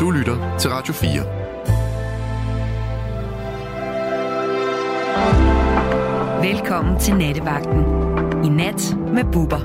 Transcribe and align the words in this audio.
Du 0.00 0.10
lytter 0.10 0.58
til 0.58 0.70
Radio 0.70 0.92
4. 0.92 1.08
Velkommen 6.52 7.00
til 7.00 7.14
Nattevagten. 7.16 7.80
I 8.44 8.48
nat 8.48 8.96
med 9.14 9.32
Bubber. 9.32 9.60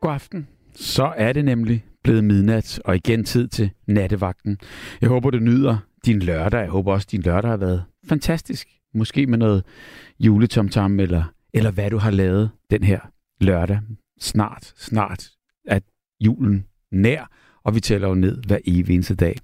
God 0.00 0.12
aften. 0.12 0.48
Så 0.74 1.12
er 1.16 1.32
det 1.32 1.44
nemlig 1.44 1.84
blevet 2.02 2.24
midnat, 2.24 2.80
og 2.84 2.96
igen 2.96 3.24
tid 3.24 3.48
til 3.48 3.70
nattevagten. 3.86 4.58
Jeg 5.00 5.08
håber, 5.08 5.30
du 5.30 5.38
nyder 5.38 5.78
din 6.06 6.18
lørdag. 6.18 6.60
Jeg 6.60 6.70
håber 6.70 6.92
også, 6.92 7.08
din 7.10 7.22
lørdag 7.22 7.50
har 7.50 7.56
været 7.56 7.84
fantastisk. 8.08 8.68
Måske 8.94 9.26
med 9.26 9.38
noget 9.38 9.64
juletomtam, 10.20 11.00
eller, 11.00 11.24
eller 11.54 11.70
hvad 11.70 11.90
du 11.90 11.98
har 11.98 12.10
lavet 12.10 12.50
den 12.70 12.82
her 12.82 13.00
lørdag. 13.40 13.80
Snart, 14.20 14.72
snart 14.76 15.30
er 15.66 15.78
julen 16.20 16.64
nær, 16.92 17.30
og 17.64 17.74
vi 17.74 17.80
tæller 17.80 18.08
jo 18.08 18.14
ned 18.14 18.42
hver 18.46 18.58
evig 18.64 18.94
eneste 18.94 19.14
dag. 19.14 19.36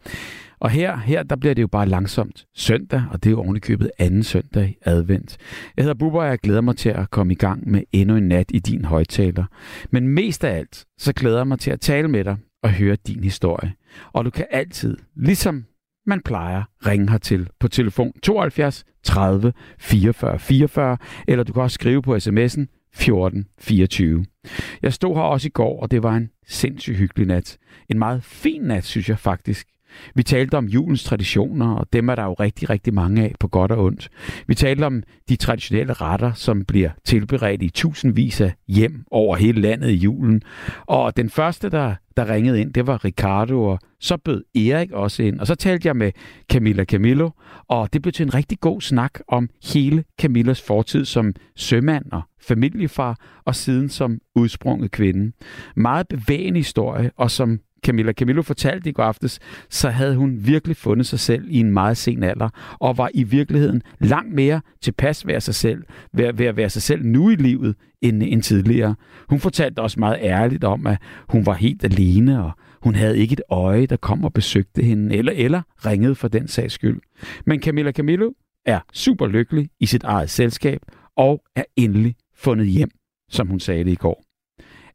Og 0.61 0.71
her, 0.71 0.97
her 0.97 1.23
der 1.23 1.37
bliver 1.37 1.55
det 1.55 1.63
jo 1.63 1.67
bare 1.67 1.89
langsomt 1.89 2.47
søndag, 2.55 3.05
og 3.11 3.25
det 3.25 3.31
er 3.31 3.33
jo 3.33 3.41
ovenikøbet 3.41 3.91
anden 3.99 4.23
søndag 4.23 4.69
i 4.69 4.77
advent. 4.83 5.37
Jeg 5.77 5.83
hedder 5.83 5.95
Bubber, 5.95 6.21
og 6.21 6.29
jeg 6.29 6.39
glæder 6.39 6.61
mig 6.61 6.77
til 6.77 6.89
at 6.89 7.11
komme 7.11 7.33
i 7.33 7.37
gang 7.37 7.71
med 7.71 7.83
endnu 7.93 8.17
en 8.17 8.29
nat 8.29 8.51
i 8.55 8.59
din 8.59 8.85
højtaler. 8.85 9.45
Men 9.91 10.09
mest 10.09 10.45
af 10.45 10.59
alt, 10.59 10.85
så 10.99 11.13
glæder 11.13 11.37
jeg 11.37 11.47
mig 11.47 11.59
til 11.59 11.71
at 11.71 11.81
tale 11.81 12.09
med 12.09 12.25
dig 12.25 12.37
og 12.63 12.71
høre 12.71 12.97
din 13.07 13.25
historie. 13.25 13.75
Og 14.13 14.25
du 14.25 14.31
kan 14.31 14.47
altid, 14.51 14.97
ligesom 15.17 15.65
man 16.07 16.21
plejer, 16.21 16.63
ringe 16.87 17.11
hertil 17.11 17.49
på 17.61 17.69
telefon 17.69 18.13
72 18.23 18.85
30 19.03 19.53
44 19.79 20.39
44, 20.39 20.97
eller 21.29 21.45
du 21.45 21.53
kan 21.53 21.63
også 21.63 21.75
skrive 21.75 22.03
på 22.03 22.17
sms'en 22.17 22.76
1424. 23.01 24.27
Jeg 24.83 24.93
stod 24.93 25.15
her 25.15 25.23
også 25.23 25.49
i 25.49 25.51
går, 25.51 25.83
og 25.83 25.91
det 25.91 26.03
var 26.03 26.17
en 26.17 26.31
sindssygt 26.47 26.97
hyggelig 26.97 27.27
nat. 27.27 27.59
En 27.89 27.99
meget 27.99 28.25
fin 28.25 28.63
nat, 28.63 28.85
synes 28.85 29.09
jeg 29.09 29.19
faktisk. 29.19 29.69
Vi 30.15 30.23
talte 30.23 30.55
om 30.55 30.67
julens 30.67 31.05
traditioner, 31.05 31.75
og 31.75 31.87
dem 31.93 32.09
er 32.09 32.15
der 32.15 32.25
jo 32.25 32.33
rigtig, 32.33 32.71
rigtig 32.71 32.95
mange 32.95 33.23
af 33.23 33.35
på 33.41 33.49
godt 33.49 33.73
og 33.73 33.85
ondt. 33.85 34.09
Vi 34.47 34.55
talte 34.55 34.87
om 34.87 35.03
de 35.29 35.37
traditionelle 35.37 35.93
retter, 35.93 36.33
som 36.33 36.65
bliver 36.65 36.91
tilberedt 37.05 37.63
i 37.63 37.69
tusindvis 37.69 38.41
af 38.41 38.55
hjem 38.69 39.05
over 39.11 39.37
hele 39.37 39.61
landet 39.61 39.91
i 39.91 39.95
julen. 39.95 40.43
Og 40.87 41.17
den 41.17 41.31
første, 41.31 41.71
der, 41.71 41.95
der 42.17 42.31
ringede 42.31 42.61
ind, 42.61 42.73
det 42.73 42.87
var 42.87 43.05
Ricardo, 43.05 43.65
og 43.65 43.79
så 44.01 44.17
bød 44.17 44.45
Erik 44.55 44.91
også 44.91 45.23
ind. 45.23 45.41
Og 45.41 45.47
så 45.47 45.55
talte 45.55 45.89
jeg 45.89 45.97
med 45.97 46.13
Camilla 46.53 46.85
Camillo, 46.85 47.31
og 47.69 47.93
det 47.93 48.03
blev 48.03 48.13
til 48.13 48.27
en 48.27 48.35
rigtig 48.35 48.61
god 48.61 48.81
snak 48.81 49.21
om 49.29 49.49
hele 49.73 50.05
Camillas 50.21 50.63
fortid 50.63 51.05
som 51.05 51.35
sømand 51.57 52.05
og 52.13 52.23
familiefar, 52.41 53.19
og 53.45 53.55
siden 53.55 53.89
som 53.89 54.19
udsprunget 54.35 54.91
kvinde. 54.91 55.33
Meget 55.77 56.09
bevægende 56.09 56.61
historie, 56.61 57.11
og 57.17 57.31
som 57.31 57.61
Camilla 57.85 58.13
Camillo 58.13 58.43
fortalte 58.43 58.91
i 58.91 58.93
går 58.93 59.03
aftes, 59.03 59.39
så 59.71 59.91
havde 59.91 60.17
hun 60.17 60.47
virkelig 60.47 60.77
fundet 60.77 61.07
sig 61.07 61.21
selv 61.21 61.45
i 61.49 61.61
en 61.61 61.71
meget 61.71 61.97
sen 61.97 62.23
alder, 62.23 62.49
og 62.81 62.99
var 62.99 63.11
i 63.15 63.23
virkeligheden 63.23 63.83
langt 64.01 64.35
mere 64.35 64.61
tilpas 64.81 65.27
ved 65.27 65.35
at 65.35 65.43
sig 65.43 65.55
selv, 65.55 65.85
ved, 66.13 66.33
ved 66.33 66.47
at 66.47 66.57
være 66.57 66.71
sig 66.71 66.83
selv 66.83 67.05
nu 67.05 67.31
i 67.31 67.35
livet, 67.35 67.77
end, 68.03 68.23
end 68.23 68.43
tidligere. 68.43 68.95
Hun 69.29 69.41
fortalte 69.41 69.81
også 69.81 70.01
meget 70.01 70.19
ærligt 70.21 70.65
om, 70.65 70.87
at 70.87 70.99
hun 71.29 71.47
var 71.47 71.55
helt 71.55 71.85
alene, 71.85 72.45
og 72.45 72.51
hun 72.83 72.95
havde 72.95 73.19
ikke 73.19 73.33
et 73.33 73.43
øje, 73.49 73.87
der 73.87 73.97
kom 73.97 74.25
og 74.25 74.33
besøgte 74.33 74.83
hende, 74.83 75.17
eller, 75.17 75.33
eller 75.37 75.63
ringede 75.87 76.15
for 76.15 76.29
den 76.29 76.49
sags 76.49 76.75
skyld. 76.75 77.01
Men 77.47 77.63
Camilla 77.63 77.93
Camillo 77.93 78.33
er 78.67 78.81
super 78.93 79.27
lykkelig 79.27 79.69
i 79.81 79.87
sit 79.87 80.05
eget 80.05 80.31
selskab, 80.31 80.81
og 81.17 81.43
er 81.57 81.65
endelig 81.77 82.15
fundet 82.37 82.67
hjem, 82.67 82.91
som 83.31 83.49
hun 83.49 83.61
sagde 83.61 83.85
det 83.85 83.91
i 83.91 83.95
går. 83.95 84.23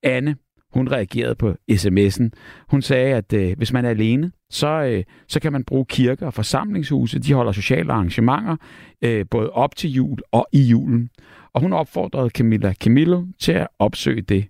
Anne 0.04 0.36
hun 0.74 0.92
reagerede 0.92 1.36
på 1.36 1.56
sms'en. 1.72 2.30
Hun 2.70 2.82
sagde, 2.82 3.16
at 3.16 3.34
øh, 3.34 3.58
hvis 3.58 3.74
man 3.74 3.86
er 3.86 3.90
alene, 3.90 4.32
så, 4.50 4.68
øh, 4.68 5.04
så 5.28 5.40
kan 5.40 5.52
man 5.52 5.64
bruge 5.64 5.86
kirker 5.86 6.26
og 6.26 6.34
forsamlingshuse. 6.34 7.20
De 7.20 7.34
holder 7.34 7.52
sociale 7.52 7.94
arrangementer, 7.94 8.58
øh, 9.02 9.26
både 9.32 9.50
op 9.50 9.76
til 9.76 9.92
jul 9.92 10.20
og 10.32 10.48
i 10.52 10.62
julen. 10.62 11.10
Og 11.54 11.62
hun 11.62 11.74
opfordrede 11.74 12.30
Camilla 12.30 12.74
Camillo 12.74 13.26
til 13.40 13.52
at 13.52 13.68
opsøge 13.80 14.22
det. 14.22 14.48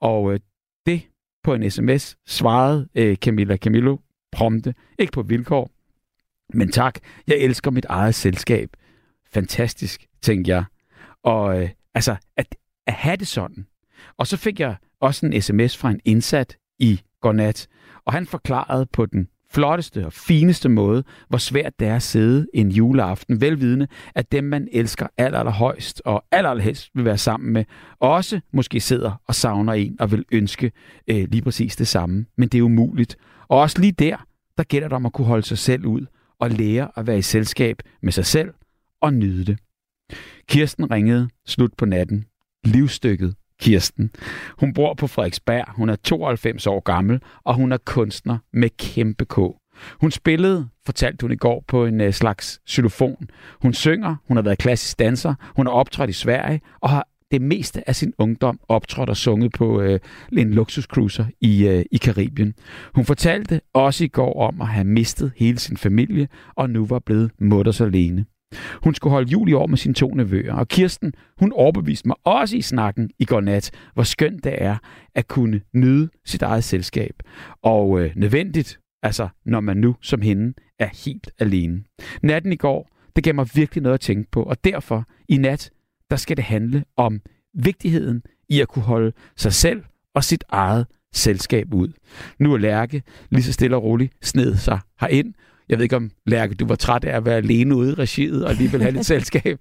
Og 0.00 0.32
øh, 0.32 0.40
det 0.86 1.02
på 1.44 1.54
en 1.54 1.70
sms 1.70 2.16
svarede 2.26 2.88
øh, 2.94 3.16
Camilla 3.16 3.56
Camillo 3.56 3.96
prompte, 4.32 4.74
ikke 4.98 5.12
på 5.12 5.22
vilkår, 5.22 5.70
men 6.54 6.72
tak, 6.72 6.98
jeg 7.26 7.36
elsker 7.36 7.70
mit 7.70 7.84
eget 7.84 8.14
selskab. 8.14 8.70
Fantastisk, 9.32 10.06
tænkte 10.22 10.50
jeg. 10.50 10.64
Og 11.22 11.62
øh, 11.62 11.70
altså, 11.94 12.16
at, 12.36 12.54
at 12.86 12.92
have 12.92 13.16
det 13.16 13.26
sådan. 13.26 13.66
Og 14.16 14.26
så 14.26 14.36
fik 14.36 14.60
jeg 14.60 14.76
også 15.00 15.26
en 15.26 15.42
sms 15.42 15.76
fra 15.76 15.90
en 15.90 16.00
indsat 16.04 16.56
i 16.78 17.00
Gornat, 17.20 17.68
og 18.04 18.12
han 18.12 18.26
forklarede 18.26 18.86
på 18.92 19.06
den 19.06 19.28
flotteste 19.50 20.06
og 20.06 20.12
fineste 20.12 20.68
måde, 20.68 21.04
hvor 21.28 21.38
svært 21.38 21.80
det 21.80 21.88
er 21.88 21.96
at 21.96 22.02
sidde 22.02 22.46
en 22.54 22.70
juleaften, 22.70 23.40
velvidende, 23.40 23.88
at 24.14 24.32
dem, 24.32 24.44
man 24.44 24.68
elsker 24.72 25.06
aller, 25.16 25.38
allerhøjst 25.38 26.02
og 26.04 26.24
aller, 26.30 26.50
allerhelst 26.50 26.90
vil 26.94 27.04
være 27.04 27.18
sammen 27.18 27.52
med, 27.52 27.64
også 28.00 28.40
måske 28.52 28.80
sidder 28.80 29.22
og 29.26 29.34
savner 29.34 29.72
en 29.72 29.96
og 30.00 30.12
vil 30.12 30.24
ønske 30.32 30.72
øh, 31.08 31.28
lige 31.30 31.42
præcis 31.42 31.76
det 31.76 31.88
samme. 31.88 32.26
Men 32.36 32.48
det 32.48 32.58
er 32.58 32.62
umuligt. 32.62 33.16
Og 33.48 33.58
også 33.58 33.80
lige 33.80 33.92
der, 33.92 34.16
der 34.58 34.64
gælder 34.64 34.88
det 34.88 34.96
om 34.96 35.06
at 35.06 35.12
kunne 35.12 35.26
holde 35.26 35.46
sig 35.46 35.58
selv 35.58 35.86
ud 35.86 36.06
og 36.40 36.50
lære 36.50 36.90
at 36.96 37.06
være 37.06 37.18
i 37.18 37.22
selskab 37.22 37.76
med 38.02 38.12
sig 38.12 38.26
selv 38.26 38.50
og 39.00 39.14
nyde 39.14 39.44
det. 39.44 39.58
Kirsten 40.48 40.90
ringede 40.90 41.28
slut 41.46 41.70
på 41.78 41.84
natten. 41.84 42.24
Livstykket 42.64 43.34
Kirsten. 43.60 44.10
Hun 44.58 44.74
bor 44.74 44.94
på 44.94 45.06
Frederiksberg, 45.06 45.64
hun 45.76 45.88
er 45.88 45.96
92 45.96 46.66
år 46.66 46.80
gammel, 46.80 47.20
og 47.44 47.54
hun 47.54 47.72
er 47.72 47.76
kunstner 47.76 48.38
med 48.52 48.68
kæmpe 48.78 49.24
K. 49.24 49.38
Hun 50.00 50.10
spillede, 50.10 50.68
fortalte 50.86 51.22
hun 51.22 51.32
i 51.32 51.36
går, 51.36 51.64
på 51.68 51.84
en 51.84 52.00
øh, 52.00 52.12
slags 52.12 52.60
xylofon. 52.68 53.28
Hun 53.62 53.72
synger, 53.72 54.16
hun 54.28 54.36
har 54.36 54.42
været 54.42 54.58
klassisk 54.58 54.98
danser, 54.98 55.34
hun 55.56 55.66
har 55.66 55.72
optrådt 55.72 56.10
i 56.10 56.12
Sverige, 56.12 56.60
og 56.80 56.90
har 56.90 57.08
det 57.30 57.42
meste 57.42 57.88
af 57.88 57.96
sin 57.96 58.12
ungdom 58.18 58.60
optrådt 58.68 59.10
og 59.10 59.16
sunget 59.16 59.52
på 59.52 59.80
øh, 59.80 60.00
en 60.32 60.54
luksuscruiser 60.54 61.26
i, 61.40 61.66
øh, 61.66 61.84
i 61.92 61.96
Karibien. 61.96 62.54
Hun 62.94 63.04
fortalte 63.04 63.60
også 63.74 64.04
i 64.04 64.08
går 64.08 64.42
om 64.42 64.60
at 64.60 64.68
have 64.68 64.84
mistet 64.84 65.32
hele 65.36 65.58
sin 65.58 65.76
familie, 65.76 66.28
og 66.56 66.70
nu 66.70 66.86
var 66.86 66.98
blevet 66.98 67.30
mutters 67.38 67.80
alene. 67.80 68.24
Hun 68.82 68.94
skulle 68.94 69.10
holde 69.10 69.30
jul 69.30 69.48
i 69.48 69.52
år 69.52 69.66
med 69.66 69.78
sine 69.78 69.94
to 69.94 70.14
nevøer, 70.14 70.54
og 70.54 70.68
Kirsten, 70.68 71.12
hun 71.38 71.52
overbeviste 71.52 72.08
mig 72.08 72.16
også 72.24 72.56
i 72.56 72.62
snakken 72.62 73.10
i 73.18 73.24
går 73.24 73.40
nat, 73.40 73.70
hvor 73.94 74.02
skønt 74.02 74.44
det 74.44 74.54
er 74.62 74.76
at 75.14 75.28
kunne 75.28 75.60
nyde 75.72 76.08
sit 76.26 76.42
eget 76.42 76.64
selskab. 76.64 77.22
Og 77.62 78.00
øh, 78.00 78.12
nødvendigt, 78.16 78.80
altså 79.02 79.28
når 79.46 79.60
man 79.60 79.76
nu 79.76 79.96
som 80.02 80.20
hende 80.20 80.54
er 80.78 80.88
helt 81.04 81.30
alene. 81.38 81.82
Natten 82.22 82.52
i 82.52 82.56
går, 82.56 82.88
det 83.16 83.24
gav 83.24 83.34
mig 83.34 83.48
virkelig 83.54 83.82
noget 83.82 83.94
at 83.94 84.00
tænke 84.00 84.30
på, 84.30 84.42
og 84.42 84.64
derfor 84.64 85.04
i 85.28 85.36
nat, 85.36 85.70
der 86.10 86.16
skal 86.16 86.36
det 86.36 86.44
handle 86.44 86.84
om 86.96 87.20
vigtigheden 87.54 88.22
i 88.48 88.60
at 88.60 88.68
kunne 88.68 88.82
holde 88.82 89.12
sig 89.36 89.52
selv 89.52 89.82
og 90.14 90.24
sit 90.24 90.44
eget 90.48 90.86
selskab 91.12 91.74
ud. 91.74 91.92
Nu 92.38 92.52
er 92.52 92.58
Lærke 92.58 93.02
lige 93.30 93.42
så 93.42 93.52
stille 93.52 93.76
og 93.76 93.82
roligt 93.82 94.12
sned 94.22 94.56
sig 94.56 94.80
herind, 95.00 95.34
jeg 95.68 95.78
ved 95.78 95.82
ikke 95.82 95.96
om, 95.96 96.10
Lærke, 96.26 96.54
du 96.54 96.66
var 96.66 96.74
træt 96.74 97.04
af 97.04 97.16
at 97.16 97.24
være 97.24 97.36
alene 97.36 97.76
ude 97.76 97.90
i 97.90 97.94
regiet 97.94 98.44
og 98.44 98.50
alligevel 98.50 98.82
have 98.82 98.92
lidt 98.92 99.06
selskab. 99.16 99.58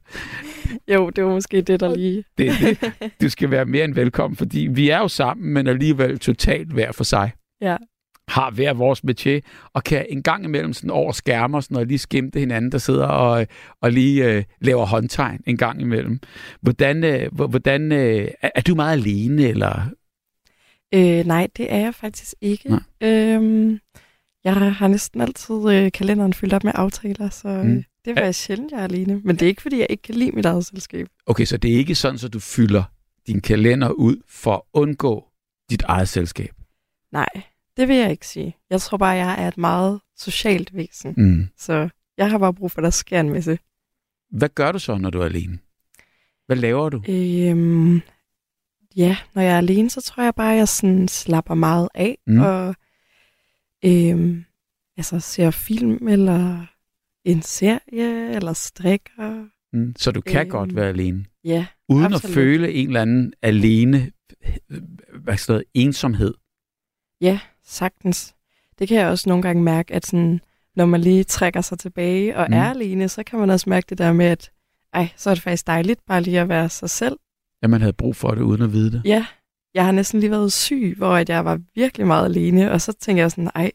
Jo, 0.93 1.09
det 1.09 1.23
var 1.23 1.29
måske 1.29 1.61
det, 1.61 1.79
der 1.79 1.95
lige... 1.95 2.23
det, 2.37 2.51
det, 2.61 2.93
du 3.21 3.29
skal 3.29 3.51
være 3.51 3.65
mere 3.65 3.85
end 3.85 3.93
velkommen, 3.93 4.37
fordi 4.37 4.67
vi 4.71 4.89
er 4.89 4.97
jo 4.97 5.07
sammen, 5.07 5.53
men 5.53 5.67
alligevel 5.67 6.19
totalt 6.19 6.73
hver 6.73 6.91
for 6.91 7.03
sig. 7.03 7.31
Ja. 7.61 7.77
Har 8.27 8.51
hver 8.51 8.73
vores 8.73 9.01
métier, 9.09 9.69
og 9.73 9.83
kan 9.83 10.05
en 10.09 10.23
gang 10.23 10.45
imellem 10.45 10.73
sådan 10.73 10.89
over 10.89 11.11
skærmer, 11.11 11.59
sådan, 11.59 11.77
og 11.77 11.85
lige 11.85 11.97
skimte 11.97 12.39
hinanden, 12.39 12.71
der 12.71 12.77
sidder 12.77 13.05
og, 13.05 13.47
og 13.81 13.91
lige 13.91 14.31
øh, 14.31 14.43
laver 14.61 14.85
håndtegn 14.85 15.41
en 15.47 15.57
gang 15.57 15.81
imellem. 15.81 16.19
Hvordan, 16.61 17.03
øh, 17.03 17.35
hvordan 17.35 17.91
øh, 17.91 18.27
er 18.41 18.61
du 18.61 18.75
meget 18.75 18.91
alene, 18.91 19.47
eller? 19.47 19.81
Øh, 20.93 21.25
nej, 21.25 21.47
det 21.57 21.73
er 21.73 21.77
jeg 21.77 21.95
faktisk 21.95 22.33
ikke. 22.41 22.69
Nej. 22.69 22.79
Øhm, 23.01 23.79
jeg 24.43 24.53
har 24.75 24.87
næsten 24.87 25.21
altid 25.21 25.69
øh, 25.69 25.91
kalenderen 25.91 26.33
fyldt 26.33 26.53
op 26.53 26.63
med 26.63 26.71
aftaler, 26.75 27.29
så 27.29 27.47
øh, 27.47 27.65
mm. 27.65 27.83
det 28.05 28.15
var 28.15 28.31
sjældent, 28.31 28.71
jeg 28.71 28.79
er 28.79 28.83
alene. 28.83 29.21
Men 29.23 29.35
det 29.35 29.41
er 29.41 29.47
ikke, 29.47 29.61
fordi 29.61 29.79
jeg 29.79 29.87
ikke 29.89 30.03
kan 30.03 30.15
lide 30.15 30.31
mit 30.31 30.45
eget 30.45 30.65
selskab. 30.65 31.07
Okay, 31.25 31.45
så 31.45 31.57
det 31.57 31.73
er 31.73 31.77
ikke 31.77 31.95
sådan, 31.95 32.19
at 32.25 32.33
du 32.33 32.39
fylder 32.39 32.83
din 33.27 33.41
kalender 33.41 33.89
ud 33.89 34.15
for 34.27 34.55
at 34.55 34.61
undgå 34.73 35.25
dit 35.69 35.81
eget 35.81 36.09
selskab? 36.09 36.55
Nej, 37.11 37.29
det 37.77 37.87
vil 37.87 37.95
jeg 37.95 38.11
ikke 38.11 38.27
sige. 38.27 38.55
Jeg 38.69 38.81
tror 38.81 38.97
bare, 38.97 39.09
jeg 39.09 39.43
er 39.43 39.47
et 39.47 39.57
meget 39.57 39.99
socialt 40.17 40.75
væsen. 40.75 41.13
Mm. 41.17 41.47
Så 41.57 41.89
jeg 42.17 42.31
har 42.31 42.37
bare 42.37 42.53
brug 42.53 42.71
for, 42.71 42.79
at 42.79 42.83
der 42.83 42.89
sker 42.89 43.19
en 43.19 43.29
masse. 43.29 43.59
Hvad 44.31 44.49
gør 44.49 44.71
du 44.71 44.79
så, 44.79 44.97
når 44.97 45.09
du 45.09 45.19
er 45.21 45.25
alene? 45.25 45.59
Hvad 46.45 46.57
laver 46.57 46.89
du? 46.89 47.03
Øhm, 47.09 48.01
ja, 48.95 49.17
når 49.33 49.41
jeg 49.41 49.53
er 49.53 49.57
alene, 49.57 49.89
så 49.89 50.01
tror 50.01 50.23
jeg 50.23 50.35
bare, 50.35 50.51
at 50.51 50.57
jeg 50.57 50.67
sådan 50.67 51.07
slapper 51.07 51.55
meget 51.55 51.89
af. 51.95 52.17
Mm. 52.27 52.39
Og 52.39 52.75
øhm, 53.85 54.43
altså 54.97 55.19
ser 55.19 55.51
film, 55.51 56.07
eller 56.07 56.65
en 57.25 57.41
serie, 57.41 58.35
eller 58.35 58.53
strikker. 58.53 59.47
Mm, 59.73 59.93
så 59.97 60.11
du 60.11 60.21
kan 60.21 60.41
øhm, 60.41 60.49
godt 60.49 60.75
være 60.75 60.87
alene? 60.89 61.25
Ja, 61.43 61.65
Uden 61.89 62.05
absolut. 62.05 62.23
at 62.25 62.29
føle 62.33 62.71
en 62.73 62.87
eller 62.87 63.01
anden 63.01 63.33
alene, 63.41 64.11
hvad 65.19 65.37
det, 65.37 65.63
ensomhed? 65.73 66.33
Ja, 67.21 67.39
sagtens. 67.63 68.35
Det 68.79 68.87
kan 68.87 68.97
jeg 68.97 69.07
også 69.07 69.29
nogle 69.29 69.41
gange 69.43 69.63
mærke, 69.63 69.93
at 69.93 70.05
sådan, 70.05 70.39
når 70.75 70.85
man 70.85 71.01
lige 71.01 71.23
trækker 71.23 71.61
sig 71.61 71.79
tilbage 71.79 72.37
og 72.37 72.47
Mm. 72.49 72.53
er 72.53 72.69
alene, 72.69 73.09
så 73.09 73.23
kan 73.23 73.39
man 73.39 73.49
også 73.49 73.69
mærke 73.69 73.85
det 73.89 73.97
der 73.97 74.13
med, 74.13 74.25
at 74.25 74.51
ej, 74.93 75.09
så 75.15 75.29
er 75.29 75.33
det 75.33 75.43
faktisk 75.43 75.67
dejligt 75.67 75.99
bare 76.05 76.21
lige 76.21 76.39
at 76.39 76.49
være 76.49 76.69
sig 76.69 76.89
selv. 76.89 77.17
At 77.61 77.69
man 77.69 77.81
havde 77.81 77.93
brug 77.93 78.15
for 78.15 78.31
det, 78.31 78.41
uden 78.41 78.61
at 78.61 78.73
vide 78.73 78.91
det. 78.91 79.01
Ja, 79.05 79.25
jeg 79.73 79.85
har 79.85 79.91
næsten 79.91 80.19
lige 80.19 80.31
været 80.31 80.53
syg, 80.53 80.93
hvor 80.97 81.13
at 81.15 81.29
jeg 81.29 81.45
var 81.45 81.59
virkelig 81.75 82.07
meget 82.07 82.25
alene, 82.25 82.71
og 82.71 82.81
så 82.81 82.93
tænker 82.93 83.23
jeg 83.23 83.31
sådan, 83.31 83.49
ej, 83.55 83.71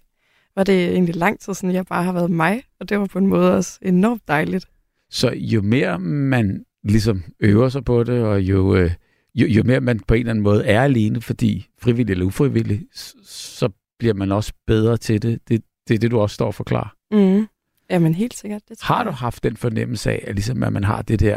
var 0.56 0.64
det 0.64 0.88
egentlig 0.88 1.16
lang 1.16 1.40
tid 1.40 1.54
siden, 1.54 1.74
jeg 1.74 1.86
bare 1.86 2.04
har 2.04 2.12
været 2.12 2.30
mig, 2.30 2.62
og 2.80 2.88
det 2.88 2.98
var 2.98 3.06
på 3.06 3.18
en 3.18 3.26
måde 3.26 3.56
også 3.56 3.78
enormt 3.82 4.28
dejligt. 4.28 4.68
Så 5.10 5.30
jo 5.30 5.62
mere 5.62 5.98
man 5.98 6.64
ligesom 6.84 7.22
øver 7.40 7.68
sig 7.68 7.84
på 7.84 8.04
det, 8.04 8.22
og 8.22 8.40
jo, 8.40 8.76
øh, 8.76 8.90
jo, 9.34 9.46
jo 9.46 9.62
mere 9.62 9.80
man 9.80 10.00
på 10.00 10.14
en 10.14 10.20
eller 10.20 10.30
anden 10.30 10.42
måde 10.42 10.64
er 10.64 10.82
alene, 10.82 11.20
fordi 11.20 11.66
frivillig 11.78 12.12
eller 12.12 12.26
ufrivillig, 12.26 12.86
så 13.24 13.68
bliver 13.98 14.14
man 14.14 14.32
også 14.32 14.52
bedre 14.66 14.96
til 14.96 15.22
det. 15.22 15.48
Det, 15.48 15.62
det 15.88 15.94
er 15.94 15.98
det, 15.98 16.10
du 16.10 16.20
også 16.20 16.34
står 16.34 16.46
og 16.46 16.54
forklarer. 16.54 16.94
Mm. 17.10 17.46
Jamen 17.90 18.14
helt 18.14 18.34
sikkert. 18.34 18.62
Det 18.68 18.78
Har 18.82 19.04
du 19.04 19.10
haft 19.10 19.42
den 19.42 19.56
fornemmelse 19.56 20.10
af, 20.10 20.24
at, 20.26 20.34
ligesom, 20.34 20.62
at 20.62 20.72
man 20.72 20.84
har 20.84 21.02
det 21.02 21.20
der, 21.20 21.36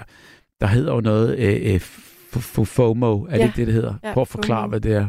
der 0.59 0.67
hedder 0.67 0.93
jo 0.93 1.01
noget 1.01 1.39
øh, 1.39 1.81
øh, 2.35 2.41
f- 2.41 2.59
f- 2.59 2.63
FOMO, 2.63 3.23
er 3.23 3.29
det 3.31 3.37
Ja. 3.39 3.43
ikke 3.45 3.55
det, 3.57 3.67
det 3.67 3.73
hedder? 3.73 3.95
Ja, 4.03 4.13
Prøv 4.13 4.21
at 4.21 4.27
forklare, 4.27 4.61
FOMO. 4.61 4.69
hvad 4.69 4.79
det 4.81 4.91
er. 4.95 5.07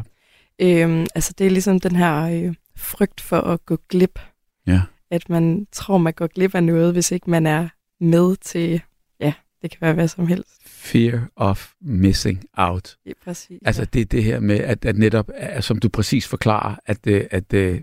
Øhm, 0.61 1.05
altså 1.15 1.33
det 1.37 1.47
er 1.47 1.51
ligesom 1.51 1.79
den 1.79 1.95
her 1.95 2.23
øh, 2.47 2.55
frygt 2.77 3.21
for 3.21 3.37
at 3.41 3.65
gå 3.65 3.77
glip. 3.89 4.19
Ja. 4.67 4.81
At 5.11 5.29
man 5.29 5.67
tror, 5.71 5.97
man 5.97 6.13
går 6.13 6.27
glip 6.27 6.55
af 6.55 6.63
noget, 6.63 6.93
hvis 6.93 7.11
ikke 7.11 7.29
man 7.29 7.45
er 7.45 7.67
med 8.03 8.35
til, 8.35 8.81
ja, 9.19 9.33
det 9.61 9.71
kan 9.71 9.77
være 9.81 9.93
hvad 9.93 10.07
som 10.07 10.27
helst. 10.27 10.49
Fear 10.67 11.27
of 11.35 11.71
missing 11.81 12.43
out. 12.57 12.97
Ja, 13.05 13.11
præcis. 13.23 13.59
Altså 13.65 13.85
det 13.85 14.01
er 14.01 14.05
det 14.05 14.23
her 14.23 14.39
med, 14.39 14.55
at, 14.59 14.85
at 14.85 14.97
netop, 14.97 15.29
at, 15.35 15.63
som 15.63 15.79
du 15.79 15.89
præcis 15.89 16.27
forklarer, 16.27 16.75
at, 16.85 17.07
øh, 17.07 17.25
at 17.31 17.53
øh, 17.53 17.81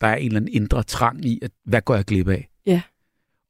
der 0.00 0.06
er 0.06 0.14
en 0.16 0.26
eller 0.26 0.40
anden 0.40 0.52
indre 0.54 0.82
trang 0.82 1.24
i, 1.24 1.38
at 1.42 1.50
hvad 1.64 1.80
går 1.82 1.94
jeg 1.94 2.04
glip 2.04 2.28
af? 2.28 2.48
Ja. 2.66 2.82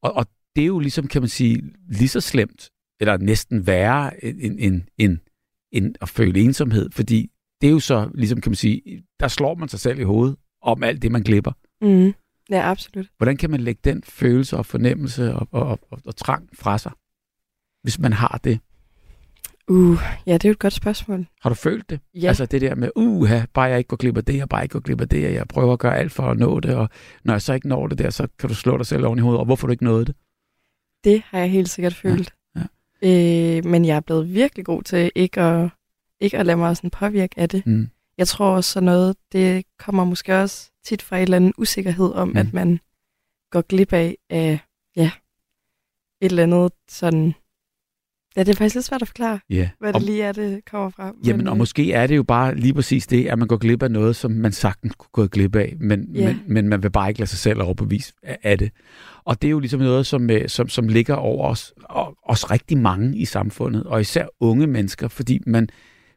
Og, 0.03 0.13
og 0.17 0.27
det 0.57 0.63
er 0.63 0.67
jo 0.67 0.79
ligesom, 0.79 1.07
kan 1.09 1.23
man 1.23 1.29
sige, 1.29 1.63
lige 1.91 2.09
så 2.09 2.21
slemt, 2.21 2.71
eller 3.01 3.17
næsten 3.17 3.67
værre, 3.67 4.25
end, 4.25 4.39
end, 4.61 4.83
end, 4.99 5.19
end 5.73 5.95
at 6.01 6.09
føle 6.09 6.41
ensomhed, 6.41 6.91
fordi 6.91 7.31
det 7.61 7.67
er 7.67 7.71
jo 7.71 7.81
så, 7.81 8.11
ligesom 8.15 8.41
kan 8.41 8.51
man 8.51 8.57
sige, 8.57 9.03
der 9.21 9.29
slår 9.29 9.55
man 9.55 9.69
sig 9.69 9.81
selv 9.81 10.01
i 10.01 10.03
hovedet 10.03 10.37
om 10.63 10.83
alt 10.83 11.03
det, 11.03 11.13
man 11.13 11.23
glipper. 11.23 11.53
Mm. 11.83 12.15
Ja, 12.51 12.71
absolut. 12.71 13.07
Hvordan 13.17 13.37
kan 13.37 13.51
man 13.51 13.61
lægge 13.61 13.81
den 13.85 14.03
følelse 14.03 14.57
og 14.57 14.67
fornemmelse 14.67 15.35
og, 15.35 15.49
og, 15.51 15.79
og, 15.91 15.99
og 16.07 16.17
trang 16.17 16.49
fra 16.55 16.79
sig, 16.79 16.93
hvis 17.83 17.99
man 17.99 18.13
har 18.13 18.41
det? 18.45 18.61
Uh, 19.69 19.99
ja, 20.27 20.33
det 20.33 20.45
er 20.45 20.49
jo 20.49 20.53
et 20.53 20.59
godt 20.59 20.73
spørgsmål. 20.73 21.27
Har 21.41 21.51
du 21.51 21.55
følt 21.55 21.91
det? 21.91 22.01
Ja, 22.15 22.29
Altså 22.29 22.47
det 22.47 22.61
der 22.61 22.75
med, 22.75 22.91
uha, 22.97 23.45
bare 23.55 23.65
jeg 23.65 23.79
ikke 23.79 23.89
går 23.89 23.97
glip 23.97 24.17
af 24.17 24.25
det, 24.25 24.43
og 24.43 24.49
bare 24.49 24.63
ikke 24.63 24.73
går 24.73 24.81
glip 24.81 25.01
af 25.01 25.09
det, 25.09 25.27
og 25.27 25.35
jeg 25.35 25.49
prøver 25.49 25.73
at 25.73 25.79
gøre 25.79 25.99
alt 25.99 26.13
for 26.13 26.23
at 26.23 26.39
nå 26.39 26.61
det, 26.61 26.75
og 26.75 26.89
når 27.25 27.35
jeg 27.35 27.43
så 27.43 27.53
ikke 27.53 27.69
når 27.69 27.87
det 27.87 27.99
der, 27.99 28.11
så 28.11 28.29
kan 28.39 28.49
du 28.49 28.55
slå 28.55 28.77
dig 28.77 28.87
selv 28.87 29.07
oven 29.07 29.19
i 29.19 29.23
hovedet, 29.23 29.39
og 29.39 29.45
hvorfor 29.45 29.67
du 29.67 29.71
ikke 29.71 29.85
nåede 29.85 30.05
det? 30.05 30.15
det 31.05 31.23
har 31.27 31.39
jeg 31.39 31.51
helt 31.51 31.69
sikkert 31.69 31.95
følt. 31.95 32.35
Øh, 33.05 33.65
men 33.65 33.85
jeg 33.85 33.97
er 33.97 34.01
blevet 34.01 34.35
virkelig 34.35 34.65
god 34.65 34.83
til 34.83 35.13
ikke 35.15 35.41
at, 35.41 35.71
ikke 36.21 36.39
at 36.39 36.47
lade 36.47 36.57
mig 36.57 36.77
sådan 36.77 36.91
påvirke 36.91 37.39
af 37.39 37.49
det. 37.49 37.67
Mm. 37.67 37.89
Jeg 38.19 38.29
tror 38.29 38.47
også 38.47 38.73
sådan 38.73 38.85
noget, 38.85 39.17
det 39.33 39.65
kommer 39.79 40.05
måske 40.05 40.41
også 40.41 40.71
tit 40.85 41.03
fra 41.03 41.17
en 41.17 41.23
eller 41.23 41.37
anden 41.37 41.55
usikkerhed 41.59 42.13
om, 42.13 42.29
mm. 42.29 42.37
at 42.37 42.53
man 42.53 42.81
går 43.51 43.61
glip 43.61 43.93
af, 43.93 44.17
af 44.31 44.59
ja, 44.97 45.11
et 46.21 46.31
eller 46.31 46.43
andet 46.43 46.73
sådan... 46.89 47.35
Ja, 48.37 48.41
det 48.43 48.49
er 48.49 48.55
faktisk 48.55 48.75
lidt 48.75 48.85
svært 48.85 49.03
at 49.03 49.09
forklare, 49.09 49.39
Ja. 49.51 49.69
hvad 49.81 49.95
Og, 49.95 50.01
det 50.01 50.09
lige 50.09 50.23
er, 50.23 50.33
det 50.33 50.61
kommer 50.71 50.91
fra. 50.91 51.13
jamen, 51.27 51.49
og 51.49 51.55
øh, 51.55 51.59
måske 51.59 51.93
er 51.93 52.07
det 52.07 52.17
jo 52.17 52.23
bare 52.23 52.55
lige 52.55 52.75
præcis 52.75 53.07
det, 53.07 53.27
at 53.27 53.39
man 53.39 53.49
går 53.49 53.57
glip 53.57 53.83
af 53.83 53.91
noget, 53.91 54.17
som 54.17 54.31
man 54.31 54.53
sagtens 54.53 54.95
kunne 54.99 55.09
gå 55.13 55.27
glip 55.27 55.57
af, 55.57 55.75
men, 55.81 56.09
Ja. 56.15 56.27
men, 56.27 56.41
men 56.55 56.69
man 56.69 56.83
vil 56.83 56.91
bare 56.91 57.09
ikke 57.09 57.21
lade 57.21 57.31
sig 57.31 57.39
selv 57.39 57.63
overbevise 57.63 58.13
af 58.23 58.39
af 58.43 58.59
det. 58.59 58.71
Og 59.25 59.43
det 59.43 59.49
er 59.49 59.51
jo 59.51 59.59
ligesom 59.59 59.81
noget, 59.81 60.07
som, 60.07 60.31
øh, 60.31 60.49
som, 60.49 60.69
som 60.69 60.89
ligger 60.89 61.15
over 61.15 61.49
os, 61.49 61.73
og, 61.85 62.17
os 62.29 62.51
rigtig 62.51 62.79
mange 62.79 63.17
i 63.17 63.25
samfundet, 63.25 63.85
og 63.85 64.01
især 64.01 64.27
unge 64.41 64.67
mennesker, 64.67 65.09
fordi 65.09 65.41
man 65.47 65.69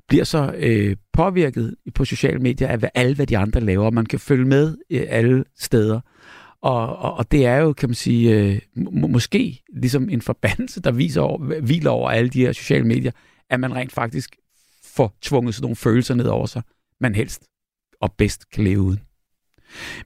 bliver 0.08 0.24
så 0.24 0.54
øh, 0.58 0.96
påvirket 1.14 1.76
på 1.96 2.06
sociale 2.06 2.40
medier 2.40 2.68
af 2.68 2.78
hvad, 2.78 2.90
alle, 2.96 3.16
hvad 3.16 3.28
de 3.28 3.38
andre 3.38 3.60
laver, 3.60 3.86
og 3.86 3.94
man 3.94 4.06
kan 4.06 4.20
følge 4.20 4.46
med 4.46 4.78
øh, 4.92 5.04
alle 5.10 5.44
steder. 5.60 6.00
Og, 6.66 6.98
og, 6.98 7.14
og 7.14 7.32
det 7.32 7.46
er 7.46 7.56
jo, 7.58 7.74
kan 7.74 7.90
man 7.90 7.96
sige, 7.96 8.40
øh, 8.40 8.60
må, 8.76 9.08
måske 9.08 9.64
ligesom 9.74 10.10
en 10.10 10.22
forbandelse, 10.22 10.82
der 10.82 10.92
viser 10.92 11.22
over, 11.22 11.62
hviler 11.62 11.90
over 11.90 12.10
alle 12.10 12.30
de 12.30 12.42
her 12.42 12.52
sociale 12.52 12.88
medier, 12.88 13.12
at 13.50 13.60
man 13.60 13.76
rent 13.76 13.92
faktisk 13.92 14.36
får 14.84 15.14
tvunget 15.22 15.56
sådan 15.56 15.64
nogle 15.64 15.76
følelser 15.76 16.16
ned 16.16 16.26
over 16.26 16.46
sig, 16.46 16.62
man 17.00 17.16
helst 17.16 17.44
og 18.02 18.14
bedst 18.18 18.50
kan 18.50 18.64
leve 18.64 18.82
uden. 18.82 19.00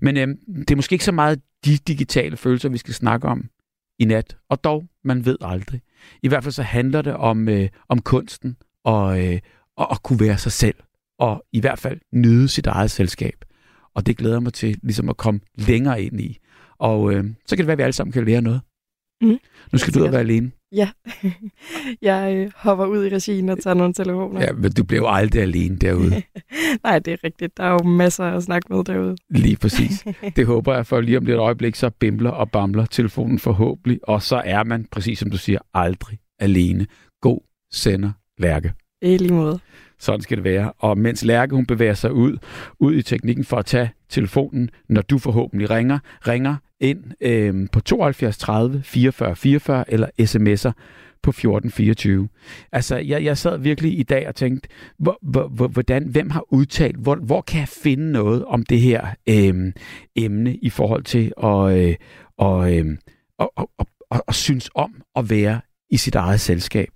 Men 0.01 0.17
øh, 0.17 0.27
det 0.57 0.71
er 0.71 0.75
måske 0.75 0.93
ikke 0.93 1.05
så 1.05 1.11
meget 1.11 1.41
de 1.65 1.77
digitale 1.77 2.37
følelser, 2.37 2.69
vi 2.69 2.77
skal 2.77 2.93
snakke 2.93 3.27
om 3.27 3.49
i 3.99 4.05
nat, 4.05 4.37
og 4.49 4.63
dog, 4.63 4.87
man 5.03 5.25
ved 5.25 5.37
aldrig. 5.41 5.81
I 6.23 6.27
hvert 6.27 6.43
fald 6.43 6.53
så 6.53 6.63
handler 6.63 7.01
det 7.01 7.13
om, 7.13 7.49
øh, 7.49 7.69
om 7.89 8.01
kunsten 8.01 8.57
og, 8.83 9.25
øh, 9.25 9.39
og 9.75 9.91
at 9.91 10.03
kunne 10.03 10.19
være 10.19 10.37
sig 10.37 10.51
selv, 10.51 10.75
og 11.19 11.45
i 11.51 11.59
hvert 11.59 11.79
fald 11.79 11.99
nyde 12.13 12.47
sit 12.47 12.67
eget 12.67 12.91
selskab. 12.91 13.45
Og 13.93 14.05
det 14.05 14.17
glæder 14.17 14.39
mig 14.39 14.53
til 14.53 14.79
ligesom 14.83 15.09
at 15.09 15.17
komme 15.17 15.39
længere 15.55 16.03
ind 16.03 16.21
i. 16.21 16.39
Og 16.79 17.13
øh, 17.13 17.23
så 17.45 17.55
kan 17.55 17.57
det 17.57 17.67
være, 17.67 17.73
at 17.73 17.77
vi 17.77 17.83
alle 17.83 17.93
sammen 17.93 18.11
kan 18.11 18.25
lære 18.25 18.41
noget. 18.41 18.61
Mm, 19.21 19.37
nu 19.71 19.77
skal 19.77 19.93
du 19.93 19.99
ud 19.99 20.05
og 20.05 20.11
være 20.11 20.21
alene. 20.21 20.51
Ja, 20.71 20.89
jeg 22.01 22.35
øh, 22.35 22.51
hopper 22.55 22.85
ud 22.85 23.05
i 23.05 23.09
regien 23.09 23.49
og 23.49 23.59
tager 23.59 23.73
nogle 23.73 23.93
telefoner. 23.93 24.41
Ja, 24.41 24.51
men 24.51 24.71
du 24.71 24.83
bliver 24.83 25.01
jo 25.01 25.07
aldrig 25.09 25.41
alene 25.41 25.77
derude. 25.77 26.21
Nej, 26.83 26.99
det 26.99 27.13
er 27.13 27.17
rigtigt. 27.23 27.57
Der 27.57 27.63
er 27.63 27.71
jo 27.71 27.83
masser 27.83 28.23
at 28.23 28.43
snakke 28.43 28.73
med 28.73 28.83
derude. 28.83 29.15
Lige 29.29 29.57
præcis. 29.57 30.05
Det 30.35 30.45
håber 30.45 30.75
jeg, 30.75 30.85
for 30.85 31.01
lige 31.01 31.17
om 31.17 31.25
lidt 31.25 31.37
øjeblik, 31.37 31.75
så 31.75 31.89
bimler 31.89 32.29
og 32.29 32.51
bamler 32.51 32.85
telefonen 32.85 33.39
forhåbentlig, 33.39 33.99
og 34.03 34.21
så 34.21 34.41
er 34.45 34.63
man, 34.63 34.85
præcis 34.91 35.19
som 35.19 35.31
du 35.31 35.37
siger, 35.37 35.59
aldrig 35.73 36.19
alene. 36.39 36.87
God 37.21 37.39
sender 37.71 38.11
Lærke. 38.37 38.73
I 39.01 39.17
lige 39.17 39.33
måde. 39.33 39.59
Sådan 39.99 40.21
skal 40.21 40.37
det 40.37 40.43
være. 40.43 40.71
Og 40.77 40.97
mens 40.97 41.25
Lærke 41.25 41.55
hun 41.55 41.65
bevæger 41.65 41.93
sig 41.93 42.13
ud, 42.13 42.37
ud 42.79 42.95
i 42.95 43.01
teknikken 43.01 43.45
for 43.45 43.57
at 43.57 43.65
tage 43.65 43.91
telefonen, 44.09 44.69
når 44.89 45.01
du 45.01 45.17
forhåbentlig 45.17 45.69
ringer, 45.69 45.99
ringer 46.27 46.55
ind 46.79 47.03
øh, 47.21 47.67
på 47.71 47.79
72 47.79 48.37
30 48.37 48.81
44 48.83 49.35
44 49.35 49.91
eller 49.91 50.07
sms'er 50.21 50.71
på 51.23 51.29
1424. 51.29 52.27
Altså, 52.71 52.97
jeg, 52.97 53.23
jeg 53.23 53.37
sad 53.37 53.57
virkelig 53.57 53.99
i 53.99 54.03
dag 54.03 54.27
og 54.27 54.35
tænkte, 54.35 54.69
hvor, 54.97 55.17
hvor, 55.21 55.67
hvordan, 55.67 56.07
hvem 56.07 56.29
har 56.29 56.53
udtalt, 56.53 56.97
hvor, 56.97 57.15
hvor 57.15 57.41
kan 57.41 57.59
jeg 57.59 57.67
finde 57.67 58.11
noget 58.11 58.45
om 58.45 58.63
det 58.63 58.81
her 58.81 59.07
øh, 59.29 59.73
emne 60.15 60.55
i 60.55 60.69
forhold 60.69 61.03
til 61.03 61.33
at, 61.43 61.77
øh, 61.77 61.95
og, 62.37 62.77
øh, 62.77 62.97
og, 63.37 63.53
og, 63.55 63.69
og, 63.77 63.87
og, 64.09 64.23
og 64.27 64.35
synes 64.35 64.69
om 64.75 65.01
at 65.15 65.29
være 65.29 65.61
i 65.89 65.97
sit 65.97 66.15
eget 66.15 66.39
selskab. 66.39 66.89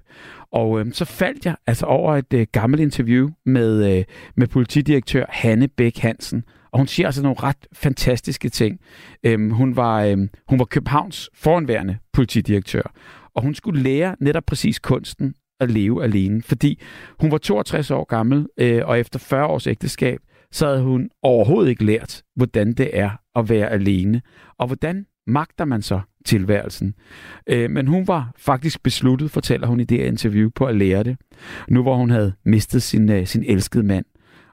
Og 0.53 0.79
øh, 0.79 0.93
så 0.93 1.05
faldt 1.05 1.45
jeg 1.45 1.55
altså 1.67 1.85
over 1.85 2.15
et 2.15 2.33
øh, 2.33 2.47
gammelt 2.51 2.81
interview 2.81 3.29
med, 3.45 3.97
øh, 3.97 4.03
med 4.35 4.47
politidirektør 4.47 5.25
Hanne 5.29 5.67
Bæk 5.67 5.97
Hansen. 5.97 6.43
Og 6.71 6.79
hun 6.79 6.87
siger 6.87 7.07
altså 7.07 7.23
nogle 7.23 7.39
ret 7.43 7.67
fantastiske 7.73 8.49
ting. 8.49 8.79
Øhm, 9.23 9.49
hun, 9.49 9.75
var, 9.75 10.03
øhm, 10.03 10.29
hun 10.49 10.59
var 10.59 10.65
Københavns 10.65 11.29
foranværende 11.35 11.97
politidirektør. 12.13 12.93
Og 13.35 13.41
hun 13.43 13.55
skulle 13.55 13.83
lære 13.83 14.15
netop 14.19 14.43
præcis 14.47 14.79
kunsten 14.79 15.33
at 15.59 15.71
leve 15.71 16.03
alene. 16.03 16.41
Fordi 16.41 16.81
hun 17.19 17.31
var 17.31 17.37
62 17.37 17.91
år 17.91 18.03
gammel, 18.03 18.47
øh, 18.57 18.81
og 18.85 18.99
efter 18.99 19.19
40 19.19 19.45
års 19.45 19.67
ægteskab, 19.67 20.19
så 20.51 20.67
havde 20.67 20.81
hun 20.81 21.09
overhovedet 21.23 21.69
ikke 21.69 21.85
lært, 21.85 22.23
hvordan 22.35 22.73
det 22.73 22.89
er 22.93 23.09
at 23.35 23.49
være 23.49 23.69
alene. 23.69 24.21
Og 24.59 24.67
hvordan 24.67 25.05
magter 25.27 25.65
man 25.65 25.81
så 25.81 26.01
tilværelsen? 26.25 26.93
Øh, 27.47 27.71
men 27.71 27.87
hun 27.87 28.07
var 28.07 28.31
faktisk 28.37 28.83
besluttet, 28.83 29.31
fortæller 29.31 29.67
hun 29.67 29.79
i 29.79 29.83
det 29.83 29.97
her 29.97 30.05
interview, 30.05 30.49
på 30.55 30.65
at 30.65 30.75
lære 30.75 31.03
det. 31.03 31.17
Nu 31.69 31.81
hvor 31.81 31.95
hun 31.95 32.09
havde 32.09 32.33
mistet 32.45 32.83
sin, 32.83 33.11
øh, 33.11 33.27
sin 33.27 33.43
elskede 33.43 33.83
mand. 33.83 34.05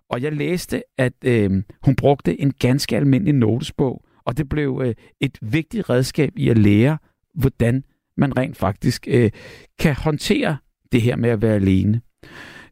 Og 0.09 0.23
jeg 0.23 0.33
læste, 0.33 0.83
at 0.99 1.13
øh, 1.25 1.63
hun 1.83 1.97
brugte 1.97 2.41
en 2.41 2.53
ganske 2.53 2.97
almindelig 2.97 3.35
notesbog, 3.35 4.05
og 4.25 4.39
det 4.39 4.49
blev 4.49 4.83
øh, 4.85 4.95
et 5.21 5.39
vigtigt 5.43 5.91
redskab 5.91 6.33
i 6.37 6.49
at 6.49 6.59
lære, 6.59 6.99
hvordan 7.35 7.85
man 8.17 8.39
rent 8.39 8.57
faktisk 8.57 9.09
øh, 9.11 9.31
kan 9.79 9.95
håndtere 9.95 10.57
det 10.93 11.03
her 11.03 11.17
med 11.17 11.31
at 11.31 11.43
være 11.43 11.55
alene. 11.55 12.01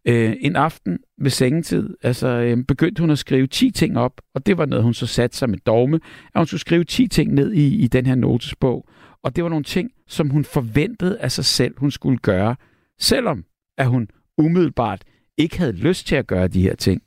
Øh, 0.04 0.36
en 0.40 0.56
aften 0.56 0.98
ved 1.18 1.30
sengetid, 1.30 1.96
altså 2.02 2.28
øh, 2.28 2.64
begyndte 2.68 3.00
hun 3.00 3.10
at 3.10 3.18
skrive 3.18 3.46
10 3.46 3.70
ting 3.70 3.98
op, 3.98 4.20
og 4.34 4.46
det 4.46 4.58
var 4.58 4.66
noget, 4.66 4.84
hun 4.84 4.94
så 4.94 5.06
satte 5.06 5.36
sig 5.36 5.50
med 5.50 5.58
dogme, 5.58 6.00
at 6.34 6.40
hun 6.40 6.46
skulle 6.46 6.60
skrive 6.60 6.84
10 6.84 7.06
ting 7.06 7.34
ned 7.34 7.52
i, 7.52 7.76
i 7.76 7.86
den 7.86 8.06
her 8.06 8.14
notesbog. 8.14 8.88
Og 9.22 9.36
det 9.36 9.44
var 9.44 9.50
nogle 9.50 9.64
ting, 9.64 9.90
som 10.06 10.30
hun 10.30 10.44
forventede 10.44 11.18
af 11.20 11.32
sig 11.32 11.44
selv, 11.44 11.74
hun 11.78 11.90
skulle 11.90 12.18
gøre, 12.18 12.56
selvom 12.98 13.44
at 13.78 13.86
hun 13.86 14.08
umiddelbart 14.38 15.04
ikke 15.36 15.58
havde 15.58 15.72
lyst 15.72 16.06
til 16.06 16.16
at 16.16 16.26
gøre 16.26 16.48
de 16.48 16.62
her 16.62 16.74
ting. 16.74 17.02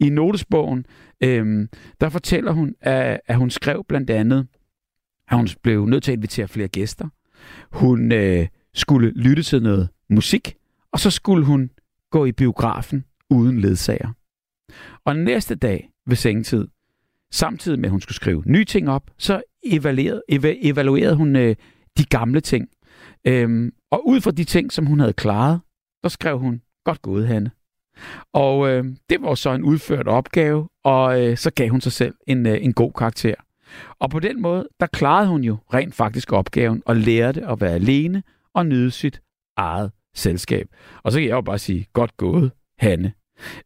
I 0.00 0.08
notesbogen, 0.08 0.86
øh, 1.20 1.68
der 2.00 2.08
fortæller 2.08 2.52
hun, 2.52 2.74
at, 2.80 3.20
at 3.26 3.36
hun 3.36 3.50
skrev 3.50 3.84
blandt 3.88 4.10
andet, 4.10 4.46
at 5.28 5.36
hun 5.36 5.48
blev 5.62 5.86
nødt 5.86 6.04
til 6.04 6.12
at 6.12 6.16
invitere 6.16 6.48
flere 6.48 6.68
gæster. 6.68 7.08
Hun 7.72 8.12
øh, 8.12 8.46
skulle 8.74 9.10
lytte 9.10 9.42
til 9.42 9.62
noget 9.62 9.88
musik, 10.10 10.54
og 10.92 11.00
så 11.00 11.10
skulle 11.10 11.44
hun 11.44 11.70
gå 12.10 12.24
i 12.24 12.32
biografen 12.32 13.04
uden 13.30 13.60
ledsager. 13.60 14.12
Og 15.04 15.16
næste 15.16 15.54
dag 15.54 15.90
ved 16.06 16.16
sengetid, 16.16 16.68
samtidig 17.32 17.78
med, 17.78 17.84
at 17.84 17.90
hun 17.90 18.00
skulle 18.00 18.16
skrive 18.16 18.42
nye 18.46 18.64
ting 18.64 18.90
op, 18.90 19.10
så 19.18 19.42
evaluerede, 19.64 20.22
evaluerede 20.62 21.16
hun 21.16 21.36
øh, 21.36 21.56
de 21.98 22.04
gamle 22.04 22.40
ting. 22.40 22.68
Øhm, 23.26 23.72
og 23.90 24.08
ud 24.08 24.20
fra 24.20 24.30
de 24.30 24.44
ting, 24.44 24.72
som 24.72 24.86
hun 24.86 25.00
havde 25.00 25.12
klaret, 25.12 25.60
så 26.04 26.08
skrev 26.08 26.38
hun, 26.38 26.62
godt 26.84 27.02
gået, 27.02 27.26
Hanne. 27.26 27.50
Og 28.32 28.68
øh, 28.68 28.84
det 29.10 29.22
var 29.22 29.34
så 29.34 29.50
en 29.50 29.62
udført 29.62 30.08
opgave, 30.08 30.68
og 30.84 31.22
øh, 31.22 31.36
så 31.36 31.50
gav 31.50 31.68
hun 31.68 31.80
sig 31.80 31.92
selv 31.92 32.14
en, 32.26 32.46
øh, 32.46 32.64
en 32.64 32.72
god 32.72 32.92
karakter. 32.92 33.34
Og 33.98 34.10
på 34.10 34.18
den 34.18 34.42
måde, 34.42 34.68
der 34.80 34.86
klarede 34.86 35.28
hun 35.28 35.44
jo 35.44 35.58
rent 35.74 35.94
faktisk 35.94 36.32
opgaven 36.32 36.82
og 36.86 36.96
lærte 36.96 37.46
at 37.46 37.60
være 37.60 37.74
alene 37.74 38.22
og 38.54 38.66
nyde 38.66 38.90
sit 38.90 39.20
eget 39.56 39.92
selskab. 40.16 40.66
Og 41.02 41.12
så 41.12 41.18
kan 41.18 41.28
jeg 41.28 41.34
jo 41.34 41.40
bare 41.40 41.58
sige, 41.58 41.86
godt 41.92 42.16
gået, 42.16 42.52
Hanne. 42.78 43.12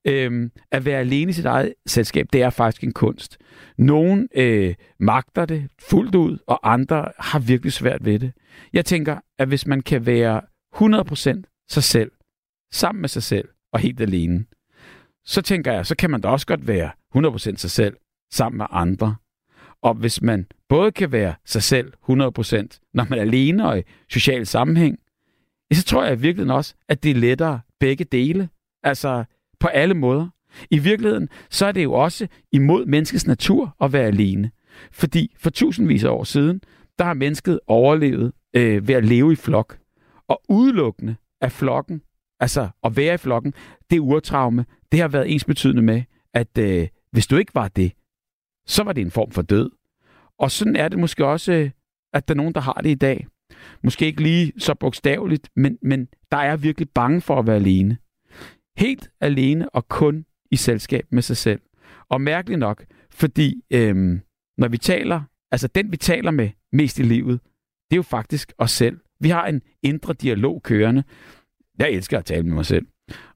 Øhm, 0.04 0.50
at 0.70 0.84
være 0.84 1.00
alene 1.00 1.30
i 1.30 1.32
sit 1.32 1.46
eget 1.46 1.74
selskab, 1.86 2.26
det 2.32 2.42
er 2.42 2.50
faktisk 2.50 2.84
en 2.84 2.92
kunst. 2.92 3.38
Nogen 3.78 4.28
øh, 4.36 4.74
magter 5.00 5.46
det 5.46 5.68
fuldt 5.78 6.14
ud, 6.14 6.38
og 6.46 6.72
andre 6.72 7.08
har 7.18 7.38
virkelig 7.38 7.72
svært 7.72 8.04
ved 8.04 8.18
det. 8.18 8.32
Jeg 8.72 8.84
tænker, 8.84 9.18
at 9.38 9.48
hvis 9.48 9.66
man 9.66 9.80
kan 9.80 10.06
være 10.06 10.40
100% 10.76 11.66
sig 11.70 11.82
selv, 11.82 12.10
sammen 12.72 13.00
med 13.00 13.08
sig 13.08 13.22
selv 13.22 13.48
og 13.72 13.80
helt 13.80 14.00
alene, 14.00 14.44
så 15.24 15.42
tænker 15.42 15.72
jeg, 15.72 15.86
så 15.86 15.96
kan 15.96 16.10
man 16.10 16.20
da 16.20 16.28
også 16.28 16.46
godt 16.46 16.66
være 16.66 16.90
100% 17.16 17.38
sig 17.38 17.70
selv 17.70 17.96
sammen 18.32 18.58
med 18.58 18.66
andre. 18.70 19.16
Og 19.82 19.94
hvis 19.94 20.22
man 20.22 20.46
både 20.68 20.92
kan 20.92 21.12
være 21.12 21.34
sig 21.44 21.62
selv 21.62 21.92
100%, 22.10 22.90
når 22.94 23.06
man 23.10 23.18
er 23.18 23.22
alene 23.22 23.68
og 23.68 23.78
i 23.78 23.82
social 24.10 24.46
sammenhæng, 24.46 24.98
så 25.74 25.84
tror 25.84 26.04
jeg 26.04 26.22
virkelig 26.22 26.52
også, 26.52 26.74
at 26.88 27.02
det 27.02 27.10
er 27.10 27.14
lettere 27.14 27.60
begge 27.80 28.04
dele. 28.04 28.48
Altså 28.82 29.24
på 29.60 29.68
alle 29.68 29.94
måder. 29.94 30.28
I 30.70 30.78
virkeligheden, 30.78 31.28
så 31.50 31.66
er 31.66 31.72
det 31.72 31.82
jo 31.82 31.92
også 31.92 32.26
imod 32.52 32.86
menneskets 32.86 33.26
natur 33.26 33.76
at 33.80 33.92
være 33.92 34.06
alene. 34.06 34.50
Fordi 34.92 35.34
for 35.38 35.50
tusindvis 35.50 36.04
af 36.04 36.10
år 36.10 36.24
siden, 36.24 36.60
der 36.98 37.04
har 37.04 37.14
mennesket 37.14 37.60
overlevet 37.66 38.32
øh, 38.56 38.88
ved 38.88 38.94
at 38.94 39.04
leve 39.04 39.32
i 39.32 39.36
flok. 39.36 39.78
Og 40.28 40.42
udelukkende 40.48 41.16
af 41.40 41.52
flokken, 41.52 42.02
altså 42.40 42.68
at 42.84 42.96
være 42.96 43.14
i 43.14 43.18
flokken, 43.18 43.54
det 43.90 43.98
urtraume, 43.98 44.64
det 44.92 45.00
har 45.00 45.08
været 45.08 45.32
ens 45.32 45.44
betydende 45.44 45.82
med, 45.82 46.02
at 46.34 46.58
øh, 46.58 46.88
hvis 47.10 47.26
du 47.26 47.36
ikke 47.36 47.54
var 47.54 47.68
det, 47.68 47.92
så 48.66 48.82
var 48.82 48.92
det 48.92 49.00
en 49.00 49.10
form 49.10 49.30
for 49.30 49.42
død. 49.42 49.70
Og 50.38 50.50
sådan 50.50 50.76
er 50.76 50.88
det 50.88 50.98
måske 50.98 51.26
også, 51.26 51.52
øh, 51.52 51.70
at 52.12 52.28
der 52.28 52.34
er 52.34 52.36
nogen, 52.36 52.54
der 52.54 52.60
har 52.60 52.80
det 52.82 52.90
i 52.90 52.94
dag. 52.94 53.26
Måske 53.82 54.06
ikke 54.06 54.22
lige 54.22 54.52
så 54.58 54.74
bogstaveligt, 54.74 55.50
men, 55.56 55.78
men 55.82 56.08
der 56.32 56.36
er 56.36 56.56
virkelig 56.56 56.88
bange 56.90 57.20
for 57.20 57.38
at 57.38 57.46
være 57.46 57.56
alene. 57.56 57.98
Helt 58.76 59.10
alene 59.20 59.70
og 59.70 59.88
kun 59.88 60.24
i 60.50 60.56
selskab 60.56 61.06
med 61.10 61.22
sig 61.22 61.36
selv. 61.36 61.60
Og 62.08 62.20
mærkeligt 62.20 62.58
nok, 62.58 62.84
fordi 63.10 63.62
øhm, 63.70 64.20
når 64.58 64.68
vi 64.68 64.78
taler, 64.78 65.22
altså 65.50 65.68
den 65.68 65.92
vi 65.92 65.96
taler 65.96 66.30
med 66.30 66.50
mest 66.72 66.98
i 66.98 67.02
livet, 67.02 67.40
det 67.90 67.96
er 67.96 67.98
jo 67.98 68.02
faktisk 68.02 68.52
os 68.58 68.70
selv. 68.70 69.00
Vi 69.20 69.28
har 69.28 69.46
en 69.46 69.62
indre 69.82 70.14
dialog 70.14 70.62
kørende. 70.62 71.04
Jeg 71.78 71.90
elsker 71.90 72.18
at 72.18 72.24
tale 72.24 72.42
med 72.42 72.54
mig 72.54 72.66
selv. 72.66 72.86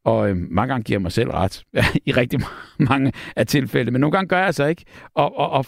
Og 0.04 0.30
øh, 0.30 0.36
mange 0.36 0.72
gange 0.72 0.84
giver 0.84 0.94
jeg 0.94 1.02
mig 1.02 1.12
selv 1.12 1.30
ret 1.30 1.64
i 2.06 2.12
rigtig 2.12 2.40
mange 2.78 3.12
af 3.36 3.46
tilfælde, 3.46 3.90
men 3.90 4.00
nogle 4.00 4.12
gange 4.12 4.28
gør 4.28 4.36
jeg 4.36 4.46
altså 4.46 4.66
ikke. 4.66 4.84
Og, 5.14 5.36
og, 5.36 5.50
og 5.50 5.66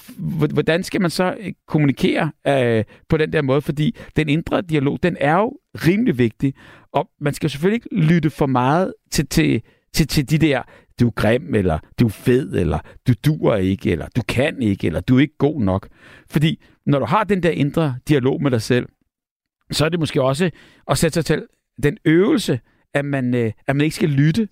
hvordan 0.54 0.82
skal 0.82 1.00
man 1.00 1.10
så 1.10 1.36
øh, 1.40 1.52
kommunikere 1.66 2.32
øh, 2.46 2.84
på 3.08 3.16
den 3.16 3.32
der 3.32 3.42
måde? 3.42 3.62
Fordi 3.62 3.96
den 4.16 4.28
indre 4.28 4.62
dialog, 4.62 5.02
den 5.02 5.16
er 5.20 5.36
jo 5.36 5.52
rimelig 5.74 6.18
vigtig, 6.18 6.54
og 6.92 7.10
man 7.20 7.34
skal 7.34 7.50
selvfølgelig 7.50 7.76
ikke 7.76 8.06
lytte 8.06 8.30
for 8.30 8.46
meget 8.46 8.94
til, 9.10 9.26
til, 9.26 9.62
til, 9.92 10.06
til 10.06 10.30
de 10.30 10.38
der, 10.38 10.62
du 11.00 11.06
er 11.06 11.10
grim, 11.10 11.54
eller 11.54 11.78
du 12.00 12.06
er 12.06 12.10
fed, 12.10 12.52
eller 12.52 12.78
du 13.08 13.12
duer 13.24 13.56
ikke, 13.56 13.90
eller 13.90 14.06
du 14.16 14.22
kan 14.28 14.62
ikke, 14.62 14.86
eller 14.86 15.00
du 15.00 15.16
er 15.16 15.20
ikke 15.20 15.38
god 15.38 15.60
nok. 15.60 15.88
Fordi 16.30 16.62
når 16.86 16.98
du 16.98 17.04
har 17.04 17.24
den 17.24 17.42
der 17.42 17.50
indre 17.50 17.96
dialog 18.08 18.42
med 18.42 18.50
dig 18.50 18.62
selv, 18.62 18.86
så 19.70 19.84
er 19.84 19.88
det 19.88 20.00
måske 20.00 20.22
også 20.22 20.50
at 20.90 20.98
sætte 20.98 21.14
sig 21.14 21.24
til 21.24 21.46
den 21.82 21.98
øvelse, 22.04 22.60
at 22.94 23.04
man, 23.04 23.34
øh, 23.34 23.52
at 23.66 23.76
man 23.76 23.84
ikke 23.84 23.96
skal 23.96 24.08
lytte 24.08 24.48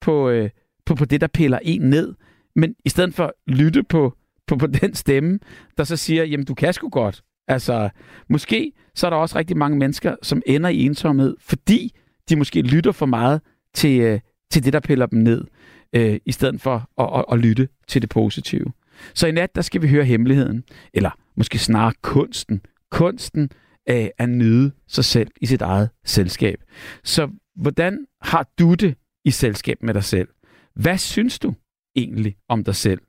på, 0.00 0.28
øh, 0.28 0.50
på, 0.86 0.94
på 0.94 1.04
det, 1.04 1.20
der 1.20 1.26
piller 1.26 1.58
en 1.62 1.80
ned, 1.80 2.14
men 2.56 2.74
i 2.84 2.88
stedet 2.88 3.14
for 3.14 3.34
lytte 3.46 3.82
på, 3.82 4.16
på, 4.46 4.56
på 4.56 4.66
den 4.80 4.94
stemme, 4.94 5.38
der 5.78 5.84
så 5.84 5.96
siger, 5.96 6.24
jamen 6.24 6.46
du 6.46 6.54
kan 6.54 6.72
sgu 6.72 6.88
godt. 6.88 7.22
Altså, 7.48 7.90
måske 8.28 8.72
så 8.94 9.06
er 9.06 9.10
der 9.10 9.16
også 9.16 9.38
rigtig 9.38 9.56
mange 9.56 9.78
mennesker, 9.78 10.16
som 10.22 10.42
ender 10.46 10.70
i 10.70 10.80
ensomhed, 10.82 11.36
fordi 11.40 11.94
de 12.28 12.36
måske 12.36 12.62
lytter 12.62 12.92
for 12.92 13.06
meget 13.06 13.40
til, 13.74 14.00
øh, 14.00 14.20
til 14.50 14.64
det, 14.64 14.72
der 14.72 14.80
piller 14.80 15.06
dem 15.06 15.18
ned, 15.18 15.44
øh, 15.92 16.18
i 16.26 16.32
stedet 16.32 16.60
for 16.60 16.90
at, 16.98 17.18
at, 17.18 17.24
at 17.32 17.38
lytte 17.38 17.68
til 17.88 18.02
det 18.02 18.10
positive. 18.10 18.72
Så 19.14 19.26
i 19.26 19.32
nat, 19.32 19.54
der 19.54 19.62
skal 19.62 19.82
vi 19.82 19.88
høre 19.88 20.04
hemmeligheden, 20.04 20.64
eller 20.94 21.10
måske 21.36 21.58
snarere 21.58 21.92
kunsten. 22.02 22.60
Kunsten 22.90 23.50
af 23.86 24.12
at 24.18 24.28
nyde 24.28 24.72
sig 24.88 25.04
selv 25.04 25.28
i 25.40 25.46
sit 25.46 25.62
eget 25.62 25.90
selskab. 26.04 26.62
Så 27.04 27.28
hvordan 27.54 28.06
har 28.22 28.48
du 28.58 28.74
det 28.74 28.96
i 29.24 29.30
selskab 29.30 29.82
med 29.82 29.94
dig 29.94 30.04
selv? 30.04 30.28
Hvad 30.74 30.98
synes 30.98 31.38
du 31.38 31.54
egentlig 31.96 32.36
om 32.48 32.64
dig 32.64 32.74
selv? 32.74 33.00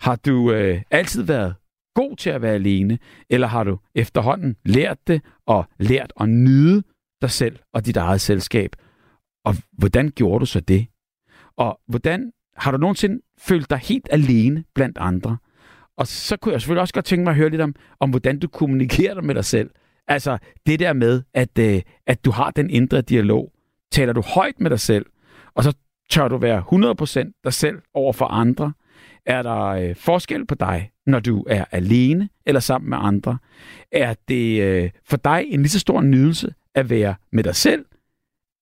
Har 0.00 0.16
du 0.16 0.52
øh, 0.52 0.82
altid 0.90 1.22
været 1.22 1.54
god 1.94 2.16
til 2.16 2.30
at 2.30 2.42
være 2.42 2.54
alene, 2.54 2.98
eller 3.30 3.46
har 3.46 3.64
du 3.64 3.78
efterhånden 3.94 4.56
lært 4.64 4.98
det 5.06 5.22
og 5.46 5.64
lært 5.78 6.12
at 6.20 6.28
nyde 6.28 6.82
dig 7.22 7.30
selv 7.30 7.58
og 7.74 7.86
dit 7.86 7.96
eget 7.96 8.20
selskab? 8.20 8.76
Og 9.44 9.54
hvordan 9.72 10.08
gjorde 10.08 10.40
du 10.40 10.46
så 10.46 10.60
det? 10.60 10.86
Og 11.56 11.80
hvordan 11.86 12.32
har 12.56 12.70
du 12.70 12.78
nogensinde 12.78 13.20
følt 13.38 13.70
dig 13.70 13.78
helt 13.78 14.08
alene 14.10 14.64
blandt 14.74 14.98
andre? 14.98 15.36
Og 15.96 16.06
så 16.06 16.36
kunne 16.36 16.52
jeg 16.52 16.60
selvfølgelig 16.60 16.80
også 16.80 16.94
godt 16.94 17.04
tænke 17.04 17.24
mig 17.24 17.30
at 17.30 17.36
høre 17.36 17.50
lidt 17.50 17.62
om, 17.62 17.74
om 18.00 18.10
hvordan 18.10 18.38
du 18.38 18.48
kommunikerer 18.48 19.20
med 19.20 19.34
dig 19.34 19.44
selv. 19.44 19.70
Altså 20.06 20.38
det 20.66 20.78
der 20.78 20.92
med, 20.92 21.22
at, 21.34 21.58
øh, 21.58 21.82
at 22.06 22.24
du 22.24 22.30
har 22.30 22.50
den 22.50 22.70
indre 22.70 23.00
dialog. 23.00 23.52
Taler 23.92 24.12
du 24.12 24.22
højt 24.34 24.60
med 24.60 24.70
dig 24.70 24.80
selv, 24.80 25.06
og 25.54 25.64
så 25.64 25.76
tør 26.10 26.28
du 26.28 26.36
være 26.36 26.64
100% 27.26 27.40
dig 27.44 27.52
selv 27.52 27.78
over 27.94 28.12
for 28.12 28.24
andre? 28.24 28.72
Er 29.26 29.42
der 29.42 29.64
øh, 29.64 29.94
forskel 29.96 30.46
på 30.46 30.54
dig, 30.54 30.90
når 31.06 31.20
du 31.20 31.44
er 31.48 31.64
alene 31.70 32.28
eller 32.46 32.60
sammen 32.60 32.90
med 32.90 32.98
andre? 33.00 33.38
Er 33.92 34.14
det 34.28 34.62
øh, 34.62 34.90
for 35.04 35.16
dig 35.16 35.44
en 35.48 35.60
lige 35.60 35.70
så 35.70 35.78
stor 35.78 36.00
nydelse 36.00 36.54
at 36.74 36.90
være 36.90 37.14
med 37.32 37.44
dig 37.44 37.56
selv, 37.56 37.84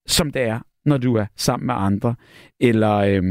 som 0.06 0.30
det 0.30 0.42
er, 0.42 0.60
når 0.84 0.98
du 0.98 1.14
er 1.14 1.26
sammen 1.36 1.66
med 1.66 1.74
andre? 1.78 2.14
Eller 2.60 2.94
øh, 2.94 3.22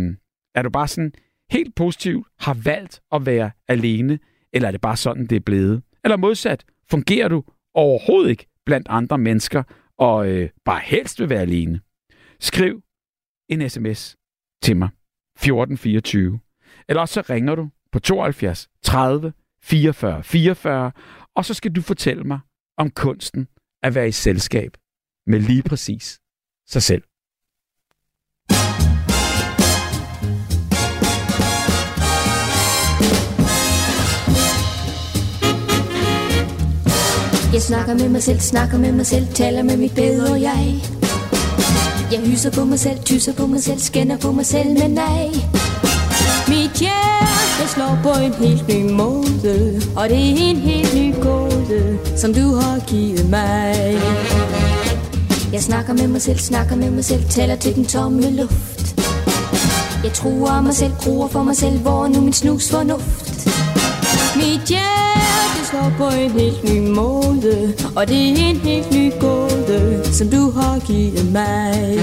er 0.55 0.61
du 0.61 0.69
bare 0.69 0.87
sådan 0.87 1.13
helt 1.51 1.75
positivt 1.75 2.27
har 2.39 2.53
valgt 2.53 3.01
at 3.11 3.25
være 3.25 3.51
alene, 3.67 4.19
eller 4.53 4.67
er 4.67 4.71
det 4.71 4.81
bare 4.81 4.97
sådan, 4.97 5.25
det 5.27 5.35
er 5.35 5.39
blevet? 5.39 5.83
Eller 6.03 6.17
modsat, 6.17 6.65
fungerer 6.89 7.27
du 7.27 7.43
overhovedet 7.73 8.29
ikke 8.29 8.47
blandt 8.65 8.87
andre 8.89 9.17
mennesker, 9.17 9.63
og 9.97 10.27
øh, 10.27 10.49
bare 10.65 10.81
helst 10.83 11.19
vil 11.19 11.29
være 11.29 11.41
alene? 11.41 11.79
Skriv 12.39 12.81
en 13.49 13.69
sms 13.69 14.17
til 14.61 14.77
mig. 14.77 14.89
1424. 15.35 16.39
Eller 16.89 17.05
så 17.05 17.21
ringer 17.21 17.55
du 17.55 17.69
på 17.91 17.99
72 17.99 18.69
30 18.83 19.33
44 19.61 20.23
44, 20.23 20.91
og 21.35 21.45
så 21.45 21.53
skal 21.53 21.71
du 21.71 21.81
fortælle 21.81 22.23
mig 22.23 22.39
om 22.77 22.89
kunsten 22.89 23.47
at 23.83 23.95
være 23.95 24.07
i 24.07 24.11
selskab 24.11 24.77
med 25.27 25.39
lige 25.39 25.63
præcis 25.63 26.19
sig 26.67 26.83
selv. 26.83 27.03
Jeg 37.53 37.61
snakker 37.61 37.93
med 37.93 38.09
mig 38.09 38.23
selv, 38.23 38.39
snakker 38.39 38.77
med 38.77 38.91
mig 38.91 39.05
selv, 39.05 39.25
taler 39.27 39.63
med 39.63 39.77
mit 39.77 39.95
bedre 39.95 40.41
jeg. 40.41 41.06
Jeg 42.11 42.19
hyser 42.19 42.51
på 42.51 42.65
mig 42.65 42.79
selv, 42.79 42.99
tyser 43.03 43.33
på 43.33 43.47
mig 43.47 43.63
selv, 43.63 43.79
skænder 43.79 44.17
på 44.17 44.31
mig 44.31 44.45
selv, 44.45 44.69
men 44.79 44.91
nej. 44.91 45.27
Mit 46.47 46.71
hjerte 46.73 47.73
slår 47.73 47.99
på 48.03 48.09
en 48.09 48.33
helt 48.33 48.67
ny 48.67 48.91
måde, 48.91 49.81
og 49.95 50.09
det 50.09 50.17
er 50.17 50.35
en 50.37 50.57
helt 50.57 50.95
ny 50.95 51.13
gåde, 51.21 51.97
som 52.15 52.33
du 52.33 52.55
har 52.55 52.79
givet 52.87 53.29
mig. 53.29 53.97
Jeg 55.53 55.63
snakker 55.63 55.93
med 55.93 56.07
mig 56.07 56.21
selv, 56.21 56.37
snakker 56.37 56.75
med 56.75 56.91
mig 56.91 57.05
selv, 57.05 57.23
taler 57.29 57.55
til 57.55 57.75
den 57.75 57.85
tomme 57.85 58.31
luft. 58.31 58.95
Jeg 60.03 60.13
tror 60.13 60.61
mig 60.61 60.75
selv, 60.75 60.91
gruer 60.99 61.27
for 61.27 61.43
mig 61.43 61.57
selv, 61.57 61.77
hvor 61.77 62.07
nu 62.07 62.21
min 62.21 62.33
snus 62.33 62.69
fornuft. 62.69 63.47
Mit 64.35 64.61
hjerte 64.67 65.65
slår 65.69 65.91
på 65.97 66.07
en 66.15 66.31
helt 66.31 66.63
ny 66.63 66.89
måde, 66.95 67.73
og 67.95 68.07
det 68.07 68.17
er 68.17 68.35
en 68.35 68.55
helt 68.55 68.91
ny 68.91 69.11
gåde, 69.19 69.46
som 70.11 70.29
du 70.29 70.51
har 70.51 70.79
givet 70.79 71.31
mig. 71.31 71.99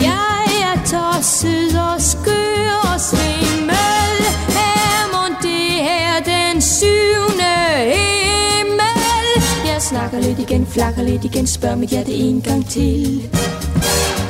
Jeg 0.00 0.44
er 0.62 0.76
tosset 0.86 1.80
og 1.80 2.00
skør 2.00 2.92
og 2.94 3.00
svimmel, 3.00 4.14
er 4.48 5.02
mon 5.12 5.36
det 5.42 5.74
her 5.88 6.14
den 6.24 6.60
syvende 6.60 7.54
himmel? 7.94 9.42
Jeg 9.66 9.76
snakker 9.78 10.20
lidt 10.20 10.38
igen, 10.38 10.66
flakker 10.66 11.02
lidt 11.02 11.24
igen, 11.24 11.46
spørger 11.46 11.76
mit 11.76 11.90
hjerte 11.90 12.12
en 12.12 12.40
gang 12.40 12.68
til. 12.68 13.30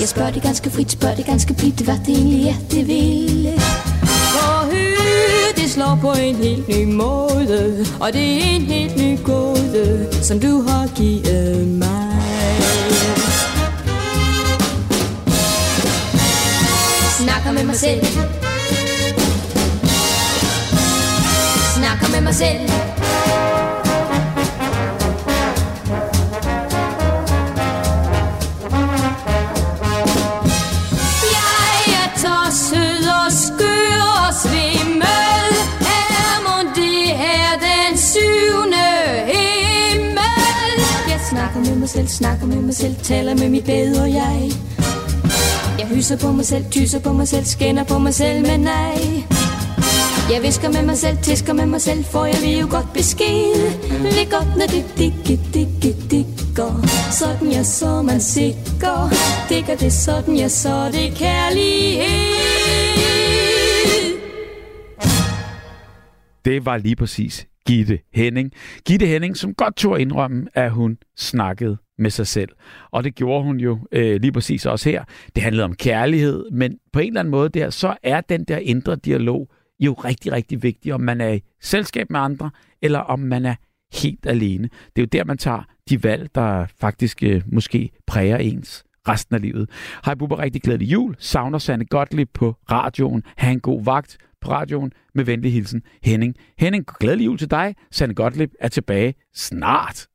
Jeg 0.00 0.08
spørger 0.08 0.30
det 0.30 0.42
ganske 0.42 0.70
frit, 0.70 0.90
spørger 0.90 1.14
det 1.14 1.26
ganske 1.26 1.54
blidt, 1.54 1.80
hvad 1.80 1.98
det 2.06 2.16
egentlig 2.16 2.48
er, 2.48 2.54
det 2.70 2.88
vil. 2.88 3.48
For 4.02 4.70
det 5.56 5.70
slår 5.70 5.98
på 6.00 6.12
en 6.20 6.34
helt 6.34 6.68
ny 6.68 6.84
måde 6.84 7.86
Og 8.00 8.12
det 8.12 8.22
er 8.22 8.56
en 8.56 8.62
helt 8.62 8.96
ny 8.96 9.18
gåde 9.24 10.08
Som 10.22 10.40
du 10.40 10.62
har 10.68 10.86
givet 10.96 11.68
mig 11.68 12.09
med 17.60 17.66
mig 17.66 17.76
selv. 17.76 18.04
Snakker 21.76 22.08
med 22.12 22.20
mig 22.20 22.34
selv. 22.34 22.60
Er 31.92 32.06
og 33.24 33.32
skør 33.32 34.02
og 34.26 34.34
Er 37.10 37.54
den 37.66 37.98
himmel? 39.26 40.76
Jeg 41.08 41.20
snakker 41.30 41.60
med 41.60 41.76
mig 41.76 41.88
selv, 41.88 42.08
snakker 42.08 42.46
med 42.46 42.56
mig 42.56 42.74
selv 42.74 42.96
Taler 43.02 43.34
med 43.34 43.48
mit 43.48 43.64
bedre 43.64 44.02
Jeg 44.02 44.69
hyser 45.90 46.18
på 46.24 46.32
mig 46.32 46.46
selv, 46.46 46.64
tyser 46.70 47.00
på 47.00 47.12
mig 47.12 47.28
selv 47.28 47.44
Skænder 47.44 47.84
på 47.84 47.98
mig 47.98 48.14
selv, 48.14 48.46
men 48.46 48.60
nej 48.60 48.96
jeg 50.32 50.42
visker 50.42 50.68
med 50.72 50.86
mig 50.86 50.96
selv, 50.96 51.16
tisker 51.22 51.52
med 51.52 51.66
mig 51.66 51.80
selv, 51.80 52.04
for 52.04 52.24
jeg 52.24 52.38
vil 52.44 52.58
jo 52.58 52.66
godt 52.70 52.92
besked. 52.94 53.54
Det 54.16 54.30
godt, 54.30 54.50
når 54.58 54.66
det 54.74 54.84
digge, 54.98 55.34
digge, 55.54 55.92
digger. 56.10 56.72
Sådan 57.20 57.52
jeg 57.52 57.66
så 57.66 58.02
man 58.02 58.20
sikker. 58.20 58.96
Digger 59.48 59.76
det 59.76 59.92
sådan 59.92 60.36
jeg 60.36 60.50
så 60.50 60.86
det 60.92 61.18
kærlighed. 61.18 62.40
Det 66.44 66.66
var 66.66 66.76
lige 66.76 66.96
præcis 66.96 67.46
Gitte 67.66 67.98
Henning. 68.14 68.50
Gitte 68.86 69.06
Henning, 69.06 69.36
som 69.36 69.54
godt 69.54 69.76
tog 69.76 70.00
indrømme, 70.00 70.46
at 70.54 70.70
hun 70.70 70.98
snakkede 71.16 71.76
med 72.00 72.10
sig 72.10 72.26
selv. 72.26 72.48
Og 72.90 73.04
det 73.04 73.14
gjorde 73.14 73.44
hun 73.44 73.56
jo 73.60 73.78
øh, 73.92 74.20
lige 74.20 74.32
præcis 74.32 74.66
også 74.66 74.90
her. 74.90 75.04
Det 75.34 75.42
handlede 75.42 75.64
om 75.64 75.74
kærlighed, 75.74 76.50
men 76.50 76.78
på 76.92 76.98
en 76.98 77.06
eller 77.06 77.20
anden 77.20 77.30
måde 77.30 77.48
der, 77.48 77.70
så 77.70 77.96
er 78.02 78.20
den 78.20 78.44
der 78.44 78.56
indre 78.56 78.96
dialog 78.96 79.48
jo 79.80 79.92
rigtig, 79.92 80.32
rigtig 80.32 80.62
vigtig, 80.62 80.94
om 80.94 81.00
man 81.00 81.20
er 81.20 81.32
i 81.32 81.42
selskab 81.60 82.10
med 82.10 82.20
andre, 82.20 82.50
eller 82.82 82.98
om 82.98 83.18
man 83.18 83.44
er 83.44 83.54
helt 84.02 84.26
alene. 84.26 84.68
Det 84.96 85.02
er 85.02 85.02
jo 85.02 85.08
der, 85.12 85.24
man 85.24 85.38
tager 85.38 85.62
de 85.90 86.04
valg, 86.04 86.34
der 86.34 86.66
faktisk 86.80 87.22
øh, 87.22 87.42
måske 87.46 87.90
præger 88.06 88.36
ens 88.36 88.84
resten 89.08 89.34
af 89.34 89.42
livet. 89.42 89.70
Hej 90.04 90.14
Bubber, 90.14 90.38
rigtig 90.38 90.62
glædelig 90.62 90.92
jul. 90.92 91.16
Savner 91.18 91.58
Sanne 91.58 91.84
Gottlieb 91.84 92.28
på 92.34 92.56
radioen. 92.70 93.22
Ha' 93.36 93.52
en 93.52 93.60
god 93.60 93.84
vagt 93.84 94.18
på 94.40 94.50
radioen. 94.50 94.92
Med 95.14 95.24
venlig 95.24 95.52
hilsen, 95.52 95.82
Henning. 96.02 96.34
Henning, 96.58 96.86
glædelig 97.00 97.26
jul 97.26 97.38
til 97.38 97.50
dig. 97.50 97.74
Sanne 97.90 98.14
Gottlieb 98.14 98.50
er 98.60 98.68
tilbage 98.68 99.14
snart. 99.34 100.09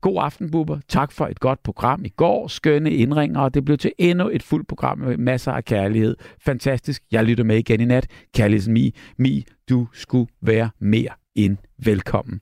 God 0.00 0.16
aften, 0.18 0.50
Bubber. 0.50 0.78
Tak 0.88 1.12
for 1.12 1.26
et 1.26 1.40
godt 1.40 1.62
program 1.62 2.04
i 2.04 2.08
går. 2.08 2.48
Skønne 2.48 2.90
indringer, 2.90 3.40
og 3.40 3.54
det 3.54 3.64
blev 3.64 3.78
til 3.78 3.92
endnu 3.98 4.28
et 4.28 4.42
fuldt 4.42 4.68
program 4.68 4.98
med 4.98 5.16
masser 5.16 5.52
af 5.52 5.64
kærlighed. 5.64 6.16
Fantastisk. 6.44 7.02
Jeg 7.12 7.24
lytter 7.24 7.44
med 7.44 7.56
igen 7.56 7.80
i 7.80 7.84
nat. 7.84 8.06
Kærligheden 8.34 8.72
Mi. 8.72 8.94
Mi, 9.18 9.44
du 9.68 9.88
skulle 9.92 10.30
være 10.42 10.70
mere 10.80 11.10
end 11.34 11.56
velkommen. 11.84 12.40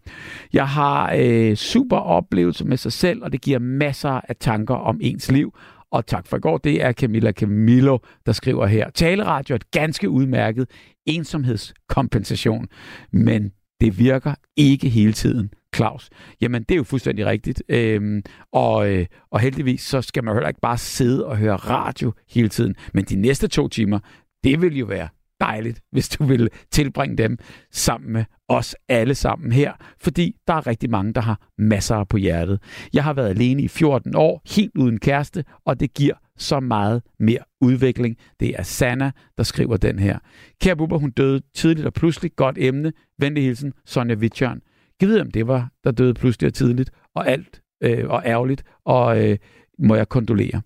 Jeg 0.53 0.69
har 0.69 1.15
øh, 1.19 1.55
super 1.55 1.97
oplevelser 1.97 2.65
med 2.65 2.77
sig 2.77 2.93
selv, 2.93 3.23
og 3.25 3.33
det 3.33 3.41
giver 3.41 3.59
masser 3.59 4.21
af 4.29 4.37
tanker 4.41 4.75
om 4.75 4.99
ens 5.03 5.31
liv. 5.31 5.55
Og 5.91 6.07
tak 6.07 6.27
for 6.27 6.37
i 6.37 6.41
går, 6.41 6.59
det 6.59 6.85
er 6.85 6.93
Camilla 6.93 7.33
Camillo, 7.33 7.99
der 8.27 8.33
skriver 8.33 8.67
her. 8.67 8.91
Taleradio 8.91 9.53
er 9.53 9.57
et 9.57 9.71
ganske 9.71 10.11
udmærket 10.11 10.71
ensomhedskompensation, 11.07 12.67
men 13.13 13.51
det 13.81 13.99
virker 13.99 14.35
ikke 14.57 14.89
hele 14.89 15.13
tiden. 15.13 15.51
Claus. 15.77 16.11
Jamen, 16.41 16.63
det 16.63 16.71
er 16.71 16.77
jo 16.77 16.85
fuldstændig 16.85 17.27
rigtigt. 17.27 17.63
Øhm, 17.69 18.23
og, 18.53 18.91
øh, 18.91 19.07
og 19.31 19.41
heldigvis, 19.41 19.83
så 19.83 20.03
skal 20.03 20.25
man 20.25 20.35
heller 20.35 20.49
ikke 20.49 20.61
bare 20.61 20.79
sidde 20.79 21.27
og 21.27 21.37
høre 21.37 21.57
radio 21.57 22.13
hele 22.31 22.49
tiden. 22.49 22.75
Men 22.95 23.05
de 23.05 23.17
næste 23.17 23.49
to 23.49 23.69
timer, 23.69 23.99
det 24.45 24.63
vil 24.63 24.79
jo 24.79 24.87
være 24.87 25.09
dejligt, 25.41 25.81
hvis 25.93 26.09
du 26.09 26.25
vil 26.25 26.49
tilbringe 26.71 27.17
dem 27.17 27.39
sammen 27.73 28.13
med 28.13 28.25
os 28.49 28.77
alle 28.89 29.15
sammen 29.15 29.53
her, 29.53 29.73
fordi 30.01 30.37
der 30.47 30.55
er 30.55 30.67
rigtig 30.67 30.91
mange, 30.91 31.13
der 31.13 31.21
har 31.21 31.49
masser 31.59 32.05
på 32.05 32.17
hjertet. 32.17 32.63
Jeg 32.93 33.05
har 33.05 33.13
været 33.13 33.29
alene 33.29 33.63
i 33.63 33.69
14 33.69 34.17
år, 34.17 34.43
helt 34.57 34.73
uden 34.77 35.01
kæreste, 35.01 35.45
og 35.65 35.81
det 35.81 35.95
giver 35.95 36.15
så 36.37 36.61
meget 36.61 37.03
mere 37.19 37.39
udvikling. 37.61 38.17
Det 38.41 38.55
er 38.59 38.63
Sanna, 38.63 39.11
der 39.37 39.43
skriver 39.43 39.77
den 39.77 39.99
her. 39.99 40.19
Kære 40.61 40.77
Bubber, 40.77 40.99
hun 40.99 41.11
døde 41.11 41.43
tidligt 41.55 41.87
og 41.87 41.93
pludselig. 41.93 42.37
Godt 42.37 42.57
emne. 42.59 42.93
Venlig 43.19 43.45
hilsen, 43.45 43.73
Sonja 43.87 44.15
Vitjørn. 44.15 44.61
Jeg 45.01 45.09
ved, 45.09 45.21
om 45.21 45.31
det 45.31 45.47
var, 45.47 45.71
der 45.85 45.91
døde 45.91 46.15
pludselig 46.15 46.47
og 46.47 46.55
tidligt, 46.55 46.91
og 47.15 47.29
alt, 47.29 47.63
øh, 47.83 48.09
og 48.09 48.23
ærgerligt, 48.25 48.63
og 48.85 49.25
øh, 49.25 49.39
må 49.79 49.95
jeg 49.95 50.09
kondolere, 50.09 50.63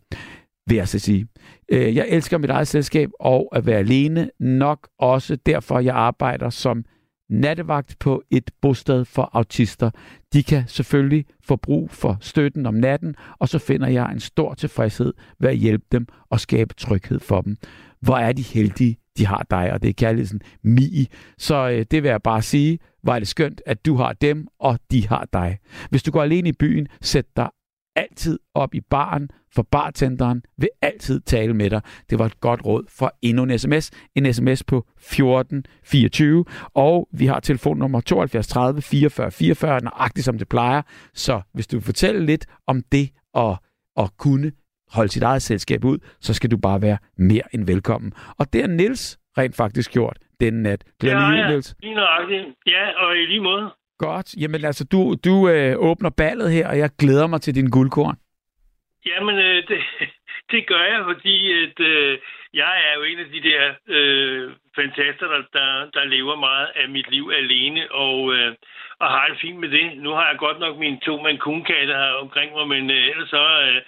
vil 0.66 0.76
jeg 0.76 0.88
så 0.88 0.98
sige. 0.98 1.26
Øh, 1.68 1.96
jeg 1.96 2.06
elsker 2.08 2.38
mit 2.38 2.50
eget 2.50 2.68
selskab 2.68 3.10
og 3.20 3.48
at 3.52 3.66
være 3.66 3.78
alene, 3.78 4.30
nok 4.40 4.88
også 4.98 5.36
derfor, 5.36 5.80
jeg 5.80 5.94
arbejder 5.94 6.50
som 6.50 6.84
nattevagt 7.30 7.96
på 8.00 8.22
et 8.30 8.50
bosted 8.62 9.04
for 9.04 9.30
autister. 9.32 9.90
De 10.32 10.42
kan 10.42 10.64
selvfølgelig 10.66 11.26
få 11.44 11.56
brug 11.56 11.90
for 11.90 12.18
støtten 12.20 12.66
om 12.66 12.74
natten, 12.74 13.14
og 13.38 13.48
så 13.48 13.58
finder 13.58 13.88
jeg 13.88 14.12
en 14.12 14.20
stor 14.20 14.54
tilfredshed 14.54 15.12
ved 15.40 15.48
at 15.48 15.56
hjælpe 15.56 15.84
dem 15.92 16.06
og 16.30 16.40
skabe 16.40 16.74
tryghed 16.74 17.20
for 17.20 17.40
dem. 17.40 17.56
Hvor 18.00 18.16
er 18.16 18.32
de 18.32 18.42
heldige, 18.42 18.96
de 19.18 19.26
har 19.26 19.46
dig, 19.50 19.72
og 19.72 19.82
det 19.82 19.88
er 19.88 19.92
kærligheden 19.92 20.40
mi. 20.62 21.06
Så 21.38 21.68
øh, 21.68 21.86
det 21.90 22.02
vil 22.02 22.08
jeg 22.08 22.22
bare 22.22 22.42
sige, 22.42 22.78
var 23.04 23.18
det 23.18 23.28
skønt, 23.28 23.62
at 23.66 23.86
du 23.86 23.96
har 23.96 24.12
dem, 24.12 24.46
og 24.60 24.78
de 24.90 25.08
har 25.08 25.28
dig. 25.32 25.58
Hvis 25.90 26.02
du 26.02 26.10
går 26.10 26.22
alene 26.22 26.48
i 26.48 26.52
byen, 26.52 26.88
sæt 27.00 27.26
dig 27.36 27.48
altid 27.96 28.38
op 28.54 28.74
i 28.74 28.80
baren, 28.80 29.28
for 29.54 29.62
bartenderen 29.62 30.42
vil 30.58 30.68
altid 30.82 31.20
tale 31.20 31.54
med 31.54 31.70
dig. 31.70 31.80
Det 32.10 32.18
var 32.18 32.26
et 32.26 32.40
godt 32.40 32.64
råd 32.64 32.84
for 32.88 33.12
endnu 33.22 33.42
en 33.42 33.58
sms. 33.58 33.90
En 34.14 34.34
sms 34.34 34.64
på 34.64 34.78
1424, 34.78 36.44
og 36.74 37.08
vi 37.12 37.26
har 37.26 37.40
telefonnummer 37.40 38.00
72 38.00 38.46
30 38.48 38.82
44 38.82 39.30
44, 39.30 39.80
nøjagtigt 39.82 40.24
som 40.24 40.38
det 40.38 40.48
plejer. 40.48 40.82
Så 41.14 41.40
hvis 41.54 41.66
du 41.66 41.76
vil 41.76 41.84
fortælle 41.84 42.26
lidt 42.26 42.46
om 42.66 42.82
det 42.92 43.10
at, 43.34 43.58
at 43.96 44.16
kunne 44.16 44.52
holde 44.94 45.08
sit 45.08 45.22
eget 45.22 45.42
selskab 45.42 45.84
ud, 45.84 45.98
så 46.20 46.34
skal 46.34 46.50
du 46.50 46.56
bare 46.56 46.82
være 46.82 46.98
mere 47.18 47.42
end 47.54 47.66
velkommen. 47.66 48.12
Og 48.38 48.52
det 48.52 48.60
har 48.60 48.68
Nils 48.68 49.18
rent 49.38 49.56
faktisk 49.56 49.92
gjort 49.92 50.16
den 50.40 50.54
nat. 50.62 50.84
Glædelig 51.00 51.36
ja, 51.36 51.42
jul, 51.42 51.50
Niels. 51.50 51.74
Ja, 52.66 52.84
og 53.02 53.16
i 53.16 53.26
lige 53.26 53.40
måde. 53.40 53.70
Godt. 53.98 54.34
Jamen 54.40 54.64
altså, 54.64 54.84
du, 54.92 55.00
du 55.24 55.48
øh, 55.48 55.74
åbner 55.88 56.10
ballet 56.10 56.52
her, 56.52 56.68
og 56.68 56.78
jeg 56.78 56.90
glæder 56.98 57.26
mig 57.26 57.40
til 57.40 57.54
din 57.54 57.70
guldkorn. 57.70 58.16
Jamen, 59.06 59.36
øh, 59.38 59.58
det, 59.68 59.80
det 60.52 60.66
gør 60.66 60.84
jeg, 60.92 61.00
fordi 61.10 61.36
at, 61.62 61.80
øh, 61.80 62.18
jeg 62.54 62.72
er 62.88 62.94
jo 62.98 63.02
en 63.02 63.18
af 63.18 63.28
de 63.34 63.40
der 63.50 63.62
øh, 63.96 64.50
fantaster, 64.76 65.26
der, 65.34 65.42
der, 65.52 65.90
der 65.94 66.04
lever 66.04 66.36
meget 66.36 66.68
af 66.74 66.88
mit 66.88 67.10
liv 67.10 67.30
alene, 67.36 67.92
og, 67.92 68.34
øh, 68.34 68.54
og 68.98 69.08
har 69.10 69.26
det 69.28 69.38
fint 69.40 69.58
med 69.60 69.70
det. 69.70 69.86
Nu 69.96 70.10
har 70.10 70.26
jeg 70.28 70.38
godt 70.38 70.58
nok 70.58 70.78
mine 70.78 70.98
to 71.06 71.22
mankunkatte 71.22 71.94
her 71.94 72.12
omkring 72.24 72.52
mig, 72.52 72.68
men 72.68 72.90
øh, 72.90 73.10
ellers 73.10 73.30
så, 73.30 73.44
øh, 73.68 73.82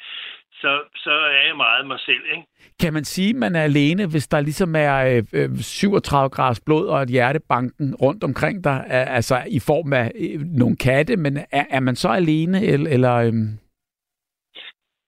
så, 0.65 0.73
så 0.97 1.11
er 1.11 1.43
jeg 1.49 1.57
meget 1.57 1.87
mig 1.87 2.01
selv. 2.01 2.25
Ikke? 2.35 2.47
Kan 2.81 2.93
man 2.93 3.05
sige, 3.05 3.31
at 3.31 3.37
man 3.45 3.57
er 3.57 3.63
alene, 3.63 4.11
hvis 4.13 4.27
der 4.29 4.41
ligesom 4.41 4.75
er 4.77 5.23
øh, 5.33 5.59
37 5.59 6.31
grader 6.31 6.61
blod 6.67 6.87
og 6.89 7.03
et 7.03 7.09
hjertebanken 7.09 7.95
rundt 7.95 8.25
omkring 8.25 8.65
dig, 8.65 8.79
altså 9.19 9.37
i 9.59 9.61
form 9.71 9.93
af 9.93 10.07
øh, 10.25 10.41
nogle 10.63 10.77
katte, 10.77 11.17
men 11.17 11.33
er, 11.37 11.65
er 11.71 11.81
man 11.81 11.97
så 11.97 12.09
alene, 12.09 12.59
eller... 12.73 12.91
eller 12.95 13.15
øh... 13.27 13.35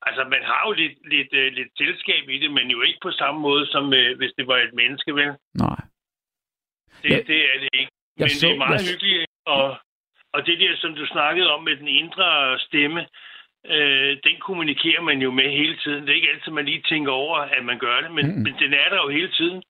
Altså, 0.09 0.23
man 0.35 0.43
har 0.51 0.63
jo 0.67 0.73
lidt, 0.83 0.97
lidt, 1.15 1.33
uh, 1.41 1.49
lidt 1.59 1.73
selskab 1.83 2.25
i 2.29 2.39
det, 2.43 2.51
men 2.57 2.67
jo 2.71 2.81
ikke 2.83 3.01
på 3.03 3.11
samme 3.11 3.41
måde, 3.41 3.67
som 3.67 3.85
uh, 4.01 4.11
hvis 4.19 4.33
det 4.39 4.47
var 4.47 4.59
et 4.67 4.75
menneske, 4.81 5.15
vel? 5.15 5.31
Nej. 5.67 5.81
Det, 7.03 7.11
ja. 7.11 7.19
det 7.31 7.41
er 7.51 7.57
det 7.63 7.71
ikke. 7.81 7.93
Men 8.19 8.29
så, 8.29 8.47
det 8.47 8.55
er 8.55 8.59
meget 8.67 8.83
jeg... 8.83 8.91
hyggeligt, 8.91 9.27
og, 9.47 9.67
og 10.35 10.47
det 10.47 10.61
der, 10.61 10.77
som 10.77 10.95
du 10.95 11.07
snakkede 11.07 11.49
om 11.55 11.63
med 11.69 11.77
den 11.77 11.89
indre 11.89 12.59
stemme, 12.59 13.01
øh, 13.71 14.17
den 14.25 14.37
kommunikerer 14.41 15.03
man 15.03 15.19
jo 15.23 15.31
med 15.31 15.51
hele 15.51 15.77
tiden. 15.77 16.03
Det 16.03 16.11
er 16.11 16.15
ikke 16.15 16.31
altid, 16.35 16.53
man 16.53 16.65
lige 16.65 16.83
tænker 16.89 17.13
over, 17.13 17.39
at 17.39 17.65
man 17.65 17.79
gør 17.79 18.01
det, 18.01 18.11
men, 18.11 18.27
mm. 18.27 18.43
men 18.45 18.55
den 18.59 18.73
er 18.75 18.89
der 18.91 18.97
jo 19.05 19.09
hele 19.09 19.33
tiden. 19.33 19.63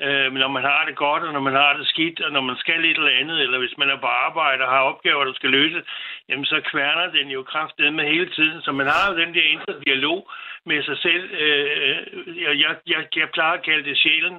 Øh, 0.00 0.32
når 0.32 0.48
man 0.48 0.62
har 0.62 0.84
det 0.88 0.96
godt, 0.96 1.22
og 1.22 1.32
når 1.32 1.40
man 1.40 1.52
har 1.52 1.76
det 1.76 1.86
skidt, 1.88 2.20
og 2.20 2.32
når 2.32 2.40
man 2.40 2.56
skal 2.56 2.84
et 2.84 2.96
eller 2.96 3.20
andet, 3.20 3.40
eller 3.40 3.58
hvis 3.58 3.78
man 3.78 3.90
er 3.90 3.96
på 4.00 4.06
arbejde 4.06 4.64
og 4.64 4.70
har 4.70 4.82
opgaver, 4.90 5.24
der 5.24 5.32
skal 5.32 5.50
løse, 5.50 5.82
jamen 6.28 6.44
så 6.44 6.60
kværner 6.70 7.12
den 7.18 7.28
jo 7.28 7.42
kraftedet 7.42 7.94
med 7.94 8.04
hele 8.04 8.30
tiden. 8.30 8.62
Så 8.62 8.72
man 8.72 8.86
har 8.86 9.04
jo 9.10 9.20
den 9.20 9.34
der 9.34 9.42
indre 9.42 9.74
dialog 9.86 10.30
med 10.66 10.82
sig 10.82 10.98
selv. 10.98 11.24
Øh, 11.40 11.96
jeg, 12.42 12.76
jeg, 12.86 13.06
jeg 13.16 13.28
plejer 13.32 13.52
at 13.58 13.64
kalde 13.64 13.88
det 13.88 13.98
sjælen, 13.98 14.36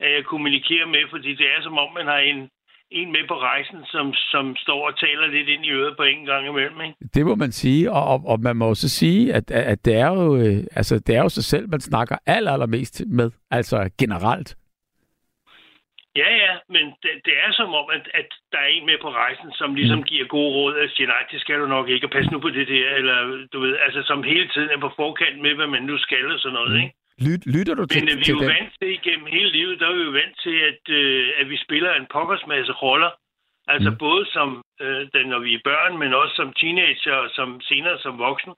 at 0.00 0.12
jeg 0.12 0.24
kommunikerer 0.24 0.86
med, 0.86 1.04
fordi 1.10 1.34
det 1.34 1.46
er 1.46 1.62
som 1.62 1.78
om, 1.78 1.92
man 1.92 2.06
har 2.06 2.18
en, 2.18 2.50
en 2.92 3.12
med 3.12 3.24
på 3.28 3.34
rejsen, 3.34 3.78
som, 3.84 4.14
som 4.14 4.56
står 4.56 4.86
og 4.88 4.98
taler 4.98 5.26
lidt 5.26 5.48
ind 5.48 5.64
i 5.64 5.70
øret 5.70 5.96
på 5.96 6.02
en 6.02 6.24
gang 6.24 6.46
imellem. 6.46 6.80
Ikke? 6.80 6.96
Det 7.14 7.26
må 7.26 7.34
man 7.34 7.52
sige, 7.52 7.92
og, 7.92 8.04
og, 8.04 8.22
og 8.26 8.40
man 8.40 8.56
må 8.56 8.68
også 8.68 8.88
sige, 8.88 9.34
at, 9.34 9.50
at 9.50 9.84
det, 9.84 9.94
er 9.94 10.08
jo, 10.08 10.36
øh, 10.36 10.58
altså, 10.78 10.98
det 11.06 11.16
er 11.16 11.22
jo 11.22 11.28
sig 11.28 11.44
selv, 11.44 11.68
man 11.68 11.80
snakker 11.80 12.16
aller, 12.26 12.52
allermest 12.52 13.02
med, 13.06 13.30
altså 13.50 13.90
generelt. 13.98 14.56
Ja, 16.16 16.30
ja, 16.44 16.52
men 16.68 16.84
det, 17.02 17.12
det 17.26 17.34
er 17.44 17.52
som 17.52 17.74
om, 17.74 17.86
at, 17.96 18.04
at 18.20 18.28
der 18.52 18.58
er 18.58 18.70
en 18.76 18.86
med 18.86 18.98
på 19.02 19.10
rejsen, 19.10 19.52
som 19.52 19.74
ligesom 19.74 19.98
mm. 19.98 20.04
giver 20.10 20.26
gode 20.26 20.54
råd 20.56 20.74
og 20.74 20.88
siger, 20.90 21.08
nej, 21.08 21.22
det 21.32 21.40
skal 21.40 21.58
du 21.60 21.66
nok 21.66 21.88
ikke, 21.88 22.06
og 22.06 22.10
pas 22.10 22.30
nu 22.30 22.38
på 22.40 22.50
det 22.50 22.68
der, 22.68 22.88
eller 22.98 23.46
du 23.52 23.60
ved, 23.60 23.76
altså 23.86 24.02
som 24.02 24.22
hele 24.22 24.48
tiden 24.48 24.70
er 24.70 24.80
på 24.80 24.90
forkant 24.96 25.38
med, 25.42 25.54
hvad 25.54 25.66
man 25.66 25.82
nu 25.82 25.98
skal 25.98 26.32
og 26.32 26.38
sådan 26.38 26.54
noget, 26.54 26.70
mm. 26.70 26.82
ikke? 26.82 26.94
Lyt, 27.26 27.42
lytter 27.54 27.74
du 27.74 27.84
til, 27.86 28.04
Men 28.04 28.08
øh, 28.12 28.18
vi 28.18 28.24
er 28.30 28.36
jo 28.40 28.52
vant 28.56 28.72
til 28.80 28.90
igennem 28.98 29.26
hele 29.36 29.50
livet, 29.58 29.80
der 29.80 29.86
er 29.88 29.96
vi 29.98 30.02
jo 30.02 30.14
vant 30.20 30.36
til, 30.44 30.56
at, 30.70 30.82
øh, 30.98 31.28
at 31.40 31.46
vi 31.52 31.56
spiller 31.66 31.90
en 31.94 32.06
pokkers 32.14 32.44
masse 32.46 32.72
roller. 32.72 33.10
Altså 33.68 33.90
mm. 33.90 33.98
både 33.98 34.26
som, 34.26 34.62
øh, 34.80 35.02
den, 35.14 35.26
når 35.26 35.38
vi 35.38 35.54
er 35.54 35.66
børn, 35.70 35.98
men 35.98 36.14
også 36.14 36.34
som 36.34 36.52
teenager 36.52 37.14
og 37.14 37.30
som 37.30 37.60
senere 37.60 37.98
som 37.98 38.18
voksen 38.18 38.52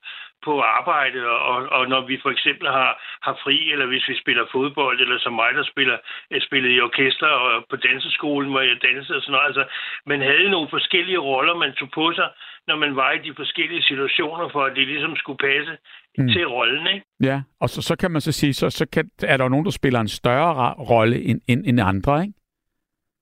på 0.44 0.61
arbejde, 0.61 1.20
og, 1.27 1.59
og 1.77 1.88
når 1.88 2.00
vi 2.11 2.18
for 2.22 2.31
eksempel 2.31 2.68
har, 2.68 2.90
har 3.22 3.38
fri, 3.44 3.72
eller 3.72 3.87
hvis 3.87 4.09
vi 4.09 4.16
spiller 4.22 4.44
fodbold, 4.53 5.00
eller 5.00 5.18
som 5.18 5.33
mig, 5.33 5.50
der 5.55 5.64
spiller, 5.72 5.96
jeg 6.31 6.42
spillede 6.42 6.74
i 6.74 6.81
orkester 6.81 7.27
og 7.27 7.64
på 7.70 7.77
danseskolen, 7.77 8.50
hvor 8.50 8.61
jeg 8.61 8.83
dansede 8.83 9.16
og 9.18 9.22
sådan 9.22 9.33
noget. 9.33 9.46
Altså, 9.46 9.64
man 10.07 10.20
havde 10.20 10.50
nogle 10.50 10.68
forskellige 10.68 11.18
roller, 11.18 11.55
man 11.55 11.74
tog 11.74 11.90
på 11.90 12.12
sig, 12.12 12.29
når 12.68 12.77
man 12.77 12.96
var 12.96 13.12
i 13.12 13.24
de 13.27 13.35
forskellige 13.37 13.83
situationer, 13.83 14.48
for 14.48 14.62
at 14.64 14.77
det 14.77 14.87
ligesom 14.87 15.16
skulle 15.16 15.38
passe 15.38 15.77
mm. 16.18 16.29
til 16.29 16.46
rollen, 16.46 16.87
ikke? 16.94 17.07
Ja, 17.22 17.42
og 17.61 17.70
så, 17.70 17.83
så 17.83 17.96
kan 17.96 18.11
man 18.11 18.20
så 18.20 18.33
sige, 18.33 18.55
så, 18.55 18.70
så 18.70 18.87
kan, 18.92 19.11
er 19.22 19.37
der 19.37 19.48
nogen, 19.48 19.64
der 19.64 19.70
spiller 19.70 20.00
en 20.00 20.09
større 20.09 20.72
rolle 20.72 21.22
end, 21.22 21.40
end, 21.48 21.66
end 21.66 21.81
andre, 21.81 22.22
ikke? 22.22 22.35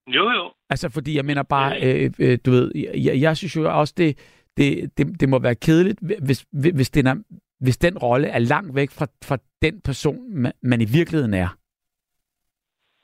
Jo, 0.06 0.30
jo. 0.30 0.52
Altså, 0.70 0.90
fordi 0.90 1.16
jeg 1.16 1.24
mener 1.24 1.42
bare, 1.42 1.82
øh, 1.82 2.10
øh, 2.18 2.38
du 2.46 2.50
ved, 2.50 2.72
jeg, 2.74 3.20
jeg 3.20 3.36
synes 3.36 3.56
jo 3.56 3.78
også, 3.78 3.94
det, 3.96 4.18
det, 4.56 4.98
det, 4.98 5.20
det 5.20 5.28
må 5.28 5.38
være 5.38 5.54
kedeligt, 5.54 5.98
hvis, 6.22 6.44
hvis, 6.74 6.90
den 6.90 7.06
er, 7.06 7.14
hvis 7.60 7.78
den 7.78 7.98
rolle 7.98 8.28
er 8.28 8.38
langt 8.38 8.74
væk 8.74 8.90
fra, 8.90 9.06
fra 9.24 9.38
den 9.62 9.80
person, 9.80 10.42
man, 10.42 10.52
man 10.62 10.80
i 10.80 10.88
virkeligheden 10.98 11.34
er. 11.34 11.48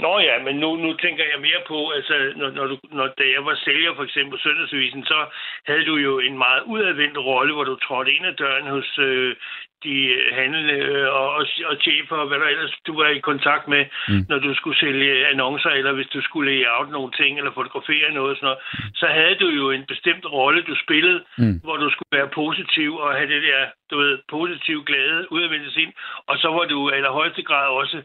Nå 0.04 0.18
ja, 0.18 0.42
men 0.46 0.54
nu, 0.56 0.76
nu 0.76 0.90
tænker 0.96 1.24
jeg 1.32 1.40
mere 1.40 1.62
på, 1.68 1.90
altså 1.90 2.14
når, 2.36 2.50
når, 2.50 2.66
du, 2.66 2.76
når 2.92 3.06
da 3.06 3.24
jeg 3.36 3.44
var 3.44 3.56
sælger 3.64 3.94
for 3.94 4.04
eksempel 4.04 4.40
Søndagsvisen, 4.40 5.04
så 5.04 5.18
havde 5.66 5.84
du 5.84 5.96
jo 5.96 6.18
en 6.18 6.38
meget 6.38 6.62
udadvendt 6.62 7.18
rolle, 7.18 7.54
hvor 7.54 7.64
du 7.64 7.76
trådte 7.76 8.12
ind 8.12 8.26
ad 8.26 8.34
døren 8.34 8.66
hos 8.66 8.98
øh, 8.98 9.36
de 9.84 9.96
handlende 10.38 10.78
og, 11.18 11.28
og, 11.38 11.44
og 11.70 11.76
chefer 11.84 12.16
og 12.22 12.28
hvad 12.28 12.38
der 12.38 12.48
ellers 12.54 12.74
du 12.86 12.92
var 13.00 13.08
i 13.08 13.26
kontakt 13.30 13.68
med, 13.68 13.82
mm. 14.08 14.22
når 14.28 14.38
du 14.38 14.54
skulle 14.54 14.78
sælge 14.78 15.26
annoncer, 15.26 15.70
eller 15.70 15.92
hvis 15.92 16.12
du 16.14 16.20
skulle 16.22 16.50
lage 16.50 16.70
out 16.76 16.90
nogle 16.90 17.12
ting, 17.20 17.32
eller 17.38 17.52
fotografere 17.58 18.12
noget, 18.18 18.36
sådan 18.36 18.46
noget, 18.46 18.60
mm. 18.72 18.94
så 19.00 19.06
havde 19.18 19.36
du 19.42 19.48
jo 19.60 19.70
en 19.70 19.84
bestemt 19.92 20.24
rolle, 20.36 20.62
du 20.62 20.74
spillede, 20.84 21.20
mm. 21.38 21.56
hvor 21.64 21.76
du 21.76 21.90
skulle 21.90 22.14
være 22.18 22.30
positiv 22.42 22.90
og 23.04 23.10
have 23.18 23.28
det 23.34 23.42
der, 23.48 23.60
du 23.90 23.96
ved, 24.02 24.18
positiv 24.30 24.84
glæde 24.84 25.32
udadvendt 25.32 25.76
ind, 25.76 25.92
og 26.30 26.38
så 26.42 26.48
var 26.56 26.64
du 26.72 26.78
i 26.90 26.94
allerhøjeste 26.96 27.42
grad 27.42 27.68
også 27.80 27.98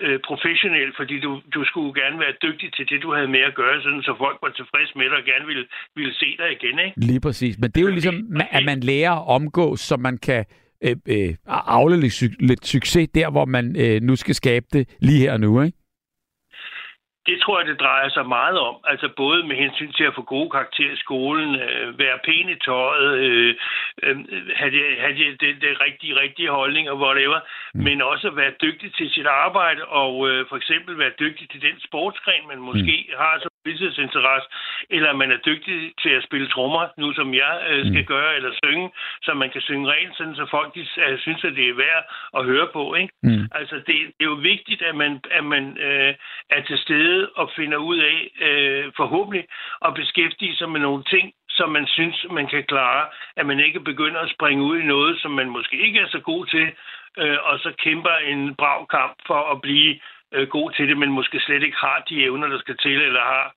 øh, 0.00 0.18
professionel, 0.28 0.90
fordi 0.96 1.20
du, 1.20 1.40
du 1.54 1.64
skulle 1.64 1.92
gerne 2.02 2.18
være 2.18 2.34
dygtig 2.42 2.68
til 2.76 2.84
det, 2.90 3.02
du 3.02 3.14
havde 3.14 3.28
med 3.28 3.40
at 3.40 3.54
gøre, 3.54 3.82
sådan, 3.82 4.02
så 4.02 4.14
folk 4.18 4.38
var 4.42 4.48
tilfredse 4.48 4.92
med 4.98 5.04
dig 5.10 5.18
og 5.22 5.24
gerne 5.32 5.46
ville, 5.46 5.66
ville 5.96 6.14
se 6.14 6.28
dig 6.40 6.48
igen. 6.56 6.78
Ikke? 6.78 7.00
Lige 7.10 7.20
præcis. 7.20 7.58
Men 7.58 7.70
det 7.70 7.80
er 7.80 7.86
jo 7.88 7.96
ligesom, 7.98 8.16
at 8.50 8.64
man 8.64 8.80
lærer 8.80 9.12
at 9.12 9.28
omgås, 9.36 9.80
så 9.80 9.96
man 9.96 10.18
kan 10.18 10.44
øh, 10.84 10.96
øh, 11.08 11.34
afle 11.46 12.00
lidt, 12.00 12.42
lidt 12.42 12.66
succes 12.66 13.08
der, 13.14 13.30
hvor 13.30 13.44
man 13.44 13.76
øh, 13.78 14.02
nu 14.02 14.16
skal 14.16 14.34
skabe 14.34 14.66
det 14.72 14.96
lige 15.00 15.18
her 15.18 15.32
og 15.32 15.40
nu, 15.40 15.62
ikke? 15.62 15.78
Det 17.28 17.36
tror 17.42 17.58
jeg, 17.58 17.68
det 17.68 17.80
drejer 17.80 18.08
sig 18.08 18.26
meget 18.26 18.58
om. 18.58 18.76
Altså 18.84 19.08
både 19.16 19.46
med 19.48 19.56
hensyn 19.56 19.92
til 19.92 20.04
at 20.04 20.14
få 20.14 20.22
gode 20.22 20.50
karakterer 20.50 20.92
i 20.92 21.02
skolen, 21.06 21.50
øh, 21.54 21.98
være 21.98 22.18
pæn 22.24 22.48
i 22.48 22.58
tøjet, 22.66 23.12
øh, 23.26 23.54
øh, 24.02 24.16
have, 24.60 24.70
det, 24.76 24.82
have 25.02 25.14
det, 25.20 25.40
det, 25.40 25.50
det 25.60 25.80
rigtige, 25.86 26.14
rigtige 26.24 26.50
holdning 26.50 26.90
og 26.90 26.98
whatever, 27.04 27.40
mm. 27.74 27.82
men 27.84 28.02
også 28.02 28.28
at 28.28 28.36
være 28.36 28.52
dygtig 28.62 28.94
til 28.94 29.10
sit 29.10 29.26
arbejde 29.26 29.84
og 29.84 30.28
øh, 30.28 30.46
for 30.48 30.56
eksempel 30.56 30.98
være 30.98 31.18
dygtig 31.20 31.50
til 31.50 31.62
den 31.62 31.76
sportsgren, 31.86 32.48
man 32.48 32.58
måske 32.58 32.96
mm. 33.08 33.14
har 33.22 33.34
som 33.42 33.55
fritidsinteresse, 33.66 34.48
eller 34.90 35.20
man 35.22 35.30
er 35.32 35.40
dygtig 35.48 35.76
til 36.02 36.12
at 36.18 36.24
spille 36.28 36.48
trommer, 36.48 36.84
nu 36.98 37.12
som 37.12 37.34
jeg 37.34 37.54
øh, 37.70 37.82
skal 37.90 38.04
mm. 38.04 38.12
gøre, 38.14 38.36
eller 38.36 38.52
synge, 38.64 38.90
så 39.22 39.34
man 39.34 39.50
kan 39.50 39.60
synge 39.60 39.90
rent, 39.92 40.16
sådan, 40.16 40.36
så 40.40 40.46
folk 40.56 40.74
de, 40.74 40.82
øh, 41.04 41.18
synes, 41.18 41.44
at 41.44 41.56
det 41.58 41.68
er 41.68 41.80
værd 41.84 42.02
at 42.38 42.44
høre 42.50 42.68
på. 42.72 42.94
Ikke? 42.94 43.12
Mm. 43.22 43.44
Altså 43.60 43.76
det, 43.86 43.96
det 44.16 44.22
er 44.26 44.32
jo 44.34 44.40
vigtigt, 44.52 44.82
at 44.82 44.94
man, 45.02 45.12
at 45.30 45.44
man 45.44 45.64
øh, 45.78 46.14
er 46.50 46.62
til 46.68 46.78
stede 46.78 47.30
og 47.40 47.50
finder 47.56 47.78
ud 47.90 47.98
af 47.98 48.18
øh, 48.48 48.84
forhåbentlig 48.96 49.44
at 49.86 49.94
beskæftige 49.94 50.56
sig 50.56 50.68
med 50.70 50.80
nogle 50.80 51.04
ting, 51.04 51.32
som 51.58 51.68
man 51.70 51.86
synes, 51.86 52.26
man 52.30 52.46
kan 52.46 52.64
klare. 52.64 53.06
At 53.36 53.46
man 53.46 53.60
ikke 53.60 53.80
begynder 53.80 54.20
at 54.20 54.30
springe 54.36 54.64
ud 54.64 54.78
i 54.78 54.90
noget, 54.94 55.20
som 55.20 55.30
man 55.30 55.48
måske 55.48 55.76
ikke 55.86 55.98
er 56.00 56.08
så 56.08 56.20
god 56.20 56.46
til, 56.46 56.66
øh, 57.18 57.38
og 57.42 57.58
så 57.58 57.72
kæmper 57.84 58.16
en 58.32 58.54
brav 58.54 58.86
kamp 58.86 59.14
for 59.26 59.40
at 59.52 59.60
blive 59.60 60.00
øh, 60.34 60.48
god 60.48 60.70
til 60.70 60.88
det, 60.88 60.96
men 60.98 61.10
måske 61.10 61.40
slet 61.40 61.62
ikke 61.62 61.76
har 61.76 62.04
de 62.08 62.24
evner, 62.24 62.46
der 62.46 62.58
skal 62.58 62.76
til, 62.76 63.02
eller 63.02 63.20
har 63.20 63.54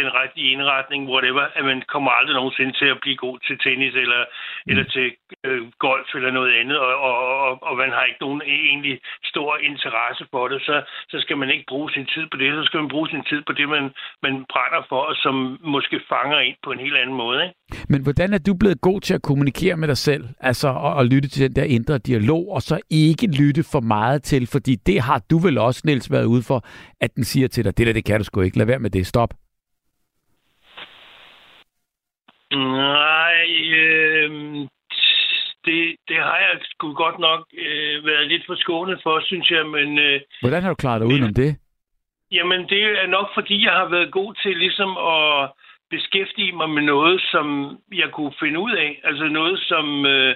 den 0.00 0.08
rigtige 0.20 0.52
indretning, 0.54 1.00
whatever, 1.12 1.44
at 1.58 1.64
man 1.64 1.82
kommer 1.92 2.10
aldrig 2.10 2.34
nogensinde 2.34 2.72
til 2.80 2.88
at 2.94 2.98
blive 3.02 3.16
god 3.16 3.36
til 3.46 3.56
tennis 3.66 3.94
eller, 4.04 4.22
mm. 4.26 4.70
eller 4.70 4.84
til 4.94 5.06
øh, 5.46 5.62
golf 5.86 6.08
eller 6.18 6.30
noget 6.38 6.52
andet, 6.60 6.78
og, 6.78 6.94
og, 7.08 7.14
og, 7.46 7.52
og 7.68 7.74
man 7.82 7.90
har 7.96 8.04
ikke 8.04 8.24
nogen 8.26 8.42
egentlig 8.42 8.96
stor 9.32 9.50
interesse 9.70 10.24
for 10.30 10.48
det, 10.48 10.58
så, 10.68 10.76
så 11.12 11.16
skal 11.24 11.36
man 11.42 11.50
ikke 11.54 11.64
bruge 11.68 11.90
sin 11.96 12.06
tid 12.14 12.24
på 12.32 12.36
det, 12.36 12.48
så 12.60 12.64
skal 12.68 12.80
man 12.80 12.88
bruge 12.94 13.08
sin 13.08 13.24
tid 13.30 13.40
på 13.48 13.52
det, 13.58 13.68
man, 13.68 13.84
man 14.26 14.34
brænder 14.52 14.82
for, 14.88 15.00
og 15.10 15.14
som 15.24 15.34
måske 15.74 15.96
fanger 16.12 16.38
ind 16.48 16.56
på 16.64 16.70
en 16.72 16.80
helt 16.86 16.96
anden 17.02 17.16
måde. 17.16 17.38
Ikke? 17.44 17.56
Men 17.88 18.02
hvordan 18.02 18.32
er 18.32 18.42
du 18.48 18.54
blevet 18.54 18.80
god 18.80 19.00
til 19.00 19.14
at 19.14 19.22
kommunikere 19.22 19.76
med 19.76 19.88
dig 19.88 19.96
selv, 19.96 20.24
altså 20.40 20.68
at, 20.86 20.92
at 21.00 21.04
lytte 21.12 21.28
til 21.28 21.42
den 21.46 21.56
der 21.56 21.64
indre 21.76 21.98
dialog, 21.98 22.42
og 22.54 22.62
så 22.62 22.80
ikke 22.90 23.26
lytte 23.40 23.62
for 23.72 23.80
meget 23.80 24.22
til, 24.22 24.46
fordi 24.46 24.74
det 24.74 25.00
har 25.00 25.20
du 25.30 25.38
vel 25.38 25.58
også, 25.58 25.82
Niels, 25.84 26.12
været 26.12 26.24
ude 26.24 26.42
for, 26.42 26.64
at 27.00 27.14
den 27.16 27.24
siger 27.24 27.48
til 27.48 27.64
dig, 27.64 27.78
det 27.78 27.86
der, 27.86 27.92
det 27.92 28.04
kan 28.04 28.18
du 28.18 28.24
sgu 28.24 28.40
ikke, 28.40 28.58
lad 28.58 28.66
være 28.66 28.78
med 28.78 28.90
det, 28.90 29.06
stop. 29.06 29.41
Nej, 32.56 33.46
øh, 33.82 34.30
det, 35.64 35.96
det 36.08 36.16
har 36.16 36.38
jeg 36.46 36.58
sgu 36.62 36.92
godt 36.94 37.18
nok 37.18 37.40
øh, 37.54 38.06
været 38.06 38.26
lidt 38.28 38.46
for 38.46 38.54
skånet 38.54 39.00
for, 39.02 39.20
synes 39.24 39.50
jeg. 39.50 39.66
Men, 39.66 39.98
øh, 39.98 40.20
Hvordan 40.40 40.62
har 40.62 40.70
du 40.70 40.74
klaret 40.74 41.00
dig 41.00 41.08
udenom 41.08 41.34
det? 41.34 41.56
Jamen, 42.32 42.68
det 42.68 42.82
er 43.02 43.06
nok, 43.06 43.28
fordi 43.34 43.64
jeg 43.64 43.72
har 43.72 43.88
været 43.88 44.12
god 44.12 44.34
til 44.42 44.56
ligesom 44.56 44.90
at 44.96 45.50
beskæftige 45.90 46.52
mig 46.52 46.70
med 46.70 46.82
noget, 46.82 47.20
som 47.32 47.46
jeg 47.92 48.10
kunne 48.12 48.34
finde 48.40 48.58
ud 48.58 48.72
af. 48.72 49.00
Altså 49.04 49.24
noget, 49.24 49.58
som 49.58 50.06
øh, 50.06 50.34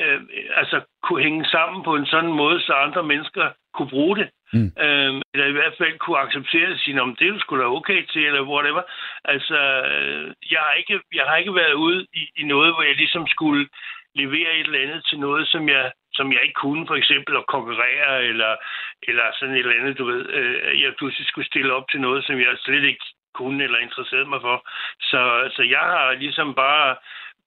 øh, 0.00 0.20
altså 0.60 0.80
kunne 1.02 1.22
hænge 1.22 1.44
sammen 1.44 1.84
på 1.84 1.94
en 1.96 2.06
sådan 2.06 2.32
måde, 2.42 2.60
så 2.60 2.72
andre 2.72 3.02
mennesker 3.02 3.46
kunne 3.74 3.88
bruge 3.88 4.16
det. 4.16 4.28
Mm. 4.52 4.70
Øhm, 4.84 5.22
eller 5.32 5.46
i 5.46 5.56
hvert 5.58 5.74
fald 5.78 5.98
kunne 5.98 6.18
acceptere 6.18 6.66
det 6.66 6.74
og 6.74 6.78
sige, 6.78 7.02
om 7.02 7.16
det 7.16 7.40
skulle 7.40 7.62
da 7.62 7.68
okay 7.68 8.00
til, 8.12 8.26
eller 8.26 8.50
whatever. 8.52 8.82
Altså, 9.24 9.58
øh, 9.92 10.34
jeg 10.50 10.60
har 10.66 10.72
ikke, 10.72 11.00
jeg 11.14 11.24
har 11.28 11.36
ikke 11.36 11.54
været 11.54 11.72
ude 11.72 12.06
i, 12.14 12.22
i 12.36 12.42
noget, 12.44 12.74
hvor 12.74 12.82
jeg 12.82 12.96
ligesom 12.96 13.26
skulle 13.26 13.68
levere 14.14 14.52
et 14.56 14.66
eller 14.66 14.84
andet 14.84 15.04
til 15.08 15.18
noget, 15.18 15.48
som 15.48 15.68
jeg, 15.68 15.92
som 16.12 16.32
jeg 16.32 16.42
ikke 16.42 16.60
kunne, 16.64 16.86
for 16.86 16.94
eksempel 16.94 17.36
at 17.36 17.46
konkurrere, 17.46 18.24
eller, 18.24 18.56
eller 19.02 19.24
sådan 19.38 19.54
et 19.54 19.58
eller 19.58 19.80
andet, 19.80 19.98
du 19.98 20.04
ved. 20.04 20.22
Øh, 20.38 20.82
jeg 20.82 20.94
pludselig 20.98 21.26
skulle 21.26 21.46
stille 21.46 21.74
op 21.74 21.86
til 21.90 22.00
noget, 22.00 22.24
som 22.24 22.36
jeg 22.38 22.56
slet 22.58 22.84
ikke 22.84 23.04
kunne 23.34 23.64
eller 23.64 23.78
interesserede 23.78 24.32
mig 24.34 24.40
for. 24.40 24.56
Så, 25.00 25.50
så 25.56 25.62
jeg 25.62 25.86
har 25.94 26.12
ligesom 26.12 26.54
bare 26.54 26.96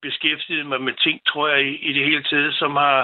beskæftiget 0.01 0.65
mig 0.65 0.81
med 0.81 0.93
ting, 0.93 1.21
tror 1.27 1.47
jeg, 1.47 1.61
i, 1.71 1.75
i 1.89 1.93
det 1.93 2.03
hele 2.05 2.23
taget, 2.23 2.53
som 2.55 2.75
har 2.75 2.99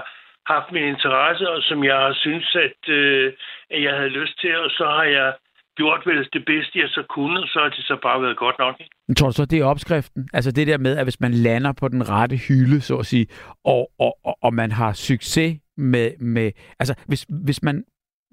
haft 0.53 0.71
min 0.71 0.87
interesse, 0.93 1.49
og 1.49 1.61
som 1.69 1.83
jeg 1.83 1.97
har 2.05 2.13
synes, 2.25 2.47
at, 2.67 2.79
øh, 2.97 3.33
at 3.69 3.83
jeg 3.83 3.93
havde 3.99 4.09
lyst 4.19 4.39
til, 4.41 4.57
og 4.57 4.69
så 4.69 4.85
har 4.97 5.03
jeg 5.03 5.33
gjort 5.75 6.01
vel 6.05 6.29
det 6.33 6.43
bedste, 6.45 6.79
jeg 6.79 6.89
så 6.89 7.03
kunne, 7.09 7.39
og 7.39 7.47
så 7.47 7.59
har 7.59 7.69
det 7.69 7.85
så 7.91 7.97
bare 8.03 8.21
været 8.21 8.37
godt 8.37 8.59
nok. 8.59 8.75
Men 9.07 9.15
Tror 9.15 9.27
du 9.27 9.33
så, 9.33 9.45
det 9.45 9.59
er 9.59 9.65
opskriften? 9.65 10.29
Altså 10.33 10.51
det 10.51 10.67
der 10.67 10.77
med, 10.77 10.97
at 10.97 11.05
hvis 11.05 11.19
man 11.19 11.33
lander 11.33 11.73
på 11.73 11.87
den 11.87 12.09
rette 12.09 12.35
hylde, 12.47 12.81
så 12.81 12.95
at 12.97 13.05
sige, 13.05 13.27
og, 13.65 13.91
og, 13.99 14.17
og, 14.25 14.37
og 14.41 14.53
man 14.53 14.71
har 14.71 14.93
succes 14.93 15.59
med, 15.77 16.11
med 16.19 16.51
altså 16.79 16.93
hvis, 17.07 17.25
hvis 17.45 17.63
man 17.63 17.83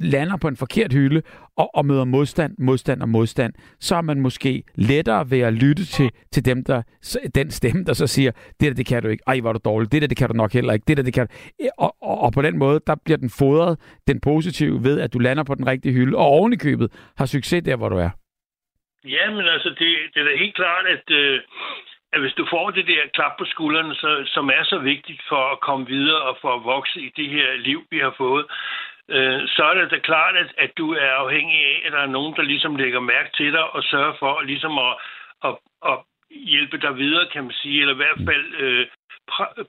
lander 0.04 0.36
på 0.36 0.48
en 0.48 0.56
forkert 0.56 0.92
hylde 0.92 1.22
og, 1.56 1.74
og 1.74 1.86
møder 1.86 2.04
modstand, 2.04 2.54
modstand 2.58 3.02
og 3.02 3.08
modstand, 3.08 3.52
så 3.80 3.96
er 3.96 4.00
man 4.00 4.20
måske 4.20 4.62
lettere 4.74 5.30
ved 5.30 5.40
at 5.40 5.52
lytte 5.52 5.84
til, 5.84 6.10
til 6.32 6.44
dem, 6.44 6.64
der, 6.64 6.82
den 7.34 7.50
stemme, 7.50 7.84
der 7.84 7.92
så 7.92 8.06
siger, 8.06 8.30
det 8.30 8.68
der, 8.68 8.74
det 8.74 8.86
kan 8.86 9.02
du 9.02 9.08
ikke. 9.08 9.24
Ej, 9.26 9.40
var 9.42 9.52
du 9.52 9.60
dårlig. 9.64 9.92
Det 9.92 10.02
der, 10.02 10.08
det 10.08 10.16
kan 10.16 10.28
du 10.28 10.34
nok 10.34 10.52
heller 10.52 10.72
ikke. 10.72 10.84
Det 10.88 10.96
der, 10.96 11.02
det 11.02 11.14
kan 11.14 11.26
du. 11.26 11.32
Og, 11.78 11.96
og, 12.02 12.20
og 12.20 12.32
på 12.32 12.42
den 12.42 12.58
måde, 12.58 12.80
der 12.86 12.94
bliver 13.04 13.18
den 13.18 13.30
fodret, 13.38 13.78
den 14.06 14.20
positive, 14.20 14.84
ved 14.84 15.00
at 15.00 15.12
du 15.12 15.18
lander 15.18 15.44
på 15.44 15.54
den 15.54 15.66
rigtige 15.66 15.92
hylde, 15.92 16.16
og 16.16 16.26
oven 16.26 16.52
i 16.52 16.56
købet 16.56 17.12
har 17.16 17.26
succes 17.26 17.62
der, 17.64 17.76
hvor 17.76 17.88
du 17.88 17.96
er. 17.96 18.10
Ja, 19.04 19.30
men 19.30 19.46
altså, 19.46 19.68
det, 19.68 19.90
det 20.14 20.20
er 20.20 20.24
da 20.24 20.36
helt 20.36 20.54
klart, 20.54 20.86
at, 20.86 21.10
øh, 21.10 21.40
at 22.12 22.20
hvis 22.20 22.32
du 22.32 22.46
får 22.50 22.70
det 22.70 22.86
der 22.86 23.02
klap 23.14 23.32
på 23.38 23.44
skuldrene, 23.44 23.94
så, 23.94 24.22
som 24.26 24.48
er 24.48 24.64
så 24.64 24.78
vigtigt 24.78 25.22
for 25.28 25.52
at 25.52 25.60
komme 25.60 25.86
videre 25.86 26.22
og 26.22 26.38
for 26.40 26.54
at 26.54 26.64
vokse 26.64 27.00
i 27.00 27.12
det 27.16 27.28
her 27.28 27.56
liv, 27.56 27.80
vi 27.90 27.98
har 27.98 28.14
fået, 28.18 28.44
øh, 29.10 29.40
så 29.48 29.64
er 29.64 29.74
det 29.74 29.90
da 29.90 29.98
klart, 29.98 30.36
at, 30.36 30.50
at 30.58 30.70
du 30.78 30.92
er 30.92 31.12
afhængig 31.24 31.58
af, 31.66 31.82
at 31.84 31.92
der 31.92 31.98
er 31.98 32.06
nogen, 32.16 32.36
der 32.36 32.42
ligesom 32.42 32.76
lægger 32.76 33.00
mærke 33.00 33.30
til 33.36 33.52
dig 33.52 33.64
og 33.74 33.82
sørger 33.82 34.14
for 34.18 34.40
ligesom 34.40 34.78
at, 34.78 34.94
at, 35.44 35.54
at 35.90 35.98
hjælpe 36.30 36.78
dig 36.78 36.96
videre, 36.96 37.26
kan 37.32 37.44
man 37.44 37.52
sige, 37.52 37.80
eller 37.80 37.94
i 37.94 38.02
hvert 38.02 38.20
fald 38.28 38.54
øh, 38.54 38.86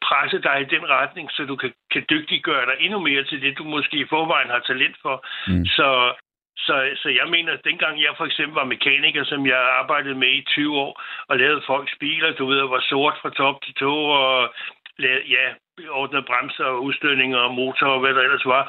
presse 0.02 0.40
dig 0.42 0.62
i 0.62 0.76
den 0.76 0.90
retning, 0.90 1.32
så 1.32 1.46
du 1.46 1.56
kan, 1.56 1.74
kan 1.92 2.06
dygtiggøre 2.10 2.66
dig 2.66 2.76
endnu 2.80 3.00
mere 3.00 3.24
til 3.24 3.42
det, 3.42 3.58
du 3.58 3.64
måske 3.64 3.98
i 3.98 4.10
forvejen 4.10 4.50
har 4.50 4.60
talent 4.60 4.98
for. 5.02 5.26
Mm. 5.48 5.66
Så, 5.66 6.14
Så, 6.58 6.76
så 7.02 7.10
jeg 7.10 7.28
mener, 7.30 7.52
at 7.54 7.66
dengang 7.66 8.02
jeg 8.02 8.14
for 8.18 8.26
eksempel 8.26 8.56
var 8.56 8.74
mekaniker, 8.76 9.24
som 9.24 9.46
jeg 9.48 9.62
arbejdede 9.82 10.16
med 10.16 10.32
i 10.40 10.42
20 10.42 10.80
år, 10.86 11.02
og 11.28 11.38
lavede 11.38 11.64
folks 11.68 11.96
biler, 12.00 12.32
du 12.34 12.46
ved, 12.46 12.60
og 12.62 12.70
var 12.70 12.84
sort 12.90 13.18
fra 13.22 13.30
top 13.30 13.62
til 13.64 13.74
to, 13.74 13.96
og 14.06 14.54
lavede, 14.98 15.26
ja, 15.36 15.46
ordnede 15.90 16.24
bremser 16.24 16.66
og 16.66 16.84
udstødninger 16.84 17.38
og 17.38 17.54
motor 17.54 17.88
og 17.88 18.00
hvad 18.00 18.14
der 18.14 18.22
ellers 18.22 18.46
var. 18.46 18.64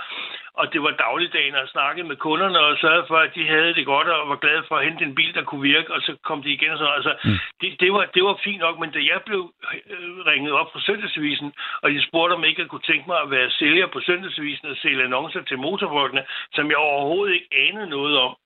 Og 0.54 0.72
det 0.72 0.82
var 0.82 0.90
dagligdagen 0.90 1.54
at 1.54 1.68
snakke 1.68 2.02
med 2.04 2.16
kunderne 2.16 2.58
og 2.58 2.78
sørge 2.78 3.04
for, 3.08 3.16
at 3.16 3.34
de 3.34 3.46
havde 3.48 3.74
det 3.74 3.86
godt 3.86 4.08
og 4.08 4.28
var 4.28 4.36
glade 4.36 4.64
for 4.68 4.76
at 4.76 4.84
hente 4.84 5.04
en 5.04 5.14
bil, 5.14 5.34
der 5.34 5.44
kunne 5.44 5.62
virke, 5.62 5.94
og 5.94 6.00
så 6.00 6.16
kom 6.24 6.42
de 6.42 6.52
igen. 6.52 6.70
Og 6.70 6.78
så, 6.78 6.86
altså, 6.86 7.12
mm. 7.24 7.38
det, 7.60 7.80
det, 7.80 7.92
var, 7.92 8.04
det 8.14 8.24
var 8.24 8.40
fint 8.44 8.60
nok, 8.60 8.78
men 8.78 8.90
da 8.90 8.98
jeg 8.98 9.20
blev 9.26 9.52
øh, 9.90 10.26
ringet 10.30 10.52
op 10.52 10.72
på 10.72 10.78
Søndagsvisen, 10.80 11.52
og 11.82 11.90
de 11.90 12.06
spurgte, 12.06 12.34
om 12.34 12.44
ikke 12.44 12.60
jeg 12.60 12.68
kunne 12.68 12.88
tænke 12.90 13.06
mig 13.06 13.18
at 13.20 13.30
være 13.30 13.50
sælger 13.50 13.86
på 13.86 14.00
Søndagsvisen 14.00 14.68
og 14.68 14.76
sælge 14.76 15.04
annoncer 15.04 15.42
til 15.42 15.58
motorfolkene, 15.58 16.24
som 16.52 16.70
jeg 16.70 16.76
overhovedet 16.76 17.34
ikke 17.34 17.48
anede 17.68 17.88
noget 17.88 18.18
om, 18.18 18.36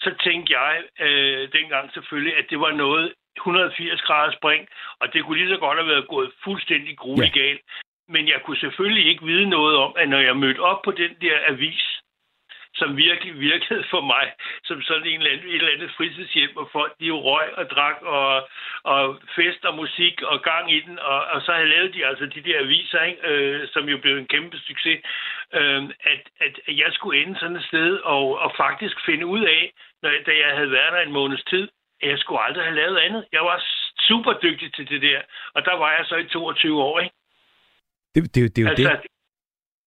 så 0.00 0.10
tænkte 0.24 0.58
jeg 0.58 0.82
øh, 1.00 1.48
dengang 1.52 1.92
selvfølgelig, 1.92 2.36
at 2.36 2.46
det 2.50 2.60
var 2.60 2.72
noget, 2.72 3.12
180 3.36 4.02
grader 4.02 4.32
spring, 4.32 4.68
og 5.00 5.12
det 5.12 5.24
kunne 5.24 5.38
lige 5.38 5.54
så 5.54 5.60
godt 5.60 5.78
have 5.78 5.88
været 5.88 6.08
gået 6.08 6.30
fuldstændig 6.44 6.98
grueligt 6.98 7.36
ja. 7.36 7.40
galt. 7.40 7.60
Men 8.08 8.28
jeg 8.28 8.40
kunne 8.44 8.56
selvfølgelig 8.56 9.06
ikke 9.06 9.24
vide 9.24 9.48
noget 9.48 9.76
om, 9.76 9.92
at 9.96 10.08
når 10.08 10.18
jeg 10.18 10.36
mødte 10.36 10.60
op 10.60 10.82
på 10.82 10.90
den 10.90 11.10
der 11.20 11.36
avis, 11.48 12.02
som 12.74 12.96
virkelig 12.96 13.40
virkede 13.40 13.84
for 13.90 14.00
mig, 14.00 14.32
som 14.64 14.82
sådan 14.82 15.06
en 15.06 15.20
eller 15.20 15.32
anden, 15.32 15.48
et 15.48 15.54
eller 15.54 15.72
andet 15.72 15.90
fritidshjem, 15.96 16.52
hvor 16.52 16.68
folk 16.72 16.92
de 17.00 17.06
jo 17.06 17.18
røg 17.20 17.48
og 17.58 17.70
drak 17.70 18.02
og, 18.02 18.48
og 18.84 19.20
fest 19.36 19.64
og 19.64 19.74
musik 19.74 20.22
og 20.22 20.42
gang 20.42 20.72
i 20.72 20.80
den, 20.80 20.98
og, 20.98 21.24
og 21.24 21.42
så 21.42 21.52
havde 21.52 21.68
lavet 21.68 21.94
de 21.94 22.06
altså 22.06 22.26
de 22.26 22.40
der 22.40 22.58
aviser, 22.58 23.02
ikke, 23.02 23.28
øh, 23.28 23.68
som 23.72 23.88
jo 23.88 23.98
blev 23.98 24.18
en 24.18 24.26
kæmpe 24.26 24.58
succes, 24.58 25.00
øh, 25.52 25.82
at, 26.12 26.22
at 26.40 26.54
jeg 26.68 26.90
skulle 26.92 27.22
ende 27.22 27.38
sådan 27.38 27.56
et 27.56 27.64
sted 27.64 27.96
og, 27.96 28.38
og 28.38 28.52
faktisk 28.56 28.96
finde 29.04 29.26
ud 29.26 29.42
af, 29.44 29.72
når, 30.02 30.10
da 30.26 30.32
jeg 30.42 30.56
havde 30.56 30.70
været 30.70 30.92
der 30.92 31.00
en 31.00 31.12
måneds 31.12 31.44
tid, 31.44 31.68
jeg 32.02 32.18
skulle 32.18 32.42
aldrig 32.46 32.64
have 32.64 32.76
lavet 32.76 32.98
andet. 32.98 33.24
Jeg 33.32 33.40
var 33.40 33.64
super 34.08 34.32
dygtig 34.32 34.74
til 34.74 34.88
det 34.88 35.02
der, 35.02 35.20
og 35.54 35.64
der 35.64 35.74
var 35.76 35.90
jeg 35.90 36.04
så 36.06 36.16
i 36.16 36.24
22 36.24 36.82
år, 36.82 37.00
ikke? 37.00 37.14
Det, 38.14 38.34
det, 38.34 38.56
det 38.56 38.58
er 38.58 38.62
jo 38.62 38.68
altså, 38.68 38.96
det. 39.02 39.10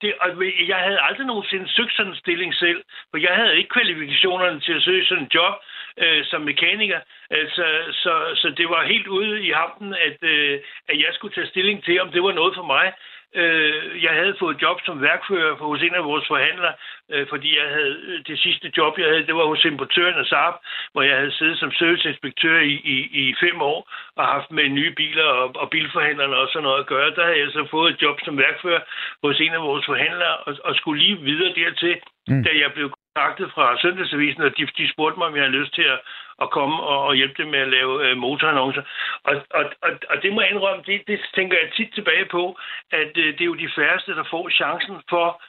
det. 0.02 0.14
Og 0.22 0.30
jeg 0.68 0.78
havde 0.78 1.00
aldrig 1.02 1.28
nogensinde 1.28 1.68
søgt 1.70 1.94
sådan 1.96 2.12
en 2.12 2.18
stilling 2.18 2.56
selv, 2.56 2.84
for 3.12 3.18
jeg 3.18 3.36
havde 3.36 3.58
ikke 3.58 3.70
kvalifikationerne 3.70 4.60
til 4.60 4.74
at 4.74 4.84
søge 4.84 5.06
sådan 5.06 5.24
en 5.24 5.32
job 5.34 5.54
øh, 5.98 6.26
som 6.26 6.42
mekaniker. 6.42 7.00
Altså, 7.30 7.66
så, 7.92 8.14
så 8.36 8.54
det 8.58 8.70
var 8.70 8.92
helt 8.94 9.08
ude 9.08 9.44
i 9.48 9.52
hampen, 9.52 9.94
at, 9.94 10.18
øh, 10.22 10.60
at 10.90 10.98
jeg 11.00 11.12
skulle 11.14 11.36
tage 11.36 11.48
stilling 11.48 11.84
til, 11.84 12.02
om 12.02 12.12
det 12.12 12.24
var 12.24 12.32
noget 12.32 12.56
for 12.56 12.66
mig. 12.66 12.94
Øh, 13.42 14.04
jeg 14.04 14.14
havde 14.20 14.36
fået 14.40 14.62
job 14.62 14.78
som 14.86 15.02
værkfører 15.02 15.56
hos 15.56 15.82
en 15.82 15.96
af 15.96 16.04
vores 16.04 16.28
forhandlere, 16.28 16.74
øh, 17.12 17.28
fordi 17.30 17.58
jeg 17.60 17.68
havde 17.76 17.96
øh, 18.10 18.20
det 18.28 18.40
sidste 18.40 18.72
job, 18.78 19.00
jeg 19.00 19.08
havde, 19.08 19.28
det 19.28 19.36
var 19.36 19.46
hos 19.46 19.66
importøren 19.66 20.20
af 20.20 20.26
Saab, 20.26 20.54
hvor 20.92 21.02
jeg 21.02 21.18
havde 21.18 21.32
siddet 21.32 21.58
som 21.60 21.72
serviceinspektør 21.72 22.60
i, 22.60 22.76
i, 22.96 22.98
i 23.22 23.36
fem 23.44 23.62
år 23.62 23.80
og 24.16 24.26
haft 24.26 24.52
med 24.52 24.70
nye 24.70 24.92
biler 24.92 25.24
og, 25.24 25.56
og 25.56 25.70
bilforhandlerne 25.70 26.36
og 26.36 26.48
sådan 26.50 26.64
noget 26.64 26.80
at 26.80 26.88
gøre. 26.94 27.16
Der 27.16 27.24
havde 27.26 27.40
jeg 27.40 27.52
så 27.52 27.68
fået 27.72 27.94
et 27.94 28.02
job 28.02 28.18
som 28.26 28.38
værkfører 28.38 28.82
hos 29.24 29.40
en 29.40 29.54
af 29.54 29.62
vores 29.62 29.86
forhandlere 29.86 30.38
og, 30.38 30.58
og 30.64 30.76
skulle 30.76 31.02
lige 31.04 31.18
videre 31.18 31.54
dertil, 31.56 31.96
mm. 32.28 32.44
da 32.44 32.50
jeg 32.64 32.74
blev 32.74 32.88
kontaktet 33.16 33.52
fra 33.56 33.78
Søndagsavisen, 33.82 34.42
og 34.44 34.58
de, 34.58 34.66
de 34.78 34.92
spurgte 34.94 35.18
mig, 35.20 35.28
om 35.28 35.36
jeg 35.36 35.44
havde 35.44 35.58
lyst 35.60 35.74
til 35.76 35.88
at, 35.96 36.00
at 36.42 36.50
komme 36.50 36.78
og, 36.92 37.00
og 37.08 37.16
hjælpe 37.16 37.44
dem 37.44 37.52
med 37.52 37.60
at 37.60 37.74
lave 37.78 38.10
øh, 38.10 38.18
motorannoncer. 38.18 38.84
Og, 39.24 39.36
og, 39.50 39.66
og, 39.82 39.92
og 40.10 40.22
det 40.24 40.34
må 40.34 40.42
jeg 40.42 40.52
indrømme, 40.52 40.84
det, 40.88 41.02
det 41.08 41.20
tænker 41.36 41.58
jeg 41.62 41.72
tit 41.72 41.92
tilbage 41.94 42.26
på, 42.26 42.58
at 42.92 43.12
øh, 43.18 43.34
det 43.34 43.42
er 43.42 43.52
jo 43.54 43.64
de 43.64 43.76
færreste, 43.76 44.16
der 44.16 44.24
får 44.24 44.50
chancen 44.50 44.96
for 45.10 45.42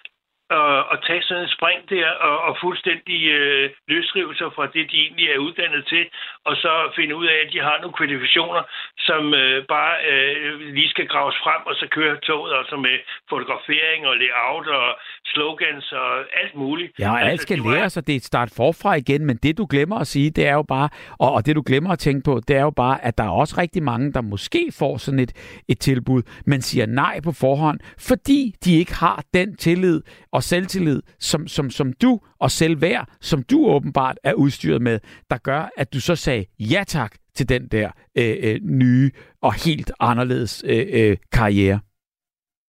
at, 0.50 0.84
at 0.92 0.98
tage 1.06 1.22
sådan 1.22 1.42
en 1.42 1.56
spring 1.56 1.90
der 1.90 2.10
og, 2.10 2.38
og 2.40 2.56
fuldstændig 2.60 3.20
øh, 3.30 3.70
løsrive 3.88 4.34
sig 4.34 4.52
fra 4.52 4.66
det, 4.66 4.90
de 4.90 5.00
egentlig 5.04 5.28
er 5.28 5.38
uddannet 5.38 5.86
til, 5.86 6.06
og 6.48 6.54
så 6.64 6.72
finde 6.98 7.14
ud 7.20 7.26
af, 7.32 7.38
at 7.44 7.48
de 7.52 7.60
har 7.68 7.76
nogle 7.82 7.96
kvalifikationer, 8.00 8.62
som 9.08 9.22
øh, 9.42 9.58
bare 9.74 9.94
øh, 10.10 10.60
lige 10.76 10.90
skal 10.94 11.06
graves 11.12 11.36
frem, 11.44 11.60
og 11.70 11.74
så 11.80 11.86
køre 11.96 12.14
toget, 12.28 12.52
altså 12.60 12.76
med 12.86 12.96
fotografering 13.30 14.00
og 14.10 14.14
layout 14.22 14.66
og 14.80 14.86
slogans 15.32 15.92
og 15.92 16.08
alt 16.42 16.54
muligt. 16.62 16.92
Ja, 16.98 17.10
og 17.10 17.20
alt 17.20 17.30
altså, 17.30 17.42
skal 17.42 17.58
lære 17.58 17.90
sig, 17.90 18.06
det 18.06 18.12
er 18.12 18.16
et 18.16 18.30
start 18.32 18.50
forfra 18.56 18.94
igen, 18.94 19.26
men 19.26 19.36
det 19.36 19.58
du 19.58 19.66
glemmer 19.70 19.98
at 19.98 20.06
sige, 20.06 20.30
det 20.30 20.46
er 20.46 20.52
jo 20.52 20.62
bare, 20.62 20.88
og, 21.18 21.32
og 21.32 21.46
det 21.46 21.56
du 21.56 21.62
glemmer 21.66 21.90
at 21.90 21.98
tænke 21.98 22.22
på, 22.24 22.40
det 22.48 22.56
er 22.56 22.64
jo 22.70 22.70
bare, 22.70 23.04
at 23.04 23.18
der 23.18 23.24
er 23.24 23.34
også 23.42 23.54
rigtig 23.58 23.82
mange, 23.82 24.12
der 24.12 24.20
måske 24.20 24.62
får 24.78 24.96
sådan 24.96 25.20
et, 25.20 25.32
et 25.68 25.78
tilbud, 25.78 26.22
men 26.46 26.62
siger 26.62 26.86
nej 26.86 27.20
på 27.24 27.32
forhånd, 27.32 27.78
fordi 28.08 28.54
de 28.64 28.78
ikke 28.78 28.94
har 28.94 29.24
den 29.34 29.56
tillid 29.56 30.02
og 30.32 30.42
selvtillid, 30.42 31.02
som, 31.18 31.48
som, 31.48 31.70
som 31.70 31.92
du, 31.92 32.20
og 32.40 32.50
selvværd, 32.50 33.08
som 33.20 33.42
du 33.42 33.66
åbenbart 33.66 34.16
er 34.24 34.32
udstyret 34.32 34.82
med, 34.82 35.00
der 35.30 35.38
gør, 35.38 35.68
at 35.76 35.94
du 35.94 36.00
så 36.00 36.16
sagde 36.16 36.35
ja 36.58 36.84
tak 36.84 37.12
til 37.34 37.48
den 37.48 37.68
der 37.68 37.88
øh, 38.18 38.36
øh, 38.46 38.56
nye 38.62 39.10
og 39.42 39.52
helt 39.66 39.90
anderledes 40.00 40.64
øh, 40.72 40.86
øh, 40.98 41.16
karriere. 41.32 41.80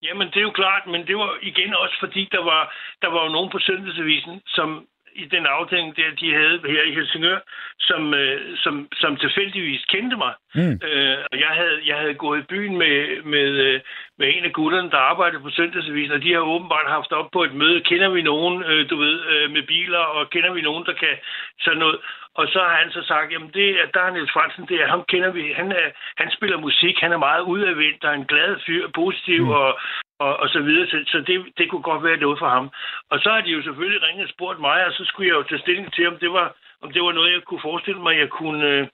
Jamen, 0.03 0.27
det 0.27 0.37
er 0.37 0.47
jo 0.49 0.59
klart, 0.61 0.83
men 0.87 1.07
det 1.07 1.15
var 1.17 1.31
igen 1.41 1.73
også 1.73 1.95
fordi, 1.99 2.29
der 2.31 2.43
var, 2.43 2.73
der 3.01 3.07
var 3.07 3.23
jo 3.23 3.29
nogen 3.29 3.49
på 3.51 3.59
Søndagsavisen, 3.59 4.41
som 4.47 4.87
i 5.23 5.25
den 5.35 5.45
afdeling, 5.45 5.97
der 5.97 6.15
de 6.21 6.33
havde 6.33 6.59
her 6.73 6.83
i 6.89 6.93
Helsingør, 6.93 7.39
som, 7.79 8.13
øh, 8.13 8.57
som, 8.63 8.87
som 9.01 9.17
tilfældigvis 9.17 9.85
kendte 9.93 10.17
mig. 10.17 10.33
Mm. 10.55 10.75
Øh, 10.87 11.17
og 11.31 11.35
jeg 11.39 11.51
havde, 11.59 11.77
jeg 11.85 11.97
havde 11.97 12.13
gået 12.13 12.39
i 12.39 12.49
byen 12.51 12.77
med, 12.77 13.23
med, 13.33 13.49
øh, 13.67 13.79
med 14.19 14.27
en 14.35 14.43
af 14.43 14.53
gutterne, 14.53 14.91
der 14.91 14.97
arbejdede 14.97 15.41
på 15.41 15.49
Søndagsavisen, 15.49 16.15
og 16.15 16.21
de 16.23 16.33
har 16.33 16.39
åbenbart 16.39 16.89
haft 16.97 17.11
op 17.11 17.29
på 17.31 17.43
et 17.43 17.53
møde. 17.53 17.81
Kender 17.81 18.09
vi 18.09 18.21
nogen, 18.21 18.63
øh, 18.63 18.89
du 18.89 18.95
ved, 18.97 19.15
øh, 19.31 19.51
med 19.51 19.63
biler, 19.63 20.03
og 20.17 20.29
kender 20.29 20.51
vi 20.53 20.61
nogen, 20.61 20.85
der 20.85 20.93
kan 20.93 21.15
sådan 21.61 21.79
noget? 21.79 21.97
Og 22.39 22.47
så 22.53 22.59
har 22.59 22.75
han 22.81 22.91
så 22.91 23.01
sagt, 23.01 23.31
jamen 23.31 23.51
det, 23.53 23.67
der 23.93 24.01
er 24.01 24.11
Niels 24.11 24.31
Fransen, 24.31 24.65
det 24.69 24.81
er, 24.81 24.87
ham 24.87 25.03
kender 25.11 25.31
vi, 25.31 25.51
han, 25.51 25.71
er, 25.71 25.87
han 26.17 26.31
spiller 26.31 26.57
musik, 26.57 26.95
han 26.99 27.11
er 27.11 27.25
meget 27.27 27.41
udadvendt, 27.41 28.01
der 28.01 28.09
er 28.09 28.13
en 28.13 28.31
glad 28.31 28.59
fyr, 28.65 28.87
positiv 28.95 29.43
mm. 29.43 29.49
og, 29.49 29.79
og, 30.19 30.37
og 30.37 30.49
så 30.49 30.59
videre, 30.59 30.87
så, 30.87 30.97
så 31.07 31.17
det, 31.27 31.45
det 31.57 31.69
kunne 31.69 31.81
godt 31.91 32.03
være 32.03 32.17
noget 32.17 32.39
for 32.39 32.49
ham. 32.49 32.69
Og 33.11 33.19
så 33.19 33.29
har 33.29 33.41
de 33.41 33.49
jo 33.49 33.61
selvfølgelig 33.63 34.01
ringet 34.03 34.23
og 34.23 34.29
spurgt 34.29 34.59
mig, 34.59 34.85
og 34.85 34.93
så 34.93 35.05
skulle 35.05 35.29
jeg 35.29 35.35
jo 35.35 35.43
tage 35.43 35.61
stilling 35.61 35.93
til, 35.93 36.07
om 36.07 36.17
det 36.17 36.31
var, 36.31 36.55
om 36.81 36.91
det 36.91 37.01
var 37.03 37.11
noget, 37.11 37.33
jeg 37.33 37.43
kunne 37.43 37.67
forestille 37.69 38.01
mig, 38.01 38.17
jeg 38.17 38.29
kunne, 38.29 38.89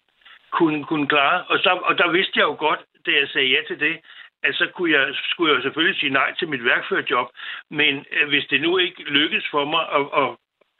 kunne, 0.52 0.84
kunne 0.84 1.08
klare. 1.08 1.44
Og, 1.44 1.60
så, 1.60 1.70
og 1.90 1.98
der 1.98 2.08
vidste 2.12 2.40
jeg 2.40 2.46
jo 2.46 2.56
godt, 2.60 2.80
da 3.06 3.12
jeg 3.12 3.28
sagde 3.30 3.48
ja 3.48 3.60
til 3.68 3.80
det, 3.80 3.96
at 4.44 4.56
så 4.56 4.68
kunne 4.76 4.92
jeg, 4.92 5.16
skulle 5.30 5.52
jeg 5.52 5.58
jo 5.58 5.64
selvfølgelig 5.64 6.00
sige 6.00 6.14
nej 6.14 6.34
til 6.34 6.48
mit 6.50 6.66
værkførerjob. 6.66 7.28
Men 7.70 8.06
øh, 8.12 8.28
hvis 8.28 8.46
det 8.50 8.62
nu 8.62 8.78
ikke 8.78 9.04
lykkedes 9.04 9.48
for 9.52 9.66
mig 9.66 9.84
at, 9.98 10.06
at 10.22 10.30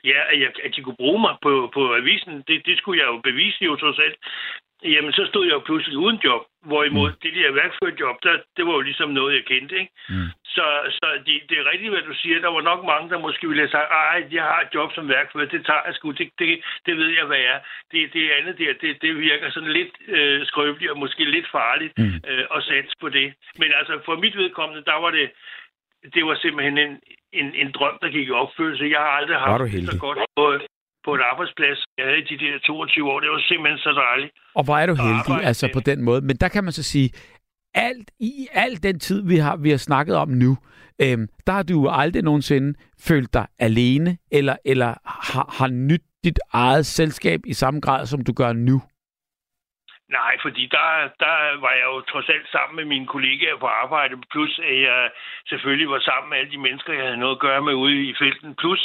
ja, 0.04 0.20
at, 0.32 0.40
jeg, 0.42 0.52
at 0.64 0.76
de 0.76 0.82
kunne 0.84 1.02
bruge 1.04 1.22
mig 1.22 1.36
på, 1.42 1.72
på 1.74 1.96
avisen, 1.96 2.44
det, 2.48 2.66
det 2.66 2.78
skulle 2.78 3.02
jeg 3.02 3.08
jo 3.08 3.18
bevise 3.24 3.66
jo 3.66 3.76
trods 3.76 4.00
alt. 4.00 4.18
Jamen, 4.84 5.14
så 5.14 5.26
stod 5.26 5.46
jeg 5.46 5.54
jo 5.54 5.68
pludselig 5.70 5.98
uden 5.98 6.20
job. 6.24 6.42
Hvorimod 6.72 7.10
mm. 7.10 7.18
det 7.24 7.32
der 7.36 7.52
værkførerjob, 7.52 8.18
der, 8.24 8.34
det 8.58 8.64
var 8.68 8.74
jo 8.74 8.82
ligesom 8.82 9.10
noget, 9.10 9.36
jeg 9.36 9.46
kendte, 9.46 9.76
ikke? 9.80 9.92
Mm. 10.10 10.30
Så, 10.56 10.66
så 10.98 11.08
det, 11.26 11.36
det 11.50 11.56
er 11.58 11.72
rigtigt, 11.72 11.92
hvad 11.92 12.02
du 12.02 12.14
siger. 12.14 12.40
Der 12.40 12.52
var 12.58 12.62
nok 12.62 12.86
mange, 12.86 13.10
der 13.10 13.20
måske 13.20 13.48
ville 13.48 13.64
have 13.64 13.76
sagt, 13.76 13.92
ej, 13.92 14.28
jeg 14.32 14.44
har 14.44 14.62
et 14.62 14.74
job 14.76 14.90
som 14.94 15.10
værkfører, 15.10 15.54
det 15.54 15.66
tager 15.66 15.86
jeg 15.86 15.96
sgu, 15.96 16.12
det, 16.12 16.30
det, 16.40 16.62
det 16.86 16.98
ved 16.98 17.10
jeg, 17.18 17.26
hvad 17.26 17.38
jeg 17.38 17.54
er. 17.56 17.60
Det, 17.92 18.14
det 18.14 18.32
andet 18.38 18.58
der, 18.58 18.74
det, 18.82 19.02
det 19.02 19.12
virker 19.20 19.50
sådan 19.52 19.74
lidt 19.80 19.94
øh, 20.08 20.46
skrøbeligt 20.46 20.92
og 20.92 20.98
måske 20.98 21.24
lidt 21.26 21.48
farligt 21.52 21.94
mm. 21.98 22.16
øh, 22.30 22.46
at 22.56 22.64
satse 22.64 22.96
på 23.02 23.10
det. 23.10 23.34
Men 23.60 23.70
altså, 23.80 24.00
for 24.06 24.16
mit 24.16 24.38
vedkommende, 24.38 24.84
der 24.86 24.98
var 25.04 25.12
det, 25.12 25.32
det 26.16 26.22
var 26.28 26.36
simpelthen 26.44 26.78
en, 26.86 26.94
en, 27.40 27.48
en 27.62 27.70
drøm, 27.78 27.96
der 28.02 28.10
gik 28.16 28.28
i 28.28 28.32
opfyldelse. 28.44 28.84
Jeg 28.96 29.02
har 29.06 29.14
aldrig 29.20 29.38
haft 29.38 29.72
det 29.74 29.86
så 29.92 29.98
godt 30.06 30.20
på, 30.38 30.46
på 31.06 31.12
et 31.18 31.22
arbejdsplads. 31.32 31.80
Jeg 31.98 32.06
havde 32.06 32.24
de 32.32 32.38
der 32.44 32.60
22 32.60 33.12
år. 33.12 33.20
Det 33.20 33.30
var 33.30 33.42
simpelthen 33.52 33.78
så 33.78 33.92
dejligt. 34.06 34.32
Og 34.56 34.64
hvor 34.64 34.78
er 34.78 34.86
du 34.86 34.96
heldig, 35.06 35.46
altså 35.50 35.70
på 35.74 35.80
den 35.80 36.02
måde. 36.02 36.22
Men 36.22 36.36
der 36.36 36.48
kan 36.48 36.64
man 36.64 36.74
så 36.74 36.84
sige, 36.84 37.10
alt 37.74 38.12
i 38.20 38.48
al 38.54 38.84
den 38.84 39.00
tid, 39.00 39.28
vi 39.28 39.38
har, 39.38 39.56
vi 39.58 39.70
har 39.70 39.78
snakket 39.78 40.16
om 40.16 40.30
nu, 40.30 40.58
øhm, 41.02 41.28
der 41.48 41.54
har 41.54 41.64
du 41.64 41.90
aldrig 41.90 42.24
nogensinde 42.24 42.74
følt 43.08 43.34
dig 43.34 43.48
alene, 43.60 44.18
eller, 44.32 44.56
eller 44.66 44.94
har, 45.06 45.56
har 45.60 45.68
nyt 45.68 46.04
dit 46.24 46.40
eget 46.54 46.86
selskab 46.86 47.40
i 47.46 47.54
samme 47.54 47.80
grad, 47.80 48.06
som 48.06 48.22
du 48.24 48.34
gør 48.34 48.54
nu? 48.54 48.82
Nej, 50.20 50.34
fordi 50.42 50.64
der, 50.76 50.88
der 51.24 51.36
var 51.66 51.74
jeg 51.80 51.88
jo 51.94 52.02
trods 52.02 52.30
alt 52.30 52.50
sammen 52.52 52.76
med 52.76 52.86
mine 52.94 53.08
kollegaer 53.08 53.58
på 53.58 53.68
arbejde, 53.84 54.16
plus 54.32 54.60
at 54.60 54.82
jeg 54.82 55.10
selvfølgelig 55.50 55.90
var 55.90 56.00
sammen 56.00 56.30
med 56.30 56.38
alle 56.38 56.52
de 56.52 56.66
mennesker, 56.66 56.94
jeg 56.94 57.06
havde 57.06 57.24
noget 57.24 57.36
at 57.36 57.46
gøre 57.48 57.62
med 57.62 57.74
ude 57.74 58.04
i 58.12 58.16
felten, 58.22 58.56
plus 58.56 58.84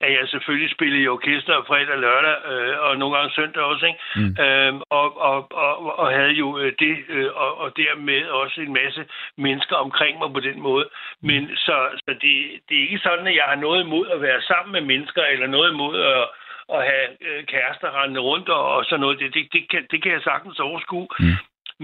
at 0.00 0.12
jeg 0.12 0.28
selvfølgelig 0.28 0.70
spillede 0.70 1.02
i 1.02 1.08
orkester 1.08 1.64
fredag 1.66 1.94
og 1.94 1.98
lørdag, 1.98 2.36
øh, 2.52 2.80
og 2.80 2.98
nogle 2.98 3.16
gange 3.16 3.34
søndag 3.34 3.62
også, 3.62 3.86
ikke? 3.86 4.00
Mm. 4.16 4.32
Øhm, 4.44 4.80
og, 4.90 5.08
og, 5.30 5.38
og, 5.64 5.98
og 5.98 6.08
havde 6.18 6.34
jo 6.42 6.58
øh, 6.58 6.72
det, 6.78 6.94
øh, 7.08 7.30
og, 7.34 7.58
og 7.58 7.76
dermed 7.76 8.22
også 8.26 8.60
en 8.60 8.72
masse 8.72 9.04
mennesker 9.36 9.76
omkring 9.76 10.18
mig 10.18 10.32
på 10.32 10.40
den 10.40 10.60
måde. 10.60 10.86
Men 11.22 11.56
så, 11.56 11.76
så 12.04 12.10
det, 12.24 12.34
det 12.68 12.74
er 12.76 12.86
ikke 12.88 13.06
sådan, 13.08 13.26
at 13.26 13.36
jeg 13.36 13.46
har 13.52 13.58
noget 13.66 13.80
imod 13.84 14.06
at 14.08 14.22
være 14.22 14.42
sammen 14.42 14.72
med 14.72 14.80
mennesker, 14.80 15.22
eller 15.22 15.46
noget 15.46 15.72
imod 15.72 16.00
at 16.00 16.28
at 16.76 16.82
have 16.90 17.08
øh, 17.20 17.44
kærester 17.44 18.02
rendende 18.02 18.20
rundt 18.20 18.48
og, 18.48 18.64
og 18.76 18.84
sådan 18.84 19.00
noget. 19.00 19.18
Det, 19.18 19.34
det, 19.34 19.48
det, 19.52 19.70
kan, 19.70 19.86
det 19.90 20.02
kan 20.02 20.12
jeg 20.12 20.22
sagtens 20.22 20.60
overskue. 20.60 21.08
Mm. 21.20 21.36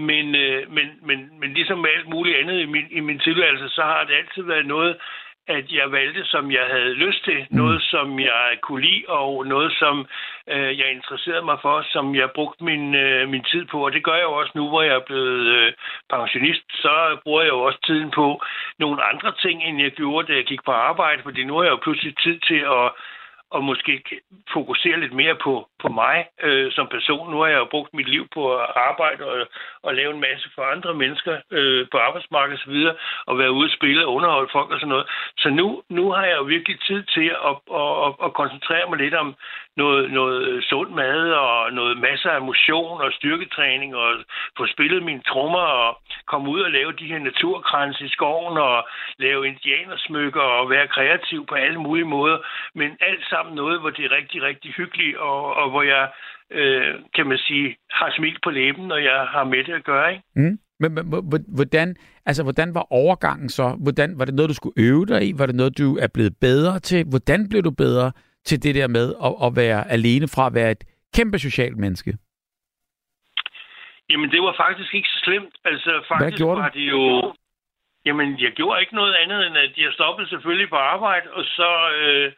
Men, 0.09 0.35
øh, 0.35 0.71
men, 0.71 0.87
men, 1.01 1.39
men 1.39 1.53
ligesom 1.53 1.79
med 1.79 1.89
alt 1.95 2.09
muligt 2.09 2.37
andet 2.37 2.59
i 2.59 2.65
min, 2.65 2.87
i 2.91 2.99
min 2.99 3.19
tilværelse, 3.19 3.69
så 3.69 3.81
har 3.81 4.03
det 4.03 4.13
altid 4.13 4.43
været 4.43 4.65
noget 4.65 4.97
at 5.47 5.71
jeg 5.71 5.91
valgte, 5.91 6.25
som 6.25 6.51
jeg 6.51 6.65
havde 6.71 6.93
lyst 6.93 7.23
til. 7.23 7.39
Mm. 7.49 7.57
Noget, 7.57 7.81
som 7.81 8.19
jeg 8.19 8.57
kunne 8.61 8.81
lide, 8.81 9.03
og 9.07 9.47
noget, 9.47 9.71
som 9.71 10.05
øh, 10.47 10.79
jeg 10.79 10.91
interesserede 10.91 11.45
mig 11.45 11.57
for, 11.61 11.85
som 11.93 12.15
jeg 12.15 12.29
brugte 12.31 12.63
min, 12.63 12.95
øh, 12.95 13.29
min 13.29 13.43
tid 13.43 13.65
på. 13.65 13.85
Og 13.85 13.91
det 13.93 14.03
gør 14.03 14.15
jeg 14.15 14.23
jo 14.23 14.33
også 14.33 14.51
nu, 14.55 14.69
hvor 14.69 14.81
jeg 14.81 14.95
er 14.95 15.07
blevet 15.09 15.45
øh, 15.57 15.73
pensionist. 16.09 16.63
Så 16.69 17.17
bruger 17.23 17.41
jeg 17.41 17.49
jo 17.49 17.61
også 17.61 17.79
tiden 17.85 18.11
på 18.11 18.41
nogle 18.79 19.03
andre 19.03 19.31
ting, 19.41 19.63
end 19.63 19.81
jeg 19.81 19.91
gjorde, 19.91 20.27
da 20.27 20.33
jeg 20.33 20.45
gik 20.45 20.63
på 20.65 20.71
arbejde. 20.71 21.23
Fordi 21.23 21.43
nu 21.43 21.55
har 21.55 21.63
jeg 21.63 21.71
jo 21.71 21.85
pludselig 21.85 22.17
tid 22.17 22.39
til 22.39 22.61
at 22.79 22.87
og 23.49 23.63
måske 23.63 24.03
fokusere 24.53 24.99
lidt 24.99 25.13
mere 25.13 25.35
på, 25.35 25.67
på 25.81 25.87
mig 25.87 26.27
øh, 26.43 26.71
som 26.71 26.87
person. 26.87 27.31
Nu 27.31 27.37
har 27.39 27.47
jeg 27.47 27.57
jo 27.57 27.67
brugt 27.73 27.93
mit 27.93 28.09
liv 28.09 28.27
på 28.33 28.55
at 28.55 28.67
arbejde 28.75 29.25
og, 29.25 29.47
og 29.83 29.95
lave 29.95 30.13
en 30.13 30.19
masse 30.19 30.49
for 30.55 30.61
andre 30.61 30.93
mennesker 30.93 31.35
øh, 31.51 31.87
på 31.91 31.97
arbejdsmarkedet 31.97 32.61
osv., 32.61 32.77
og 33.27 33.37
være 33.37 33.51
ude 33.51 33.67
og 33.67 33.75
spille 33.77 34.05
og 34.05 34.13
underholde 34.13 34.49
folk 34.51 34.71
og 34.71 34.79
sådan 34.79 34.89
noget. 34.89 35.07
Så 35.37 35.49
nu, 35.49 35.83
nu 35.89 36.11
har 36.11 36.25
jeg 36.25 36.37
jo 36.37 36.43
virkelig 36.43 36.79
tid 36.81 37.03
til 37.03 37.27
at, 37.49 37.55
at, 37.81 37.91
at, 38.05 38.13
at 38.25 38.33
koncentrere 38.33 38.89
mig 38.89 38.97
lidt 38.99 39.13
om 39.13 39.35
noget, 39.81 40.11
noget 40.11 40.63
sund 40.69 40.91
mad 41.01 41.21
og 41.31 41.73
noget 41.73 41.97
masser 41.97 42.29
af 42.29 42.41
motion 42.41 43.01
og 43.05 43.11
styrketræning 43.19 43.95
og 43.95 44.09
få 44.57 44.63
spillet 44.73 45.03
mine 45.03 45.23
trommer 45.29 45.65
og 45.83 45.89
komme 46.31 46.49
ud 46.49 46.61
og 46.61 46.71
lave 46.71 46.91
de 46.91 47.07
her 47.11 47.19
naturkranse 47.19 48.05
i 48.05 48.09
skoven 48.15 48.57
og 48.57 48.87
lave 49.19 49.47
indianersmykker 49.47 50.45
og 50.59 50.69
være 50.69 50.87
kreativ 50.87 51.45
på 51.49 51.55
alle 51.55 51.79
mulige 51.85 52.11
måder. 52.15 52.37
Men 52.75 52.89
alt 53.09 53.25
sammen 53.29 53.55
noget, 53.55 53.79
hvor 53.79 53.89
det 53.89 54.05
er 54.05 54.17
rigtig, 54.19 54.41
rigtig 54.41 54.71
hyggeligt 54.71 55.17
og, 55.17 55.53
og 55.55 55.69
hvor 55.69 55.81
jeg, 55.81 56.03
øh, 56.51 56.95
kan 57.15 57.25
man 57.27 57.37
sige, 57.37 57.75
har 57.91 58.13
smil 58.17 58.37
på 58.43 58.49
læben, 58.49 58.87
når 58.87 58.97
jeg 58.97 59.19
har 59.33 59.43
med 59.43 59.63
det 59.63 59.73
at 59.73 59.83
gøre. 59.83 60.11
Ikke? 60.11 60.23
Mm. 60.35 60.59
Men, 60.79 60.93
men 60.93 61.05
hvordan, 61.47 61.95
altså, 62.25 62.43
hvordan 62.43 62.73
var 62.73 62.85
overgangen 62.89 63.49
så? 63.49 63.77
Hvordan, 63.83 64.19
var 64.19 64.25
det 64.25 64.33
noget, 64.33 64.49
du 64.49 64.53
skulle 64.53 64.79
øve 64.87 65.05
dig 65.05 65.27
i? 65.27 65.33
Var 65.37 65.45
det 65.45 65.55
noget, 65.55 65.77
du 65.77 65.97
er 65.97 66.07
blevet 66.13 66.33
bedre 66.41 66.79
til? 66.79 67.05
Hvordan 67.09 67.49
blev 67.49 67.63
du 67.63 67.71
bedre 67.71 68.11
til 68.49 68.63
det 68.63 68.75
der 68.75 68.87
med 68.87 69.07
at, 69.27 69.33
at 69.45 69.51
være 69.61 69.81
alene 69.97 70.27
fra 70.35 70.43
at 70.47 70.53
være 70.59 70.71
et 70.71 70.83
kæmpe 71.15 71.39
socialt 71.39 71.77
menneske? 71.77 72.11
Jamen, 74.09 74.29
det 74.33 74.41
var 74.41 74.53
faktisk 74.65 74.91
ikke 74.95 75.09
så 75.13 75.19
slemt. 75.23 75.55
Altså, 75.65 75.91
faktisk 76.07 76.23
Hvad 76.23 76.37
gjorde 76.41 76.61
var 76.61 76.69
du? 76.69 76.79
det 76.79 76.85
jo... 76.95 77.33
Jamen, 78.05 78.27
jeg 78.45 78.51
gjorde 78.51 78.81
ikke 78.81 78.95
noget 78.95 79.15
andet, 79.23 79.47
end 79.47 79.57
at 79.57 79.73
jeg 79.77 79.91
stoppede 79.93 80.29
selvfølgelig 80.29 80.69
på 80.69 80.75
arbejde, 80.75 81.27
og 81.31 81.43
så... 81.57 81.69
Øh, 82.01 82.31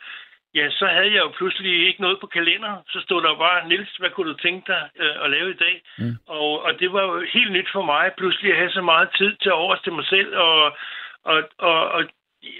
ja, 0.55 0.69
så 0.69 0.85
havde 0.95 1.11
jeg 1.15 1.21
jo 1.25 1.31
pludselig 1.37 1.87
ikke 1.87 2.01
noget 2.01 2.17
på 2.21 2.27
kalender. 2.27 2.73
Så 2.87 2.99
stod 3.05 3.21
der 3.21 3.43
bare, 3.45 3.67
Nils, 3.67 3.95
hvad 3.99 4.09
kunne 4.09 4.29
du 4.33 4.37
tænke 4.37 4.63
dig 4.71 4.83
øh, 5.01 5.15
at 5.23 5.29
lave 5.29 5.49
i 5.51 5.59
dag? 5.65 5.75
Mm. 5.97 6.15
Og, 6.27 6.63
og 6.65 6.71
det 6.79 6.93
var 6.93 7.03
jo 7.03 7.25
helt 7.33 7.51
nyt 7.51 7.69
for 7.73 7.85
mig, 7.93 8.11
pludselig 8.17 8.51
at 8.51 8.57
have 8.57 8.71
så 8.71 8.81
meget 8.81 9.09
tid 9.17 9.31
til 9.41 9.49
at 9.49 9.79
til 9.83 9.93
mig 9.93 10.05
selv, 10.05 10.37
og, 10.37 10.77
og, 11.23 11.39
og, 11.57 11.79
og 11.95 12.01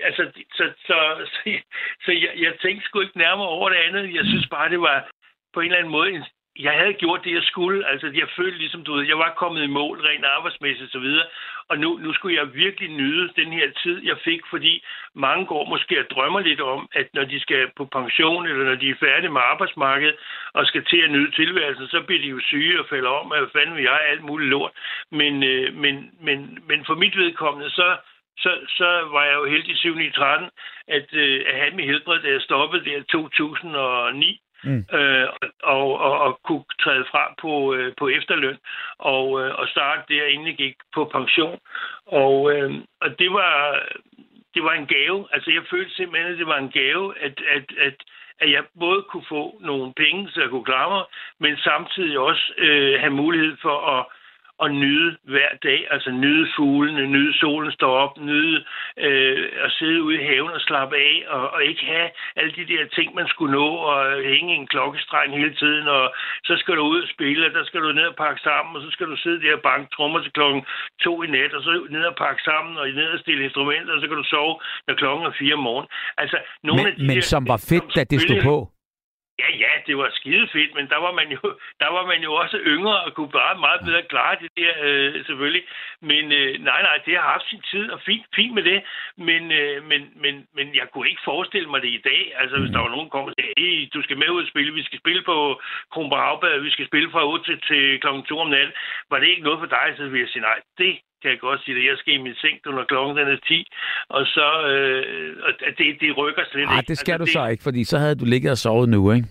altså, 0.03 0.31
så, 0.53 0.71
så, 0.87 0.93
så, 1.33 1.59
så 2.05 2.11
jeg, 2.11 2.31
jeg 2.37 2.53
tænkte 2.61 2.85
sgu 2.85 2.99
ikke 2.99 3.17
nærmere 3.17 3.47
over 3.47 3.69
det 3.69 3.77
andet. 3.77 4.15
Jeg 4.15 4.25
synes 4.25 4.47
bare, 4.47 4.69
det 4.69 4.81
var 4.81 5.09
på 5.53 5.59
en 5.59 5.65
eller 5.65 5.77
anden 5.77 5.91
måde 5.91 6.25
jeg 6.59 6.73
havde 6.73 6.93
gjort 6.93 7.21
det, 7.23 7.33
jeg 7.33 7.43
skulle. 7.43 7.87
Altså, 7.87 8.07
jeg 8.21 8.27
følte 8.35 8.57
ligesom, 8.57 8.83
du 8.83 8.93
ved, 8.93 9.07
jeg 9.07 9.17
var 9.17 9.33
kommet 9.37 9.63
i 9.63 9.75
mål 9.79 10.01
rent 10.01 10.25
arbejdsmæssigt 10.25 10.87
og 10.87 10.91
så 10.91 10.99
videre. 10.99 11.25
Og 11.69 11.79
nu, 11.79 11.97
nu 11.97 12.13
skulle 12.13 12.35
jeg 12.35 12.53
virkelig 12.53 12.89
nyde 12.89 13.29
den 13.35 13.53
her 13.53 13.71
tid, 13.83 14.05
jeg 14.05 14.17
fik, 14.23 14.41
fordi 14.49 14.83
mange 15.15 15.45
går 15.45 15.65
måske 15.65 15.99
og 15.99 16.05
drømmer 16.09 16.39
lidt 16.39 16.61
om, 16.61 16.89
at 16.93 17.07
når 17.13 17.23
de 17.23 17.39
skal 17.39 17.71
på 17.77 17.85
pension, 17.85 18.47
eller 18.47 18.65
når 18.65 18.75
de 18.75 18.89
er 18.89 19.01
færdige 19.05 19.31
med 19.31 19.41
arbejdsmarkedet, 19.43 20.15
og 20.53 20.65
skal 20.65 20.85
til 20.85 21.01
at 21.01 21.11
nyde 21.11 21.31
tilværelsen, 21.31 21.87
så 21.87 22.01
bliver 22.01 22.21
de 22.21 22.27
jo 22.27 22.39
syge 22.39 22.79
og 22.79 22.85
falder 22.89 23.09
om, 23.09 23.31
at 23.31 23.49
fanden 23.53 23.75
vil 23.75 23.83
jeg 23.83 23.99
alt 24.11 24.23
muligt 24.23 24.49
lort. 24.49 24.71
Men, 25.11 25.43
øh, 25.43 25.75
men, 25.75 26.11
men, 26.21 26.63
men 26.67 26.85
for 26.85 26.95
mit 26.95 27.17
vedkommende, 27.17 27.69
så, 27.69 27.97
så, 28.43 28.51
så 28.77 28.89
var 29.13 29.23
jeg 29.23 29.35
jo 29.35 29.45
heldig 29.45 29.77
7. 29.77 29.95
13 30.13 30.49
at, 30.87 31.07
øh, 31.13 31.45
at 31.47 31.55
have 31.59 31.75
mit 31.75 31.85
helbred, 31.85 32.19
da 32.21 32.29
jeg 32.29 32.41
stoppede 32.41 32.85
der 32.85 32.97
i 32.97 33.03
2009 33.03 34.41
mm. 34.63 34.85
øh, 34.97 35.27
og, 35.63 35.99
og, 35.99 36.19
og 36.19 36.39
kunne 36.43 36.63
træde 36.81 37.05
fra 37.11 37.33
på, 37.41 37.73
øh, 37.73 37.93
på 37.99 38.07
efterløn 38.07 38.57
og, 38.99 39.41
øh, 39.41 39.59
og 39.59 39.67
starte 39.67 40.13
der, 40.13 40.25
inden 40.25 40.47
jeg 40.47 40.57
gik 40.57 40.75
på 40.93 41.05
pension. 41.05 41.59
Og, 42.05 42.53
øh, 42.53 42.73
og 43.01 43.19
det 43.19 43.33
var 43.33 43.79
det 44.53 44.63
var 44.63 44.73
en 44.73 44.87
gave. 44.87 45.27
Altså, 45.31 45.51
jeg 45.51 45.63
følte 45.71 45.95
simpelthen, 45.95 46.31
at 46.31 46.37
det 46.37 46.47
var 46.47 46.57
en 46.57 46.71
gave, 46.71 47.19
at, 47.19 47.41
at, 47.55 47.65
at, 47.87 47.97
at 48.39 48.51
jeg 48.51 48.63
både 48.79 49.01
kunne 49.09 49.25
få 49.29 49.57
nogle 49.61 49.93
penge, 49.93 50.29
så 50.29 50.41
jeg 50.41 50.49
kunne 50.49 50.71
klare 50.71 50.89
mig, 50.89 51.03
men 51.39 51.57
samtidig 51.57 52.19
også 52.19 52.53
øh, 52.57 52.99
have 52.99 53.13
mulighed 53.23 53.57
for 53.61 53.77
at 53.95 54.05
at 54.63 54.71
nyde 54.71 55.17
hver 55.23 55.51
dag, 55.63 55.87
altså 55.91 56.11
nyde 56.11 56.47
fuglene, 56.55 57.07
nyde 57.07 57.33
solen 57.39 57.71
står 57.71 57.93
op, 58.03 58.13
nyde 58.17 58.65
øh, 58.97 59.49
at 59.65 59.71
sidde 59.71 60.03
ude 60.03 60.15
i 60.21 60.25
haven 60.29 60.51
og 60.51 60.61
slappe 60.61 60.95
af, 60.95 61.15
og, 61.27 61.49
og 61.53 61.63
ikke 61.63 61.85
have 61.85 62.09
alle 62.35 62.51
de 62.57 62.65
der 62.73 62.83
ting, 62.95 63.15
man 63.15 63.27
skulle 63.27 63.53
nå, 63.59 63.67
og 63.91 64.23
hænge 64.23 64.55
en 64.55 64.67
klokkestreng 64.67 65.29
hele 65.41 65.55
tiden, 65.55 65.87
og 65.87 66.13
så 66.43 66.53
skal 66.57 66.75
du 66.75 66.83
ud 66.93 67.01
og 67.01 67.09
spille, 67.15 67.45
og 67.47 67.53
der 67.53 67.63
skal 67.65 67.81
du 67.81 67.91
ned 67.91 68.07
og 68.13 68.15
pakke 68.15 68.41
sammen, 68.41 68.75
og 68.75 68.81
så 68.81 68.89
skal 68.91 69.07
du 69.07 69.17
sidde 69.17 69.41
der 69.41 69.55
og 69.55 69.61
banke 69.61 69.87
trommer 69.95 70.19
til 70.21 70.31
klokken 70.31 70.61
to 71.05 71.23
i 71.23 71.27
nat, 71.27 71.53
og 71.53 71.63
så 71.63 71.87
ned 71.89 72.03
og 72.03 72.15
pakke 72.15 72.41
sammen, 72.49 72.77
og 72.77 72.87
ned 72.87 73.09
og 73.15 73.19
stille 73.19 73.43
instrumenter, 73.43 73.93
og 73.93 74.01
så 74.01 74.07
kan 74.07 74.17
du 74.17 74.23
sove, 74.23 74.55
når 74.87 74.95
klokken 74.95 75.25
er 75.27 75.31
fire 75.39 75.53
om 75.53 75.59
morgenen. 75.59 75.89
Altså, 76.17 76.37
nogle 76.63 76.83
men, 76.83 76.91
af 76.91 76.95
de 76.95 77.07
men 77.07 77.15
der, 77.15 77.21
som 77.21 77.47
var 77.47 77.65
fedt, 77.71 77.95
da 77.95 78.03
det 78.03 78.21
stod 78.21 78.41
på? 78.43 78.57
Ja, 79.39 79.49
ja, 79.63 79.71
det 79.87 79.97
var 79.97 80.09
skide 80.13 80.47
fedt, 80.47 80.75
men 80.75 80.85
der 80.89 80.99
var 81.05 81.11
man 81.19 81.27
jo, 81.35 81.41
der 81.81 81.89
var 81.95 82.05
man 82.05 82.21
jo 82.27 82.31
også 82.33 82.57
yngre 82.73 82.97
og 83.05 83.13
kunne 83.13 83.31
bare 83.41 83.59
meget 83.59 83.81
bedre 83.85 84.03
klare 84.13 84.35
det 84.41 84.51
der, 84.57 84.73
øh, 84.87 85.25
selvfølgelig. 85.25 85.63
Men 86.01 86.31
øh, 86.31 86.51
nej, 86.69 86.81
nej, 86.87 86.97
det 87.05 87.13
har 87.17 87.31
haft 87.33 87.49
sin 87.49 87.61
tid, 87.71 87.91
og 87.91 87.99
fint, 88.01 88.25
fint 88.35 88.53
med 88.53 88.63
det. 88.63 88.79
Men, 89.17 89.51
øh, 89.51 89.83
men, 89.89 90.01
men, 90.15 90.47
men 90.53 90.75
jeg 90.75 90.87
kunne 90.93 91.09
ikke 91.09 91.21
forestille 91.25 91.69
mig 91.69 91.81
det 91.81 91.91
i 91.99 92.01
dag. 92.09 92.21
Altså, 92.41 92.55
hvis 92.59 92.71
der 92.71 92.79
var 92.79 92.89
nogen, 92.89 93.05
der 93.05 93.15
kom 93.15 93.25
og 93.25 93.33
sagde, 93.37 93.53
hey, 93.57 93.89
du 93.93 94.01
skal 94.01 94.17
med 94.17 94.29
ud 94.29 94.41
og 94.41 94.47
spille, 94.47 94.73
vi 94.73 94.83
skal 94.83 94.99
spille 94.99 95.23
på 95.23 95.61
Kronborg 95.93 96.63
vi 96.63 96.69
skal 96.69 96.87
spille 96.87 97.11
fra 97.11 97.27
8 97.27 97.45
til, 97.45 97.61
til 97.67 97.99
kl. 98.01 98.07
2 98.29 98.39
om 98.39 98.49
natten. 98.49 98.73
Var 99.09 99.19
det 99.19 99.27
ikke 99.27 99.47
noget 99.47 99.59
for 99.59 99.69
dig, 99.77 99.87
så 99.97 100.03
ville 100.03 100.19
jeg 100.19 100.29
sige, 100.29 100.41
nej, 100.41 100.59
det 100.77 100.99
kan 101.21 101.31
jeg 101.31 101.39
godt 101.39 101.59
sige 101.63 101.75
det. 101.77 101.85
Jeg 101.85 101.97
skal 101.97 102.13
i 102.13 102.17
min 102.17 102.35
seng, 102.35 102.57
når 102.65 102.83
klokken 102.91 103.17
den 103.17 103.27
er 103.27 103.37
10, 103.47 103.65
og 104.09 104.25
så 104.25 104.47
øh, 104.71 105.35
og 105.45 105.51
det, 105.77 105.87
det 106.01 106.17
rykker 106.17 106.43
slet 106.51 106.63
Ej, 106.67 106.77
ikke. 106.77 106.87
det 106.87 106.97
skal 106.97 107.13
altså, 107.13 107.23
du 107.23 107.25
det, 107.25 107.33
så 107.33 107.47
ikke, 107.51 107.63
fordi 107.63 107.83
så 107.83 107.97
havde 107.97 108.15
du 108.15 108.25
ligget 108.25 108.51
og 108.51 108.57
sovet 108.57 108.89
nu, 108.89 109.11
ikke? 109.11 109.27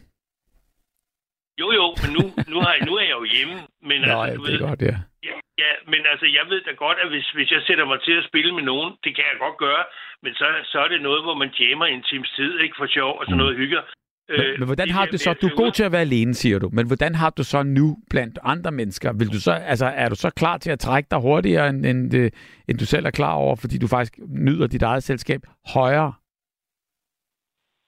Jo, 1.60 1.68
jo, 1.80 1.86
men 2.02 2.10
nu, 2.16 2.22
nu, 2.52 2.56
har 2.64 2.72
jeg, 2.76 2.82
nu 2.88 2.92
er 3.02 3.06
jeg 3.10 3.16
jo 3.20 3.26
hjemme. 3.36 3.56
Men 3.90 3.98
Nå, 4.00 4.16
altså, 4.22 4.36
du 4.38 4.44
det 4.46 4.52
ved, 4.52 4.60
er 4.60 4.68
godt, 4.68 4.82
ja. 4.90 4.96
Ja, 5.28 5.34
ja, 5.64 5.70
men 5.92 6.00
altså, 6.12 6.26
jeg 6.38 6.44
ved 6.52 6.60
da 6.68 6.72
godt, 6.84 6.98
at 7.04 7.08
hvis, 7.12 7.26
hvis 7.36 7.50
jeg 7.50 7.62
sætter 7.68 7.84
mig 7.92 7.98
til 8.06 8.14
at 8.20 8.24
spille 8.30 8.52
med 8.58 8.62
nogen, 8.72 8.90
det 9.04 9.10
kan 9.16 9.24
jeg 9.30 9.36
godt 9.44 9.56
gøre, 9.66 9.82
men 10.22 10.32
så, 10.34 10.46
så 10.70 10.76
er 10.84 10.88
det 10.88 11.00
noget, 11.08 11.22
hvor 11.26 11.34
man 11.42 11.50
jammer 11.60 11.86
en 11.86 12.02
times 12.10 12.30
tid, 12.38 12.50
ikke 12.64 12.76
for 12.78 12.86
sjov, 12.96 13.12
og 13.18 13.24
sådan 13.24 13.34
Mm. 13.34 13.42
noget 13.42 13.56
hygger. 13.56 13.82
Men, 14.28 14.40
Øh, 14.40 14.58
men 14.58 14.66
hvordan 14.68 14.90
har 14.90 15.06
du 15.06 15.18
så, 15.18 15.32
du 15.42 15.46
er 15.46 15.56
god 15.56 15.72
til 15.72 15.84
at 15.84 15.92
være 15.92 16.00
alene, 16.00 16.34
siger 16.34 16.58
du, 16.58 16.68
men 16.72 16.86
hvordan 16.86 17.14
har 17.14 17.30
du 17.30 17.42
så 17.44 17.62
nu 17.62 17.96
blandt 18.10 18.38
andre 18.42 18.70
mennesker? 18.72 19.12
Vil 19.12 19.28
du 19.32 19.40
så, 19.40 19.52
altså, 19.52 19.86
er 19.86 20.08
du 20.08 20.14
så 20.14 20.30
klar 20.30 20.58
til 20.58 20.70
at 20.70 20.78
trække 20.78 21.06
dig 21.10 21.18
hurtigere, 21.20 21.68
end, 21.68 21.86
end, 21.86 22.14
øh, 22.14 22.30
end 22.68 22.78
du 22.78 22.86
selv 22.86 23.06
er 23.06 23.10
klar 23.10 23.32
over, 23.34 23.56
fordi 23.56 23.78
du 23.78 23.86
faktisk 23.86 24.14
nyder 24.28 24.66
dit 24.66 24.82
eget 24.82 25.02
selskab 25.02 25.40
højere? 25.74 26.12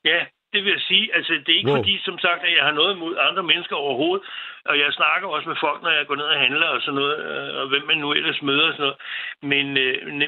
Ja, 0.05 0.21
det 0.53 0.61
vil 0.65 0.71
jeg 0.77 0.81
sige. 0.91 1.15
Altså, 1.17 1.33
det 1.47 1.53
er 1.53 1.59
ikke 1.59 1.71
Wow. 1.71 1.77
fordi, 1.83 1.95
som 2.09 2.19
sagt, 2.19 2.41
at 2.47 2.53
jeg 2.57 2.65
har 2.65 2.73
noget 2.73 2.97
imod 2.97 3.17
andre 3.29 3.43
mennesker 3.43 3.77
overhovedet. 3.77 4.27
Og 4.65 4.79
jeg 4.79 4.93
snakker 4.93 5.29
også 5.29 5.49
med 5.49 5.57
folk, 5.61 5.83
når 5.83 5.91
jeg 5.91 6.07
går 6.07 6.17
ned 6.17 6.25
og 6.35 6.41
handler 6.41 6.67
og 6.67 6.81
sådan 6.83 6.95
noget, 7.01 7.17
øh, 7.27 7.61
og 7.61 7.69
hvem 7.69 7.85
man 7.87 7.99
nu 7.99 8.13
ellers 8.13 8.43
møder 8.43 8.67
og 8.69 8.73
sådan 8.73 8.83
noget. 8.89 8.99
Men, 9.53 9.67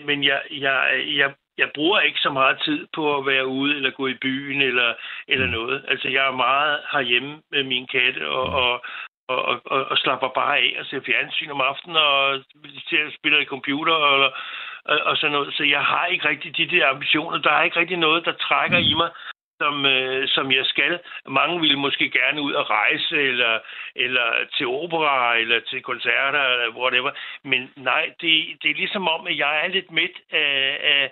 men 0.07 0.25
jeg, 0.25 0.40
jeg, 0.51 0.77
jeg, 1.20 1.29
jeg 1.59 1.71
bruger 1.75 2.01
ikke 2.01 2.21
så 2.21 2.31
meget 2.31 2.61
tid 2.65 2.87
på 2.95 3.17
at 3.17 3.27
være 3.27 3.47
ude 3.47 3.77
eller 3.77 3.91
gå 3.91 4.07
i 4.07 4.15
byen 4.15 4.62
eller, 4.62 4.95
eller 5.29 5.47
noget. 5.47 5.85
Altså, 5.88 6.09
jeg 6.09 6.27
er 6.27 6.31
meget 6.31 6.81
herhjemme 6.93 7.43
med 7.51 7.62
min 7.62 7.87
katte 7.87 8.29
og, 8.29 8.47
og, 8.47 8.85
og, 9.29 9.45
og, 9.45 9.61
og, 9.65 9.85
og 9.85 9.99
slapper 9.99 10.29
bare 10.29 10.59
af 10.59 10.77
og 10.81 10.87
ser 10.87 11.01
fjernsyn 11.07 11.51
om 11.51 11.61
aftenen 11.61 11.97
og 11.97 12.45
spiller 13.19 13.41
i 13.41 13.53
computer 13.55 13.93
og, 13.93 14.33
og, 14.85 14.99
og 15.05 15.17
sådan 15.17 15.33
noget. 15.33 15.55
Så 15.55 15.65
jeg 15.65 15.85
har 15.85 16.07
ikke 16.07 16.29
rigtig 16.29 16.57
de 16.57 16.77
der 16.77 16.88
ambitioner. 16.88 17.38
Der 17.38 17.51
er 17.51 17.63
ikke 17.63 17.81
rigtig 17.81 17.96
noget, 17.96 18.25
der 18.25 18.33
trækker 18.33 18.79
i 18.79 18.94
mig 18.94 19.11
som, 19.63 19.87
øh, 19.87 20.29
som 20.29 20.53
jeg 20.53 20.67
skal. 20.67 20.94
Mange 21.29 21.61
ville 21.61 21.79
måske 21.87 22.11
gerne 22.11 22.40
ud 22.46 22.53
og 22.61 22.71
rejse, 22.71 23.17
eller, 23.31 23.59
eller 23.96 24.29
til 24.57 24.67
opera, 24.67 25.37
eller 25.37 25.61
til 25.71 25.83
koncerter, 25.83 26.44
eller 26.53 26.77
whatever. 26.81 27.11
Men 27.44 27.61
nej, 27.77 28.05
det, 28.21 28.33
det 28.63 28.69
er 28.71 28.81
ligesom 28.83 29.09
om, 29.09 29.27
at 29.27 29.37
jeg 29.38 29.65
er 29.65 29.69
lidt 29.69 29.90
midt 29.90 30.17
af, 30.31 30.79
af, 30.94 31.03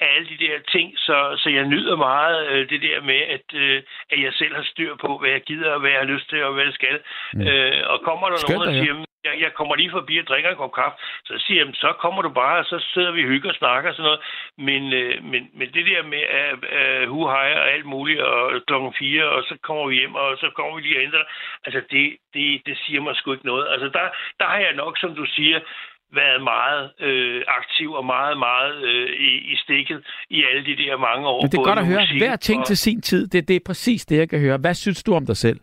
af 0.00 0.08
alle 0.14 0.28
de 0.28 0.38
der 0.44 0.58
ting, 0.74 0.98
så, 0.98 1.36
så 1.42 1.48
jeg 1.50 1.64
nyder 1.64 1.96
meget 1.96 2.48
øh, 2.50 2.68
det 2.70 2.82
der 2.82 3.00
med, 3.00 3.20
at, 3.36 3.46
øh, 3.54 3.82
at 4.12 4.22
jeg 4.22 4.32
selv 4.32 4.54
har 4.56 4.62
styr 4.62 4.96
på, 4.96 5.18
hvad 5.18 5.30
jeg 5.30 5.42
gider, 5.42 5.70
og 5.70 5.80
hvad 5.80 5.90
jeg 5.90 5.98
har 6.00 6.12
lyst 6.14 6.28
til, 6.28 6.44
og 6.44 6.52
hvad 6.52 6.64
jeg 6.64 6.72
skal. 6.74 6.98
Mm. 7.32 7.46
Øh, 7.48 7.82
og 7.92 8.00
kommer 8.08 8.28
der 8.28 8.36
Skønt 8.36 8.58
nogen, 8.58 8.68
der 8.68 8.82
siger, 8.82 9.04
jeg, 9.24 9.34
jeg 9.40 9.54
kommer 9.54 9.74
lige 9.74 9.90
forbi 9.90 10.18
og 10.18 10.26
drikker 10.26 10.50
en 10.50 10.56
kop 10.56 10.72
kaffe, 10.72 10.96
så 11.24 11.34
siger 11.46 11.64
jeg, 11.64 11.74
så 11.74 11.92
kommer 12.02 12.22
du 12.22 12.28
bare, 12.28 12.58
og 12.58 12.64
så 12.64 12.78
sidder 12.92 13.12
vi 13.12 13.22
og 13.22 13.28
hygger 13.28 13.48
og 13.48 13.54
snakker 13.54 13.90
og 13.90 13.96
sådan 13.96 14.08
noget. 14.08 14.20
Men, 14.68 14.82
øh, 14.92 15.24
men, 15.24 15.50
men 15.58 15.68
det 15.74 15.86
der 15.86 16.02
med 16.02 16.24
at 16.42 16.54
uh, 16.76 17.10
hu 17.10 17.26
hej 17.26 17.48
og 17.60 17.70
alt 17.74 17.86
muligt, 17.86 18.20
og 18.20 18.62
klokken 18.66 18.94
fire, 18.98 19.24
og 19.28 19.42
så 19.48 19.54
kommer 19.62 19.86
vi 19.88 19.94
hjem, 19.94 20.14
og 20.14 20.36
så 20.42 20.50
kommer 20.56 20.74
vi 20.76 20.82
lige 20.82 20.98
og 20.98 21.02
ændrer, 21.02 21.24
altså 21.64 21.80
det, 21.90 22.16
det, 22.34 22.62
det 22.66 22.78
siger 22.84 23.00
mig 23.00 23.16
sgu 23.16 23.32
ikke 23.32 23.46
noget. 23.46 23.66
Altså 23.72 23.88
der, 23.88 24.06
der 24.40 24.46
har 24.46 24.58
jeg 24.58 24.74
nok, 24.74 24.98
som 24.98 25.14
du 25.14 25.24
siger, 25.26 25.60
været 26.14 26.42
meget 26.42 26.92
øh, 27.00 27.42
aktiv 27.48 27.92
og 27.92 28.04
meget, 28.06 28.38
meget 28.38 28.84
øh, 28.84 29.08
i, 29.28 29.52
i 29.52 29.56
stikket 29.56 30.04
i 30.30 30.44
alle 30.50 30.64
de 30.64 30.76
der 30.82 30.96
mange 30.96 31.28
år. 31.28 31.42
Men 31.42 31.50
det 31.50 31.58
er 31.58 31.64
godt 31.64 31.78
at 31.78 31.86
høre. 31.86 32.06
Hver 32.18 32.36
ting 32.36 32.60
og... 32.60 32.66
til 32.66 32.78
sin 32.78 33.00
tid. 33.00 33.26
Det, 33.26 33.48
det 33.48 33.56
er 33.56 33.60
præcis 33.66 34.06
det, 34.06 34.16
jeg 34.16 34.28
kan 34.28 34.40
høre. 34.40 34.56
Hvad 34.58 34.74
synes 34.74 35.02
du 35.02 35.14
om 35.14 35.26
dig 35.26 35.36
selv? 35.36 35.60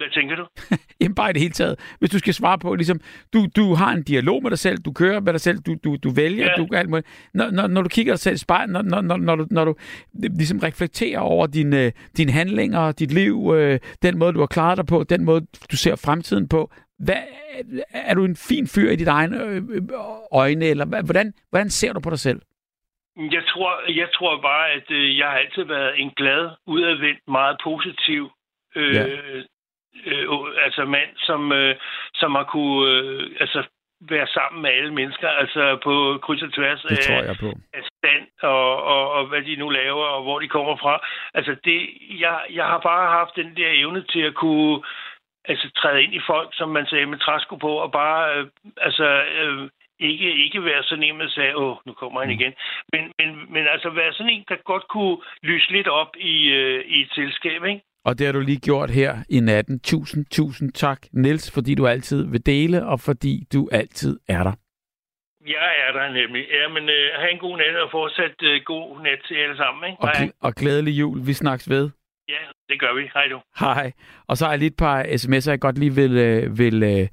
Hvad 0.00 0.10
tænker 0.14 0.36
du? 0.36 0.46
Jamen 1.00 1.14
bare 1.14 1.30
i 1.30 1.32
det 1.32 1.42
hele 1.42 1.52
taget. 1.52 1.80
Hvis 1.98 2.10
du 2.10 2.18
skal 2.18 2.34
svare 2.34 2.58
på, 2.58 2.74
ligesom, 2.74 3.00
du, 3.32 3.46
du 3.56 3.74
har 3.74 3.92
en 3.92 4.02
dialog 4.02 4.42
med 4.42 4.50
dig 4.50 4.58
selv, 4.58 4.78
du 4.78 4.92
kører 4.92 5.20
med 5.20 5.32
dig 5.32 5.40
selv, 5.40 5.58
du, 5.58 5.76
du, 5.84 5.96
du 5.96 6.10
vælger, 6.10 6.44
ja. 6.44 6.62
du 6.62 6.68
alt 6.74 6.90
muligt. 6.90 7.06
Når, 7.34 7.50
når, 7.50 7.66
når 7.66 7.82
du 7.82 7.88
kigger 7.88 8.12
dig 8.12 8.20
selv 8.20 8.34
i 8.34 8.38
spejlet, 8.38 8.72
når, 8.72 8.82
når, 8.82 9.00
når, 9.00 9.16
når, 9.16 9.36
du, 9.36 9.46
når 9.50 9.64
du 9.64 9.74
ligesom 10.12 10.58
reflekterer 10.58 11.18
over 11.18 11.46
dine, 11.46 11.84
øh, 11.84 11.92
dine 12.16 12.32
handlinger, 12.32 12.92
dit 12.92 13.12
liv, 13.12 13.52
øh, 13.54 13.78
den 14.02 14.18
måde, 14.18 14.32
du 14.32 14.38
har 14.38 14.46
klaret 14.46 14.76
dig 14.76 14.86
på, 14.86 15.04
den 15.04 15.24
måde, 15.24 15.46
du 15.70 15.76
ser 15.76 15.96
fremtiden 15.96 16.48
på, 16.48 16.72
hvad, 17.04 17.22
er 17.92 18.14
du 18.14 18.24
en 18.24 18.36
fin 18.36 18.66
fyr 18.74 18.90
i 18.90 18.96
dit 18.96 19.08
egne 19.08 19.44
øh, 19.44 19.62
øjne, 20.32 20.64
eller 20.64 20.84
hvordan, 21.04 21.34
hvordan 21.50 21.70
ser 21.70 21.92
du 21.92 22.00
på 22.00 22.10
dig 22.10 22.18
selv? 22.18 22.40
Jeg 23.16 23.42
tror, 23.46 23.90
jeg 23.90 24.08
tror 24.14 24.40
bare, 24.40 24.70
at 24.70 24.90
øh, 24.90 25.18
jeg 25.18 25.26
har 25.26 25.38
altid 25.38 25.64
været 25.64 26.00
en 26.00 26.10
glad, 26.10 26.50
udadvendt, 26.66 27.20
meget 27.28 27.56
positiv 27.64 28.30
øh, 28.76 28.94
ja 28.94 29.06
øh, 30.06 30.38
altså 30.62 30.84
mand, 30.84 31.10
som, 31.16 31.52
øh, 31.52 31.76
som 32.14 32.34
har 32.34 32.44
kunne 32.44 32.90
øh, 32.90 33.36
altså, 33.40 33.62
være 34.00 34.26
sammen 34.26 34.62
med 34.62 34.70
alle 34.70 34.94
mennesker, 34.94 35.28
altså 35.28 35.78
på 35.84 36.18
kryds 36.22 36.42
og 36.42 36.52
tværs 36.52 36.82
det 36.82 36.98
tror 36.98 37.22
jeg 37.22 37.36
på. 37.40 37.50
af 37.72 37.82
stand 37.96 38.26
og, 38.42 38.82
og, 38.82 39.12
og 39.12 39.26
hvad 39.26 39.42
de 39.42 39.56
nu 39.56 39.68
laver 39.68 40.04
og 40.04 40.22
hvor 40.22 40.38
de 40.38 40.48
kommer 40.48 40.76
fra. 40.76 41.06
Altså 41.34 41.56
det, 41.64 41.88
jeg, 42.20 42.40
jeg 42.50 42.64
har 42.64 42.78
bare 42.78 43.10
haft 43.10 43.36
den 43.36 43.56
der 43.56 43.70
evne 43.70 44.02
til 44.12 44.20
at 44.20 44.34
kunne 44.34 44.82
altså 45.44 45.70
træde 45.76 46.02
ind 46.02 46.14
i 46.14 46.20
folk, 46.26 46.50
som 46.52 46.68
man 46.68 46.86
sagde 46.86 47.06
med 47.06 47.18
træsko 47.18 47.56
på, 47.56 47.72
og 47.84 47.92
bare 47.92 48.36
øh, 48.36 48.46
altså 48.76 49.08
øh, 49.40 49.68
ikke, 50.00 50.44
ikke 50.44 50.64
være 50.64 50.82
sådan 50.82 51.04
en, 51.04 51.16
man 51.18 51.28
sagde, 51.28 51.56
åh, 51.56 51.76
nu 51.86 51.92
kommer 51.92 52.20
han 52.20 52.28
mm. 52.28 52.36
igen. 52.40 52.52
Men, 52.92 53.02
men, 53.18 53.52
men 53.52 53.66
altså 53.66 53.90
være 53.90 54.12
sådan 54.12 54.32
en, 54.32 54.44
der 54.48 54.56
godt 54.64 54.88
kunne 54.88 55.16
lyse 55.42 55.70
lidt 55.70 55.88
op 55.88 56.12
i, 56.16 56.48
øh, 56.48 56.84
i 56.84 57.00
et 57.00 57.10
selskab, 57.14 57.64
ikke? 57.64 57.82
Og 58.04 58.18
det 58.18 58.26
har 58.26 58.32
du 58.32 58.40
lige 58.40 58.60
gjort 58.60 58.90
her 58.90 59.12
i 59.28 59.40
natten. 59.40 59.80
Tusind, 59.80 60.26
tusind 60.30 60.72
tak, 60.72 61.00
Niels, 61.12 61.54
fordi 61.54 61.74
du 61.74 61.86
altid 61.86 62.30
vil 62.30 62.46
dele, 62.46 62.86
og 62.86 63.00
fordi 63.00 63.46
du 63.52 63.68
altid 63.72 64.20
er 64.28 64.42
der. 64.42 64.52
Jeg 65.46 65.70
er 65.88 65.92
der 65.92 66.12
nemlig. 66.12 66.46
Ja, 66.58 66.68
men 66.68 66.88
øh, 66.88 67.10
have 67.20 67.32
en 67.32 67.38
god 67.38 67.56
nat, 67.56 67.76
og 67.76 67.90
fortsat 67.90 68.42
øh, 68.42 68.60
god 68.64 69.00
nat 69.02 69.20
til 69.28 69.34
alle 69.34 69.56
sammen. 69.56 69.90
Ikke? 69.90 70.02
Og, 70.02 70.10
gl- 70.10 70.38
og 70.40 70.54
glædelig 70.54 70.92
jul. 71.00 71.26
Vi 71.26 71.32
snakkes 71.32 71.70
ved. 71.70 71.90
Ja, 72.34 72.42
det 72.68 72.80
gør 72.80 72.92
vi. 72.94 73.10
Hej 73.14 73.26
du. 73.32 73.40
Hej. 73.60 73.92
Og 74.28 74.36
så 74.36 74.44
har 74.44 74.52
jeg 74.52 74.58
lige 74.58 74.66
et 74.66 74.76
par 74.76 75.02
sms'er, 75.02 75.50
jeg 75.50 75.60
godt 75.60 75.78
lige 75.78 75.94
vil, 75.94 76.16
øh, 76.18 76.58
vil 76.58 76.82
øh, 76.82 77.08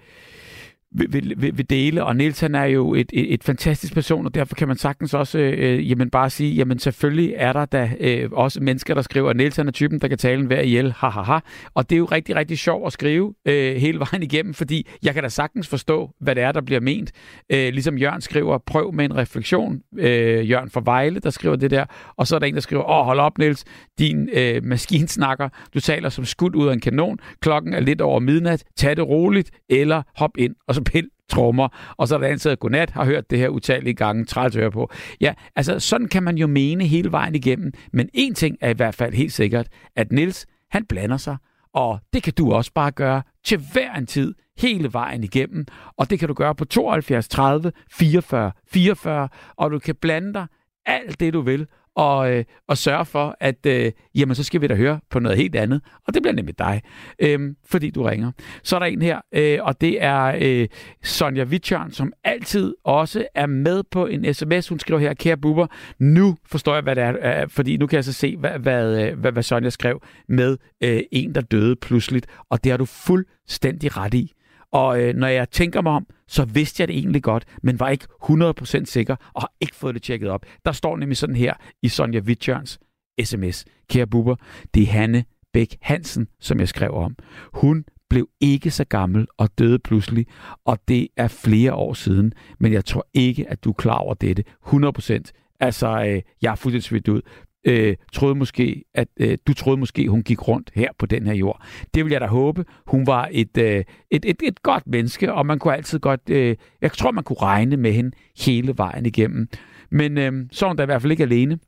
vil, 0.92 1.34
vil, 1.38 1.58
vil 1.58 1.70
dele, 1.70 2.04
og 2.04 2.16
Niels 2.16 2.40
han 2.40 2.56
er 2.56 2.64
jo 2.64 2.94
et, 2.94 3.10
et, 3.14 3.34
et 3.34 3.44
fantastisk 3.44 3.94
person, 3.94 4.26
og 4.26 4.36
derfor 4.36 4.56
kan 4.56 4.68
man 4.68 4.78
sagtens 4.78 5.14
også 5.14 5.40
øh, 5.40 5.90
jamen 5.90 6.10
bare 6.10 6.30
sige, 6.30 6.56
jamen 6.56 6.80
selvfølgelig 6.80 7.34
er 7.38 7.54
der 7.54 7.66
da 7.66 7.92
øh, 8.00 8.30
også 8.32 8.62
mennesker, 8.62 8.94
der 8.94 9.02
skriver, 9.02 9.30
at 9.30 9.36
Niels 9.36 9.56
han 9.56 9.68
er 9.68 9.72
typen, 9.72 10.00
der 10.00 10.08
kan 10.08 10.18
tale 10.18 10.42
en 10.42 10.46
hver 10.46 10.62
ihjel, 10.62 10.92
ha, 10.92 11.10
ha, 11.10 11.22
ha. 11.22 11.40
Og 11.74 11.90
det 11.90 11.96
er 11.96 12.00
jo 12.00 12.06
rigtig, 12.06 12.36
rigtig 12.36 12.60
sjovt 12.60 12.88
at 12.88 12.94
skrive 12.94 13.34
øh, 13.46 13.76
hele 13.76 14.00
vejen 14.00 14.24
igennem, 14.24 14.54
fordi 14.54 14.88
jeg 15.04 15.14
kan 15.14 15.24
da 15.24 15.30
sagtens 15.30 15.68
forstå, 15.68 16.12
hvad 16.20 16.36
det 16.36 16.44
er, 16.44 16.52
der 16.52 16.62
bliver 16.62 16.82
ment. 16.82 17.12
Øh, 17.52 17.74
ligesom 17.74 17.98
Jørgen 17.98 18.22
skriver, 18.22 18.58
prøv 18.58 18.94
med 18.94 19.06
en 19.06 19.16
refleksion. 19.16 19.82
Øh, 19.98 20.50
Jørgen 20.50 20.70
fra 20.70 20.82
Vejle, 20.86 21.20
der 21.20 21.30
skriver 21.30 21.56
det 21.56 21.72
der, 21.72 21.86
og 22.18 22.28
så 22.28 22.36
er 22.36 22.40
der 22.40 22.48
en, 22.48 22.54
der 22.54 22.62
skriver, 22.62 22.90
åh, 22.90 23.06
hold 23.06 23.20
op, 23.20 23.38
Niels, 23.38 23.66
din 24.00 24.30
øh, 24.34 24.64
maskinsnakker, 24.64 25.50
du 25.74 25.80
taler 25.80 26.10
som 26.10 26.26
skud 26.26 26.56
ud 26.56 26.68
af 26.68 26.74
en 26.74 26.80
kanon, 26.80 27.20
klokken 27.42 27.74
er 27.74 27.80
lidt 27.80 28.02
over 28.02 28.20
midnat, 28.20 28.64
tag 28.76 28.96
det 28.96 29.08
roligt, 29.08 29.52
eller 29.70 30.02
hop 30.16 30.32
ind, 30.38 30.56
og 30.68 30.77
så 30.78 30.84
pil 30.84 31.10
trommer, 31.30 31.68
og 31.98 32.08
så 32.08 32.16
er 32.16 32.20
der 32.20 32.28
ansat 32.28 32.60
godnat, 32.60 32.90
har 32.90 33.06
hørt 33.06 33.30
det 33.30 33.40
her 33.40 33.50
utallige 33.50 33.94
gange, 33.94 34.26
træt 34.26 34.56
høre 34.56 34.72
på. 34.72 34.92
Ja, 35.22 35.34
altså 35.56 35.80
sådan 35.80 36.08
kan 36.08 36.24
man 36.24 36.38
jo 36.38 36.48
mene 36.48 36.86
hele 36.86 37.12
vejen 37.12 37.36
igennem, 37.36 37.72
men 37.94 38.10
en 38.14 38.34
ting 38.34 38.58
er 38.62 38.70
i 38.70 38.74
hvert 38.74 38.96
fald 38.96 39.14
helt 39.14 39.34
sikkert, 39.34 39.68
at 39.96 40.12
Nils 40.12 40.46
han 40.72 40.86
blander 40.86 41.18
sig, 41.18 41.38
og 41.74 42.00
det 42.14 42.24
kan 42.24 42.34
du 42.34 42.54
også 42.54 42.72
bare 42.76 42.92
gøre 42.92 43.22
til 43.44 43.62
hver 43.74 43.94
en 43.94 44.06
tid, 44.06 44.34
hele 44.58 44.94
vejen 44.94 45.24
igennem, 45.24 45.66
og 45.98 46.10
det 46.10 46.20
kan 46.20 46.28
du 46.28 46.34
gøre 46.34 46.56
på 46.56 46.66
72 46.66 47.28
30 47.28 47.72
44 47.92 48.52
44, 48.68 49.30
og 49.56 49.72
du 49.72 49.80
kan 49.80 49.96
blande 49.96 50.34
dig 50.34 50.48
alt 50.86 51.20
det, 51.20 51.34
du 51.34 51.42
vil, 51.42 51.68
og, 51.98 52.32
øh, 52.32 52.46
og 52.68 52.78
sørge 52.78 53.06
for, 53.06 53.38
at 53.40 53.66
øh, 53.66 53.92
jamen, 54.16 54.36
så 54.36 54.44
skal 54.44 54.62
vi 54.62 54.68
da 54.68 54.76
høre 54.76 55.00
på 55.10 55.20
noget 55.20 55.38
helt 55.38 55.56
andet. 55.56 55.82
Og 56.08 56.14
det 56.14 56.22
bliver 56.22 56.34
nemlig 56.34 56.60
dig, 56.60 56.82
øh, 57.20 57.40
fordi 57.66 57.90
du 57.90 58.04
ringer. 58.04 58.32
Så 58.64 58.76
er 58.76 58.80
der 58.80 58.86
en 58.86 59.02
her, 59.02 59.22
øh, 59.32 59.60
og 59.62 59.82
det 59.82 60.04
er 60.04 60.36
øh, 60.42 60.68
Sonja 61.04 61.44
Vitjørn, 61.44 61.92
som 61.92 62.14
altid 62.24 62.76
også 62.84 63.28
er 63.36 63.46
med 63.46 63.84
på 63.92 64.06
en 64.06 64.34
sms. 64.34 64.68
Hun 64.68 64.80
skriver 64.80 65.00
her, 65.00 65.14
kære 65.14 65.38
buber, 65.38 65.68
nu 66.00 66.38
forstår 66.46 66.74
jeg, 66.74 66.84
hvad 66.84 66.96
det 66.96 67.04
er, 67.04 67.42
øh, 67.42 67.50
fordi 67.50 67.78
nu 67.78 67.88
kan 67.88 67.96
jeg 67.96 68.04
så 68.04 68.14
se, 68.14 68.38
hvad, 68.38 68.60
hvad, 68.60 69.08
øh, 69.08 69.20
hvad, 69.20 69.32
hvad 69.32 69.44
Sonja 69.44 69.70
skrev 69.70 70.02
med 70.28 70.58
øh, 70.84 71.02
en, 71.12 71.36
der 71.36 71.42
døde 71.42 71.76
pludseligt. 71.76 72.28
Og 72.50 72.64
det 72.64 72.72
har 72.72 72.78
du 72.78 72.86
fuldstændig 72.86 73.98
ret 73.98 74.14
i. 74.14 74.34
Og 74.72 75.02
øh, 75.02 75.16
når 75.16 75.28
jeg 75.28 75.50
tænker 75.50 75.82
mig 75.82 75.92
om, 75.92 76.08
så 76.28 76.46
vidste 76.46 76.82
jeg 76.82 76.88
det 76.88 76.98
egentlig 76.98 77.24
godt, 77.24 77.46
men 77.64 77.80
var 77.80 77.90
ikke 77.90 78.08
100% 78.24 78.86
sikker 78.86 79.16
og 79.34 79.42
har 79.42 79.52
ikke 79.62 79.76
fået 79.76 79.96
det 79.96 80.04
tjekket 80.04 80.30
op. 80.30 80.46
Der 80.66 80.72
står 80.72 80.98
nemlig 80.98 81.18
sådan 81.18 81.36
her 81.36 81.54
i 81.84 81.90
Sonja 81.90 82.20
Wittjørns 82.20 82.80
sms. 83.24 83.66
Kære 83.90 84.08
buber, 84.08 84.36
det 84.74 84.84
er 84.84 84.88
Hanne 84.88 85.26
Bæk 85.54 85.78
Hansen, 85.82 86.28
som 86.40 86.60
jeg 86.60 86.68
skrev 86.68 86.94
om. 86.94 87.16
Hun 87.54 87.86
blev 88.10 88.30
ikke 88.42 88.72
så 88.72 88.84
gammel 88.84 89.28
og 89.38 89.50
døde 89.58 89.80
pludselig, 89.80 90.26
og 90.66 90.80
det 90.88 91.08
er 91.18 91.28
flere 91.28 91.74
år 91.74 91.94
siden, 91.94 92.34
men 92.60 92.74
jeg 92.74 92.86
tror 92.86 93.08
ikke, 93.14 93.50
at 93.50 93.64
du 93.64 93.70
er 93.70 93.74
klar 93.74 93.98
over 93.98 94.14
dette 94.14 94.44
100%. 94.66 95.32
Altså, 95.60 95.88
øh, 95.88 96.22
jeg 96.42 96.52
er 96.52 96.56
fuldstændig 96.56 96.84
svidt 96.84 97.08
ud 97.08 97.22
øh, 97.64 97.96
troede 98.14 98.36
måske, 98.36 98.84
at 98.94 99.08
øh, 99.18 99.38
du 99.48 99.54
troede 99.54 99.80
måske, 99.80 100.08
hun 100.10 100.24
gik 100.24 100.48
rundt 100.48 100.72
her 100.76 100.90
på 101.00 101.06
den 101.06 101.28
her 101.28 101.34
jord. 101.34 101.62
Det 101.94 102.06
vil 102.06 102.12
jeg 102.12 102.22
da 102.22 102.26
håbe. 102.26 102.66
Hun 102.88 103.08
var 103.08 103.30
et, 103.32 103.58
øh, 103.58 103.84
et, 104.12 104.26
et, 104.26 104.38
et 104.44 104.62
godt 104.62 104.88
menneske, 104.88 105.34
og 105.34 105.46
man 105.46 105.60
kunne 105.60 105.76
altid 105.76 106.00
godt, 106.00 106.22
øh, 106.30 106.56
jeg 106.82 106.92
tror, 106.92 107.12
man 107.12 107.24
kunne 107.24 107.42
regne 107.42 107.78
med 107.78 107.92
hende 107.92 108.12
hele 108.46 108.74
vejen 108.78 109.06
igennem. 109.06 109.48
Men 109.92 110.18
øh, 110.18 110.32
så 110.52 110.66
er 110.66 110.70
hun 110.70 110.78
da 110.78 110.84
i 110.84 110.86
hvert 110.86 111.02
fald 111.02 111.12
ikke 111.12 111.24
alene 111.24 111.60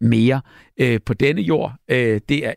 mere 0.00 0.40
øh, 0.80 1.00
på 1.06 1.14
denne 1.14 1.42
jord. 1.42 1.72
Øh, 1.88 2.20
det 2.28 2.46
er 2.46 2.54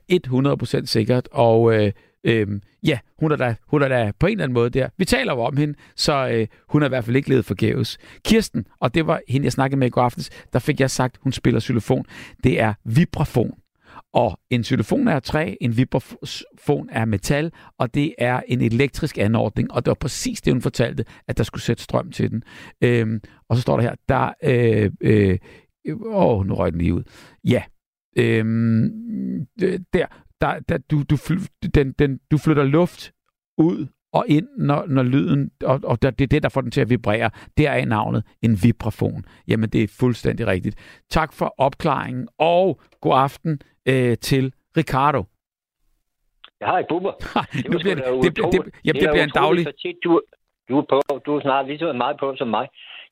100% 0.82 0.86
sikkert, 0.86 1.30
og 1.32 1.74
øh, 1.76 1.92
Øhm, 2.26 2.62
ja, 2.84 3.00
hun 3.20 3.32
er, 3.32 3.36
da, 3.36 3.56
hun 3.68 3.82
er 3.82 3.88
da 3.88 4.12
på 4.20 4.26
en 4.26 4.32
eller 4.32 4.44
anden 4.44 4.54
måde 4.54 4.70
der. 4.70 4.90
Vi 4.98 5.06
taler 5.06 5.34
jo 5.34 5.40
om 5.40 5.58
hende, 5.58 5.74
så 5.96 6.30
øh, 6.30 6.48
hun 6.70 6.82
er 6.82 6.86
i 6.86 6.90
hvert 6.90 7.06
fald 7.06 7.16
ikke 7.16 7.30
levet 7.30 7.46
forgæves. 7.46 7.98
Kirsten, 8.26 8.68
og 8.80 8.94
det 8.94 9.08
var 9.08 9.22
hende, 9.28 9.46
jeg 9.46 9.52
snakkede 9.52 9.80
med 9.80 9.88
i 9.88 9.90
går 9.90 10.02
aftes, 10.02 10.30
der 10.54 10.60
fik 10.60 10.80
jeg 10.80 10.92
sagt, 10.92 11.18
hun 11.22 11.32
spiller 11.32 11.60
xylofon. 11.60 12.06
Det 12.44 12.62
er 12.62 12.74
vibrafon. 12.86 13.54
Og 14.14 14.40
en 14.50 14.64
xylofon 14.64 15.08
er 15.08 15.20
træ, 15.20 15.56
en 15.62 15.78
vibrafon 15.78 16.90
er 16.92 17.06
metal, 17.06 17.52
og 17.80 17.94
det 17.94 18.14
er 18.18 18.42
en 18.48 18.62
elektrisk 18.62 19.18
anordning, 19.18 19.72
og 19.72 19.86
det 19.86 19.90
var 19.90 19.96
præcis 19.96 20.42
det, 20.42 20.54
hun 20.54 20.62
fortalte, 20.62 21.06
at 21.28 21.38
der 21.38 21.44
skulle 21.44 21.62
sætte 21.62 21.84
strøm 21.84 22.12
til 22.12 22.32
den. 22.32 22.44
Øhm, 22.82 23.22
og 23.50 23.56
så 23.56 23.62
står 23.62 23.78
der 23.78 23.84
her, 23.84 23.96
der... 24.10 24.34
Øh, 24.44 24.92
øh, 25.02 25.38
åh, 26.06 26.46
nu 26.46 26.54
røg 26.54 26.72
den 26.72 26.82
lige 26.82 26.94
ud. 26.94 27.04
Ja, 27.44 27.64
øhm, 28.18 28.90
der, 29.94 30.06
der, 30.42 30.60
der, 30.60 30.78
du, 30.78 31.04
du, 31.10 31.18
den, 31.76 31.92
den, 31.92 32.20
du 32.32 32.38
flytter 32.38 32.64
luft 32.64 33.12
ud 33.58 33.88
og 34.14 34.26
ind, 34.28 34.48
når, 34.58 34.86
når 34.88 35.04
lyden, 35.04 35.52
og, 35.64 35.80
og 35.84 36.02
det 36.02 36.22
er 36.22 36.28
det, 36.28 36.44
der 36.44 36.50
får 36.50 36.62
den 36.62 36.72
til 36.72 36.82
at 36.82 36.90
vibrere. 36.90 37.30
Det 37.58 37.68
er 37.68 37.86
navnet 37.86 38.24
en 38.42 38.58
vibrafon. 38.64 39.26
Jamen, 39.48 39.70
det 39.70 39.84
er 39.84 39.88
fuldstændig 40.00 40.48
rigtigt. 40.48 41.04
Tak 41.10 41.34
for 41.34 41.54
opklaringen, 41.58 42.28
og 42.40 42.80
god 43.02 43.14
aften 43.16 43.62
øh, 43.86 44.18
til 44.18 44.54
Ricardo. 44.78 45.24
Hej, 46.62 46.84
Bubber. 46.90 47.14
nu 47.72 47.78
bliver 47.80 47.96
det, 47.96 48.06
det, 48.24 48.36
det, 48.36 48.44
det, 48.54 48.66
det, 48.86 48.96
det 48.96 49.10
bliver 49.12 49.24
en 49.24 49.30
daglig... 49.30 49.66
Du, 50.04 50.22
du, 50.70 50.78
er 50.78 50.82
på, 50.90 51.02
du 51.26 51.36
er 51.36 51.42
snart 51.42 51.68
lige 51.68 51.80
så 51.80 51.94
meget 51.94 52.18
på 52.20 52.36
som 52.38 52.48
mig. 52.48 52.68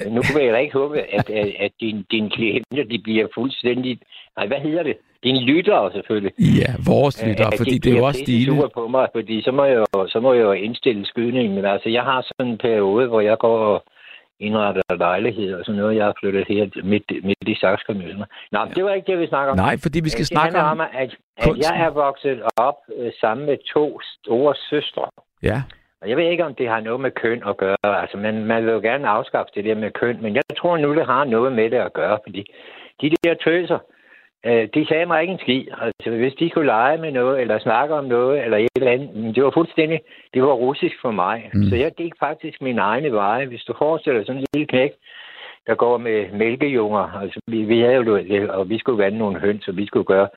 Nu 0.07 0.21
vil 0.33 0.43
jeg 0.43 0.53
da 0.53 0.57
ikke 0.57 0.73
håbe, 0.73 1.01
at, 1.01 1.29
at, 1.29 1.47
at 1.59 1.71
dine 1.79 2.03
din 2.11 2.29
klienter 2.29 2.83
de 2.91 2.99
bliver 3.03 3.27
fuldstændig... 3.33 3.99
Nej, 4.37 4.47
hvad 4.47 4.59
hedder 4.59 4.83
det? 4.83 4.97
Dine 5.23 5.39
lyttere 5.39 5.91
selvfølgelig. 5.91 6.33
Ja, 6.39 6.71
vores 6.87 7.25
lyttere, 7.27 7.51
fordi 7.57 7.77
de 7.77 7.79
det 7.79 7.93
er 7.93 7.97
jo 7.97 8.05
også 8.05 8.23
dine. 8.27 8.69
På 8.73 8.87
mig, 8.87 9.07
fordi 9.15 9.41
så 9.41 9.51
må, 9.51 9.63
jeg 9.63 9.85
jo, 9.93 10.07
så 10.07 10.19
må 10.19 10.33
jeg 10.33 10.43
jo 10.43 10.51
indstille 10.51 11.05
skydningen. 11.05 11.55
Men 11.55 11.65
altså, 11.65 11.89
jeg 11.89 12.03
har 12.03 12.21
sådan 12.21 12.51
en 12.51 12.57
periode, 12.57 13.07
hvor 13.07 13.21
jeg 13.21 13.37
går 13.37 13.57
og 13.57 13.83
indretter 14.39 14.81
lejligheder 14.97 15.57
og 15.59 15.65
sådan 15.65 15.81
noget. 15.81 15.95
Jeg 15.95 16.05
har 16.05 16.15
flyttet 16.19 16.45
her 16.47 16.65
midt, 16.83 17.11
midt 17.23 17.47
i 17.47 17.55
Saxkommunerne. 17.55 18.25
Nå, 18.51 18.59
ja. 18.59 18.65
det 18.75 18.83
var 18.85 18.93
ikke 18.93 19.11
det, 19.11 19.19
vi 19.19 19.27
snakker 19.27 19.51
om. 19.51 19.57
Nej, 19.57 19.75
fordi 19.83 19.99
vi 19.99 20.09
skal 20.09 20.25
det 20.25 20.27
snakke 20.27 20.59
om... 20.59 20.79
om 20.79 20.81
at, 20.81 21.15
at 21.37 21.57
jeg 21.57 21.85
er 21.85 21.89
vokset 21.89 22.41
op 22.57 22.79
øh, 22.97 23.11
sammen 23.21 23.45
med 23.45 23.57
to 23.73 23.99
store 24.01 24.53
søstre. 24.69 25.05
Ja. 25.43 25.61
Og 26.01 26.09
jeg 26.09 26.17
ved 26.17 26.23
ikke, 26.23 26.45
om 26.45 26.55
det 26.55 26.67
har 26.67 26.79
noget 26.79 26.99
med 26.99 27.11
køn 27.11 27.41
at 27.47 27.57
gøre. 27.57 28.01
Altså, 28.01 28.17
man, 28.17 28.45
man 28.45 28.65
vil 28.65 28.71
jo 28.71 28.79
gerne 28.79 29.07
afskaffe 29.07 29.51
det 29.55 29.65
der 29.65 29.75
med 29.75 29.91
køn, 29.91 30.17
men 30.21 30.35
jeg 30.35 30.43
tror 30.57 30.77
nu, 30.77 30.95
det 30.95 31.05
har 31.05 31.23
noget 31.23 31.51
med 31.53 31.69
det 31.69 31.77
at 31.77 31.93
gøre, 31.93 32.19
fordi 32.25 32.41
de 33.01 33.09
der 33.23 33.33
tøser, 33.33 33.79
Øh, 34.45 34.67
de 34.73 34.85
sagde 34.85 35.05
mig 35.05 35.21
ikke 35.21 35.33
en 35.33 35.39
skid. 35.39 35.65
Altså, 35.81 36.09
hvis 36.09 36.33
de 36.33 36.49
kunne 36.49 36.65
lege 36.65 36.97
med 36.97 37.11
noget, 37.11 37.41
eller 37.41 37.59
snakke 37.59 37.95
om 37.95 38.05
noget, 38.05 38.43
eller 38.43 38.57
et 38.57 38.69
eller 38.75 38.91
andet, 38.91 39.35
det 39.35 39.43
var 39.43 39.51
fuldstændig, 39.51 40.01
det 40.33 40.43
var 40.43 40.53
russisk 40.53 40.95
for 41.01 41.11
mig. 41.11 41.49
Mm. 41.53 41.63
Så 41.63 41.75
jeg 41.75 41.91
gik 41.97 42.13
faktisk 42.19 42.61
min 42.61 42.79
egne 42.79 43.11
veje. 43.11 43.45
Hvis 43.45 43.63
du 43.63 43.73
forestiller 43.77 44.23
sådan 44.23 44.41
en 44.41 44.47
lille 44.53 44.67
knæk, 44.67 44.91
der 45.67 45.75
går 45.75 45.97
med 45.97 46.31
mælkejunger, 46.31 47.19
altså 47.21 47.39
vi, 47.47 47.63
vi 47.63 47.79
havde 47.79 47.95
jo 47.95 48.17
det, 48.17 48.49
og 48.49 48.69
vi 48.69 48.77
skulle 48.77 49.03
vande 49.03 49.17
nogle 49.17 49.39
høns, 49.39 49.67
og 49.67 49.77
vi 49.77 49.85
skulle 49.85 50.05
gøre, 50.05 50.27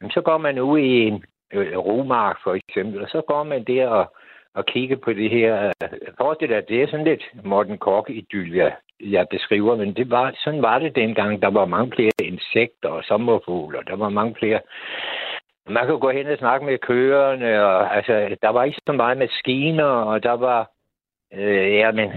jamen, 0.00 0.10
så 0.10 0.20
går 0.20 0.38
man 0.38 0.58
ud 0.58 0.78
i 0.78 1.00
en 1.08 1.24
øh, 1.52 1.78
romark 1.78 2.36
for 2.42 2.54
eksempel, 2.54 3.02
og 3.02 3.08
så 3.08 3.20
går 3.28 3.42
man 3.42 3.64
der 3.64 3.88
og, 3.88 4.14
og 4.54 4.66
kigger 4.66 4.96
på 4.96 5.12
det 5.12 5.30
her. 5.30 5.72
Øh, 5.82 5.98
forestil 6.20 6.48
dig, 6.48 6.68
det 6.68 6.82
er 6.82 6.86
sådan 6.86 7.06
lidt 7.06 7.22
Morten 7.44 7.78
Kork-idyl, 7.78 8.54
jeg, 8.54 8.72
jeg 9.00 9.26
beskriver, 9.30 9.76
men 9.76 9.94
det 9.94 10.10
var, 10.10 10.34
sådan 10.44 10.62
var 10.62 10.78
det 10.78 10.96
dengang. 10.96 11.42
Der 11.42 11.50
var 11.50 11.64
mange 11.64 11.92
flere 11.96 12.12
insekter 12.22 12.88
og 12.88 13.04
sommerfugle, 13.04 13.78
og 13.78 13.86
der 13.86 13.96
var 13.96 14.08
mange 14.08 14.34
flere 14.38 14.60
man 15.68 15.86
kunne 15.86 15.98
gå 15.98 16.10
hen 16.10 16.26
og 16.26 16.38
snakke 16.38 16.66
med 16.66 16.78
kørerne, 16.78 17.64
og 17.64 17.96
altså, 17.96 18.36
der 18.42 18.48
var 18.48 18.64
ikke 18.64 18.80
så 18.86 18.92
meget 18.92 19.18
maskiner, 19.18 19.84
og 19.84 20.22
der 20.22 20.32
var, 20.32 20.70
øh, 21.34 21.74
ja, 21.74 21.92
men 21.92 22.08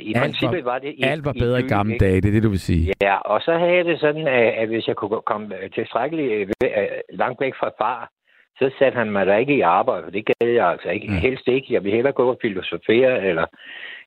i 0.00 0.12
alt 0.14 0.22
princippet 0.22 0.64
var, 0.64 0.72
var 0.72 0.78
det... 0.78 0.94
I, 0.96 1.02
alt 1.02 1.24
var 1.24 1.32
bedre 1.32 1.60
i, 1.60 1.64
i 1.64 1.68
gamle 1.68 1.98
dage, 1.98 2.20
det 2.20 2.28
er 2.28 2.32
det, 2.32 2.42
du 2.42 2.48
vil 2.48 2.60
sige. 2.60 2.92
Ja, 3.02 3.16
og 3.16 3.40
så 3.40 3.52
havde 3.58 3.76
jeg 3.76 3.84
det 3.84 4.00
sådan, 4.00 4.26
at, 4.28 4.52
at 4.60 4.68
hvis 4.68 4.88
jeg 4.88 4.96
kunne 4.96 5.20
komme 5.26 5.48
tilstrækkeligt 5.74 6.32
øh, 6.32 6.48
øh, 6.64 6.88
langt 7.10 7.40
væk 7.40 7.54
fra 7.60 7.70
far, 7.80 8.10
så 8.58 8.70
satte 8.78 8.98
han 8.98 9.10
mig 9.10 9.26
da 9.26 9.36
ikke 9.36 9.56
i 9.56 9.60
arbejde, 9.60 10.04
for 10.04 10.10
det 10.10 10.26
gad 10.26 10.48
jeg 10.48 10.68
altså 10.68 10.88
ikke. 10.90 11.06
Mm. 11.08 11.14
Helst 11.14 11.48
ikke. 11.48 11.74
Jeg 11.74 11.84
vil 11.84 11.92
hellere 11.92 12.12
gå 12.12 12.30
og 12.30 12.38
filosofere, 12.42 13.24
eller, 13.24 13.46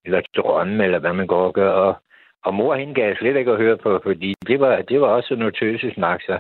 eller 0.06 0.22
drømme, 0.38 0.84
eller 0.84 1.00
hvad 1.00 1.14
man 1.14 1.28
går 1.28 1.46
og 1.46 1.54
gør. 1.54 1.70
Og, 1.70 1.96
og 2.44 2.54
mor, 2.54 2.76
hende 2.76 2.94
gav 2.94 3.16
slet 3.16 3.36
ikke 3.36 3.52
at 3.52 3.58
høre 3.58 3.78
på, 3.78 4.00
fordi 4.04 4.34
det 4.48 4.60
var, 4.60 4.82
det 4.82 5.02
var 5.02 5.08
også 5.08 5.36
noget 5.36 5.56
tøsesnak, 5.56 6.22
så... 6.22 6.40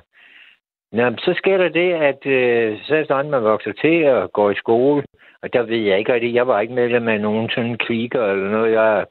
Nå, 0.92 1.12
så 1.18 1.34
sker 1.38 1.58
der 1.58 1.70
det, 1.70 1.94
at 1.94 2.26
øh, 2.26 2.78
så 2.84 2.96
er 2.96 3.06
sådan, 3.08 3.32
man 3.32 3.44
vokser 3.44 3.72
til 3.72 4.08
og 4.08 4.34
går 4.34 4.52
i 4.52 4.56
skole, 4.56 5.04
og 5.42 5.54
der 5.54 5.64
ved 5.64 5.78
jeg 5.78 6.00
ikke 6.00 6.14
rigtig, 6.14 6.34
jeg 6.34 6.48
var 6.48 6.60
ikke 6.60 6.74
medlem 6.74 7.08
af 7.08 7.22
nogen 7.22 7.50
sådan 7.50 7.78
klikker 7.78 8.26
eller 8.26 8.50
noget, 8.50 8.72
jeg 8.72 9.06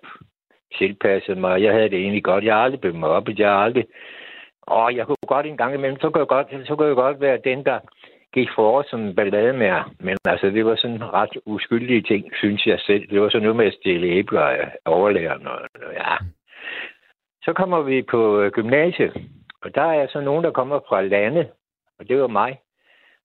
tilpassede 0.78 1.40
mig. 1.40 1.62
Jeg 1.62 1.72
havde 1.72 1.90
det 1.90 1.98
egentlig 1.98 2.24
godt. 2.24 2.44
Jeg 2.44 2.54
har 2.54 2.62
aldrig 2.62 2.80
blevet 2.80 2.98
mig 2.98 3.08
op, 3.08 3.28
jeg 3.28 3.48
har 3.48 3.56
aldrig... 3.56 3.84
Og 4.62 4.96
jeg 4.96 5.06
kunne 5.06 5.16
godt 5.26 5.46
en 5.46 5.56
gang 5.56 5.74
imellem, 5.74 6.00
så 6.00 6.10
kunne 6.10 6.20
jeg 6.20 6.28
godt, 6.28 6.66
så 6.66 6.76
kunne 6.76 6.88
jeg 6.88 6.96
godt 6.96 7.20
være 7.20 7.38
den, 7.44 7.64
der 7.64 7.78
gik 8.34 8.48
for 8.54 8.84
som 8.90 9.14
ballade 9.14 9.52
med. 9.52 9.82
Men 10.00 10.16
altså, 10.24 10.46
det 10.46 10.64
var 10.66 10.76
sådan 10.76 11.12
ret 11.12 11.36
uskyldige 11.46 12.02
ting, 12.02 12.32
synes 12.36 12.66
jeg 12.66 12.78
selv. 12.80 13.10
Det 13.10 13.20
var 13.20 13.28
sådan 13.28 13.42
noget 13.42 13.56
med 13.56 13.66
at 13.66 13.78
stille 13.80 14.06
æbler 14.06 14.40
af 14.40 14.76
overlæren. 14.84 15.46
Og, 15.46 15.58
ja. 15.92 16.16
Så 17.42 17.52
kommer 17.52 17.80
vi 17.82 18.02
på 18.02 18.40
øh, 18.40 18.50
gymnasiet, 18.50 19.12
og 19.62 19.74
der 19.74 19.82
er 19.82 20.06
så 20.06 20.20
nogen, 20.20 20.44
der 20.44 20.50
kommer 20.50 20.80
fra 20.88 21.02
landet, 21.02 21.46
og 21.98 22.08
det 22.08 22.20
var 22.20 22.26
mig. 22.26 22.60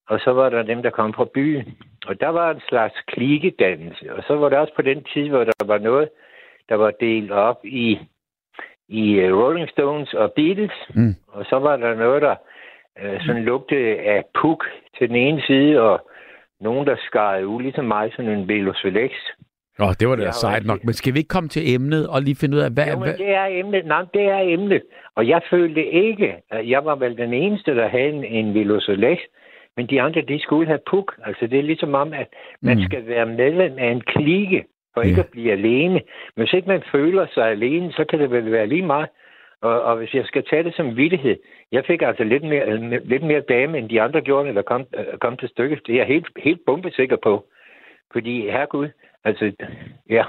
Og 0.10 0.20
så 0.20 0.32
var 0.32 0.49
der 0.49 0.64
dem, 0.64 0.82
der 0.84 0.89
kom 0.89 1.14
fra 1.14 1.26
byen. 1.34 1.78
Og 2.05 2.20
der 2.20 2.28
var 2.28 2.51
en 2.51 2.62
slags 2.70 2.95
klikedannelse. 3.07 4.14
Og 4.14 4.24
så 4.28 4.36
var 4.36 4.49
det 4.49 4.57
også 4.57 4.74
på 4.76 4.82
den 4.82 5.03
tid, 5.14 5.30
hvor 5.30 5.43
der 5.43 5.66
var 5.66 5.78
noget, 5.78 6.10
der 6.70 6.76
var 6.76 6.91
delt 6.91 7.32
op 7.32 7.60
i, 7.64 7.99
i 8.88 9.12
øh, 9.14 9.38
Rolling 9.38 9.70
Stones 9.70 10.14
og 10.14 10.34
Beatles. 10.34 10.72
Mm. 10.95 11.16
Og 11.28 11.45
så 11.45 11.60
var 11.60 11.78
der 11.78 11.95
noget, 11.95 12.22
der 12.22 12.36
øh, 13.04 13.22
sådan 13.26 13.43
lugtede 13.43 14.00
af 14.00 14.24
puk 14.41 14.66
til 14.97 15.08
den 15.08 15.16
ene 15.16 15.41
side, 15.41 15.82
og 15.82 16.10
nogen, 16.60 16.88
der 16.88 16.95
skar 17.08 17.39
ud, 17.41 17.62
ligesom 17.62 17.86
mig, 17.86 18.12
sådan 18.16 18.32
en 18.32 18.47
Velocelex. 18.47 19.12
Åh, 19.82 19.88
oh, 19.88 19.93
det 20.00 20.10
var 20.10 20.16
da 20.16 20.32
sejt 20.32 20.66
nok. 20.66 20.84
Men 20.84 20.93
skal 20.93 21.14
vi 21.14 21.20
ikke 21.20 21.36
komme 21.38 21.50
til 21.50 21.74
emnet 21.76 22.08
og 22.08 22.22
lige 22.22 22.36
finde 22.36 22.58
ud 22.58 22.62
af, 22.62 22.72
hvad... 22.72 22.88
Jo, 22.88 23.00
men 23.00 23.08
det 23.08 23.30
er 23.30 23.45
emnet. 23.45 23.86
Nej, 23.86 24.06
det 24.14 24.24
er 24.24 24.39
emnet. 24.39 24.82
Og 25.16 25.28
jeg 25.28 25.41
følte 25.50 25.86
ikke, 25.86 26.36
at 26.52 26.70
jeg 26.70 26.86
var 26.86 26.95
vel 26.95 27.18
den 27.18 27.34
eneste, 27.34 27.76
der 27.76 27.88
havde 27.88 28.10
en, 28.10 28.24
en 28.24 28.54
Velocelex, 28.54 29.20
men 29.78 29.88
de 29.88 30.02
andre, 30.02 30.22
de 30.22 30.39
skulle 30.39 30.68
have 30.68 30.80
puk. 30.89 31.16
Altså, 31.26 31.47
det 31.47 31.60
er 31.60 31.64
ligesom 31.64 31.93
om, 31.93 32.14
at 32.14 32.28
man 32.62 32.78
mm. 32.78 32.84
skal 32.84 33.08
være 33.08 33.26
medlem 33.26 33.74
af 33.78 33.91
en 33.91 34.02
klike, 34.02 34.66
for 34.93 35.02
ikke 35.02 35.16
ja. 35.16 35.24
at 35.24 35.32
blive 35.32 35.52
alene. 35.52 36.00
Men 36.36 36.43
hvis 36.43 36.54
ikke 36.54 36.68
man 36.68 36.84
føler 36.91 37.26
sig 37.34 37.45
alene, 37.50 37.91
så 37.91 38.06
kan 38.10 38.20
det 38.20 38.32
vel 38.32 38.52
være 38.52 38.68
lige 38.68 38.86
meget. 38.86 39.10
Og, 39.62 39.82
og 39.82 39.97
hvis 39.97 40.14
jeg 40.14 40.26
skal 40.26 40.43
tage 40.49 40.64
det 40.64 40.76
som 40.76 40.97
vittighed, 40.97 41.38
jeg 41.72 41.84
fik 41.88 42.01
altså 42.01 42.24
lidt 42.24 42.43
mere, 42.43 42.99
lidt 43.05 43.24
mere 43.24 43.41
dame, 43.49 43.78
end 43.78 43.89
de 43.89 44.01
andre 44.01 44.22
gjorde, 44.22 44.53
der 44.53 44.62
kom, 44.62 44.86
øh, 44.97 45.18
kom 45.22 45.38
til 45.38 45.49
stykket. 45.49 45.80
Det 45.88 45.93
er 45.93 45.97
jeg 45.97 46.07
helt, 46.07 46.28
helt 46.38 46.62
bombesikker 46.66 47.18
på. 47.24 47.45
Fordi, 48.14 48.41
herregud, 48.41 48.88
altså, 49.24 49.51
ja, 50.10 50.24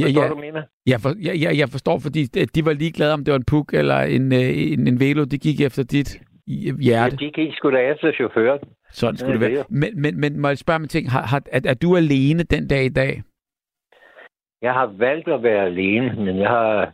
Ja, 0.00 0.08
ja, 0.08 0.28
du 0.28 0.34
mener? 0.34 0.62
Jeg, 0.86 1.00
for, 1.00 1.10
ja, 1.26 1.32
ja, 1.44 1.50
jeg 1.58 1.68
forstår, 1.68 1.98
fordi 1.98 2.22
de 2.24 2.64
var 2.64 2.72
ligeglade, 2.72 3.12
om 3.12 3.24
det 3.24 3.32
var 3.32 3.38
en 3.38 3.50
puk 3.50 3.74
eller 3.74 3.98
en, 4.00 4.32
øh, 4.32 4.72
en, 4.72 4.86
en 4.86 5.00
velo. 5.00 5.24
De 5.24 5.38
gik 5.38 5.60
efter 5.60 5.82
dit 5.82 6.20
hjerte. 6.80 7.16
Ja, 7.20 7.26
de 7.26 7.30
gik 7.30 7.54
sgu 7.54 7.70
da 7.70 7.92
efter 7.92 8.12
chaufføren. 8.12 8.60
Sådan 8.90 9.16
skulle 9.16 9.40
det 9.40 9.52
være. 9.52 9.64
Men, 9.70 10.02
men, 10.02 10.20
men 10.20 10.40
må 10.40 10.48
jeg 10.48 10.58
spørge 10.58 10.78
mig 10.78 10.88
ting? 10.88 11.10
Har, 11.10 11.22
har, 11.22 11.42
er, 11.52 11.60
er 11.64 11.74
du 11.74 11.96
alene 11.96 12.42
den 12.42 12.68
dag 12.68 12.84
i 12.84 12.88
dag? 12.88 13.22
Jeg 14.62 14.72
har 14.72 14.86
valgt 14.98 15.28
at 15.28 15.42
være 15.42 15.64
alene, 15.66 16.24
men 16.24 16.38
jeg 16.38 16.48
har... 16.48 16.92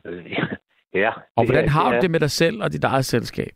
Ja. 0.95 1.11
Og 1.37 1.45
hvordan 1.45 1.69
har 1.69 1.93
du 1.93 1.99
det 2.01 2.11
med 2.11 2.21
dig 2.21 2.31
selv 2.31 2.63
og 2.63 2.73
dit 2.73 2.85
eget 2.85 3.05
selskab? 3.05 3.53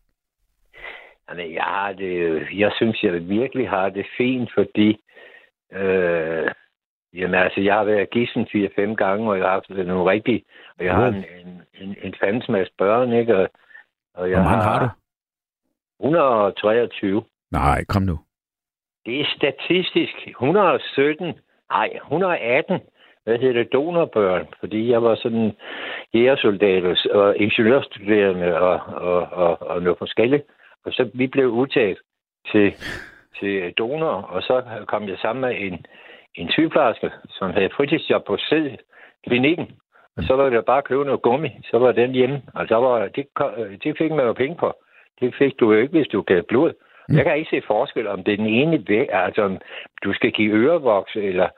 Jamen, 1.30 1.54
jeg 1.54 1.62
har 1.62 1.92
det... 1.92 2.42
Jeg 2.52 2.72
synes, 2.76 3.02
jeg 3.02 3.28
virkelig 3.28 3.68
har 3.68 3.88
det 3.88 4.06
fint, 4.16 4.50
fordi... 4.54 5.00
Øh, 5.72 6.50
jamen, 7.14 7.34
altså, 7.34 7.60
jeg 7.60 7.74
har 7.74 7.84
været 7.84 8.10
gissen 8.10 8.46
4-5 8.54 8.94
gange, 8.94 9.30
og 9.30 9.38
jeg 9.38 9.46
har 9.46 9.52
haft 9.52 9.68
det 9.68 9.86
nogle 9.86 10.10
rigtigt... 10.10 10.44
Og 10.78 10.84
jeg 10.84 10.94
har 10.94 11.06
en, 11.06 11.14
en, 11.14 11.62
en, 11.74 11.96
en 12.02 12.14
fandens 12.20 12.48
masse 12.48 12.72
børn, 12.78 13.12
ikke? 13.12 13.36
Og, 13.36 13.48
og 14.14 14.30
jeg 14.30 14.38
Hvor 14.38 14.50
mange 14.50 14.64
har, 14.64 14.78
har 14.78 14.96
du? 16.00 16.06
123. 16.06 17.24
Nej, 17.50 17.84
kom 17.84 18.02
nu. 18.02 18.18
Det 19.06 19.20
er 19.20 19.26
statistisk. 19.36 20.14
117. 20.26 21.34
Nej, 21.70 21.90
118 21.94 22.80
hvad 23.24 23.38
hedder 23.38 23.62
det, 23.62 23.72
donorbørn, 23.72 24.46
fordi 24.60 24.90
jeg 24.90 25.02
var 25.02 25.14
sådan 25.14 25.52
jægersoldat 26.14 26.84
og 27.10 27.36
ingeniørstuderende 27.36 28.58
og, 28.60 28.80
og, 28.86 29.28
og, 29.32 29.62
og 29.62 29.82
noget 29.82 29.98
forskelligt. 29.98 30.44
Og 30.84 30.92
så 30.92 31.10
vi 31.14 31.26
blev 31.26 31.48
udtaget 31.48 31.98
til, 32.52 32.74
til 33.40 33.72
donor, 33.78 34.14
og 34.34 34.42
så 34.42 34.62
kom 34.86 35.08
jeg 35.08 35.18
sammen 35.18 35.40
med 35.40 35.54
en, 35.58 35.86
en 36.34 36.50
sygeplejerske, 36.50 37.10
som 37.28 37.50
havde 37.50 37.70
fritidsjob 37.76 38.24
på 38.26 38.36
sæd 38.36 38.70
klinikken. 39.26 39.66
Og 40.16 40.22
så 40.22 40.36
var 40.36 40.50
det 40.50 40.64
bare 40.64 40.78
at 40.78 40.84
købe 40.84 41.04
noget 41.04 41.22
gummi, 41.22 41.50
så 41.70 41.78
var 41.78 41.92
den 41.92 42.10
hjemme. 42.10 42.42
Altså, 42.54 42.74
var, 42.76 43.08
det, 43.08 43.26
det 43.84 43.98
fik 43.98 44.10
man 44.10 44.26
jo 44.26 44.32
penge 44.32 44.56
på. 44.56 44.72
Det 45.20 45.34
fik 45.34 45.60
du 45.60 45.72
jo 45.72 45.78
ikke, 45.78 45.92
hvis 45.92 46.08
du 46.08 46.22
gav 46.22 46.42
blod. 46.42 46.72
Mm. 47.08 47.16
Jeg 47.16 47.24
kan 47.24 47.36
ikke 47.36 47.50
se 47.50 47.66
forskel, 47.66 48.06
om 48.06 48.24
det 48.24 48.32
er 48.32 48.36
den 48.36 48.46
ene 48.46 48.84
væg, 48.88 49.12
altså 49.12 49.42
om 49.42 49.58
du 50.04 50.12
skal 50.12 50.32
give 50.32 50.52
ørevoks, 50.52 51.16
eller 51.16 51.48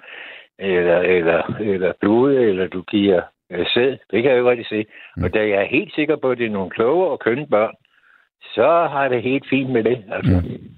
eller, 0.59 0.99
eller, 0.99 1.57
eller 1.61 1.93
blod, 2.01 2.35
eller 2.35 2.67
du 2.69 2.83
giver 2.83 3.23
øh, 3.51 3.67
sæd. 3.67 3.97
Det 4.11 4.23
kan 4.23 4.33
jeg 4.33 4.39
jo 4.39 4.51
rigtig 4.51 4.67
se. 4.67 4.87
Mm. 5.17 5.25
Og 5.25 5.35
da 5.35 5.39
jeg 5.39 5.63
er 5.63 5.67
helt 5.67 5.95
sikker 5.95 6.17
på, 6.17 6.31
at 6.31 6.39
det 6.39 6.47
er 6.47 6.51
nogle 6.51 6.71
kloge 6.71 7.11
og 7.11 7.21
kønne 7.21 7.47
børn, 7.47 7.75
så 8.55 8.89
har 8.91 9.03
jeg 9.03 9.11
det 9.11 9.23
helt 9.23 9.47
fint 9.51 9.71
med 9.71 9.85
det. 9.85 10.05
Altså. 10.13 10.43
Mm. 10.45 10.71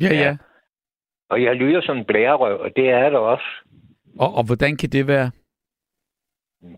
Ja, 0.00 0.14
ja. 0.14 0.36
Og 1.30 1.42
jeg 1.42 1.56
lyder 1.56 1.80
som 1.82 1.96
en 1.96 2.04
blærerøv, 2.04 2.60
og 2.60 2.70
det 2.76 2.90
er 2.90 3.10
det 3.10 3.18
også. 3.18 3.44
Og, 4.18 4.34
og 4.34 4.46
hvordan 4.46 4.76
kan 4.76 4.88
det 4.88 5.06
være? 5.06 5.30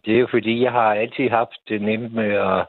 Det 0.05 0.15
er 0.15 0.21
jo 0.21 0.29
fordi, 0.31 0.63
jeg 0.63 0.73
har 0.73 0.95
altid 0.95 1.29
haft 1.29 1.59
det 1.69 1.83
nemt 1.83 2.15
med 2.15 2.33
at 2.33 2.67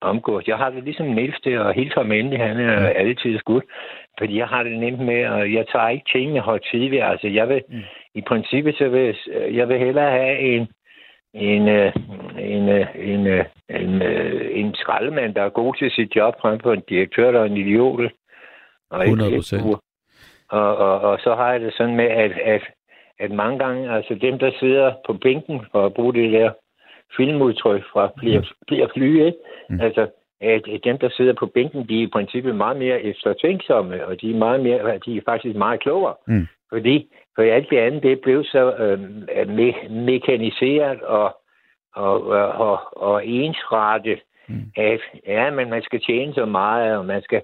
omgås. 0.00 0.48
Jeg 0.48 0.56
har 0.56 0.70
det 0.70 0.84
ligesom 0.84 1.06
Niels 1.06 1.40
det, 1.44 1.58
og 1.58 1.74
helt 1.74 1.94
som 1.94 2.12
endelig, 2.12 2.38
han 2.38 2.56
er 2.56 2.82
ja. 2.82 2.88
altid 2.88 3.38
skud. 3.38 3.60
Fordi 4.18 4.38
jeg 4.38 4.48
har 4.48 4.62
det 4.62 4.78
nemt 4.78 4.98
med, 4.98 5.26
og 5.26 5.52
jeg 5.52 5.66
tager 5.72 5.88
ikke 5.88 6.10
tingene 6.12 6.40
højtidligt. 6.40 7.04
Altså, 7.04 7.28
jeg 7.28 7.48
vil, 7.48 7.62
mm 7.68 7.82
i 8.18 8.22
princippet, 8.28 8.74
så 8.78 8.88
vil 8.88 9.16
jeg 9.58 9.68
vil 9.68 9.78
hellere 9.78 10.10
have 10.10 10.38
en, 10.38 10.68
en, 11.34 11.68
øh, 11.68 11.92
en, 12.38 12.68
øh, 12.68 12.86
en, 12.94 13.26
øh, 13.26 13.44
en, 13.68 14.02
en, 14.60 14.74
skraldemand, 14.74 15.34
der 15.34 15.42
er 15.42 15.48
god 15.48 15.74
til 15.74 15.90
sit 15.90 16.16
job, 16.16 16.34
frem 16.40 16.60
for 16.60 16.72
en 16.72 16.82
direktør, 16.88 17.32
der 17.32 17.40
er 17.40 17.44
en 17.44 17.56
idiot. 17.56 18.00
Og 18.90 19.04
100 19.04 19.32
Og, 20.48 20.76
og, 20.76 21.00
og 21.00 21.18
så 21.24 21.34
har 21.34 21.52
jeg 21.52 21.60
det 21.60 21.74
sådan 21.76 21.96
med, 21.96 22.04
at, 22.04 22.32
at, 22.44 22.62
at 23.18 23.30
mange 23.30 23.58
gange, 23.58 23.90
altså 23.90 24.14
dem, 24.14 24.38
der 24.38 24.50
sidder 24.60 24.92
på 25.06 25.12
bænken, 25.12 25.60
for 25.72 25.86
at 25.86 25.94
bruge 25.94 26.14
det 26.14 26.32
der 26.32 26.50
filmudtryk 27.16 27.82
fra 27.92 28.10
flere, 28.20 28.44
flere 28.68 28.88
fly, 28.94 29.26
ikke? 29.26 29.38
Mm. 29.70 29.80
altså 29.80 30.06
at 30.40 30.62
dem, 30.84 30.98
der 30.98 31.08
sidder 31.16 31.32
på 31.38 31.46
bænken, 31.46 31.88
de 31.88 31.98
er 31.98 32.02
i 32.02 32.10
princippet 32.12 32.56
meget 32.56 32.76
mere 32.76 33.02
eftertænksomme, 33.02 34.06
og 34.06 34.20
de 34.20 34.30
er, 34.30 34.36
meget 34.36 34.60
mere, 34.60 34.98
de 35.06 35.16
er 35.16 35.20
faktisk 35.24 35.56
meget 35.56 35.80
klogere. 35.80 36.14
Mm. 36.26 36.46
Fordi 36.72 37.12
for 37.38 37.42
alt 37.42 37.70
det 37.70 37.78
andet, 37.78 38.02
det 38.02 38.20
blev 38.20 38.44
så 38.44 38.74
øh, 38.74 39.00
me- 39.58 39.88
mekaniseret 39.88 41.02
og, 41.02 41.36
og, 41.94 42.22
og, 42.66 42.78
og 42.96 43.26
ensrettet, 43.26 44.20
mm. 44.48 44.62
at 44.76 45.00
ja, 45.26 45.50
men 45.50 45.70
man 45.70 45.82
skal 45.82 46.00
tjene 46.00 46.34
så 46.34 46.44
meget, 46.44 46.96
og 46.96 47.04
man 47.04 47.22
skal 47.22 47.42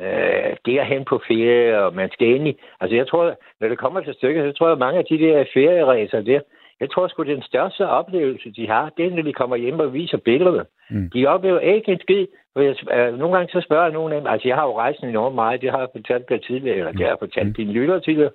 øh, 0.00 0.56
derhen 0.66 1.04
på 1.04 1.20
ferie, 1.28 1.78
og 1.84 1.94
man 1.94 2.10
skal 2.12 2.28
ind 2.28 2.48
i... 2.48 2.60
Altså 2.80 2.96
jeg 2.96 3.08
tror, 3.08 3.34
når 3.60 3.68
det 3.68 3.78
kommer 3.78 4.00
til 4.00 4.14
stykket, 4.14 4.44
så 4.44 4.58
tror 4.58 4.66
jeg, 4.66 4.72
at 4.72 4.78
mange 4.78 4.98
af 4.98 5.04
de 5.04 5.18
der 5.18 5.44
ferieræser 5.54 6.20
der, 6.20 6.40
Jeg 6.80 6.90
tror 6.90 7.08
sgu, 7.08 7.22
den 7.22 7.42
største 7.42 7.88
oplevelse, 7.88 8.50
de 8.56 8.66
har, 8.66 8.90
det 8.96 9.06
er, 9.06 9.10
når 9.10 9.22
de 9.22 9.32
kommer 9.32 9.56
hjem 9.56 9.80
og 9.80 9.92
viser 9.92 10.18
billederne. 10.18 10.64
Mm. 10.90 11.10
De 11.10 11.26
oplever 11.26 11.60
ikke 11.60 11.92
en 11.92 12.00
skid. 12.00 12.26
For 12.52 12.60
jeg, 12.60 12.74
øh, 12.96 13.18
nogle 13.18 13.36
gange 13.36 13.52
så 13.52 13.60
spørger 13.60 13.84
jeg 13.84 13.92
nogen 13.92 14.12
af 14.12 14.20
dem, 14.20 14.26
altså 14.26 14.48
jeg 14.48 14.56
har 14.56 14.66
jo 14.66 14.78
rejst 14.78 15.02
enormt 15.02 15.34
meget, 15.34 15.60
det 15.60 15.70
har 15.70 15.78
jeg 15.78 15.88
fortalt 15.96 16.28
dig 16.28 16.42
tidligere, 16.42 16.76
eller 16.76 16.92
det 16.92 17.00
har 17.00 17.08
jeg 17.08 17.18
fortalt 17.18 17.46
mm. 17.46 17.54
dine 17.54 17.72
lytter 17.72 17.98
tidligere, 17.98 18.30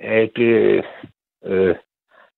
at 0.00 0.38
øh, 0.38 0.82
øh, 1.44 1.76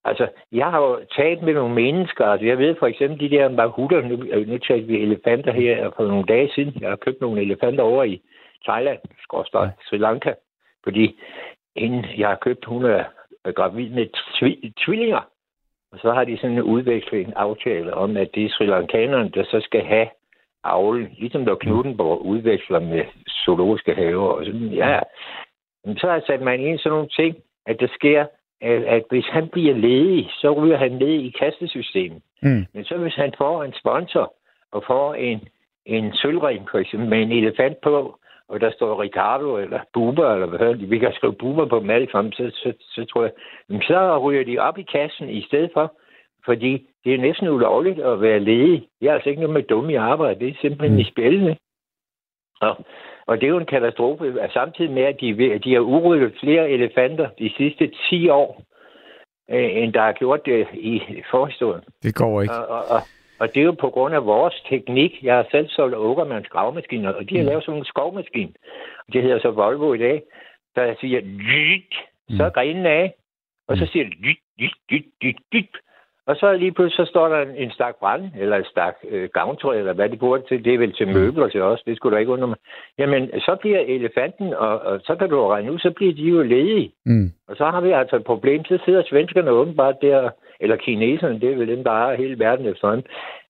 Altså, 0.09 0.29
jeg 0.53 0.67
har 0.67 0.81
jo 0.81 1.01
talt 1.17 1.43
med 1.43 1.55
nogle 1.55 1.75
mennesker. 1.75 2.25
Altså, 2.27 2.47
jeg 2.47 2.59
ved 2.59 2.75
for 2.79 2.87
eksempel 2.87 3.21
de 3.21 3.37
der 3.37 3.49
mahutter, 3.49 4.01
nu, 4.01 4.25
øh, 4.25 4.49
nu 4.49 4.59
talte 4.59 4.87
vi 4.87 5.03
elefanter 5.03 5.53
her 5.53 5.91
for 5.97 6.07
nogle 6.07 6.25
dage 6.25 6.51
siden. 6.55 6.75
Jeg 6.81 6.89
har 6.89 6.97
købt 6.97 7.21
nogle 7.21 7.43
elefanter 7.43 7.83
over 7.83 8.05
i 8.05 8.23
Thailand, 8.65 8.99
skorstøj, 9.23 9.69
Sri 9.89 9.99
Lanka. 9.99 10.33
Fordi 10.85 11.21
inden 11.77 12.05
jeg 12.19 12.29
har 12.29 12.37
købt, 12.37 12.65
hun 12.65 12.85
er 12.85 13.05
gravid 13.55 13.91
med 13.91 14.07
tv- 14.35 14.73
tvillinger. 14.85 15.29
Og 15.93 15.99
så 15.99 16.13
har 16.13 16.25
de 16.25 16.37
sådan 16.37 16.57
en 16.57 16.63
udveksling 16.63 17.33
aftale 17.37 17.95
om, 17.95 18.17
at 18.17 18.29
det 18.35 18.45
er 18.45 18.49
Sri 18.49 18.67
Lankanerne, 18.67 19.31
der 19.31 19.45
så 19.45 19.61
skal 19.61 19.85
have 19.85 20.09
avlen, 20.65 21.09
ligesom 21.19 21.45
der 21.45 21.55
Knuttenborg 21.55 22.23
udveksler 22.23 22.81
med 22.81 23.05
zoologiske 23.45 23.95
haver 23.95 24.29
og 24.29 24.45
sådan. 24.45 24.69
Ja, 24.69 25.01
men 25.85 25.99
så 25.99 26.07
har 26.07 26.15
jeg 26.15 26.23
sat 26.27 26.41
mig 26.41 26.55
ind 26.55 26.81
i 26.81 26.83
sådan 26.83 26.91
nogle 26.91 27.09
ting, 27.09 27.37
at 27.67 27.81
der 27.81 27.89
sker 27.95 28.27
at, 28.61 28.85
at 28.85 29.03
hvis 29.11 29.27
han 29.27 29.49
bliver 29.49 29.75
ledig, 29.75 30.31
så 30.41 30.51
ryger 30.51 30.77
han 30.77 30.93
ned 30.93 31.09
i 31.09 31.35
kastesystemet. 31.39 32.23
Mm. 32.43 32.67
Men 32.73 32.85
så 32.85 32.97
hvis 32.97 33.15
han 33.15 33.33
får 33.39 33.65
en 33.65 33.75
sponsor 33.81 34.35
og 34.73 34.85
får 34.87 35.15
en, 35.15 35.49
en 35.87 36.15
sølvring, 36.15 36.69
for 36.71 36.79
eksempel, 36.79 37.09
med 37.09 37.23
en 37.23 37.33
elefant 37.33 37.81
på, 37.81 38.19
og 38.49 38.61
der 38.61 38.71
står 38.71 39.03
Ricardo 39.03 39.57
eller 39.57 39.81
Bubber, 39.93 40.33
eller 40.33 40.47
hvad 40.47 40.59
hedder 40.59 40.87
vi 40.87 40.99
kan 40.99 41.13
skrive 41.13 41.33
Bubber 41.33 41.67
på 41.67 41.79
dem 41.79 41.91
alle 41.91 42.09
sammen, 42.11 42.33
så, 42.33 42.51
så, 42.55 42.73
så 42.81 43.05
tror 43.05 43.23
jeg, 43.23 43.33
men 43.69 43.83
så 43.83 44.19
ryger 44.19 44.45
de 44.45 44.59
op 44.59 44.79
i 44.79 44.83
kassen 44.83 45.31
i 45.31 45.43
stedet 45.43 45.71
for, 45.73 45.97
fordi 46.45 46.89
det 47.05 47.15
er 47.15 47.19
næsten 47.19 47.49
ulovligt 47.49 48.01
at 48.01 48.21
være 48.21 48.41
ledig. 48.41 48.89
Det 49.01 49.09
er 49.09 49.15
altså 49.15 49.29
ikke 49.29 49.43
noget 49.43 49.55
med 49.55 49.63
dumme 49.63 49.93
i 49.93 49.97
arbejde, 49.97 50.41
det 50.41 50.49
er 50.49 50.61
simpelthen 50.61 50.93
mm. 50.93 50.99
i 50.99 51.05
spillene. 51.05 51.57
Og 52.61 52.77
og 53.27 53.41
det 53.41 53.47
er 53.47 53.51
jo 53.51 53.59
en 53.59 53.67
katastrofe, 53.67 54.49
samtidig 54.53 54.91
med, 54.91 55.03
at 55.03 55.21
de, 55.21 55.59
de 55.59 55.73
har 55.73 55.81
udryddet 55.81 56.35
flere 56.41 56.71
elefanter 56.71 57.29
de 57.39 57.53
sidste 57.57 57.91
10 58.11 58.29
år, 58.29 58.63
øh, 59.51 59.77
end 59.77 59.93
der 59.93 60.01
har 60.01 60.13
gjort 60.13 60.47
det 60.47 60.67
i 60.73 61.03
forhistorien. 61.31 61.85
Det 62.03 62.15
går 62.15 62.43
ikke. 62.43 62.55
Og, 62.55 62.67
og, 62.67 62.85
og, 62.91 63.01
og 63.39 63.55
det 63.55 63.61
er 63.61 63.65
jo 63.65 63.73
på 63.73 63.91
grund 63.91 64.15
af 64.15 64.27
vores 64.27 64.55
teknik. 64.69 65.23
Jeg 65.23 65.37
har 65.37 65.47
selv 65.51 65.69
solgt 65.69 65.97
Åkermanns 65.97 66.49
gravmaskiner, 66.49 67.13
og 67.13 67.31
de 67.31 67.37
har 67.37 67.43
mm. 67.43 67.49
lavet 67.49 67.65
sådan 67.65 67.79
en 67.81 67.85
skovmaskine. 67.85 68.53
Det 69.13 69.23
hedder 69.23 69.39
så 69.39 69.51
Volvo 69.51 69.95
i 69.95 69.99
dag. 69.99 70.23
Så 70.75 70.83
jeg 70.83 70.97
siger, 71.01 71.21
så 72.37 72.45
er 72.45 72.51
grenen 72.51 72.87
af, 72.87 73.15
og 73.69 73.77
så 73.77 73.85
mm. 73.85 73.89
siger 73.89 74.05
det, 75.53 75.67
og 76.27 76.37
så 76.37 76.53
lige 76.53 76.73
pludselig 76.73 77.07
så 77.07 77.11
står 77.11 77.29
der 77.29 77.43
en, 77.43 77.57
en 77.57 77.71
stak 77.71 77.97
brand, 78.01 78.25
eller 78.39 78.57
en 78.57 78.65
stak 78.65 78.95
øh, 79.09 79.29
gavntøj, 79.35 79.77
eller 79.79 79.93
hvad 79.93 80.09
de 80.09 80.17
bruger 80.17 80.37
det 80.37 80.47
til. 80.47 80.65
Det 80.65 80.75
er 80.75 80.79
vel 80.79 80.93
til 80.93 81.09
mm. 81.09 81.15
møbler 81.15 81.49
til 81.49 81.63
os, 81.63 81.83
det 81.83 81.97
skulle 81.97 82.15
du 82.15 82.21
ikke 82.21 82.33
undre 82.33 82.49
mig. 82.49 82.57
Jamen, 82.99 83.31
så 83.31 83.57
bliver 83.61 83.81
elefanten, 83.81 84.55
og, 84.55 84.81
og 84.81 85.01
så 85.05 85.17
kan 85.17 85.29
du 85.31 85.47
regne 85.49 85.73
ud, 85.73 85.79
så 85.79 85.91
bliver 85.91 86.15
de 86.15 86.23
jo 86.23 86.43
ledige. 86.43 86.93
Mm. 87.07 87.33
Og 87.49 87.57
så 87.57 87.65
har 87.65 87.81
vi 87.81 87.91
altså 87.91 88.17
et 88.17 88.25
problem. 88.25 88.65
Så 88.65 88.79
sidder 88.85 89.03
svenskerne 89.07 89.51
åbenbart 89.51 89.95
der, 90.03 90.31
eller 90.61 90.77
kineserne, 90.77 91.41
det 91.41 91.53
er 91.53 91.57
vel 91.57 91.69
dem, 91.69 91.85
der 91.85 91.91
har 91.91 92.15
hele 92.15 92.39
verden 92.39 92.67
efterhånden. 92.67 93.07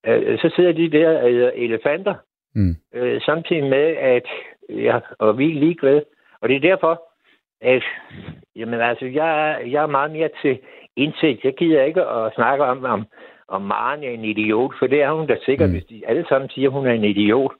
Øh, 0.06 0.38
så 0.38 0.52
sidder 0.56 0.72
de 0.72 0.90
der 0.90 1.26
øh, 1.26 1.52
elefanter, 1.54 2.14
mm. 2.54 2.76
øh, 2.94 3.20
samtidig 3.20 3.64
med, 3.64 3.96
at 3.96 4.26
ja, 4.68 4.98
og 5.18 5.38
vi 5.38 5.50
er 5.50 5.60
ligeglade. 5.60 6.04
Og 6.40 6.48
det 6.48 6.56
er 6.56 6.60
derfor, 6.60 7.02
at 7.60 7.82
jamen, 8.56 8.80
altså, 8.80 9.04
jeg, 9.04 9.60
jeg 9.66 9.82
er 9.82 9.86
meget 9.86 10.10
mere 10.10 10.28
til 10.42 10.58
indsigt. 10.96 11.44
Jeg 11.44 11.54
gider 11.58 11.82
ikke 11.82 12.02
at 12.02 12.32
snakke 12.34 12.64
om, 12.64 12.84
om, 12.84 13.06
om 13.48 13.62
Maren 13.62 14.04
er 14.04 14.10
en 14.10 14.24
idiot, 14.24 14.74
for 14.78 14.86
det 14.86 15.02
er 15.02 15.12
hun 15.12 15.26
da 15.26 15.36
sikkert. 15.44 15.68
Mm. 15.68 15.74
Hvis 15.74 15.84
de 15.84 16.02
alle 16.06 16.24
sammen 16.28 16.50
siger, 16.50 16.68
at 16.68 16.72
hun 16.72 16.86
er 16.86 16.92
en 16.92 17.04
idiot, 17.04 17.52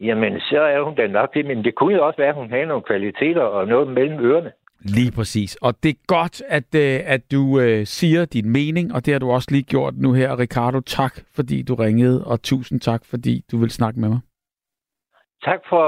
jamen 0.00 0.40
så 0.40 0.60
er 0.60 0.82
hun 0.82 0.94
da 0.94 1.06
nok 1.06 1.34
det. 1.34 1.46
Men 1.46 1.64
det 1.64 1.74
kunne 1.74 1.94
jo 1.94 2.06
også 2.06 2.16
være, 2.16 2.28
at 2.28 2.34
hun 2.34 2.50
havde 2.50 2.66
nogle 2.66 2.82
kvaliteter 2.82 3.42
og 3.42 3.68
noget 3.68 3.88
mellem 3.88 4.20
ørerne. 4.20 4.52
Lige 4.80 5.12
præcis. 5.12 5.56
Og 5.56 5.74
det 5.82 5.88
er 5.88 6.00
godt, 6.06 6.42
at, 6.48 6.74
øh, 6.74 7.00
at 7.14 7.32
du 7.32 7.60
øh, 7.60 7.86
siger 7.86 8.24
din 8.24 8.52
mening, 8.52 8.94
og 8.94 9.06
det 9.06 9.14
har 9.14 9.18
du 9.18 9.30
også 9.30 9.48
lige 9.50 9.62
gjort 9.62 9.94
nu 9.96 10.12
her. 10.12 10.38
Ricardo, 10.38 10.80
tak 10.80 11.14
fordi 11.36 11.62
du 11.62 11.74
ringede, 11.74 12.24
og 12.26 12.42
tusind 12.42 12.80
tak 12.80 13.02
fordi 13.10 13.44
du 13.52 13.56
vil 13.58 13.70
snakke 13.70 14.00
med 14.00 14.08
mig. 14.08 14.20
Tak 15.44 15.60
for 15.68 15.84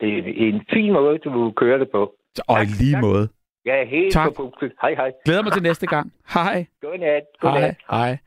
en, 0.00 0.24
en 0.24 0.62
fin 0.72 0.92
måde, 0.92 1.18
du 1.18 1.52
kører 1.56 1.78
det 1.78 1.90
på. 1.90 2.14
Og 2.48 2.62
i 2.62 2.64
lige 2.64 2.92
tak. 2.92 3.02
måde. 3.02 3.28
Jeg 3.64 3.80
er 3.80 3.84
helt 3.84 4.12
tak. 4.12 4.34
på 4.36 4.52
Hej, 4.80 4.94
hej. 4.94 5.12
Glæder 5.24 5.42
mig 5.42 5.52
til 5.52 5.62
næste 5.62 5.86
gang. 5.86 6.12
Hej. 6.34 6.66
Godnat. 6.80 7.22
Godnat. 7.40 7.76
Hej, 7.90 8.06
hej. 8.06 8.18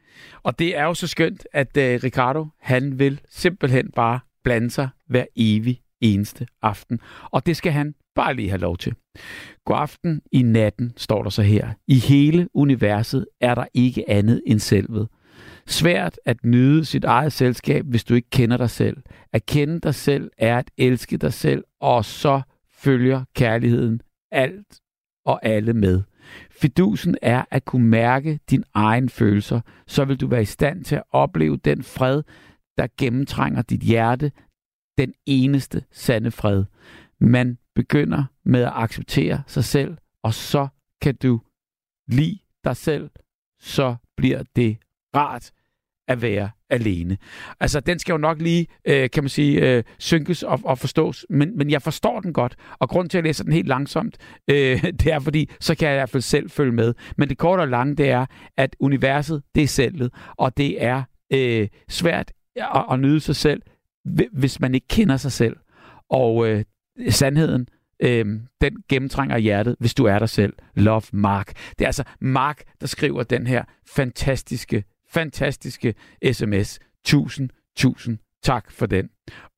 Og 0.44 0.60
det 0.60 0.78
er 0.78 0.84
jo 0.84 0.94
så 0.94 1.08
skønt, 1.08 1.48
at 1.54 1.68
uh, 1.78 1.84
Ricardo, 1.84 2.46
han 2.60 3.00
vil 3.00 3.22
simpelthen 3.30 3.92
bare 3.92 4.20
blande 4.44 4.70
sig 4.70 4.90
hver 5.08 5.26
evig 5.36 5.82
eneste 6.02 6.48
aften. 6.62 7.00
Og 7.32 7.46
det 7.46 7.58
skal 7.58 7.72
han 7.72 7.96
bare 8.16 8.34
lige 8.34 8.50
have 8.50 8.62
lov 8.62 8.78
til. 8.78 8.96
God 9.66 9.78
aften 9.80 10.22
i 10.32 10.42
natten, 10.42 10.94
står 10.98 11.24
der 11.24 11.30
så 11.30 11.42
her. 11.42 11.70
I 11.88 11.96
hele 11.96 12.50
universet 12.54 13.28
er 13.42 13.56
der 13.56 13.66
ikke 13.74 14.10
andet 14.10 14.42
end 14.48 14.60
selvet. 14.60 15.08
Svært 15.66 16.20
at 16.26 16.46
nyde 16.46 16.86
sit 16.86 17.04
eget 17.04 17.34
selskab, 17.34 17.86
hvis 17.86 18.04
du 18.04 18.14
ikke 18.14 18.30
kender 18.30 18.58
dig 18.58 18.70
selv. 18.70 18.98
At 19.34 19.46
kende 19.46 19.80
dig 19.80 19.96
selv 19.96 20.32
er 20.38 20.58
at 20.58 20.72
elske 20.78 21.18
dig 21.18 21.34
selv, 21.34 21.64
og 21.82 22.06
så 22.06 22.42
følger 22.74 23.24
kærligheden 23.36 24.02
alt 24.32 24.80
og 25.28 25.46
alle 25.46 25.74
med. 25.74 26.04
Fidusen 26.52 27.18
er 27.22 27.46
at 27.52 27.66
kunne 27.66 27.88
mærke 27.88 28.40
din 28.50 28.64
egen 28.74 29.10
følelser, 29.10 29.62
så 29.88 30.06
vil 30.06 30.18
du 30.18 30.28
være 30.28 30.42
i 30.42 30.46
stand 30.46 30.84
til 30.84 30.96
at 30.96 31.04
opleve 31.12 31.58
den 31.58 31.84
fred, 31.84 32.24
der 32.78 32.88
gennemtrænger 32.98 33.62
dit 33.62 33.82
hjerte, 33.82 34.32
den 34.98 35.14
eneste 35.26 35.84
sande 35.92 36.32
fred. 36.32 36.66
Man 37.20 37.58
begynder 37.76 38.24
med 38.44 38.62
at 38.62 38.72
acceptere 38.76 39.44
sig 39.48 39.64
selv, 39.64 39.98
og 40.24 40.34
så 40.34 40.68
kan 41.02 41.16
du 41.16 41.42
lide 42.08 42.40
dig 42.64 42.76
selv, 42.76 43.10
så 43.60 43.96
bliver 44.18 44.44
det 44.56 44.78
rart 45.16 45.52
at 46.08 46.22
være 46.22 46.50
alene. 46.70 47.18
Altså, 47.60 47.80
den 47.80 48.00
skal 48.00 48.14
jo 48.14 48.18
nok 48.18 48.42
lige, 48.42 48.68
øh, 48.88 49.10
kan 49.10 49.24
man 49.24 49.30
sige, 49.30 49.78
øh, 49.78 49.84
synkes 50.00 50.44
og, 50.44 50.60
og 50.64 50.78
forstås, 50.78 51.26
men, 51.30 51.58
men 51.58 51.70
jeg 51.70 51.82
forstår 51.82 52.20
den 52.20 52.34
godt, 52.34 52.56
og 52.80 52.90
grund 52.90 53.10
til, 53.10 53.18
at 53.18 53.24
jeg 53.24 53.30
læser 53.30 53.44
den 53.44 53.54
helt 53.54 53.68
langsomt, 53.68 54.18
øh, 54.52 54.84
det 54.84 55.08
er 55.08 55.20
fordi, 55.20 55.50
så 55.60 55.76
kan 55.76 55.88
jeg 55.88 55.96
i 55.96 56.00
hvert 56.00 56.10
fald 56.10 56.24
selv 56.24 56.50
følge 56.50 56.72
med. 56.72 56.94
Men 57.18 57.30
det 57.30 57.38
korte 57.38 57.62
og 57.62 57.68
lange, 57.68 57.96
det 57.96 58.10
er, 58.10 58.26
at 58.58 58.76
universet, 58.80 59.44
det 59.56 59.64
er 59.64 59.68
selvet, 59.68 60.14
og 60.38 60.58
det 60.58 60.84
er 60.84 61.04
øh, 61.34 61.68
svært 61.90 62.32
at, 62.56 62.86
at 62.92 63.00
nyde 63.00 63.20
sig 63.20 63.36
selv, 63.36 63.62
hvis 64.34 64.60
man 64.60 64.76
ikke 64.76 64.88
kender 64.88 65.18
sig 65.18 65.32
selv. 65.32 65.56
Og 66.10 66.48
øh, 66.48 66.64
sandheden, 67.10 67.68
øh, 68.00 68.26
den 68.62 68.84
gennemtrænger 68.90 69.38
hjertet, 69.38 69.76
hvis 69.80 69.94
du 69.94 70.06
er 70.06 70.20
dig 70.20 70.30
selv. 70.30 70.54
Love 70.76 71.02
Mark. 71.14 71.48
Det 71.48 71.82
er 71.82 71.86
altså 71.86 72.04
Mark, 72.22 72.64
der 72.82 72.88
skriver 72.88 73.24
den 73.24 73.48
her 73.48 73.64
fantastiske 73.88 74.84
fantastiske 75.10 75.94
sms. 76.32 76.80
Tusind, 77.06 77.50
tusind 77.76 78.18
tak 78.44 78.72
for 78.72 78.86
den. 78.86 79.10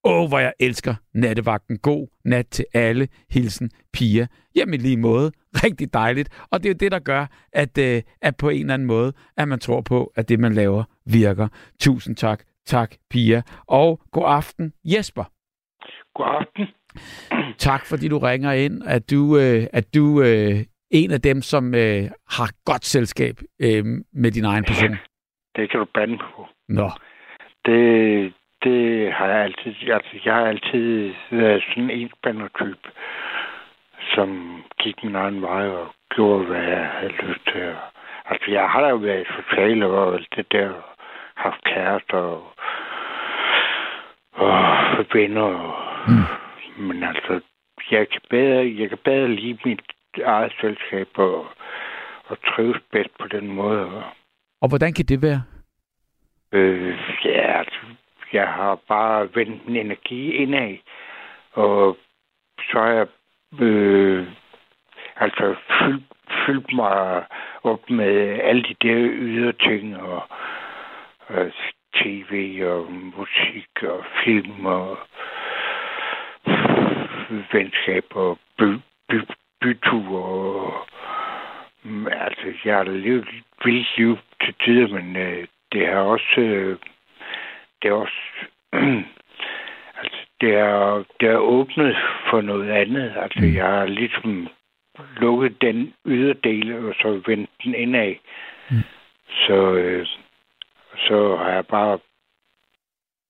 Åh, 0.04 0.28
hvor 0.28 0.40
jeg 0.40 0.54
elsker 0.60 0.96
nattevagten. 1.14 1.78
God 1.78 2.08
nat 2.26 2.48
til 2.48 2.66
alle. 2.74 3.08
Hilsen, 3.30 3.72
Pia. 3.94 4.28
Jamen 4.56 4.82
lige 4.82 4.98
måde. 4.98 5.32
Rigtig 5.64 5.94
dejligt. 5.94 6.30
Og 6.52 6.64
det 6.64 6.70
er 6.70 6.74
jo 6.74 6.78
det, 6.80 6.92
der 6.92 7.00
gør, 7.00 7.26
at, 7.54 7.78
øh, 7.78 8.02
at 8.22 8.38
på 8.38 8.50
en 8.50 8.60
eller 8.60 8.74
anden 8.74 8.86
måde, 8.86 9.14
at 9.38 9.48
man 9.48 9.60
tror 9.60 9.82
på, 9.82 10.12
at 10.16 10.30
det, 10.30 10.40
man 10.40 10.54
laver, 10.54 10.84
virker. 11.06 11.48
Tusind 11.80 12.16
tak. 12.16 12.44
Tak, 12.66 12.96
Pia. 13.10 13.42
Og 13.68 14.02
god 14.12 14.24
aften, 14.28 14.74
Jesper. 14.86 15.24
God 16.16 16.26
aften. 16.40 16.68
Tak, 17.58 17.86
fordi 17.86 18.08
du 18.08 18.18
ringer 18.18 18.52
ind. 18.52 18.84
At 18.86 19.12
du, 19.12 19.38
øh, 19.38 19.68
at 19.74 19.94
du 19.94 20.22
øh, 20.22 20.64
en 20.92 21.12
af 21.12 21.22
dem, 21.22 21.42
som 21.42 21.76
øh, 21.76 22.10
har 22.30 22.50
godt 22.66 22.86
selskab 22.86 23.42
øh, 23.60 23.86
med 24.14 24.32
din 24.32 24.46
egen 24.46 24.64
person. 24.64 24.98
Det 25.60 25.70
kan 25.70 25.80
du 25.80 25.86
bande 25.86 26.18
på. 26.18 26.48
Nå. 26.70 26.90
Det, 27.66 28.34
det 28.64 29.14
har 29.14 29.28
jeg 29.28 29.44
altid... 29.44 29.74
Altså, 29.90 30.20
jeg 30.26 30.34
har 30.34 30.46
altid 30.46 31.14
været 31.32 31.64
sådan 31.70 31.90
en 31.90 32.12
bandertype, 32.24 32.90
som 34.14 34.30
gik 34.80 35.04
min 35.04 35.16
egen 35.16 35.42
vej 35.42 35.68
og 35.68 35.88
gjorde, 36.10 36.46
hvad 36.46 36.64
jeg 36.64 36.90
havde 36.94 37.14
lyst 37.14 37.46
til. 37.54 37.76
Altså, 38.26 38.52
jeg 38.52 38.70
har 38.70 38.82
da 38.82 38.96
været 38.96 39.28
totalt 39.28 39.84
og 39.84 40.14
alt 40.14 40.28
det 40.36 40.52
der, 40.52 40.72
haft 41.36 41.64
kærester 41.64 42.18
og, 42.18 42.54
og 44.32 45.06
venner. 45.14 45.42
Og, 45.42 45.76
mm. 46.08 46.84
Men 46.84 47.04
altså, 47.04 47.40
jeg 47.92 48.10
kan 48.10 48.22
bedre, 48.30 48.76
jeg 48.80 48.90
kan 48.90 48.98
bedre 49.04 49.28
lide 49.28 49.58
mit 49.66 49.82
eget 50.26 50.54
selskab 50.62 51.08
og, 51.16 51.48
og 52.26 52.38
trives 52.44 52.82
bedst 52.92 53.18
på 53.20 53.28
den 53.28 53.48
måde. 53.48 53.86
Og 53.86 54.04
og 54.62 54.70
hvordan 54.70 54.94
kan 54.94 55.06
det 55.06 55.22
være? 55.22 55.42
Øh, 56.52 56.98
ja, 57.26 57.60
altså, 57.60 57.80
jeg 58.34 58.48
har 58.48 58.80
bare 58.88 59.30
vendt 59.36 59.64
en 59.64 59.76
energi 59.76 60.32
indad, 60.32 60.78
og 61.54 61.98
så 62.72 62.80
har 62.80 62.90
jeg 62.90 63.08
øh, 63.62 64.28
altså 65.16 65.56
fyldt, 65.80 66.04
fyldt 66.46 66.74
mig 66.74 67.26
op 67.64 67.90
med 67.90 68.40
alle 68.44 68.64
de 68.64 68.76
der 68.82 69.10
ydre 69.12 69.54
ting, 69.54 69.98
og, 69.98 70.24
og 71.28 71.52
tv 71.96 72.62
og 72.66 72.92
musik 72.92 73.70
og 73.84 74.06
film 74.24 74.66
og 74.66 74.98
venskab 77.52 78.06
og 78.12 78.38
by, 78.58 78.78
by, 79.10 79.22
bytur 79.62 80.26
og 80.26 80.74
mm, 81.84 82.08
altså, 82.08 82.54
jeg 82.66 82.76
har 82.78 82.84
levet 82.84 83.28
et 83.28 83.44
vildt 83.66 83.98
liv 83.98 84.18
til 84.44 84.54
tider, 84.64 84.88
men 84.88 85.16
øh, 85.16 85.48
det 85.72 85.88
har 85.88 86.00
også 86.00 86.36
øh, 86.38 86.78
det 87.82 87.90
er 87.90 87.94
også 87.94 88.22
altså, 90.02 90.20
det 90.42 90.56
er, 90.56 91.04
det 91.20 91.30
er 91.30 91.38
åbnet 91.38 91.96
for 92.30 92.42
noget 92.42 92.70
andet. 92.70 93.14
Altså, 93.18 93.40
mm. 93.42 93.56
jeg 93.56 93.66
har 93.66 93.86
ligesom 93.86 94.48
lukket 95.18 95.62
den 95.62 95.94
yderdele, 96.06 96.78
og 96.78 96.94
så 96.94 97.22
vendt 97.28 97.50
den 97.64 97.76
indad. 97.76 98.16
Mm. 98.72 98.78
Så, 99.30 99.74
øh, 99.74 100.08
så 100.98 101.36
har 101.36 101.52
jeg 101.52 101.66
bare 101.68 102.00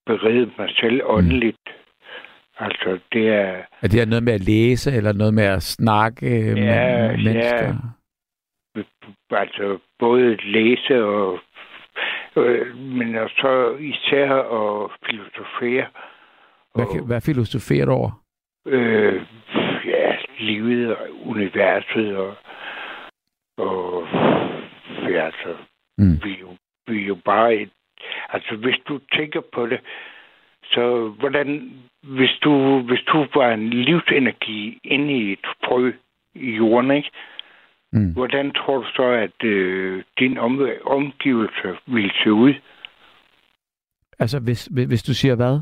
beriget 0.05 0.51
mig 0.57 0.70
selv 0.76 1.01
mm. 1.03 1.10
åndeligt. 1.10 1.57
Mm. 1.66 2.66
Altså, 2.66 2.99
det 3.14 3.28
er... 3.28 3.62
Er 3.82 3.88
det 3.88 4.07
noget 4.07 4.24
med 4.24 4.34
at 4.34 4.41
læse, 4.41 4.91
eller 4.91 5.14
noget 5.14 5.34
med 5.34 5.43
at 5.43 5.64
snakke 5.64 6.26
ja, 6.26 7.07
med 7.07 7.18
mennesker? 7.18 7.66
Ja, 7.66 7.74
altså 9.32 9.78
både 10.00 10.36
læse 10.36 11.04
og... 11.04 11.40
Øh, 12.36 12.78
men 12.78 13.16
så 13.30 13.78
især 13.80 14.34
at 14.34 14.92
filosofere. 15.06 15.88
Hvad, 16.76 16.86
og, 16.86 17.06
hvad 17.08 17.22
filosoferer 17.22 17.86
du 17.86 17.92
over? 17.92 18.12
Øh, 18.66 19.22
ja, 19.86 20.16
livet 20.40 20.96
og 20.96 21.08
universet 21.26 22.18
og... 22.18 22.36
og 23.58 24.08
ja, 25.10 25.26
altså, 25.26 25.56
mm. 25.98 26.20
vi, 26.24 26.32
er 26.34 26.40
jo, 26.40 26.56
vi 26.88 27.02
er 27.02 27.08
jo 27.08 27.18
bare 27.26 27.56
et... 27.56 27.70
Altså, 28.30 28.56
hvis 28.56 28.78
du 28.88 29.00
tænker 29.16 29.42
på 29.54 29.68
det, 29.68 29.80
så 30.64 31.14
hvordan, 31.20 31.72
hvis 32.04 32.32
du, 32.44 32.80
hvis 32.80 33.02
du 33.08 33.26
var 33.36 33.54
en 33.54 33.70
livsenergi 33.70 34.80
inde 34.84 35.14
i 35.14 35.32
et 35.32 35.46
frø 35.66 35.92
i 36.36 36.52
jorden, 36.56 36.92
ikke? 36.92 37.12
Mm. 37.92 38.14
Hvordan 38.14 38.52
tror 38.52 38.78
du 38.78 38.86
så, 38.96 39.04
at 39.04 39.44
øh, 39.44 40.04
din 40.20 40.38
om, 40.38 40.70
omgivelse 40.86 41.78
ville 41.88 42.12
se 42.24 42.32
ud? 42.34 42.54
Altså, 44.20 44.40
hvis, 44.40 44.66
hvis 44.66 45.04
du 45.04 45.14
siger 45.14 45.36
hvad? 45.36 45.60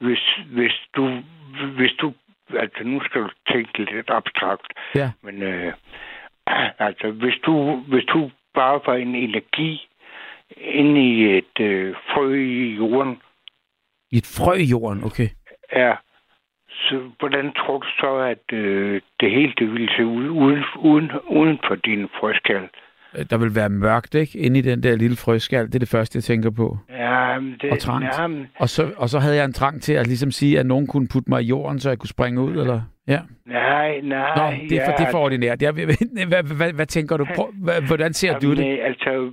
Hvis, 0.00 0.38
hvis 0.46 0.72
du, 0.96 1.22
hvis 1.76 1.92
du, 2.00 2.12
altså 2.50 2.84
nu 2.84 3.00
skal 3.04 3.20
du 3.20 3.30
tænke 3.52 3.78
lidt 3.78 4.10
abstrakt, 4.10 4.72
ja. 4.94 5.10
men 5.22 5.42
øh, 5.42 5.72
altså, 6.88 7.10
hvis 7.10 7.34
du, 7.46 7.76
hvis 7.88 8.04
du 8.04 8.30
bare 8.54 8.80
var 8.86 8.94
en 8.94 9.14
energi 9.14 9.88
inde 10.56 11.00
i 11.00 11.38
et 11.38 11.60
øh, 11.60 11.94
frø 11.94 12.34
i 12.34 12.74
jorden, 12.74 13.20
i 14.10 14.16
et 14.16 14.26
frø 14.36 14.54
i 14.54 14.64
jorden, 14.64 15.04
okay. 15.04 15.28
Ja. 15.72 15.94
Så 16.76 17.00
hvordan 17.18 17.52
tror 17.52 17.78
du 17.78 17.88
så, 18.00 18.16
at 18.16 18.58
øh, 18.58 19.00
det 19.20 19.30
hele 19.30 19.52
det 19.58 19.72
ville 19.72 19.88
se 19.96 20.06
ud 20.06 20.28
uden, 20.28 20.64
uden, 20.78 21.10
uden 21.28 21.58
for 21.68 21.74
din 21.74 22.08
frøskal? 22.20 22.68
Øh, 23.18 23.24
der 23.30 23.38
vil 23.38 23.54
være 23.54 23.68
mørkt, 23.68 24.14
ikke? 24.14 24.38
Inde 24.38 24.58
i 24.58 24.62
den 24.62 24.82
der 24.82 24.96
lille 24.96 25.16
frøskal. 25.16 25.66
Det 25.66 25.74
er 25.74 25.78
det 25.78 25.88
første, 25.88 26.16
jeg 26.16 26.22
tænker 26.24 26.50
på. 26.50 26.78
Ja, 26.90 27.38
men 27.40 27.56
det... 27.60 27.70
Og 27.70 27.78
trangt. 27.78 28.18
Ja, 28.18 28.26
men... 28.26 28.46
og, 28.58 28.68
så, 28.68 28.92
og 28.96 29.08
så 29.08 29.18
havde 29.18 29.36
jeg 29.36 29.44
en 29.44 29.52
trang 29.52 29.82
til 29.82 29.92
at 29.92 30.06
ligesom 30.06 30.30
sige, 30.30 30.58
at 30.58 30.66
nogen 30.66 30.86
kunne 30.86 31.08
putte 31.12 31.30
mig 31.30 31.42
i 31.42 31.46
jorden, 31.46 31.78
så 31.78 31.88
jeg 31.88 31.98
kunne 31.98 32.08
springe 32.08 32.40
ud, 32.40 32.50
eller? 32.50 32.80
Ja. 33.08 33.20
Nej, 33.46 34.00
nej. 34.00 34.36
Nå, 34.36 34.56
det 34.68 34.78
er 34.78 34.84
for, 34.84 34.92
ja, 34.92 34.96
det 34.96 35.06
er 35.06 35.10
for 35.10 35.18
ordinært. 35.18 35.62
Jeg, 35.62 35.72
hvad, 35.72 36.56
hvad, 36.56 36.72
hvad, 36.72 36.86
tænker 36.86 37.16
du? 37.16 37.26
på? 37.36 37.52
hvordan 37.86 38.12
ser 38.12 38.28
Jamen, 38.28 38.42
du 38.42 38.54
det? 38.62 38.78
Altså, 38.82 39.30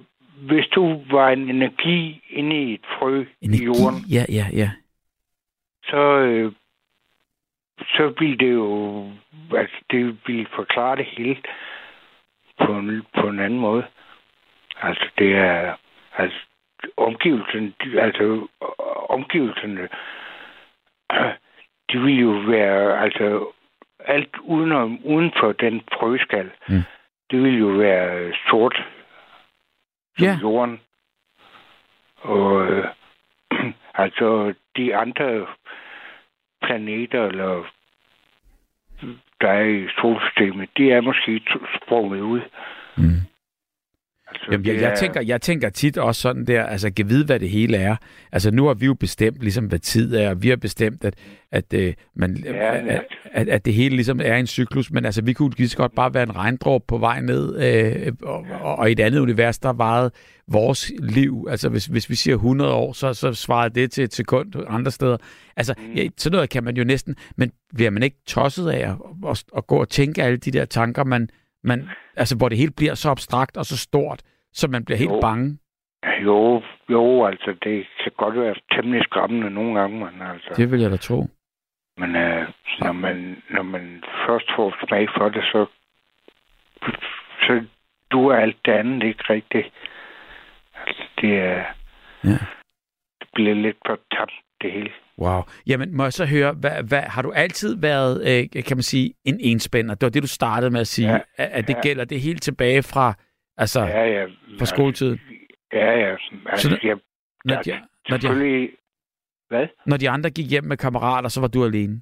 hvis 0.47 0.65
du 0.65 1.01
var 1.11 1.29
en 1.29 1.49
energi 1.49 2.21
inde 2.29 2.55
i 2.63 2.73
et 2.73 2.85
frø 2.99 3.25
energi? 3.41 3.63
i 3.63 3.65
jorden, 3.65 3.99
ja, 4.11 4.25
ja, 4.29 4.45
ja. 4.53 4.69
så, 5.83 6.17
øh, 6.19 6.51
så 7.87 8.13
ville 8.19 8.37
det 8.37 8.53
jo, 8.53 9.07
altså 9.57 9.75
det 9.91 10.17
ville 10.27 10.47
forklare 10.55 10.95
det 10.95 11.05
hele 11.05 11.37
på 12.59 12.73
en, 12.73 13.05
på 13.19 13.27
en 13.27 13.39
anden 13.39 13.59
måde. 13.59 13.85
Altså 14.81 15.05
det 15.17 15.35
er, 15.35 15.75
altså 16.17 16.37
omgivelsen, 16.97 17.75
altså 17.99 18.47
omgivelserne, 19.09 19.89
de 21.91 21.99
vil 22.01 22.19
jo 22.19 22.29
være, 22.47 23.01
altså 23.03 23.47
alt 23.99 24.37
udenom, 24.41 24.99
uden 25.05 25.31
for 25.39 25.51
den 25.51 25.81
frøskal, 25.93 26.51
mm. 26.67 26.83
det 27.31 27.43
vil 27.43 27.59
jo 27.59 27.67
være 27.67 28.33
sort 28.49 28.75
som 30.17 30.25
ja. 30.25 30.37
jorden. 30.41 30.81
Og 32.21 32.65
øh, 32.67 32.87
altså 34.03 34.53
de 34.77 34.95
andre 34.95 35.47
planeter, 36.63 37.25
eller 37.27 37.63
der 39.41 39.49
er 39.49 39.63
i 39.63 39.87
solsystemet, 40.01 40.69
de 40.77 40.91
er 40.91 41.01
måske 41.01 41.41
sprunget 41.75 42.21
ud. 42.21 42.41
Mm. 42.97 43.21
Altså, 44.33 44.51
Jamen, 44.51 44.65
jeg, 44.65 44.81
jeg, 44.81 44.91
er... 44.91 44.95
tænker, 44.95 45.21
jeg 45.21 45.41
tænker 45.41 45.69
tit 45.69 45.97
også 45.97 46.21
sådan 46.21 46.47
der, 46.47 46.63
altså, 46.63 46.91
kan 46.91 47.09
vide, 47.09 47.25
hvad 47.25 47.39
det 47.39 47.49
hele 47.49 47.77
er. 47.77 47.95
Altså, 48.31 48.51
nu 48.51 48.65
har 48.65 48.73
vi 48.73 48.85
jo 48.85 48.93
bestemt, 48.93 49.41
ligesom, 49.41 49.65
hvad 49.65 49.79
tid 49.79 50.15
er, 50.15 50.29
og 50.29 50.43
vi 50.43 50.49
har 50.49 50.55
bestemt, 50.55 51.05
at, 51.05 51.13
at, 51.51 51.73
øh, 51.73 51.93
man, 52.15 52.43
ja, 52.45 52.77
at, 52.77 53.03
at, 53.31 53.49
at 53.49 53.65
det 53.65 53.73
hele 53.73 53.95
ligesom 53.95 54.19
er 54.23 54.35
en 54.35 54.47
cyklus, 54.47 54.91
men 54.91 55.05
altså, 55.05 55.21
vi 55.21 55.33
kunne 55.33 55.53
lige 55.57 55.69
så 55.69 55.77
godt 55.77 55.95
bare 55.95 56.13
være 56.13 56.23
en 56.23 56.35
regndråb 56.35 56.87
på 56.87 56.97
vej 56.97 57.21
ned, 57.21 57.63
øh, 57.63 58.13
og, 58.23 58.45
og, 58.61 58.89
i 58.89 58.91
et 58.91 58.99
andet 58.99 59.19
univers, 59.19 59.59
der 59.59 59.73
varede 59.73 60.11
vores 60.47 60.91
liv. 60.99 61.47
Altså, 61.49 61.69
hvis, 61.69 61.85
hvis 61.85 62.09
vi 62.09 62.15
siger 62.15 62.35
100 62.35 62.73
år, 62.73 62.93
så, 62.93 63.13
så 63.13 63.33
svarer 63.33 63.69
det 63.69 63.91
til 63.91 64.03
et 64.03 64.13
sekund 64.13 64.53
andre 64.67 64.91
steder. 64.91 65.17
Altså, 65.57 65.73
mm. 65.77 65.93
ja, 65.93 66.07
sådan 66.17 66.35
noget 66.35 66.49
kan 66.49 66.63
man 66.63 66.77
jo 66.77 66.83
næsten, 66.83 67.15
men 67.37 67.51
bliver 67.75 67.89
man 67.89 68.03
ikke 68.03 68.17
tosset 68.27 68.69
af 68.69 68.89
at, 68.89 68.95
at, 69.29 69.43
at 69.57 69.67
gå 69.67 69.75
og 69.75 69.89
tænke 69.89 70.23
alle 70.23 70.37
de 70.37 70.51
der 70.51 70.65
tanker, 70.65 71.03
man, 71.03 71.29
man, 71.63 71.89
altså, 72.15 72.37
hvor 72.37 72.49
det 72.49 72.57
hele 72.57 72.71
bliver 72.77 72.93
så 72.93 73.09
abstrakt 73.09 73.57
og 73.57 73.65
så 73.65 73.77
stort, 73.77 74.21
så 74.51 74.67
man 74.67 74.85
bliver 74.85 74.97
jo. 74.97 75.09
helt 75.09 75.21
bange. 75.21 75.57
Jo, 76.23 76.61
jo, 76.89 77.25
altså 77.25 77.55
det 77.63 77.87
kan 78.03 78.11
godt 78.17 78.35
være 78.35 78.55
temmelig 78.71 79.03
skræmmende 79.03 79.49
nogle 79.49 79.79
gange, 79.79 79.99
men 79.99 80.21
altså... 80.21 80.53
Det 80.57 80.71
vil 80.71 80.81
jeg 80.81 80.91
da 80.91 80.97
tro. 80.97 81.27
Men 81.97 82.15
øh, 82.15 82.47
når, 82.79 82.91
man, 82.91 83.43
når 83.49 83.63
man 83.63 84.03
først 84.27 84.45
får 84.55 84.85
smag 84.87 85.07
for 85.17 85.29
det, 85.29 85.43
så, 85.43 85.65
så 87.41 87.65
du 88.11 88.27
er 88.27 88.35
alt 88.35 88.57
det 88.65 88.71
andet 88.71 89.03
ikke 89.03 89.23
rigtigt. 89.29 89.71
Altså, 90.85 91.03
det 91.21 91.39
er... 91.39 91.63
Ja. 92.23 92.37
Det 93.19 93.27
bliver 93.33 93.55
lidt 93.55 93.77
for 93.85 93.99
tabt, 94.11 94.33
det 94.61 94.71
hele. 94.71 94.91
Wow. 95.19 95.41
Jamen, 95.67 95.97
må 95.97 96.03
jeg 96.03 96.13
så 96.13 96.25
høre, 96.25 96.53
hvad, 96.53 96.83
hvad, 96.87 97.01
har 97.01 97.21
du 97.21 97.31
altid 97.31 97.81
været, 97.81 98.13
øh, 98.27 98.63
kan 98.63 98.77
man 98.77 98.83
sige, 98.83 99.13
en 99.25 99.37
enspænder? 99.39 99.95
Det 99.95 100.05
var 100.05 100.09
det, 100.09 100.23
du 100.23 100.27
startede 100.27 100.71
med 100.71 100.81
at 100.81 100.87
sige, 100.87 101.11
ja, 101.11 101.19
at, 101.37 101.49
at 101.51 101.67
det 101.67 101.73
ja. 101.73 101.81
gælder 101.81 102.05
det 102.05 102.21
helt 102.21 102.41
tilbage 102.41 102.83
fra, 102.83 103.13
altså, 103.57 103.81
ja, 103.81 104.03
ja. 104.05 104.25
fra 104.59 104.65
skoletiden? 104.65 105.19
Ja, 105.73 105.99
ja. 105.99 106.15
Altså, 106.45 106.69
så, 106.69 106.79
jeg, 106.83 106.97
når, 107.45 107.61
de, 107.61 107.79
når, 108.09 108.17
de, 108.17 108.69
hvad? 109.47 109.67
når 109.85 109.97
de 109.97 110.09
andre 110.09 110.29
gik 110.29 110.49
hjem 110.49 110.63
med 110.63 110.77
kammerater, 110.77 111.29
så 111.29 111.41
var 111.41 111.47
du 111.47 111.65
alene? 111.65 112.01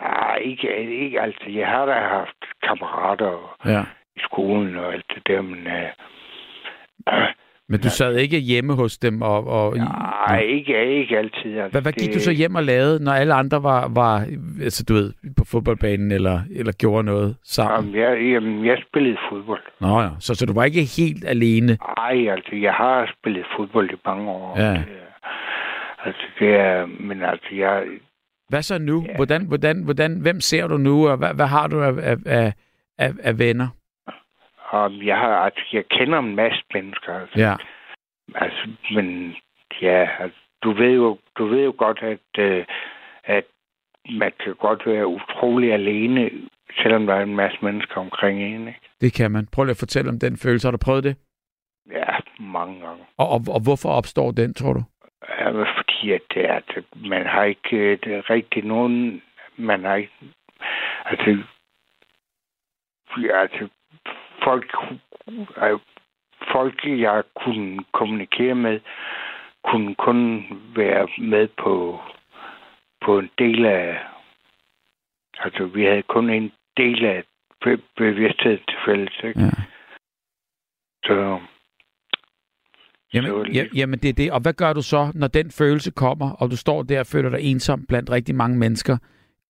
Ah, 0.00 0.36
ikke, 0.40 0.68
ikke 1.04 1.20
altid. 1.20 1.52
Jeg 1.52 1.66
har 1.66 1.86
da 1.86 1.92
haft 1.92 2.44
kammerater 2.62 3.56
ja. 3.64 3.82
i 4.16 4.20
skolen 4.20 4.76
og 4.76 4.92
alt 4.92 5.06
det 5.14 5.22
der, 5.26 5.42
men... 5.42 5.66
Uh, 5.66 5.90
uh, 7.12 7.28
men 7.68 7.80
du 7.80 7.88
sad 7.88 8.16
ikke 8.16 8.38
hjemme 8.38 8.74
hos 8.74 8.98
dem? 8.98 9.22
Og, 9.22 9.46
og 9.46 9.76
Nej, 9.76 10.40
ikke, 10.40 11.00
ikke 11.00 11.18
altid. 11.18 11.58
Altså, 11.58 11.70
hvad, 11.70 11.82
hvad 11.82 11.92
gik 11.92 12.08
det... 12.08 12.14
du 12.14 12.20
så 12.20 12.32
hjem 12.32 12.54
og 12.54 12.64
lavede, 12.64 13.04
når 13.04 13.12
alle 13.12 13.34
andre 13.34 13.62
var, 13.62 13.88
var 13.88 14.26
altså, 14.62 14.84
du 14.88 14.94
ved, 14.94 15.12
på 15.36 15.44
fodboldbanen 15.44 16.12
eller, 16.12 16.40
eller 16.50 16.72
gjorde 16.72 17.04
noget 17.04 17.36
sammen? 17.44 17.94
Jamen, 17.94 18.00
jeg, 18.00 18.32
jamen, 18.32 18.66
jeg 18.66 18.78
spillede 18.88 19.16
fodbold. 19.30 19.62
Nå 19.80 20.00
ja, 20.00 20.08
så, 20.20 20.34
så 20.34 20.46
du 20.46 20.52
var 20.52 20.64
ikke 20.64 20.82
helt 20.82 21.24
alene? 21.28 21.78
Nej, 21.98 22.28
altså, 22.28 22.56
jeg 22.56 22.72
har 22.72 23.14
spillet 23.18 23.44
fodbold 23.56 23.90
i 23.90 23.96
mange 24.06 24.30
år. 24.30 24.60
Ja. 24.60 24.82
Altså, 26.04 26.22
det 26.38 26.54
er, 26.54 26.86
men 26.86 27.22
altså, 27.22 27.48
jeg... 27.52 27.82
Hvad 28.48 28.62
så 28.62 28.78
nu? 28.78 29.04
Ja. 29.08 29.16
Hvordan, 29.16 29.46
hvordan, 29.46 29.84
hvordan, 29.84 30.20
hvem 30.20 30.40
ser 30.40 30.66
du 30.66 30.76
nu, 30.76 31.08
og 31.08 31.16
hvad, 31.16 31.34
hvad 31.34 31.46
har 31.46 31.66
du 31.66 31.82
af, 31.82 31.92
af, 32.26 32.52
af, 32.98 33.12
af 33.22 33.38
venner? 33.38 33.68
Og 34.68 35.06
jeg 35.06 35.18
har, 35.18 35.36
altså, 35.36 35.62
jeg 35.72 35.84
kender 35.88 36.18
en 36.18 36.36
masse 36.36 36.62
mennesker. 36.74 37.12
Altså. 37.20 37.38
Ja. 37.38 37.54
Altså, 38.34 38.68
men 38.90 39.36
ja, 39.82 40.08
altså, 40.20 40.38
du 40.62 40.72
ved 40.72 40.94
jo, 40.94 41.18
du 41.38 41.46
ved 41.46 41.64
jo 41.64 41.74
godt, 41.78 41.98
at, 42.02 42.38
øh, 42.38 42.64
at 43.24 43.44
man 44.10 44.32
kan 44.44 44.54
godt 44.54 44.86
være 44.86 45.06
utrolig 45.06 45.72
alene, 45.72 46.30
selvom 46.82 47.06
der 47.06 47.14
er 47.14 47.22
en 47.22 47.36
masse 47.36 47.58
mennesker 47.62 47.96
omkring 47.96 48.42
en. 48.42 48.68
Ikke? 48.68 48.80
Det 49.00 49.12
kan 49.12 49.30
man. 49.30 49.46
Prøv 49.52 49.64
lige 49.64 49.70
at 49.70 49.84
fortælle 49.84 50.10
om 50.10 50.18
den 50.18 50.36
følelse. 50.36 50.66
Har 50.66 50.72
du 50.72 50.78
prøvet 50.78 51.04
det? 51.04 51.16
Ja, 51.90 52.16
mange 52.40 52.80
gange. 52.80 53.04
Og, 53.18 53.28
og, 53.28 53.40
og 53.48 53.60
hvorfor 53.64 53.88
opstår 53.88 54.30
den, 54.30 54.54
tror 54.54 54.72
du? 54.72 54.82
Ja, 55.28 55.48
fordi 55.50 56.12
at, 56.12 56.22
det 56.34 56.44
er, 56.44 56.54
at 56.54 56.84
man 56.96 57.26
har 57.26 57.44
ikke 57.44 57.76
øh, 57.76 57.98
det 58.04 58.30
rigtig 58.30 58.64
nogen... 58.64 59.22
Man 59.56 59.84
har 59.84 59.94
ikke... 59.94 60.12
Altså, 61.04 61.38
altså 63.34 63.68
folk, 64.44 64.76
folk, 66.52 66.84
jeg 66.84 67.22
kunne 67.44 67.84
kommunikere 67.92 68.54
med, 68.54 68.80
kunne 69.64 69.94
kun 69.94 70.44
være 70.76 71.08
med 71.18 71.48
på, 71.62 72.00
på 73.04 73.18
en 73.18 73.30
del 73.38 73.64
af... 73.64 73.98
Altså, 75.38 75.64
vi 75.64 75.84
havde 75.84 76.02
kun 76.02 76.30
en 76.30 76.52
del 76.76 77.04
af 77.04 77.24
bevidsthed 77.96 78.58
til 78.68 78.78
fælles, 78.86 79.20
ikke? 79.24 79.40
Ja. 79.40 79.50
Så... 81.04 81.40
Jamen, 83.14 83.30
så 83.30 83.50
ja, 83.52 83.64
jamen, 83.74 83.98
det 83.98 84.08
er 84.08 84.12
det. 84.12 84.32
Og 84.32 84.40
hvad 84.40 84.52
gør 84.52 84.72
du 84.72 84.82
så, 84.82 85.12
når 85.14 85.26
den 85.26 85.50
følelse 85.50 85.90
kommer, 85.90 86.30
og 86.32 86.50
du 86.50 86.56
står 86.56 86.82
der 86.82 87.00
og 87.00 87.06
føler 87.06 87.30
dig 87.30 87.40
ensom 87.42 87.86
blandt 87.86 88.10
rigtig 88.10 88.34
mange 88.34 88.58
mennesker? 88.58 88.98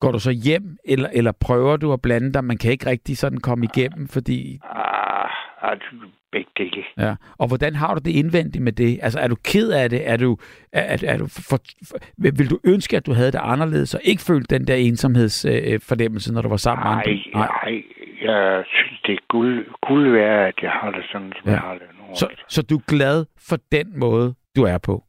Går 0.01 0.13
du 0.13 0.19
så 0.19 0.31
hjem, 0.31 0.77
eller, 0.85 1.09
eller 1.13 1.33
prøver 1.33 1.77
du 1.77 1.93
at 1.93 2.03
blande 2.03 2.33
dig? 2.33 2.45
Man 2.45 2.59
kan 2.59 2.73
ikke 2.73 2.87
rigtig 2.87 3.19
sådan 3.19 3.41
komme 3.41 3.65
igennem, 3.65 4.09
fordi... 4.09 4.59
Ah, 4.63 5.31
altså, 5.63 5.91
begge 6.33 6.51
dele. 6.57 6.85
Ja. 6.99 7.15
Og 7.39 7.49
hvordan 7.49 7.75
har 7.75 7.95
du 7.95 8.01
det 8.05 8.11
indvendigt 8.11 8.65
med 8.65 8.73
det? 8.73 8.99
Altså, 9.03 9.19
er 9.21 9.29
du 9.29 9.37
ked 9.45 9.71
af 9.71 9.91
det? 9.91 10.11
Er 10.11 10.17
du, 10.17 10.37
er, 10.73 10.83
er, 10.83 10.99
er 11.07 11.19
du 11.19 11.27
for, 11.27 11.59
for, 11.89 11.97
vil 12.19 12.51
du 12.51 12.59
ønske, 12.65 12.97
at 12.97 13.07
du 13.07 13.13
havde 13.13 13.33
det 13.33 13.41
anderledes, 13.43 13.95
og 13.95 14.01
ikke 14.05 14.23
følte 14.23 14.59
den 14.59 14.67
der 14.67 14.75
ensomhedsfornemmelse, 14.75 16.31
øh, 16.31 16.35
når 16.35 16.43
du 16.43 16.49
var 16.49 16.57
sammen 16.57 16.85
nej, 16.85 16.95
med 16.95 17.13
andre? 17.13 17.23
Nej, 17.35 17.49
nej. 17.65 17.83
Jeg 18.23 18.65
synes, 18.67 19.01
det 19.07 19.19
kunne, 19.29 19.65
kunne 19.83 20.13
være, 20.13 20.49
at 20.49 20.55
jeg 20.63 20.71
har 20.71 20.91
det 20.91 21.05
sådan, 21.13 21.33
som 21.37 21.47
ja. 21.47 21.51
jeg 21.51 21.61
har 21.61 21.73
det 21.73 21.89
nu. 21.99 22.15
Så, 22.15 22.27
så 22.49 22.63
du 22.63 22.77
er 22.77 22.83
glad 22.89 23.27
for 23.49 23.57
den 23.73 23.99
måde, 23.99 24.35
du 24.57 24.63
er 24.63 24.79
på? 24.79 25.05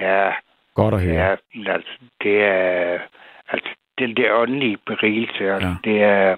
Ja. 0.00 0.30
Godt 0.74 0.94
at 0.94 1.02
høre. 1.02 1.14
Ja, 1.14 1.30
altså, 1.72 1.98
det 2.22 2.42
er... 2.42 2.98
Altså, 3.48 3.68
den 3.98 4.16
der 4.16 4.32
åndelige 4.32 4.78
berigelse, 4.86 5.52
altså, 5.52 5.68
ja. 5.68 5.76
det 5.84 6.02
er, 6.02 6.36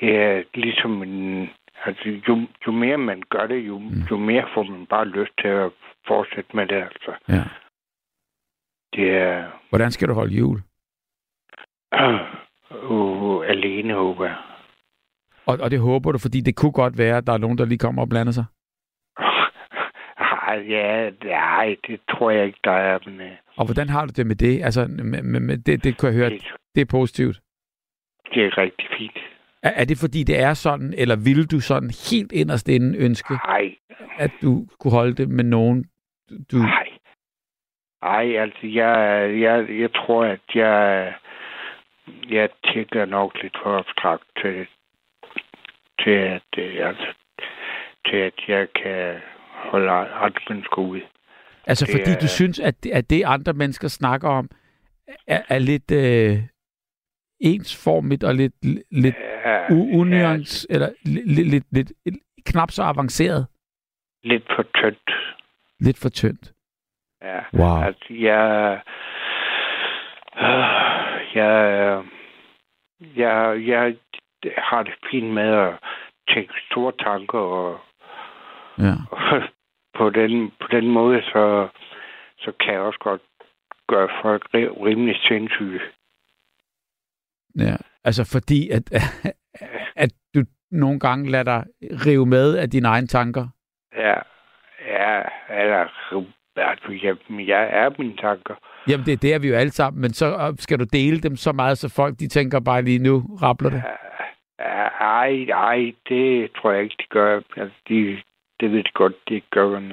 det 0.00 0.16
er 0.16 0.42
ligesom 0.54 1.02
en, 1.02 1.50
altså, 1.84 2.08
jo, 2.28 2.46
jo 2.66 2.72
mere 2.72 2.96
man 2.96 3.22
gør 3.30 3.46
det, 3.46 3.66
jo, 3.66 3.78
mm. 3.78 4.02
jo 4.10 4.16
mere 4.16 4.46
får 4.54 4.62
man 4.62 4.86
bare 4.86 5.08
lyst 5.08 5.32
til 5.40 5.48
at 5.48 5.70
fortsætte 6.06 6.56
med 6.56 6.66
det, 6.66 6.82
altså. 6.82 7.12
Ja. 7.28 7.44
Det 8.94 9.16
er... 9.16 9.46
Hvordan 9.68 9.90
skal 9.90 10.08
du 10.08 10.14
holde 10.14 10.34
jul? 10.34 10.62
Uh, 12.90 13.46
alene, 13.46 13.94
håber 13.94 14.24
jeg. 14.24 14.36
Og, 15.46 15.58
og 15.60 15.70
det 15.70 15.80
håber 15.80 16.12
du, 16.12 16.18
fordi 16.18 16.40
det 16.40 16.56
kunne 16.56 16.72
godt 16.72 16.98
være, 16.98 17.16
at 17.16 17.26
der 17.26 17.32
er 17.32 17.38
nogen, 17.38 17.58
der 17.58 17.64
lige 17.64 17.78
kommer 17.78 18.02
og 18.02 18.08
blander 18.08 18.32
sig? 18.32 18.44
ja, 20.74 21.10
nej, 21.24 21.76
det 21.86 22.00
tror 22.10 22.30
jeg 22.30 22.46
ikke, 22.46 22.60
der 22.64 22.70
er. 22.70 22.98
Men. 23.06 23.20
Og 23.56 23.64
hvordan 23.64 23.88
har 23.88 24.06
du 24.06 24.12
det 24.16 24.26
med 24.26 24.36
det? 24.36 24.64
Altså, 24.64 24.86
med, 24.88 25.22
med, 25.22 25.40
med 25.40 25.58
det, 25.58 25.84
det 25.84 25.98
kunne 25.98 26.08
jeg 26.10 26.18
høre, 26.18 26.30
det, 26.30 26.54
det 26.74 26.80
er 26.80 26.86
positivt. 26.90 27.40
Det 28.34 28.46
er 28.46 28.58
rigtig 28.58 28.88
fint. 28.98 29.18
Er, 29.62 29.70
er 29.70 29.84
det 29.84 29.98
fordi, 29.98 30.22
det 30.22 30.40
er 30.40 30.54
sådan, 30.54 30.94
eller 30.96 31.16
ville 31.16 31.46
du 31.46 31.60
sådan 31.60 31.90
helt 32.10 32.32
inderst 32.32 32.68
inden 32.68 32.94
ønske, 32.94 33.34
Nej. 33.34 33.74
at 34.18 34.30
du 34.42 34.66
kunne 34.80 34.92
holde 34.92 35.14
det 35.14 35.28
med 35.28 35.44
nogen, 35.44 35.84
du... 36.52 36.56
Nej. 36.56 36.88
Nej, 38.02 38.36
altså, 38.36 38.66
jeg, 38.66 38.94
jeg, 39.40 39.80
jeg 39.80 39.92
tror, 39.92 40.24
at 40.24 40.40
jeg, 40.54 41.14
jeg 42.28 42.48
tænker 42.64 43.04
nok 43.04 43.42
lidt 43.42 43.56
for 43.62 43.78
abstrakt 43.78 44.24
til, 44.42 44.66
til, 46.04 46.10
at, 46.10 46.42
altså, 46.58 47.06
til 48.06 48.16
at 48.16 48.34
jeg 48.48 48.66
kan 48.82 49.16
holde 49.52 49.90
andre 49.90 50.40
mennesker 50.48 50.78
ud. 50.78 51.00
Altså, 51.66 51.84
det 51.86 51.92
fordi 51.92 52.10
er, 52.10 52.20
du 52.20 52.28
synes, 52.28 52.60
at, 52.60 52.86
at 52.92 53.10
det, 53.10 53.22
andre 53.24 53.52
mennesker 53.52 53.88
snakker 53.88 54.28
om, 54.28 54.50
er, 55.26 55.42
er 55.48 55.58
lidt... 55.58 55.90
Øh 55.90 56.38
ensformigt 57.40 58.24
og 58.24 58.34
lidt, 58.34 58.52
lidt 58.90 59.16
ja, 59.44 59.66
unuance, 59.70 60.66
ja. 60.70 60.74
eller 60.74 60.88
lidt, 61.04 61.50
lidt, 61.50 61.64
lidt, 61.72 61.92
lidt 62.04 62.18
knap 62.46 62.70
så 62.70 62.82
avanceret? 62.82 63.46
Lidt 64.24 64.44
for 64.56 64.62
tyndt. 64.62 65.10
Lidt 65.80 65.98
for 65.98 66.08
tyndt? 66.08 66.52
Ja. 67.22 67.40
Wow. 67.54 67.82
Altså, 67.82 68.14
jeg, 68.14 68.44
øh, 68.70 68.78
jeg, 71.34 72.04
jeg, 73.16 73.96
jeg 74.44 74.52
har 74.56 74.82
det 74.82 74.94
fint 75.10 75.34
med 75.34 75.48
at 75.54 75.74
tænke 76.28 76.54
store 76.70 76.92
tanker, 76.98 77.38
og, 77.38 77.80
ja. 78.78 78.92
og 79.10 79.42
på, 79.98 80.10
den, 80.10 80.50
på 80.60 80.66
den 80.70 80.88
måde, 80.88 81.22
så, 81.22 81.68
så 82.38 82.52
kan 82.60 82.72
jeg 82.72 82.80
også 82.80 82.98
godt 82.98 83.22
gøre 83.88 84.08
folk 84.22 84.48
rimelig 84.54 85.16
sindssyge. 85.16 85.80
Ja, 87.58 87.76
altså 88.04 88.24
fordi, 88.32 88.70
at, 88.70 88.82
at 90.04 90.10
du 90.34 90.42
nogle 90.70 91.00
gange 91.00 91.30
lader 91.30 91.44
dig 91.44 91.64
rive 92.06 92.26
med 92.26 92.56
af 92.56 92.70
dine 92.70 92.88
egne 92.88 93.06
tanker? 93.06 93.48
Ja, 93.96 94.18
ja, 94.88 95.22
eller 95.50 95.86
jeg, 96.56 97.16
jeg 97.48 97.68
er 97.72 97.90
mine 97.98 98.16
tanker. 98.16 98.54
Jamen, 98.88 99.06
det, 99.06 99.22
det 99.22 99.34
er 99.34 99.38
vi 99.38 99.48
jo 99.48 99.54
alle 99.54 99.72
sammen, 99.72 100.02
men 100.02 100.12
så 100.12 100.26
øh, 100.26 100.54
skal 100.58 100.78
du 100.78 100.84
dele 100.92 101.20
dem 101.20 101.36
så 101.36 101.52
meget, 101.52 101.78
så 101.78 101.88
folk 101.88 102.18
de 102.20 102.28
tænker 102.28 102.60
bare 102.60 102.82
lige 102.82 102.98
nu, 102.98 103.38
rappler 103.42 103.70
det? 103.70 103.82
Ja, 104.58 104.88
ej, 105.00 105.46
ej, 105.52 105.92
det 106.08 106.50
tror 106.56 106.72
jeg 106.72 106.82
ikke, 106.82 106.96
de 106.98 107.06
gør. 107.10 107.40
Altså, 107.56 107.76
de, 107.88 108.18
det 108.60 108.72
ved 108.72 108.84
de 108.84 108.90
godt, 108.94 109.14
de 109.28 109.40
gør. 109.50 109.68
Men, 109.80 109.92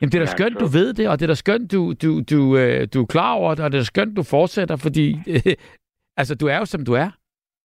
Jamen, 0.00 0.12
det 0.12 0.14
er 0.14 0.24
da 0.24 0.26
skønt, 0.26 0.60
du 0.60 0.66
ved 0.66 0.94
det, 0.94 1.08
og 1.08 1.18
det 1.18 1.24
er 1.24 1.26
da 1.26 1.34
skønt, 1.34 1.72
du, 1.72 1.92
du, 2.02 2.20
du, 2.30 2.56
øh, 2.56 2.88
du 2.94 3.02
er 3.02 3.06
klar 3.06 3.32
over 3.32 3.54
det, 3.54 3.64
og 3.64 3.72
det 3.72 3.78
er 3.78 3.82
da 3.82 3.84
skønt, 3.84 4.16
du 4.16 4.22
fortsætter, 4.22 4.76
fordi 4.76 5.16
Altså, 6.16 6.34
du 6.34 6.46
er 6.46 6.58
jo, 6.58 6.64
som 6.64 6.84
du 6.84 6.92
er. 6.92 7.10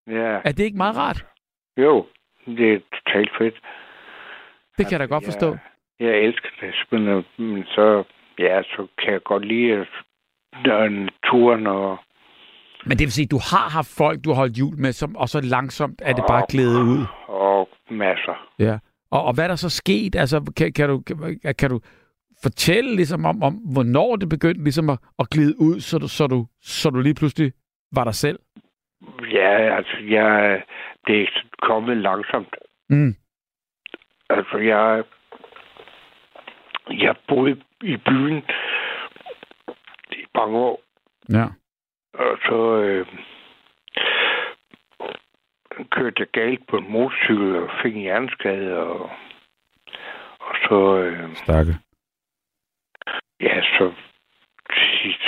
Ja. 0.07 0.41
Er 0.45 0.51
det 0.51 0.59
ikke 0.59 0.77
meget 0.77 0.97
rart? 0.97 1.25
Jo, 1.77 2.05
det 2.45 2.73
er 2.73 2.79
totalt 2.97 3.31
fedt. 3.37 3.55
Det 4.77 4.85
kan 4.87 4.91
jeg 4.91 4.99
da 4.99 5.05
godt 5.05 5.25
forstå. 5.25 5.57
Jeg, 5.99 6.13
elsker 6.19 6.49
det, 6.61 6.73
men, 6.91 7.25
men 7.37 7.63
så, 7.63 8.03
ja, 8.39 8.61
så 8.63 8.87
kan 9.03 9.13
jeg 9.13 9.23
godt 9.23 9.45
lide 9.45 9.85
den 10.65 11.09
turen 11.23 11.67
og... 11.67 11.97
Men 12.85 12.97
det 12.97 13.05
vil 13.05 13.11
sige, 13.11 13.27
du 13.27 13.39
har 13.51 13.69
haft 13.69 13.95
folk, 13.97 14.23
du 14.23 14.29
har 14.29 14.35
holdt 14.35 14.57
jul 14.57 14.77
med, 14.77 14.91
som, 14.91 15.15
og 15.15 15.29
så 15.29 15.41
langsomt 15.41 16.01
er 16.05 16.13
det 16.13 16.23
bare 16.27 16.45
glædet 16.49 16.81
ud? 16.81 17.05
Og 17.27 17.69
masser. 17.89 18.47
Ja. 18.59 18.77
Og, 19.11 19.23
og 19.23 19.33
hvad 19.33 19.43
er 19.43 19.47
der 19.47 19.55
så 19.55 19.69
sket? 19.69 20.15
Altså, 20.15 20.53
kan, 20.57 20.73
kan, 20.73 20.89
du, 20.89 20.99
kan, 20.99 21.55
kan 21.59 21.69
du 21.69 21.79
fortælle 22.43 22.95
ligesom 22.95 23.25
om, 23.25 23.43
om, 23.43 23.53
hvornår 23.53 24.15
det 24.15 24.29
begyndte 24.29 24.63
ligesom 24.63 24.89
at, 24.89 24.99
at 25.19 25.29
glide 25.29 25.55
ud, 25.61 25.79
så 25.79 25.97
du, 25.97 26.07
så, 26.07 26.27
du, 26.27 26.47
så 26.61 26.89
du 26.89 26.99
lige 26.99 27.15
pludselig 27.15 27.51
var 27.91 28.03
dig 28.03 28.15
selv? 28.15 28.39
Ja, 29.31 29.75
altså, 29.77 29.97
jeg, 29.97 30.63
det 31.07 31.21
er 31.21 31.27
kommet 31.61 31.97
langsomt. 31.97 32.55
Mm. 32.89 33.15
Altså, 34.29 34.57
jeg, 34.57 35.03
jeg 36.89 37.15
boede 37.27 37.61
i 37.83 37.97
byen 37.97 38.43
i 40.11 40.25
mange 40.35 40.57
år. 40.57 40.81
Ja. 41.29 41.45
Og 42.13 42.37
så 42.45 42.81
øh, 42.81 43.07
kørte 45.91 46.15
jeg 46.19 46.27
galt 46.27 46.67
på 46.67 46.77
en 46.77 46.91
motorcykel 46.91 47.55
og 47.55 47.69
fik 47.83 47.95
en 47.95 48.01
hjerneskade, 48.01 48.77
og, 48.77 49.09
og 50.39 50.55
så... 50.67 50.97
Øh, 50.97 51.35
Stakke. 51.35 51.73
Ja, 53.41 53.61
så 53.61 53.93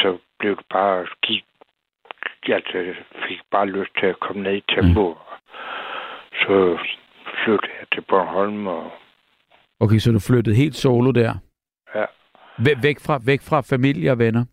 så 0.01 0.17
blev 0.39 0.55
det 0.55 0.65
bare 0.69 1.07
skidt 1.07 1.45
jeg 2.47 2.61
fik 3.27 3.41
bare 3.51 3.65
lyst 3.65 3.91
til 3.99 4.05
at 4.05 4.19
komme 4.19 4.43
ned 4.43 4.55
i 4.55 4.63
tempo. 4.75 5.09
Mm. 5.09 5.15
Så 6.33 6.77
flyttede 7.43 7.73
jeg 7.79 7.87
til 7.93 8.01
Bornholm. 8.01 8.67
Og... 8.67 8.91
Okay, 9.79 9.97
så 9.97 10.11
du 10.11 10.19
flyttede 10.19 10.55
helt 10.55 10.75
solo 10.75 11.11
der? 11.11 11.33
Ja. 11.95 12.05
Væk 12.81 12.99
fra, 13.05 13.19
væk 13.25 13.41
fra 13.49 13.61
familie 13.61 14.11
og 14.11 14.19
venner? 14.19 14.45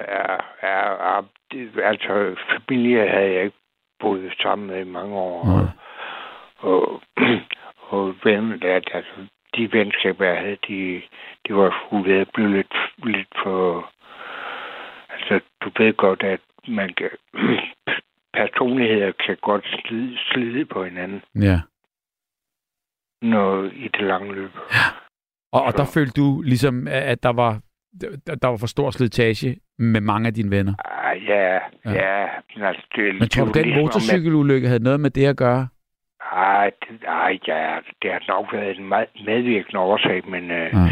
Ja, 0.00 0.32
ja, 0.62 1.14
ja 1.14 1.20
det, 1.52 1.70
altså 1.82 2.36
familie 2.50 3.08
havde 3.08 3.32
jeg 3.32 3.44
ikke 3.44 3.56
boet 4.00 4.32
sammen 4.42 4.66
med 4.66 4.80
i 4.80 4.90
mange 4.90 5.16
år. 5.16 5.44
Mm. 5.44 5.50
Og, 5.50 5.70
og, 6.58 7.02
og 7.90 8.14
venner, 8.24 8.80
altså, 8.94 9.26
de 9.56 9.72
venskaber, 9.72 10.26
jeg 10.26 10.38
havde, 10.38 10.56
de, 10.68 11.02
de 11.48 11.54
var 11.54 12.02
ved 12.04 12.20
at 12.20 12.30
blive 12.34 12.56
lidt, 12.56 12.74
lidt 13.04 13.28
for... 13.42 13.90
Altså, 15.10 15.40
du 15.64 15.70
ved 15.78 15.92
godt, 15.92 16.22
at 16.22 16.40
man 16.68 16.94
kan, 16.94 17.10
personligheder 18.40 19.12
kan 19.26 19.36
godt 19.42 19.64
slide, 19.64 20.18
slide 20.30 20.64
på 20.64 20.84
hinanden. 20.84 21.22
Ja. 21.34 21.60
Når 23.22 23.64
i 23.64 23.88
det 23.88 24.00
lange 24.00 24.34
løb. 24.34 24.50
Ja. 24.72 24.86
Og, 25.52 25.62
og 25.62 25.72
der 25.76 25.84
følte 25.94 26.20
du 26.20 26.42
ligesom, 26.42 26.86
at 26.90 27.22
der 27.22 27.32
var, 27.32 27.60
der 28.42 28.48
var 28.48 28.56
for 28.56 28.66
stor 28.66 28.90
slitage 28.90 29.56
med 29.78 30.00
mange 30.00 30.26
af 30.26 30.34
dine 30.34 30.50
venner? 30.50 30.74
Ah, 30.84 31.24
ja, 31.24 31.54
ja. 31.54 31.60
ja 31.84 32.26
men, 32.56 32.64
altså, 32.66 32.86
det, 32.96 33.14
men 33.14 33.28
tror 33.28 33.44
du, 33.44 33.52
den 33.52 33.64
ligesom, 33.64 33.82
motorcykelulykke 33.82 34.68
havde 34.68 34.82
noget 34.82 35.00
med 35.00 35.10
det 35.10 35.26
at 35.26 35.36
gøre? 35.36 35.68
Ej, 36.32 36.70
det, 36.80 37.04
ej, 37.06 37.38
ja, 37.46 37.78
det 38.02 38.12
har 38.12 38.24
nok 38.28 38.52
været 38.52 38.78
en 38.78 38.88
meget 38.88 39.08
medvirkende 39.26 39.80
årsag, 39.80 40.28
men, 40.28 40.50
øh, 40.50 40.72
ja. 40.72 40.88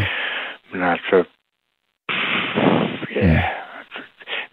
men 0.73 0.83
altså, 0.83 1.25
pff, 2.11 3.17
ja. 3.17 3.43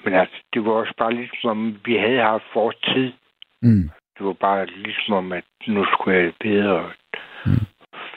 Men 0.03 0.13
altså, 0.13 0.35
det 0.53 0.65
var 0.65 0.71
også 0.71 0.93
bare 0.97 1.13
ligesom, 1.13 1.49
om 1.49 1.75
vi 1.85 1.95
havde 1.95 2.21
haft 2.21 2.43
vores 2.55 2.75
tid. 2.75 3.11
Mm. 3.61 3.89
Det 4.17 4.25
var 4.25 4.33
bare 4.33 4.65
ligesom 4.65 5.13
om, 5.13 5.31
at 5.31 5.43
nu 5.67 5.85
skulle 5.85 6.17
jeg 6.17 6.33
bedre. 6.39 6.91
Mm. 7.45 7.65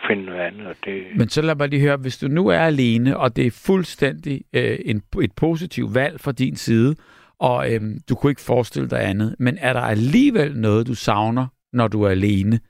finde 0.09 0.25
noget 0.25 0.41
andet. 0.41 0.77
Det... 0.85 1.03
Men 1.17 1.29
så 1.29 1.43
lad 1.43 1.55
mig 1.55 1.69
lige 1.69 1.81
høre, 1.81 1.97
hvis 1.97 2.19
du 2.19 2.29
nu 2.29 2.49
er 2.49 2.59
alene, 2.59 3.17
og 3.17 3.37
det 3.37 3.47
er 3.47 3.63
fuldstændig 3.67 4.43
øh, 4.53 4.79
en, 4.85 5.03
et 5.23 5.33
positivt 5.37 5.95
valg 5.95 6.21
fra 6.21 6.33
din 6.33 6.57
side, 6.57 6.97
og 7.39 7.73
øh, 7.73 7.81
du 8.09 8.15
kunne 8.15 8.31
ikke 8.31 8.41
forestille 8.41 8.91
dig 8.91 9.09
andet, 9.09 9.37
men 9.39 9.59
er 9.61 9.73
der 9.73 9.81
alligevel 9.81 10.57
noget, 10.57 10.87
du 10.87 10.95
savner, 10.95 11.47
når 11.73 11.89
du 11.89 12.03
er 12.03 12.11
alene, 12.11 12.61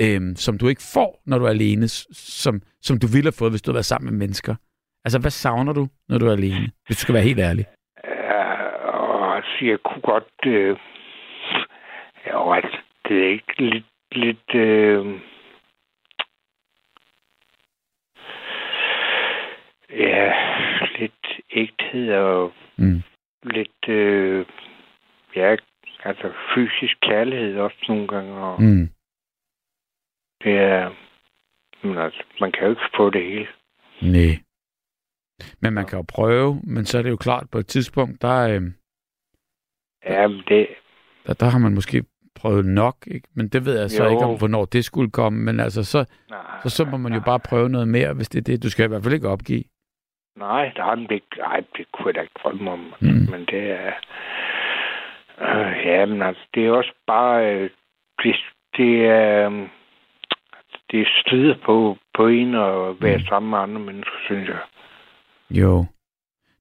øh, 0.00 0.36
som 0.36 0.58
du 0.58 0.68
ikke 0.68 0.82
får, 0.92 1.22
når 1.26 1.38
du 1.38 1.44
er 1.44 1.50
alene, 1.50 1.88
som, 1.88 2.62
som 2.82 2.98
du 2.98 3.06
ville 3.06 3.26
have 3.26 3.38
fået, 3.38 3.52
hvis 3.52 3.62
du 3.62 3.70
havde 3.70 3.74
været 3.74 3.86
sammen 3.86 4.10
med 4.10 4.18
mennesker? 4.18 4.54
Altså, 5.04 5.18
hvad 5.18 5.30
savner 5.30 5.72
du, 5.72 5.88
når 6.08 6.18
du 6.18 6.26
er 6.26 6.32
alene, 6.32 6.70
hvis 6.86 6.96
du 6.96 7.00
skal 7.00 7.14
være 7.14 7.22
helt 7.22 7.40
ærlig? 7.40 7.66
Jeg 9.60 9.78
kunne 9.82 10.00
godt... 10.02 10.46
Øh... 10.46 10.76
Jo, 12.26 12.52
altså, 12.52 12.78
det 13.08 13.24
er 13.24 13.30
ikke 13.30 13.62
lidt... 13.62 13.86
lidt 14.12 14.54
øh... 14.54 15.20
Ja, 19.90 20.32
lidt 20.98 21.40
ægthed 21.50 22.12
og 22.12 22.52
mm. 22.76 23.02
lidt... 23.42 23.88
Øh... 23.88 24.46
Ja, 25.36 25.56
altså 26.04 26.32
fysisk 26.54 26.96
kærlighed 27.02 27.58
også 27.58 27.84
nogle 27.88 28.08
gange. 28.08 28.34
Og 28.34 28.62
mm. 28.62 28.88
Det 30.44 30.58
er... 30.58 30.94
Men 31.82 31.98
altså, 31.98 32.22
man 32.40 32.52
kan 32.52 32.64
jo 32.64 32.70
ikke 32.70 32.90
få 32.96 33.10
det 33.10 33.22
hele. 33.22 33.48
Nej. 34.02 34.38
Men 35.60 35.72
man 35.74 35.86
kan 35.86 35.98
jo 35.98 36.04
prøve, 36.08 36.60
men 36.64 36.84
så 36.84 36.98
er 36.98 37.02
det 37.02 37.10
jo 37.10 37.16
klart, 37.16 37.46
på 37.52 37.58
et 37.58 37.66
tidspunkt, 37.66 38.22
der, 38.22 38.48
øh, 38.48 38.62
ja, 40.06 40.28
det... 40.48 40.66
der, 41.26 41.34
der 41.34 41.46
har 41.46 41.58
man 41.58 41.74
måske 41.74 42.04
prøvet 42.34 42.64
nok, 42.64 42.96
ikke? 43.06 43.28
men 43.34 43.48
det 43.48 43.66
ved 43.66 43.80
jeg 43.80 43.90
så 43.90 44.04
jo. 44.04 44.10
ikke 44.10 44.24
om, 44.24 44.38
hvornår 44.38 44.64
det 44.64 44.84
skulle 44.84 45.10
komme, 45.10 45.38
men 45.44 45.60
altså, 45.60 45.84
så, 45.84 46.04
nej, 46.30 46.38
så, 46.62 46.68
så 46.70 46.84
må 46.84 46.96
man 46.96 47.12
nej. 47.12 47.18
jo 47.18 47.22
bare 47.24 47.40
prøve 47.40 47.68
noget 47.68 47.88
mere, 47.88 48.14
hvis 48.14 48.28
det 48.28 48.38
er 48.38 48.42
det. 48.42 48.62
Du 48.62 48.70
skal 48.70 48.84
i 48.84 48.88
hvert 48.88 49.02
fald 49.02 49.14
ikke 49.14 49.28
opgive. 49.28 49.64
Nej, 50.36 50.72
der 50.76 50.84
er 50.84 50.94
det, 50.94 51.22
ej, 51.44 51.60
det 51.76 51.86
kunne 51.92 52.06
jeg 52.06 52.14
da 52.14 52.20
ikke 52.20 52.40
drømme 52.42 52.70
om, 52.70 52.94
mm. 53.00 53.08
men 53.30 53.40
det 53.50 53.70
er... 53.70 53.92
Øh, 55.40 55.86
ja, 55.86 56.06
men 56.06 56.22
altså, 56.22 56.42
det 56.54 56.66
er 56.66 56.70
også 56.70 56.92
bare... 57.06 57.54
Øh, 57.54 57.70
det, 58.22 58.36
det 58.76 59.06
er... 59.06 59.50
Øh, 59.50 59.68
det 60.90 61.08
slider 61.08 61.54
på, 61.64 61.96
på 62.14 62.26
en 62.26 62.54
at 62.54 63.02
være 63.02 63.16
mm. 63.16 63.24
sammen 63.28 63.50
med 63.50 63.58
andre 63.58 63.80
mennesker, 63.80 64.18
synes 64.24 64.48
jeg. 64.48 64.60
Jo, 65.50 65.86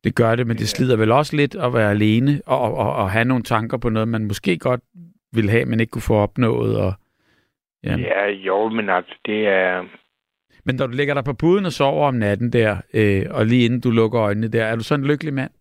det 0.04 0.16
gør 0.16 0.36
det, 0.36 0.48
men 0.48 0.58
det 0.58 0.70
slider 0.70 0.98
vel 0.98 1.12
også 1.12 1.36
lidt 1.36 1.56
at 1.56 1.74
være 1.74 1.92
alene 1.92 2.42
og, 2.46 2.60
og, 2.76 2.94
og 2.94 3.12
have 3.12 3.26
nogle 3.26 3.44
tanker 3.44 3.78
på 3.78 3.90
noget, 3.90 4.08
man 4.08 4.26
måske 4.26 4.58
godt 4.58 4.82
ville 5.32 5.52
have, 5.52 5.66
men 5.66 5.80
ikke 5.80 5.92
kunne 5.92 6.02
få 6.02 6.16
opnået. 6.16 6.80
Og, 6.82 6.94
ja. 7.84 7.96
ja, 7.96 8.26
jo, 8.28 8.70
men 8.70 8.90
altså, 8.90 9.16
det 9.26 9.48
er... 9.48 9.86
Men 10.64 10.76
når 10.76 10.88
du 10.88 10.94
ligger 10.94 11.14
der 11.14 11.22
på 11.22 11.34
puden 11.34 11.66
og 11.66 11.72
sover 11.72 12.08
om 12.08 12.14
natten 12.14 12.54
der, 12.54 12.78
øh, 12.94 13.26
og 13.30 13.46
lige 13.46 13.66
inden 13.66 13.82
du 13.82 13.92
lukker 13.92 14.22
øjnene 14.22 14.48
der, 14.48 14.66
er 14.66 14.76
du 14.76 14.84
så 14.84 14.96
en 14.96 15.06
lykkelig 15.06 15.34
mand? 15.34 15.52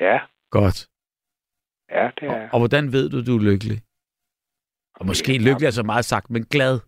Ja. 0.00 0.18
Godt. 0.50 0.88
Ja, 1.90 2.10
det 2.20 2.28
er 2.28 2.42
og, 2.42 2.48
og 2.52 2.58
hvordan 2.58 2.92
ved 2.92 3.10
du, 3.10 3.24
du 3.24 3.36
er 3.38 3.52
lykkelig? 3.52 3.78
Og 4.94 5.06
måske 5.06 5.38
lykkelig 5.38 5.66
er 5.66 5.70
så 5.70 5.82
meget 5.82 6.04
sagt, 6.04 6.30
men 6.30 6.44
glad. 6.44 6.80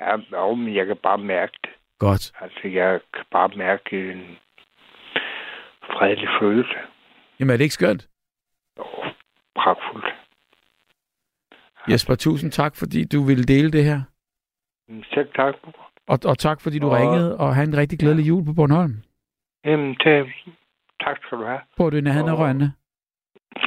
Ja, 0.00 0.16
jo, 0.32 0.54
men 0.54 0.74
jeg 0.74 0.86
kan 0.86 0.96
bare 1.02 1.18
mærke 1.18 1.52
det. 1.64 1.70
Godt. 1.98 2.32
Altså, 2.40 2.68
jeg 2.68 3.00
kan 3.14 3.24
bare 3.32 3.50
mærke 3.56 4.12
en 4.12 4.38
fredelig 5.92 6.28
følelse. 6.40 6.78
Jamen, 7.40 7.52
er 7.52 7.56
det 7.56 7.64
ikke 7.64 7.74
skønt? 7.74 8.08
Jo, 8.78 8.84
pragtfuldt. 9.54 10.06
Jesper, 11.88 12.14
tusind 12.14 12.50
tak, 12.50 12.76
fordi 12.76 13.04
du 13.04 13.22
ville 13.22 13.44
dele 13.44 13.72
det 13.72 13.84
her. 13.84 14.00
Selv 15.14 15.28
tak. 15.36 15.54
Og, 16.06 16.18
og 16.24 16.38
tak, 16.38 16.60
fordi 16.60 16.78
du 16.78 16.90
og... 16.90 16.96
ringede, 16.96 17.38
og 17.38 17.54
have 17.54 17.68
en 17.68 17.76
rigtig 17.76 17.98
glædelig 17.98 18.28
jul 18.28 18.44
på 18.44 18.52
Bornholm. 18.52 18.94
Jamen, 19.64 19.96
det... 20.04 20.26
tak 21.00 21.16
skal 21.22 21.38
du 21.38 21.44
have. 21.44 21.60
Bor 21.76 21.90
du 21.90 21.96
i 21.96 22.00
nærheden 22.00 22.28
af 22.28 22.38
Rønne? 22.38 22.72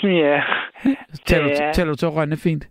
Ja. 0.04 0.44
Taler, 1.28 1.50
ja. 1.50 1.72
taler 1.74 1.92
du 1.92 1.98
til 1.98 2.08
Rønne 2.08 2.38
fint? 2.38 2.70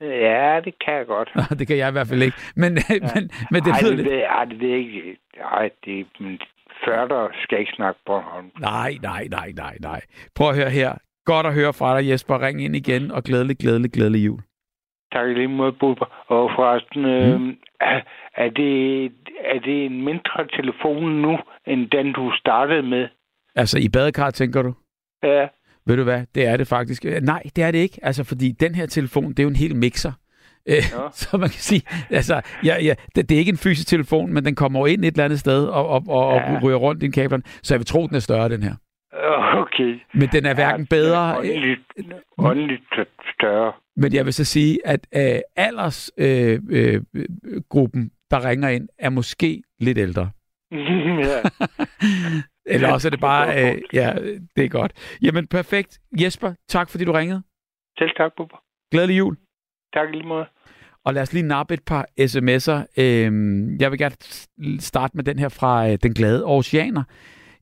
Ja, 0.00 0.60
det 0.64 0.74
kan 0.84 0.94
jeg 0.94 1.06
godt. 1.06 1.32
det 1.58 1.66
kan 1.66 1.76
jeg 1.76 1.88
i 1.88 1.92
hvert 1.92 2.06
fald 2.06 2.22
ikke. 2.22 2.36
Men, 2.56 2.72
ja. 2.76 2.94
men, 3.14 3.30
men 3.50 3.62
det 3.62 3.72
ej, 3.72 3.80
det, 3.82 3.96
lidt... 3.96 4.08
Ej, 4.08 4.44
det 4.44 4.70
er 4.70 4.76
ikke... 4.76 5.16
Ej, 5.40 5.70
det, 5.84 6.06
men 6.20 6.40
Førder 6.84 7.28
skal 7.42 7.58
ikke 7.60 7.72
snakke 7.74 8.00
Bornholm. 8.06 8.50
Nej, 8.60 8.92
nej, 9.02 9.24
nej, 9.30 9.52
nej, 9.56 9.76
nej. 9.80 10.00
Prøv 10.36 10.48
at 10.48 10.56
høre 10.56 10.70
her. 10.70 10.92
Godt 11.24 11.46
at 11.46 11.54
høre 11.54 11.72
fra 11.72 12.00
dig, 12.00 12.10
Jesper. 12.10 12.42
Ring 12.42 12.64
ind 12.64 12.76
igen, 12.76 13.10
og 13.10 13.22
glædelig, 13.22 13.56
glædelig, 13.56 13.90
glædelig 13.92 14.26
jul. 14.26 14.40
Tak 15.12 15.26
lige 15.28 15.48
måde, 15.48 15.72
Bubber. 15.72 16.06
Og 16.26 16.50
forresten, 16.56 17.04
øh, 17.04 17.40
mm. 17.40 17.56
er, 17.80 18.00
er, 18.36 18.50
det, 18.50 19.04
er 19.44 19.58
det 19.58 19.84
en 19.84 20.04
mindre 20.04 20.46
telefon 20.56 21.10
nu, 21.22 21.38
end 21.66 21.90
den, 21.90 22.12
du 22.12 22.32
startede 22.38 22.82
med? 22.82 23.08
Altså, 23.54 23.78
i 23.78 23.88
badekar, 23.88 24.30
tænker 24.30 24.62
du? 24.62 24.74
Ja. 25.22 25.48
Ved 25.86 25.96
du 25.96 26.02
hvad, 26.02 26.26
det 26.34 26.46
er 26.46 26.56
det 26.56 26.68
faktisk. 26.68 27.04
Nej, 27.04 27.42
det 27.56 27.64
er 27.64 27.70
det 27.70 27.78
ikke. 27.78 27.98
Altså, 28.02 28.24
fordi 28.24 28.52
den 28.52 28.74
her 28.74 28.86
telefon, 28.86 29.28
det 29.28 29.38
er 29.38 29.42
jo 29.42 29.48
en 29.48 29.56
hel 29.56 29.76
mixer. 29.76 30.12
Øh, 30.68 30.74
ja. 30.74 31.10
Så 31.20 31.36
man 31.36 31.48
kan 31.48 31.60
sige, 31.70 31.82
altså, 32.10 32.40
ja, 32.64 32.82
ja, 32.82 32.94
det, 33.14 33.28
det 33.28 33.34
er 33.34 33.38
ikke 33.38 33.50
en 33.50 33.56
fysisk 33.56 33.88
telefon, 33.88 34.32
men 34.32 34.44
den 34.44 34.54
kommer 34.54 34.86
ind 34.86 35.04
et 35.04 35.12
eller 35.12 35.24
andet 35.24 35.40
sted 35.40 35.66
og, 35.66 35.88
og, 35.88 36.04
og, 36.08 36.36
ja. 36.36 36.56
og 36.56 36.62
ryger 36.62 36.76
rundt 36.76 37.02
i 37.02 37.10
kablerne, 37.10 37.42
så 37.62 37.74
jeg 37.74 37.78
vil 37.78 37.86
tro, 37.86 38.06
den 38.06 38.16
er 38.16 38.20
større, 38.20 38.48
den 38.48 38.62
her. 38.62 38.74
Okay. 39.62 40.00
Men 40.14 40.28
den 40.32 40.46
er 40.46 40.54
hverken 40.54 40.86
ja, 40.90 40.96
bedre... 40.96 41.38
Åndeligt, 41.38 41.80
åndeligt 42.38 42.82
større. 43.34 43.72
Men 43.96 44.14
jeg 44.14 44.24
vil 44.24 44.34
så 44.34 44.44
sige, 44.44 44.78
at 44.84 45.06
øh, 45.16 45.40
aldersgruppen, 45.56 46.76
øh, 46.76 47.02
øh, 47.44 47.62
gruppen, 47.68 48.10
der 48.30 48.48
ringer 48.48 48.68
ind, 48.68 48.88
er 48.98 49.10
måske 49.10 49.62
lidt 49.80 49.98
ældre. 49.98 50.30
ja. 50.72 51.40
Eller 52.74 52.92
også 52.92 53.08
er 53.08 53.10
det 53.10 53.20
bare... 53.20 53.72
Øh, 53.72 53.82
ja, 53.92 54.14
det 54.56 54.64
er 54.64 54.68
godt. 54.68 55.18
Jamen, 55.22 55.46
perfekt. 55.46 56.00
Jesper, 56.20 56.54
tak 56.68 56.90
fordi 56.90 57.04
du 57.04 57.12
ringede. 57.12 57.42
Selv 57.98 58.10
tak, 58.16 58.32
Bubber. 58.36 58.56
Glædelig 58.90 59.18
jul. 59.18 59.36
Tak 59.94 60.10
lige 60.12 60.26
måde. 60.26 60.46
Og 61.04 61.14
lad 61.14 61.22
os 61.22 61.32
lige 61.32 61.42
nappe 61.42 61.74
et 61.74 61.82
par 61.82 62.06
sms'er. 62.20 63.02
Øhm, 63.02 63.76
jeg 63.80 63.90
vil 63.90 63.98
gerne 63.98 64.16
starte 64.80 65.16
med 65.16 65.24
den 65.24 65.38
her 65.38 65.48
fra 65.48 65.88
øh, 65.90 65.98
Den 66.02 66.14
Glade 66.14 66.44
Oceaner. 66.44 67.02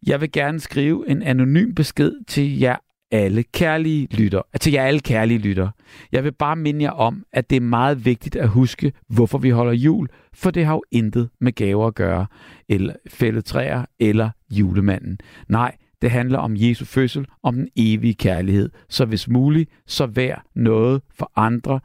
Jeg 0.06 0.20
vil 0.20 0.32
gerne 0.32 0.60
skrive 0.60 1.08
en 1.08 1.22
anonym 1.22 1.74
besked 1.74 2.24
til 2.28 2.58
jer 2.58 2.76
alle 3.10 3.42
kærlige 3.42 4.08
lytter, 4.10 4.42
øh, 4.54 4.60
til 4.60 4.72
jer 4.72 4.82
alle 4.82 5.00
kærlige 5.00 5.38
lytter. 5.38 5.68
Jeg 6.12 6.24
vil 6.24 6.32
bare 6.32 6.56
minde 6.56 6.84
jer 6.84 6.90
om, 6.90 7.24
at 7.32 7.50
det 7.50 7.56
er 7.56 7.60
meget 7.60 8.04
vigtigt 8.04 8.36
at 8.36 8.48
huske, 8.48 8.92
hvorfor 9.08 9.38
vi 9.38 9.50
holder 9.50 9.72
jul, 9.72 10.08
for 10.32 10.50
det 10.50 10.66
har 10.66 10.74
jo 10.74 10.82
intet 10.90 11.30
med 11.40 11.52
gaver 11.52 11.86
at 11.86 11.94
gøre, 11.94 12.26
eller 12.68 12.94
fældetræer 13.08 13.84
eller 13.98 14.30
julemanden. 14.50 15.18
Nej, 15.48 15.76
det 16.02 16.10
handler 16.10 16.38
om 16.38 16.56
Jesu 16.56 16.84
fødsel, 16.84 17.26
om 17.42 17.54
den 17.54 17.68
evige 17.76 18.14
kærlighed. 18.14 18.70
Så 18.88 19.04
hvis 19.04 19.28
muligt, 19.28 19.70
så 19.86 20.06
vær 20.06 20.44
noget 20.54 21.02
for 21.14 21.32
andre, 21.36 21.80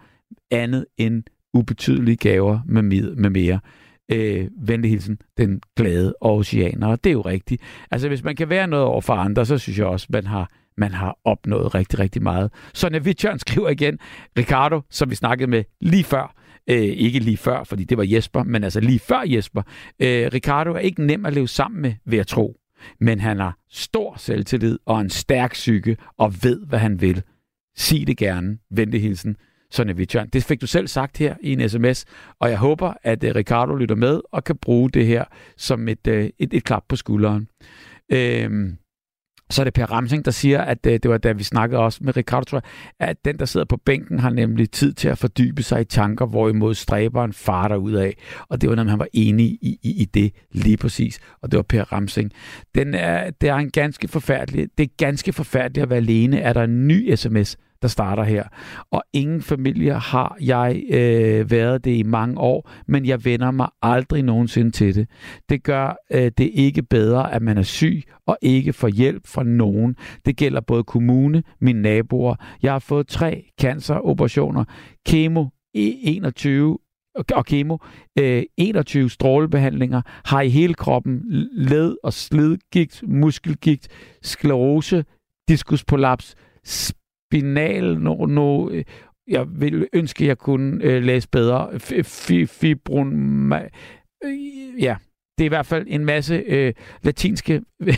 andet 0.51 0.85
end 0.97 1.23
ubetydelige 1.53 2.15
gaver 2.15 2.59
med, 2.65 2.83
med 3.15 3.29
mere. 3.29 3.59
Øh, 4.11 4.47
venlig 4.57 4.91
hilsen, 4.91 5.17
den 5.37 5.61
glade 5.75 6.15
oceaner. 6.21 6.87
Og 6.87 7.03
det 7.03 7.09
er 7.09 7.13
jo 7.13 7.21
rigtigt. 7.21 7.61
Altså, 7.91 8.07
hvis 8.07 8.23
man 8.23 8.35
kan 8.35 8.49
være 8.49 8.67
noget 8.67 8.85
over 8.85 9.01
for 9.01 9.13
andre, 9.13 9.45
så 9.45 9.57
synes 9.57 9.79
jeg 9.79 9.87
også, 9.87 10.07
man 10.09 10.27
har 10.27 10.51
man 10.77 10.91
har 10.91 11.19
opnået 11.23 11.75
rigtig, 11.75 11.99
rigtig 11.99 12.23
meget. 12.23 12.51
Sonja 12.73 12.99
Wittjørn 13.05 13.39
skriver 13.39 13.69
igen, 13.69 13.99
Ricardo, 14.37 14.81
som 14.89 15.09
vi 15.09 15.15
snakkede 15.15 15.49
med 15.49 15.63
lige 15.81 16.03
før, 16.03 16.35
øh, 16.69 16.77
ikke 16.77 17.19
lige 17.19 17.37
før, 17.37 17.63
fordi 17.63 17.83
det 17.83 17.97
var 17.97 18.03
Jesper, 18.03 18.43
men 18.43 18.63
altså 18.63 18.79
lige 18.79 18.99
før 18.99 19.21
Jesper. 19.25 19.61
Øh, 19.99 20.29
Ricardo 20.33 20.73
er 20.73 20.79
ikke 20.79 21.05
nem 21.05 21.25
at 21.25 21.33
leve 21.33 21.47
sammen 21.47 21.81
med, 21.81 21.93
ved 22.05 22.19
at 22.19 22.27
tro, 22.27 22.57
men 22.99 23.19
han 23.19 23.39
har 23.39 23.57
stor 23.69 24.15
selvtillid 24.17 24.79
og 24.85 25.01
en 25.01 25.09
stærk 25.09 25.51
psyke 25.51 25.97
og 26.17 26.33
ved, 26.43 26.65
hvad 26.65 26.79
han 26.79 27.01
vil. 27.01 27.23
Sig 27.77 28.07
det 28.07 28.17
gerne. 28.17 28.57
Venlig 28.71 29.01
hilsen. 29.01 29.35
Sonja 29.71 29.93
Vitjørn. 29.93 30.29
Det 30.33 30.43
fik 30.43 30.61
du 30.61 30.67
selv 30.67 30.87
sagt 30.87 31.17
her 31.17 31.35
i 31.41 31.53
en 31.53 31.69
sms, 31.69 32.05
og 32.39 32.49
jeg 32.49 32.57
håber, 32.57 32.93
at 33.03 33.23
uh, 33.23 33.29
Ricardo 33.35 33.75
lytter 33.75 33.95
med 33.95 34.21
og 34.31 34.43
kan 34.43 34.57
bruge 34.57 34.89
det 34.89 35.05
her 35.05 35.23
som 35.57 35.87
et, 35.87 36.07
uh, 36.07 36.13
et, 36.13 36.33
et 36.39 36.63
klap 36.63 36.83
på 36.89 36.95
skulderen. 36.95 37.47
Øhm, 38.11 38.77
så 39.49 39.61
er 39.61 39.63
det 39.63 39.73
Per 39.73 39.85
Ramsing, 39.85 40.25
der 40.25 40.31
siger, 40.31 40.61
at 40.61 40.85
uh, 40.87 40.93
det 40.93 41.09
var 41.09 41.17
da 41.17 41.31
vi 41.31 41.43
snakkede 41.43 41.81
også 41.81 41.99
med 42.03 42.17
Ricardo, 42.17 42.43
tror 42.43 42.57
jeg, 42.57 43.09
at 43.09 43.25
den, 43.25 43.39
der 43.39 43.45
sidder 43.45 43.65
på 43.65 43.77
bænken, 43.77 44.19
har 44.19 44.29
nemlig 44.29 44.71
tid 44.71 44.93
til 44.93 45.07
at 45.07 45.17
fordybe 45.17 45.63
sig 45.63 45.81
i 45.81 45.85
tanker, 45.85 46.25
hvorimod 46.25 46.73
stræberen 46.73 47.33
farter 47.33 47.75
ud 47.75 47.93
af. 47.93 48.13
Og 48.49 48.61
det 48.61 48.69
var, 48.69 48.75
når 48.75 48.83
han 48.83 48.99
var 48.99 49.07
enig 49.13 49.45
i, 49.45 49.79
i, 49.83 50.01
i 50.01 50.05
det 50.05 50.31
lige 50.51 50.77
præcis. 50.77 51.19
Og 51.41 51.51
det 51.51 51.57
var 51.57 51.63
Per 51.63 51.93
Ramsing. 51.93 52.31
Den 52.75 52.93
er, 52.93 53.29
det 53.29 53.49
er 53.49 53.55
en 53.55 53.71
ganske 53.71 54.07
forfærdelig, 54.07 54.67
det 54.77 54.83
er 54.83 54.93
ganske 54.97 55.33
forfærdeligt 55.33 55.83
at 55.83 55.89
være 55.89 55.97
alene. 55.97 56.39
Er 56.39 56.53
der 56.53 56.63
en 56.63 56.87
ny 56.87 57.15
sms, 57.15 57.57
der 57.81 57.87
starter 57.87 58.23
her. 58.23 58.43
Og 58.91 59.03
ingen 59.13 59.41
familie 59.41 59.93
har 59.93 60.37
jeg 60.41 60.83
øh, 60.89 61.51
været 61.51 61.85
det 61.85 61.91
i 61.97 62.03
mange 62.03 62.37
år, 62.37 62.69
men 62.87 63.05
jeg 63.05 63.25
vender 63.25 63.51
mig 63.51 63.67
aldrig 63.81 64.23
nogensinde 64.23 64.71
til 64.71 64.95
det. 64.95 65.09
Det 65.49 65.63
gør 65.63 65.95
øh, 66.11 66.31
det 66.37 66.51
ikke 66.53 66.83
bedre, 66.83 67.33
at 67.33 67.41
man 67.41 67.57
er 67.57 67.63
syg 67.63 68.03
og 68.27 68.37
ikke 68.41 68.73
får 68.73 68.87
hjælp 68.87 69.27
fra 69.27 69.43
nogen. 69.43 69.95
Det 70.25 70.37
gælder 70.37 70.61
både 70.61 70.83
kommune, 70.83 71.43
mine 71.61 71.81
naboer. 71.81 72.35
Jeg 72.63 72.71
har 72.71 72.79
fået 72.79 73.07
tre 73.07 73.43
canceroperationer, 73.61 74.63
kemo 75.05 75.45
21 75.73 76.77
og 77.33 77.45
kemo, 77.45 77.77
øh, 78.19 78.43
21 78.57 79.09
strålebehandlinger, 79.09 80.01
har 80.25 80.41
i 80.41 80.49
hele 80.49 80.73
kroppen 80.73 81.21
led- 81.51 81.97
og 82.03 82.13
slidgigt, 82.13 83.03
muskelgigt, 83.07 83.87
sklerose, 84.21 85.05
diskusprolaps, 85.47 86.35
spinal, 87.29 87.99
no, 87.99 88.25
no, 88.25 88.69
øh, 88.69 88.83
jeg 89.27 89.45
vil 89.49 89.87
ønske, 89.93 90.27
jeg 90.27 90.37
kunne 90.37 90.83
øh, 90.83 91.03
læse 91.03 91.29
bedre, 91.31 91.69
øh, 91.93 92.47
fibron, 92.47 93.53
øh, 93.53 93.61
ja, 94.79 94.95
det 95.37 95.43
er 95.43 95.45
i 95.45 95.47
hvert 95.47 95.65
fald 95.65 95.85
en 95.89 96.05
masse 96.05 96.35
øh, 96.35 96.73
latinske 97.03 97.61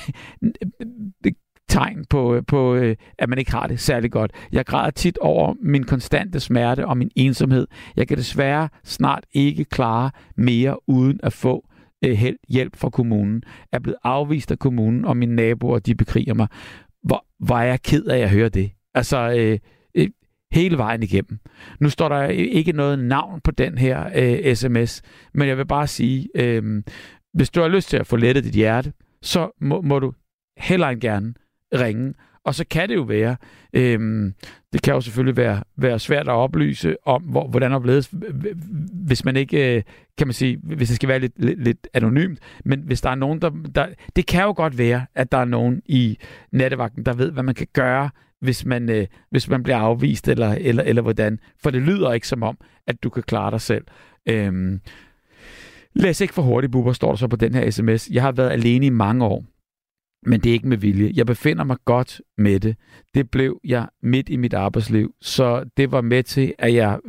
tegn 1.70 2.06
på, 2.10 2.42
på 2.48 2.76
øh, 2.76 2.96
at 3.18 3.30
man 3.30 3.40
ikke 3.40 3.52
har 3.52 3.68
det 3.68 3.80
særlig 3.80 4.12
godt. 4.12 4.32
Jeg 4.52 4.66
græder 4.66 4.92
tit 4.92 5.18
over 5.18 5.54
min 5.62 5.84
konstante 5.84 6.40
smerte 6.40 6.88
og 6.88 6.98
min 6.98 7.12
ensomhed. 7.16 7.68
Jeg 7.96 8.08
kan 8.08 8.18
desværre 8.18 8.70
snart 8.84 9.26
ikke 9.34 9.66
klare 9.66 10.12
mere 10.38 10.90
uden 10.90 11.20
at 11.24 11.34
få 11.34 11.68
øh, 12.06 12.26
hjælp 12.50 12.76
fra 12.76 12.90
kommunen. 12.90 13.44
Jeg 13.72 13.78
er 13.78 13.82
blevet 13.82 13.98
afvist 14.04 14.52
af 14.52 14.60
kommunen, 14.60 15.06
og 15.06 15.18
mine 15.18 15.36
naboer 15.36 15.80
de 15.80 15.96
bekriger 15.96 16.34
mig. 16.34 16.48
Hvor, 17.04 17.26
hvor 17.40 17.56
er 17.58 17.64
jeg 17.64 17.82
ked 17.82 18.06
af 18.06 18.20
at 18.20 18.30
høre 18.30 18.50
det. 18.50 18.72
Altså, 18.98 19.34
øh, 19.38 19.60
øh, 19.96 20.10
hele 20.52 20.78
vejen 20.78 21.04
igennem. 21.04 21.40
Nu 21.80 21.90
står 21.90 22.10
der 22.10 22.24
ikke 22.28 22.72
noget 22.72 23.00
navn 23.00 23.42
på 23.42 23.52
den 23.52 23.78
her 23.78 24.10
øh, 24.16 24.56
sms, 24.56 25.02
men 25.34 25.48
jeg 25.48 25.58
vil 25.58 25.66
bare 25.66 25.88
sige, 25.88 26.30
øh, 26.36 26.84
hvis 27.34 27.50
du 27.50 27.62
har 27.62 27.68
lyst 27.68 27.90
til 27.90 27.98
at 27.98 28.08
få 28.08 28.16
lettet 28.16 28.44
dit 28.44 28.54
hjerte, 28.54 28.94
så 29.22 29.52
må, 29.62 29.82
må 29.82 30.00
du 30.00 30.14
heller 30.58 30.88
end 30.88 31.02
gerne 31.02 31.34
ringe. 31.74 32.14
Og 32.46 32.56
så 32.56 32.66
kan 32.70 32.90
det 32.90 32.96
jo 32.96 33.02
være, 33.02 33.36
øh, 33.74 34.32
det 34.74 34.82
kan 34.82 34.94
jo 34.94 35.02
selvfølgelig 35.02 35.38
være, 35.38 35.64
være 35.78 36.00
svært 36.00 36.28
at 36.28 36.34
oplyse 36.34 36.96
om, 37.06 37.24
hvor, 37.24 37.48
hvordan 37.48 37.74
opleves, 37.74 38.14
hvis 39.08 39.26
man 39.26 39.36
ikke, 39.36 39.78
øh, 39.78 39.84
kan 40.18 40.28
man 40.28 40.34
sige, 40.34 40.60
hvis 40.64 40.88
det 40.88 40.96
skal 40.96 41.10
være 41.10 41.20
lidt, 41.20 41.34
lidt, 41.44 41.64
lidt 41.64 41.88
anonymt, 41.94 42.40
men 42.66 42.80
hvis 42.80 43.02
der 43.02 43.10
er 43.10 43.16
nogen, 43.16 43.42
der, 43.42 43.50
der, 43.76 43.88
det 44.16 44.28
kan 44.28 44.44
jo 44.44 44.54
godt 44.56 44.78
være, 44.78 45.06
at 45.16 45.32
der 45.32 45.38
er 45.38 45.46
nogen 45.46 45.82
i 45.86 46.18
nattevagten, 46.52 47.06
der 47.06 47.14
ved, 47.14 47.32
hvad 47.32 47.44
man 47.44 47.56
kan 47.56 47.68
gøre, 47.74 48.10
hvis 48.42 48.66
man, 48.66 48.90
øh, 48.90 49.08
hvis 49.30 49.50
man 49.50 49.64
bliver 49.64 49.78
afvist, 49.78 50.28
eller, 50.28 50.52
eller, 50.52 50.84
eller 50.84 51.02
hvordan. 51.02 51.40
For 51.64 51.70
det 51.70 51.82
lyder 51.82 52.14
ikke 52.14 52.28
som 52.28 52.44
om, 52.44 52.58
at 52.88 53.04
du 53.04 53.10
kan 53.10 53.24
klare 53.24 53.52
dig 53.52 53.62
selv. 53.62 53.86
Øhm, 54.30 54.82
Læs 56.00 56.22
ikke 56.22 56.34
for 56.34 56.42
hurtigt, 56.42 56.72
Bubber, 56.72 56.94
står 56.94 57.10
der 57.10 57.16
så 57.16 57.28
på 57.28 57.36
den 57.36 57.54
her 57.54 57.72
sms. 57.72 58.10
Jeg 58.10 58.24
har 58.24 58.32
været 58.32 58.50
alene 58.50 58.86
i 58.86 58.90
mange 58.90 59.26
år, 59.26 59.46
men 60.26 60.40
det 60.40 60.50
er 60.50 60.54
ikke 60.54 60.68
med 60.68 60.78
vilje. 60.78 61.12
Jeg 61.16 61.26
befinder 61.26 61.64
mig 61.64 61.78
godt 61.86 62.22
med 62.38 62.60
det. 62.60 62.76
Det 63.14 63.32
blev 63.32 63.60
jeg 63.64 63.88
midt 64.04 64.30
i 64.30 64.36
mit 64.36 64.54
arbejdsliv, 64.54 65.14
så 65.22 65.64
det 65.78 65.92
var 65.92 66.02
med 66.02 66.24
til, 66.24 66.54
at 66.60 66.74
jeg 66.74 67.00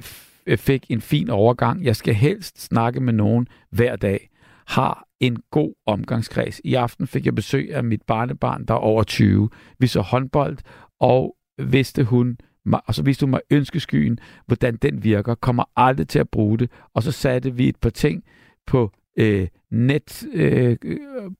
øh, 0.46 0.58
fik 0.58 0.86
en 0.88 1.00
fin 1.00 1.30
overgang. 1.30 1.84
Jeg 1.84 1.96
skal 1.96 2.14
helst 2.14 2.62
snakke 2.62 3.00
med 3.00 3.12
nogen 3.12 3.48
hver 3.70 3.96
dag. 3.96 4.30
Har 4.66 5.04
en 5.20 5.36
god 5.50 5.74
omgangskreds. 5.86 6.60
I 6.64 6.74
aften 6.74 7.06
fik 7.06 7.26
jeg 7.26 7.34
besøg 7.34 7.74
af 7.74 7.84
mit 7.84 8.02
barnebarn, 8.06 8.64
der 8.64 8.74
er 8.74 8.78
over 8.78 9.02
20. 9.02 9.50
Vi 9.78 9.86
så 9.86 10.00
håndbold, 10.00 10.58
og 11.00 11.36
vidste 11.58 12.04
hun 12.04 12.38
og 12.72 12.80
så 12.80 12.82
altså 12.88 13.02
viste 13.02 13.26
hun 13.26 13.30
mig 13.30 13.40
ønskeskyen, 13.50 14.18
hvordan 14.46 14.76
den 14.76 15.04
virker, 15.04 15.34
kommer 15.34 15.64
aldrig 15.76 16.08
til 16.08 16.18
at 16.18 16.28
bruge 16.28 16.58
det, 16.58 16.70
og 16.94 17.02
så 17.02 17.12
satte 17.12 17.54
vi 17.54 17.68
et 17.68 17.76
par 17.76 17.90
ting, 17.90 18.24
på 18.66 18.92
øh, 19.18 19.48
net, 19.70 20.26
øh, 20.32 20.76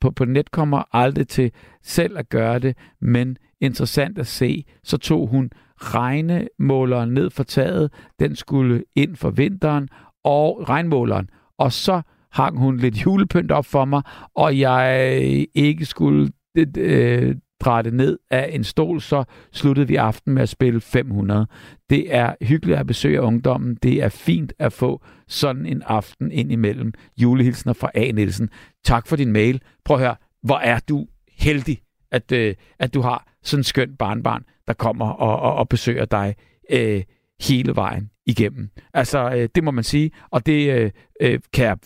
på, 0.01 0.11
på 0.11 0.25
net 0.25 0.51
kommer 0.51 0.83
aldrig 0.97 1.29
til 1.29 1.53
selv 1.83 2.19
at 2.19 2.29
gøre 2.29 2.59
det, 2.59 2.77
men 3.01 3.37
interessant 3.61 4.19
at 4.19 4.27
se, 4.27 4.65
så 4.85 4.99
tog 4.99 5.29
hun 5.29 5.51
regnemåleren 5.77 7.15
ned 7.15 7.31
for 7.31 7.43
taget, 7.43 7.93
den 8.19 8.37
skulle 8.37 8.85
ind 8.95 9.17
for 9.17 9.31
vinteren, 9.31 9.89
og 10.25 10.69
regnmåleren, 10.69 11.31
og 11.59 11.73
så 11.73 12.03
hang 12.33 12.59
hun 12.59 12.77
lidt 12.77 13.07
julepynt 13.07 13.51
op 13.51 13.67
for 13.67 13.85
mig, 13.85 14.03
og 14.35 14.59
jeg 14.59 15.47
ikke 15.55 15.85
skulle 15.85 16.33
øh, 16.77 17.37
dreje 17.61 17.91
ned 17.91 18.19
af 18.31 18.51
en 18.53 18.65
stol, 18.65 19.01
så 19.01 19.25
sluttede 19.53 19.89
vi 19.89 19.97
aften 19.97 20.35
med 20.35 20.43
at 20.43 20.49
spille 20.49 20.81
500. 20.81 21.47
Det 21.91 22.15
er 22.15 22.35
hyggeligt 22.41 22.79
at 22.79 22.87
besøge 22.87 23.21
ungdommen. 23.21 23.75
Det 23.83 24.03
er 24.03 24.09
fint 24.09 24.53
at 24.59 24.73
få 24.73 25.05
sådan 25.29 25.67
en 25.67 25.83
aften 25.87 26.33
ind 26.33 26.53
imellem. 26.53 26.93
Julehilsner 27.17 27.73
fra 27.73 27.91
A. 27.95 28.13
Nielsen. 28.13 28.51
Tak 28.85 29.07
for 29.07 29.17
din 29.17 29.33
mail. 29.33 29.61
Prøv 29.85 29.97
at 29.97 30.03
høre, 30.03 30.17
hvor 30.43 30.59
er 30.59 30.79
du 30.89 31.07
heldig, 31.39 31.83
at, 32.11 32.33
øh, 32.33 32.55
at 32.79 32.95
du 32.95 33.01
har 33.01 33.27
sådan 33.43 33.61
en 33.61 33.65
skøn 33.65 33.97
barnbarn, 33.97 34.45
der 34.67 34.73
kommer 34.73 35.11
og, 35.11 35.41
og, 35.41 35.55
og 35.55 35.69
besøger 35.69 36.05
dig 36.05 36.35
øh, 36.71 37.03
hele 37.41 37.77
vejen 37.77 38.11
igennem. 38.29 38.71
Altså, 38.95 39.31
øh, 39.37 39.49
det 39.55 39.65
må 39.65 39.71
man 39.71 39.85
sige, 39.85 40.11
og 40.31 40.47
det 40.47 40.73
øh, 40.73 40.91
øh, 41.21 41.41
kan 41.53 41.65
jeg 41.65 41.77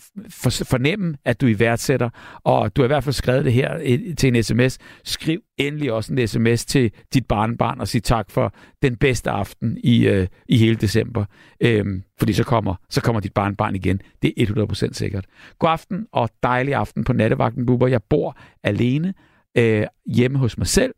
fornemme, 0.65 1.15
at 1.25 1.41
du 1.41 1.47
i 1.47 1.59
værdsætter, 1.59 2.09
og 2.43 2.75
du 2.75 2.81
har 2.81 2.85
i 2.85 2.87
hvert 2.87 3.03
fald 3.03 3.13
skrevet 3.13 3.45
det 3.45 3.53
her 3.53 3.77
øh, 3.83 4.15
til 4.15 4.35
en 4.35 4.43
sms. 4.43 4.77
Skriv 5.03 5.41
endelig 5.57 5.91
også 5.91 6.13
en 6.13 6.27
sms 6.27 6.65
til 6.65 6.91
dit 7.13 7.25
barnbarn 7.27 7.79
og 7.79 7.87
sig 7.87 8.03
tak 8.03 8.31
for 8.31 8.53
den 8.81 8.95
bedste 8.95 9.29
aften 9.29 9.77
i, 9.83 10.07
øh, 10.07 10.27
i 10.49 10.57
hele 10.57 10.75
december, 10.75 11.25
øh, 11.61 11.85
fordi 12.19 12.33
så 12.33 12.43
kommer, 12.43 12.75
så 12.89 13.01
kommer 13.01 13.19
dit 13.19 13.33
barnbarn 13.33 13.75
igen. 13.75 14.01
Det 14.21 14.33
er 14.37 14.45
100% 14.45 14.93
sikkert. 14.93 15.25
God 15.59 15.69
aften 15.69 16.05
og 16.11 16.29
dejlig 16.43 16.73
aften 16.73 17.03
på 17.03 17.13
nattevagten, 17.13 17.65
Bubber. 17.65 17.87
Jeg 17.87 18.01
bor 18.09 18.37
alene 18.63 19.13
øh, 19.57 19.85
hjemme 20.05 20.37
hos 20.37 20.57
mig 20.57 20.67
selv, 20.67 20.93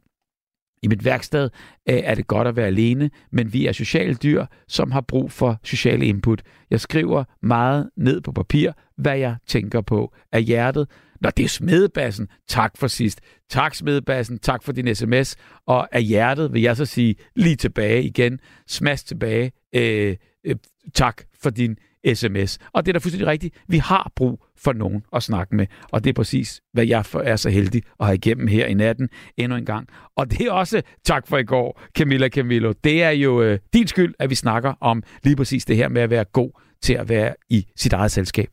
i 0.86 0.88
mit 0.88 1.06
værksted 1.06 1.50
øh, 1.90 1.96
er 1.96 2.16
det 2.16 2.28
godt 2.28 2.48
at 2.48 2.56
være 2.56 2.68
alene, 2.68 3.10
men 3.32 3.54
vi 3.54 3.66
er 3.66 3.72
sociale 3.72 4.16
dyr, 4.16 4.46
som 4.68 4.92
har 4.92 5.02
brug 5.02 5.32
for 5.32 5.60
sociale 5.64 6.06
input. 6.06 6.42
Jeg 6.70 6.80
skriver 6.80 7.24
meget 7.42 7.90
ned 7.98 8.22
på 8.22 8.32
papir, 8.32 8.72
hvad 8.98 9.18
jeg 9.18 9.36
tænker 9.48 9.82
på 9.82 10.14
af 10.32 10.44
hjertet. 10.44 10.90
Når 11.22 11.30
det 11.30 11.46
er 11.46 11.50
smedebassen, 11.50 12.28
tak 12.48 12.78
for 12.78 12.88
sidst. 12.88 13.22
Tak 13.50 13.76
smedebassen, 13.76 14.40
tak 14.40 14.64
for 14.64 14.72
din 14.72 14.96
sms. 14.96 15.36
Og 15.68 15.96
af 15.96 16.04
hjertet 16.04 16.54
vil 16.54 16.62
jeg 16.62 16.78
så 16.78 16.86
sige 16.86 17.16
lige 17.36 17.56
tilbage 17.56 18.04
igen. 18.04 18.40
Smash 18.68 19.06
tilbage. 19.06 19.52
Øh, 19.76 20.16
øh, 20.46 20.56
tak 20.94 21.22
for 21.42 21.50
din 21.50 21.78
sms. 22.14 22.58
Og 22.74 22.86
det 22.86 22.90
er 22.90 22.94
da 22.94 23.00
fuldstændig 23.00 23.28
rigtigt. 23.28 23.64
Vi 23.68 23.78
har 23.78 24.12
brug 24.16 24.46
for 24.64 24.74
nogen 24.74 25.04
at 25.14 25.24
snakke 25.24 25.56
med. 25.56 25.68
Og 25.92 26.04
det 26.04 26.10
er 26.10 26.14
præcis, 26.14 26.62
hvad 26.74 26.86
jeg 26.86 27.04
er 27.24 27.36
så 27.36 27.50
heldig 27.50 27.82
at 28.00 28.06
have 28.06 28.16
igennem 28.16 28.48
her 28.48 28.66
i 28.66 28.74
natten 28.74 29.10
endnu 29.38 29.58
en 29.58 29.66
gang. 29.66 29.88
Og 30.18 30.32
det 30.32 30.42
er 30.42 30.52
også 30.52 30.82
tak 31.04 31.28
for 31.28 31.38
i 31.38 31.44
går, 31.44 31.82
Camilla 31.98 32.30
Camillo. 32.30 32.74
Det 32.84 33.04
er 33.04 33.10
jo 33.10 33.42
øh, 33.42 33.60
din 33.74 33.88
skyld, 33.88 34.14
at 34.20 34.30
vi 34.30 34.36
snakker 34.36 34.74
om 34.82 35.04
lige 35.24 35.36
præcis 35.36 35.66
det 35.66 35.76
her 35.76 35.90
med 35.90 36.02
at 36.02 36.10
være 36.10 36.26
god 36.34 36.52
til 36.82 36.94
at 36.94 37.10
være 37.10 37.36
i 37.50 37.66
sit 37.76 37.94
eget 37.94 38.12
selskab. 38.12 38.48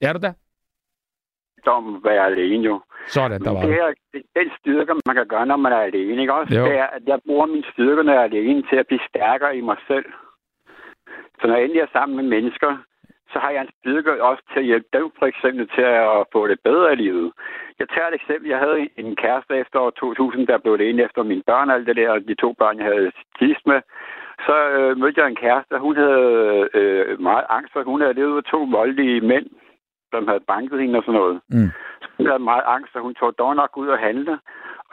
Er 0.00 0.12
du 0.12 0.18
der? 0.18 0.32
Som 1.64 1.96
at 1.96 2.00
være 2.04 2.26
alene 2.26 2.64
jo. 2.64 2.80
Sådan, 3.08 3.40
der 3.44 3.50
var 3.50 3.62
det. 3.62 3.70
Er, 3.70 3.92
den 4.14 4.50
styrke, 4.58 4.92
man 5.06 5.16
kan 5.16 5.26
gøre, 5.28 5.46
når 5.46 5.56
man 5.56 5.72
er 5.72 5.82
alene, 5.90 6.20
ikke 6.20 6.34
også? 6.34 6.54
Jo. 6.54 6.64
Det 6.64 6.76
er, 6.78 6.88
at 6.96 7.02
jeg 7.06 7.18
bruger 7.26 7.46
min 7.46 7.64
styrke, 7.72 8.02
når 8.04 8.12
jeg 8.12 8.20
er 8.20 8.30
alene, 8.32 8.62
til 8.70 8.76
at 8.76 8.86
blive 8.86 9.00
stærkere 9.08 9.56
i 9.56 9.60
mig 9.60 9.76
selv. 9.88 10.04
Så 11.40 11.46
når 11.46 11.54
jeg 11.54 11.64
endelig 11.64 11.82
er 11.82 11.94
sammen 11.96 12.16
med 12.16 12.24
mennesker, 12.24 12.76
så 13.32 13.38
har 13.38 13.50
jeg 13.50 13.62
en 13.62 13.74
styrke 13.80 14.22
også 14.22 14.42
til 14.52 14.60
at 14.60 14.64
hjælpe 14.70 14.88
dem 14.92 15.10
for 15.18 15.26
eksempel 15.26 15.68
til 15.68 15.82
at 15.82 16.24
få 16.32 16.48
det 16.48 16.58
bedre 16.68 16.92
i 16.92 16.96
livet. 16.96 17.32
Jeg 17.78 17.88
tager 17.88 18.08
et 18.08 18.14
eksempel. 18.14 18.48
Jeg 18.50 18.58
havde 18.58 18.88
en 18.96 19.16
kæreste 19.16 19.52
efter 19.62 19.78
år 19.80 19.90
2000, 19.90 20.46
der 20.46 20.58
blev 20.58 20.78
det 20.78 20.88
ene 20.90 21.02
efter 21.02 21.22
mine 21.22 21.42
børn 21.46 21.70
og 21.70 21.74
alt 21.76 21.86
det 21.86 21.96
der, 21.96 22.10
og 22.10 22.20
de 22.28 22.34
to 22.34 22.52
børn, 22.52 22.78
jeg 22.78 22.86
havde 22.86 23.12
sidst 23.38 23.66
med. 23.66 23.80
Så 24.46 24.56
øh, 24.68 24.96
mødte 24.98 25.20
jeg 25.20 25.28
en 25.28 25.42
kæreste, 25.44 25.78
hun 25.78 25.96
havde 25.96 26.68
øh, 26.74 27.20
meget 27.20 27.44
angst, 27.48 27.72
for 27.72 27.82
hun 27.82 28.00
havde 28.00 28.14
levet 28.14 28.34
med 28.34 28.42
to 28.42 28.60
voldelige 28.78 29.20
mænd, 29.20 29.46
som 30.12 30.28
havde 30.28 30.48
banket 30.52 30.80
hende 30.80 30.98
og 30.98 31.04
sådan 31.04 31.20
noget. 31.20 31.40
Mm. 31.48 31.70
Så 32.02 32.08
hun 32.16 32.26
havde 32.26 32.48
meget 32.52 32.64
angst, 32.66 32.96
og 32.96 33.02
hun 33.02 33.14
tog 33.14 33.38
dog 33.38 33.56
nok 33.56 33.76
ud 33.76 33.88
og 33.88 33.98
handle. 33.98 34.38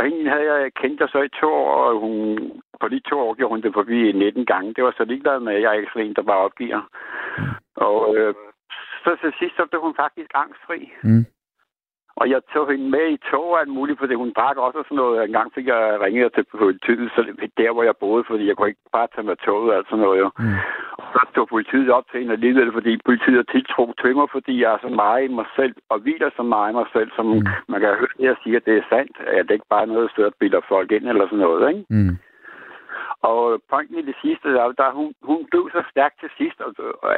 Og 0.02 0.08
hende 0.08 0.30
havde 0.30 0.48
jeg 0.54 0.74
kendt 0.82 1.00
der 1.00 1.08
så 1.08 1.22
i 1.22 1.38
to 1.42 1.50
år, 1.64 1.74
og 1.88 2.00
hun, 2.00 2.18
på 2.82 2.88
de 2.88 3.00
to 3.10 3.20
år 3.20 3.34
gjorde 3.34 3.54
hun 3.54 3.62
det 3.62 3.74
forbi 3.74 4.12
19 4.12 4.46
gange. 4.46 4.74
Det 4.74 4.84
var 4.84 4.94
så 4.98 5.04
ligeglad 5.04 5.40
med, 5.40 5.54
at 5.54 5.62
jeg 5.62 5.70
er 5.70 5.80
ikke 5.80 5.92
sådan 5.94 6.08
en, 6.08 6.16
der 6.16 6.32
bare 6.32 6.46
opgiver. 6.48 6.82
Mm. 7.38 7.44
Og 7.76 8.18
øh, 8.18 8.34
så 9.04 9.10
til 9.22 9.34
sidst, 9.40 9.56
så 9.56 9.66
blev 9.70 9.82
hun 9.82 9.96
faktisk 10.04 10.32
angstfri. 10.44 10.80
Mm. 11.04 11.26
Og 12.22 12.30
jeg 12.30 12.42
tog 12.54 12.72
hende 12.72 12.90
med 12.96 13.06
i 13.16 13.18
tog 13.32 13.48
og 13.54 13.60
alt 13.60 13.74
muligt, 13.78 14.00
fordi 14.00 14.14
hun 14.14 14.32
drak 14.40 14.58
også 14.58 14.80
sådan 14.84 14.96
noget. 14.96 15.24
En 15.24 15.36
gang 15.38 15.50
fik 15.56 15.68
jeg 15.68 15.82
ringet 16.04 16.34
til 16.34 16.46
politiet, 16.52 17.12
så 17.16 17.20
der 17.58 17.72
hvor 17.74 17.84
jeg 17.84 17.96
boede, 18.04 18.24
fordi 18.30 18.44
jeg 18.48 18.56
kunne 18.56 18.72
ikke 18.72 18.90
bare 18.98 19.08
tage 19.16 19.28
med 19.30 19.38
toget 19.46 19.72
og 19.72 19.78
alt 19.78 19.90
sådan 19.90 20.04
noget. 20.06 20.20
Jo. 20.20 20.30
Mm. 20.40 20.58
Og 20.98 21.04
så 21.14 21.22
tog 21.36 21.48
politiet 21.48 21.90
op 21.98 22.06
til 22.08 22.20
hende 22.20 22.34
alligevel, 22.34 22.72
fordi 22.78 22.92
politiet 23.10 23.40
har 23.42 23.50
tiltro 23.52 23.84
til 24.02 24.16
mig, 24.16 24.28
fordi 24.36 24.54
jeg 24.62 24.74
er 24.74 24.80
så 24.82 24.90
meget 25.04 25.24
i 25.24 25.34
mig 25.40 25.48
selv, 25.56 25.76
og 25.90 26.00
hviler 26.00 26.30
så 26.36 26.44
meget 26.44 26.72
i 26.72 26.78
mig 26.80 26.88
selv, 26.96 27.10
som 27.16 27.26
mm. 27.26 27.46
man 27.72 27.80
kan 27.82 27.90
høre, 28.02 28.16
at 28.20 28.26
jeg 28.30 28.36
siger, 28.44 28.58
at 28.58 28.66
det 28.66 28.76
er 28.78 28.90
sandt, 28.94 29.16
at 29.38 29.46
det 29.48 29.54
ikke 29.54 29.72
bare 29.74 29.82
er 29.82 29.94
noget, 29.94 30.12
der 30.18 30.40
bilder 30.40 30.62
folk 30.74 30.92
ind 30.92 31.06
eller 31.08 31.26
sådan 31.26 31.46
noget. 31.48 31.62
Ikke? 31.70 31.86
Mm. 31.90 32.18
Og 33.30 33.42
pointen 33.72 33.98
i 34.00 34.08
det 34.10 34.16
sidste, 34.24 34.48
der, 34.56 34.64
der 34.82 34.92
hun, 35.00 35.14
hun 35.30 35.48
blev 35.52 35.70
så 35.76 35.82
stærk 35.92 36.14
til 36.20 36.30
sidst, 36.38 36.58
og, 36.66 36.72
og, 37.06 37.12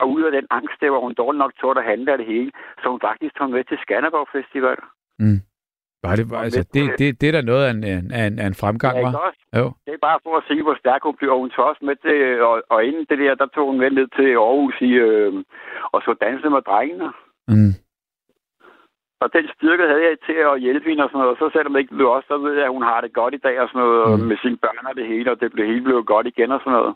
og 0.00 0.06
ud 0.16 0.22
af 0.22 0.32
den 0.32 0.46
angst, 0.50 0.80
der 0.80 0.90
var 0.90 1.00
hun 1.06 1.14
dårlig 1.14 1.38
nok 1.38 1.52
tog 1.60 1.78
at 1.78 1.84
handle 1.84 2.12
af 2.12 2.18
det 2.18 2.26
hele, 2.26 2.50
så 2.80 2.86
hun 2.92 3.00
faktisk 3.08 3.34
tog 3.34 3.50
med 3.50 3.64
til 3.64 3.78
Skanderborg 3.82 4.28
Festival. 4.36 4.78
Mm. 5.18 5.40
Var 6.04 6.16
det, 6.16 6.26
altså, 6.44 6.62
det, 6.74 6.84
det, 6.98 7.20
det 7.20 7.28
er 7.28 7.32
da 7.32 7.42
noget 7.42 7.64
af 7.66 7.70
en, 7.70 7.84
en, 7.84 8.38
en 8.48 8.54
fremgang, 8.62 8.96
ja, 8.96 9.02
var? 9.02 9.34
Jo. 9.58 9.66
Det 9.86 9.92
er 9.94 10.06
bare 10.08 10.18
for 10.22 10.36
at 10.36 10.44
se, 10.48 10.62
hvor 10.62 10.76
stærk 10.82 11.02
hun 11.02 11.16
bliver. 11.18 11.34
Hun 11.42 11.50
tog 11.50 11.64
også 11.64 11.82
med 11.88 11.96
til, 11.96 12.42
og, 12.42 12.62
og 12.70 12.84
inden 12.84 13.06
det 13.10 13.18
der, 13.18 13.34
der 13.34 13.46
tog 13.46 13.66
hun 13.66 13.78
med 13.78 13.90
ned 13.90 14.08
til 14.16 14.28
Aarhus 14.46 14.76
i, 14.80 14.92
øh, 15.06 15.44
og 15.92 16.00
så 16.02 16.10
danse 16.20 16.48
med 16.50 16.62
drengene. 16.70 17.08
Mm. 17.48 17.72
Og 19.22 19.28
den 19.36 19.44
styrke 19.54 19.84
havde 19.90 20.04
jeg 20.08 20.16
til 20.28 20.38
at 20.50 20.60
hjælpe 20.64 20.88
hende 20.88 21.04
og 21.04 21.10
sådan 21.10 21.18
noget. 21.20 21.32
Og 21.34 21.38
så 21.40 21.46
selvom 21.52 21.72
det 21.72 21.80
ikke 21.80 21.96
blev 21.98 22.08
også, 22.16 22.28
så 22.32 22.36
ved 22.44 22.54
jeg, 22.58 22.66
at 22.68 22.76
hun 22.76 22.86
har 22.90 23.00
det 23.00 23.12
godt 23.20 23.34
i 23.34 23.44
dag 23.46 23.56
og 23.62 23.68
sådan 23.68 23.82
noget, 23.82 24.20
mm. 24.20 24.26
med 24.30 24.36
sine 24.42 24.58
børn 24.64 24.86
og 24.90 24.96
det 25.00 25.06
hele, 25.12 25.28
og 25.32 25.40
det 25.40 25.52
blev 25.52 25.66
helt 25.72 25.84
blevet 25.84 26.06
godt 26.12 26.26
igen 26.32 26.50
og 26.56 26.60
sådan 26.60 26.76
noget. 26.78 26.92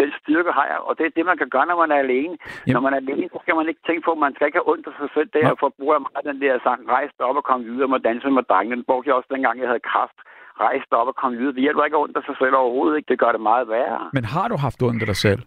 Den 0.00 0.10
styrke 0.20 0.52
har 0.58 0.66
jeg, 0.72 0.78
og 0.88 0.92
det 0.98 1.04
er 1.06 1.16
det, 1.16 1.24
man 1.30 1.38
kan 1.38 1.48
gøre, 1.54 1.66
når 1.66 1.78
man 1.82 1.90
er 1.96 2.00
alene. 2.06 2.34
Jamen. 2.38 2.74
Når 2.74 2.80
man 2.86 2.92
er 2.94 3.00
alene, 3.04 3.28
så 3.32 3.38
skal 3.42 3.56
man 3.58 3.68
ikke 3.68 3.82
tænke 3.86 4.02
på, 4.04 4.12
at 4.12 4.22
man 4.26 4.34
skal 4.34 4.46
ikke 4.46 4.60
have 4.60 4.70
ondt 4.72 4.86
af 4.90 4.94
sig 5.00 5.10
selv. 5.14 5.28
Det 5.34 5.40
er 5.44 5.54
for 5.60 5.68
bruger 5.78 5.94
jeg 5.96 6.04
meget 6.08 6.24
den 6.30 6.38
der 6.44 6.54
sang, 6.66 6.80
rejse 6.96 7.20
op 7.28 7.36
og 7.40 7.44
komme 7.50 7.64
videre 7.70 7.88
med 7.94 8.00
danse 8.08 8.28
med 8.38 8.44
drengene. 8.50 8.76
Den 8.76 8.88
brugte 8.88 9.08
jeg 9.08 9.16
også 9.18 9.30
dengang, 9.34 9.56
jeg 9.60 9.68
havde 9.72 9.88
kraft. 9.92 10.18
Rejse 10.66 10.92
op 11.00 11.08
og 11.12 11.16
komme 11.20 11.36
videre. 11.38 11.54
Det 11.56 11.62
hjælper 11.66 11.84
ikke 11.84 12.02
ondt 12.04 12.16
af 12.16 12.24
sig 12.28 12.36
selv 12.42 12.54
overhovedet, 12.62 12.96
ikke? 12.96 13.10
Det 13.12 13.18
gør 13.22 13.32
det 13.32 13.40
meget 13.50 13.68
værre. 13.68 14.10
Men 14.12 14.24
har 14.24 14.46
du 14.48 14.56
haft 14.66 14.82
ondt 14.82 15.02
af 15.02 15.06
dig 15.12 15.20
selv? 15.26 15.40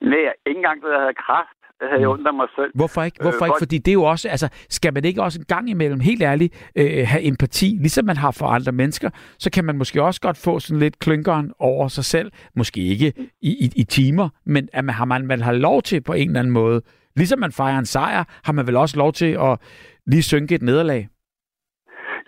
Nej, 0.00 0.32
ikke 0.46 0.58
engang, 0.60 0.82
da 0.82 0.88
jeg 0.88 1.00
havde 1.00 1.22
kraft. 1.26 1.61
Det 1.82 1.90
havde 1.90 2.00
jeg 2.00 2.08
mm. 2.08 2.18
undret 2.18 2.34
mig 2.34 2.48
selv. 2.56 2.70
Hvorfor 2.74 3.02
ikke? 3.02 3.18
Hvorfor 3.20 3.44
øh, 3.44 3.48
ikke? 3.48 3.58
Fordi 3.58 3.78
det 3.78 3.90
er 3.90 3.92
jo 3.92 4.02
også, 4.02 4.28
altså, 4.28 4.48
skal 4.68 4.94
man 4.94 5.04
ikke 5.04 5.22
også 5.22 5.38
en 5.40 5.44
gang 5.44 5.70
imellem, 5.70 6.00
helt 6.00 6.22
ærligt, 6.22 6.70
øh, 6.76 7.06
have 7.06 7.22
empati, 7.22 7.78
ligesom 7.80 8.04
man 8.04 8.16
har 8.16 8.30
for 8.30 8.46
andre 8.46 8.72
mennesker, 8.72 9.10
så 9.38 9.50
kan 9.50 9.64
man 9.64 9.78
måske 9.78 10.02
også 10.02 10.20
godt 10.20 10.36
få 10.36 10.60
sådan 10.60 10.78
lidt 10.78 10.98
klynkeren 10.98 11.52
over 11.58 11.88
sig 11.88 12.04
selv. 12.04 12.32
Måske 12.56 12.80
ikke 12.80 13.12
i, 13.40 13.50
i, 13.64 13.70
i 13.76 13.84
timer, 13.84 14.28
men 14.46 14.68
at 14.72 14.84
man 14.84 14.94
har, 14.94 15.04
man, 15.04 15.26
man 15.26 15.40
har 15.40 15.52
lov 15.52 15.82
til 15.82 16.00
på 16.00 16.12
en 16.12 16.28
eller 16.28 16.40
anden 16.40 16.52
måde, 16.52 16.82
ligesom 17.16 17.38
man 17.38 17.52
fejrer 17.52 17.78
en 17.78 17.86
sejr, 17.86 18.24
har 18.44 18.52
man 18.52 18.66
vel 18.66 18.76
også 18.76 18.96
lov 18.96 19.12
til 19.12 19.36
at 19.40 19.58
lige 20.06 20.22
synke 20.22 20.54
et 20.54 20.62
nederlag. 20.62 21.08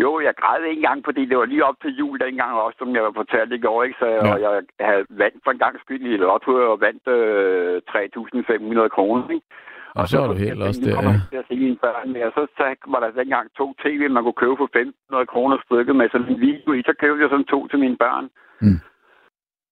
Jo, 0.02 0.10
jeg 0.26 0.34
græd 0.40 0.62
ikke 0.64 0.80
engang, 0.80 1.00
fordi 1.04 1.22
det 1.30 1.36
var 1.38 1.44
lige 1.44 1.64
op 1.64 1.78
til 1.82 1.96
jul 2.00 2.20
dengang 2.20 2.52
også, 2.64 2.78
som 2.78 2.94
jeg 2.96 3.02
var 3.02 3.14
fortalt 3.20 3.52
i 3.52 3.60
går, 3.66 3.82
ikke? 3.84 3.98
Så 3.98 4.06
ja. 4.06 4.32
og 4.32 4.40
jeg 4.44 4.50
havde 4.80 5.04
vandt 5.22 5.38
for 5.44 5.50
en 5.50 5.62
gang 5.64 5.74
skyld 5.80 6.02
i 6.02 6.16
Lotto 6.16 6.52
og 6.72 6.80
vandt 6.86 7.04
øh, 7.08 7.82
3.500 8.84 8.88
kroner, 8.96 9.24
ikke? 9.36 9.46
Og, 9.94 10.00
og 10.00 10.08
så 10.08 10.16
er 10.22 10.26
du 10.26 10.34
helt 10.46 10.62
også 10.62 10.80
der, 10.84 10.96
ja. 11.32 11.42
Se 11.48 11.56
mine 11.64 11.76
børn 11.76 12.16
og 12.28 12.32
så, 12.36 12.42
så 12.58 12.64
var 12.92 13.00
der 13.00 13.10
dengang 13.22 13.46
to 13.60 13.66
tv, 13.84 14.00
man 14.10 14.22
kunne 14.22 14.42
købe 14.42 14.56
for 14.56 14.68
1.500 15.20 15.24
kroner 15.32 15.56
stykket 15.66 15.96
med 15.96 16.08
sådan 16.12 16.28
en 16.32 16.40
video 16.40 16.72
i. 16.72 16.82
Så 16.88 16.92
købte 17.00 17.22
jeg 17.22 17.30
sådan 17.30 17.52
to 17.54 17.68
til 17.68 17.78
mine 17.78 17.96
børn. 17.96 18.26
Mm. 18.60 18.80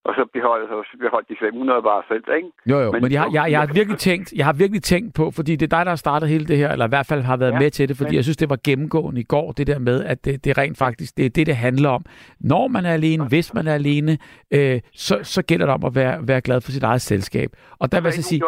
Og 0.04 0.14
så 0.14 0.22
beholdt, 0.32 0.68
så 0.70 0.96
beholdt 0.98 1.28
de 1.28 1.36
500 1.40 1.82
bare 1.82 2.02
selv, 2.08 2.24
ikke? 2.36 2.48
Jo, 2.66 2.78
jo, 2.84 2.92
men, 2.92 3.02
men 3.02 3.12
jeg, 3.12 3.20
har, 3.22 3.30
jeg, 3.32 3.50
jeg, 3.50 3.60
har 3.60 3.70
virkelig 3.74 3.98
tænkt, 3.98 4.32
jeg 4.32 4.44
har 4.44 4.52
virkelig 4.52 4.82
tænkt 4.82 5.14
på, 5.14 5.30
fordi 5.30 5.52
det 5.56 5.66
er 5.66 5.76
dig, 5.76 5.84
der 5.86 5.92
har 5.96 6.02
startet 6.06 6.28
hele 6.28 6.46
det 6.46 6.56
her, 6.56 6.70
eller 6.72 6.86
i 6.86 6.88
hvert 6.94 7.06
fald 7.06 7.22
har 7.22 7.36
været 7.36 7.52
ja, 7.52 7.58
med 7.58 7.70
til 7.70 7.88
det, 7.88 7.96
fordi 7.96 8.08
men... 8.08 8.16
jeg 8.16 8.24
synes, 8.24 8.36
det 8.36 8.50
var 8.50 8.58
gennemgående 8.64 9.20
i 9.20 9.24
går, 9.24 9.52
det 9.52 9.66
der 9.66 9.78
med, 9.78 10.04
at 10.04 10.24
det, 10.24 10.44
det 10.44 10.58
rent 10.58 10.78
faktisk, 10.78 11.16
det 11.16 11.26
er 11.26 11.30
det, 11.30 11.46
det 11.46 11.56
handler 11.56 11.90
om. 11.90 12.02
Når 12.40 12.68
man 12.68 12.84
er 12.84 12.92
alene, 12.92 13.28
hvis 13.28 13.54
man 13.54 13.66
er 13.66 13.74
alene, 13.74 14.18
øh, 14.56 14.80
så, 15.06 15.14
så 15.22 15.40
gælder 15.48 15.66
det 15.66 15.74
om 15.74 15.84
at 15.84 15.94
være, 15.94 16.28
være 16.28 16.40
glad 16.40 16.60
for 16.60 16.70
sit 16.70 16.82
eget 16.82 17.00
selskab. 17.00 17.50
Og 17.80 17.92
der 17.92 17.98
vil 18.00 18.04
jeg 18.04 18.12
så 18.12 18.22
sige... 18.22 18.42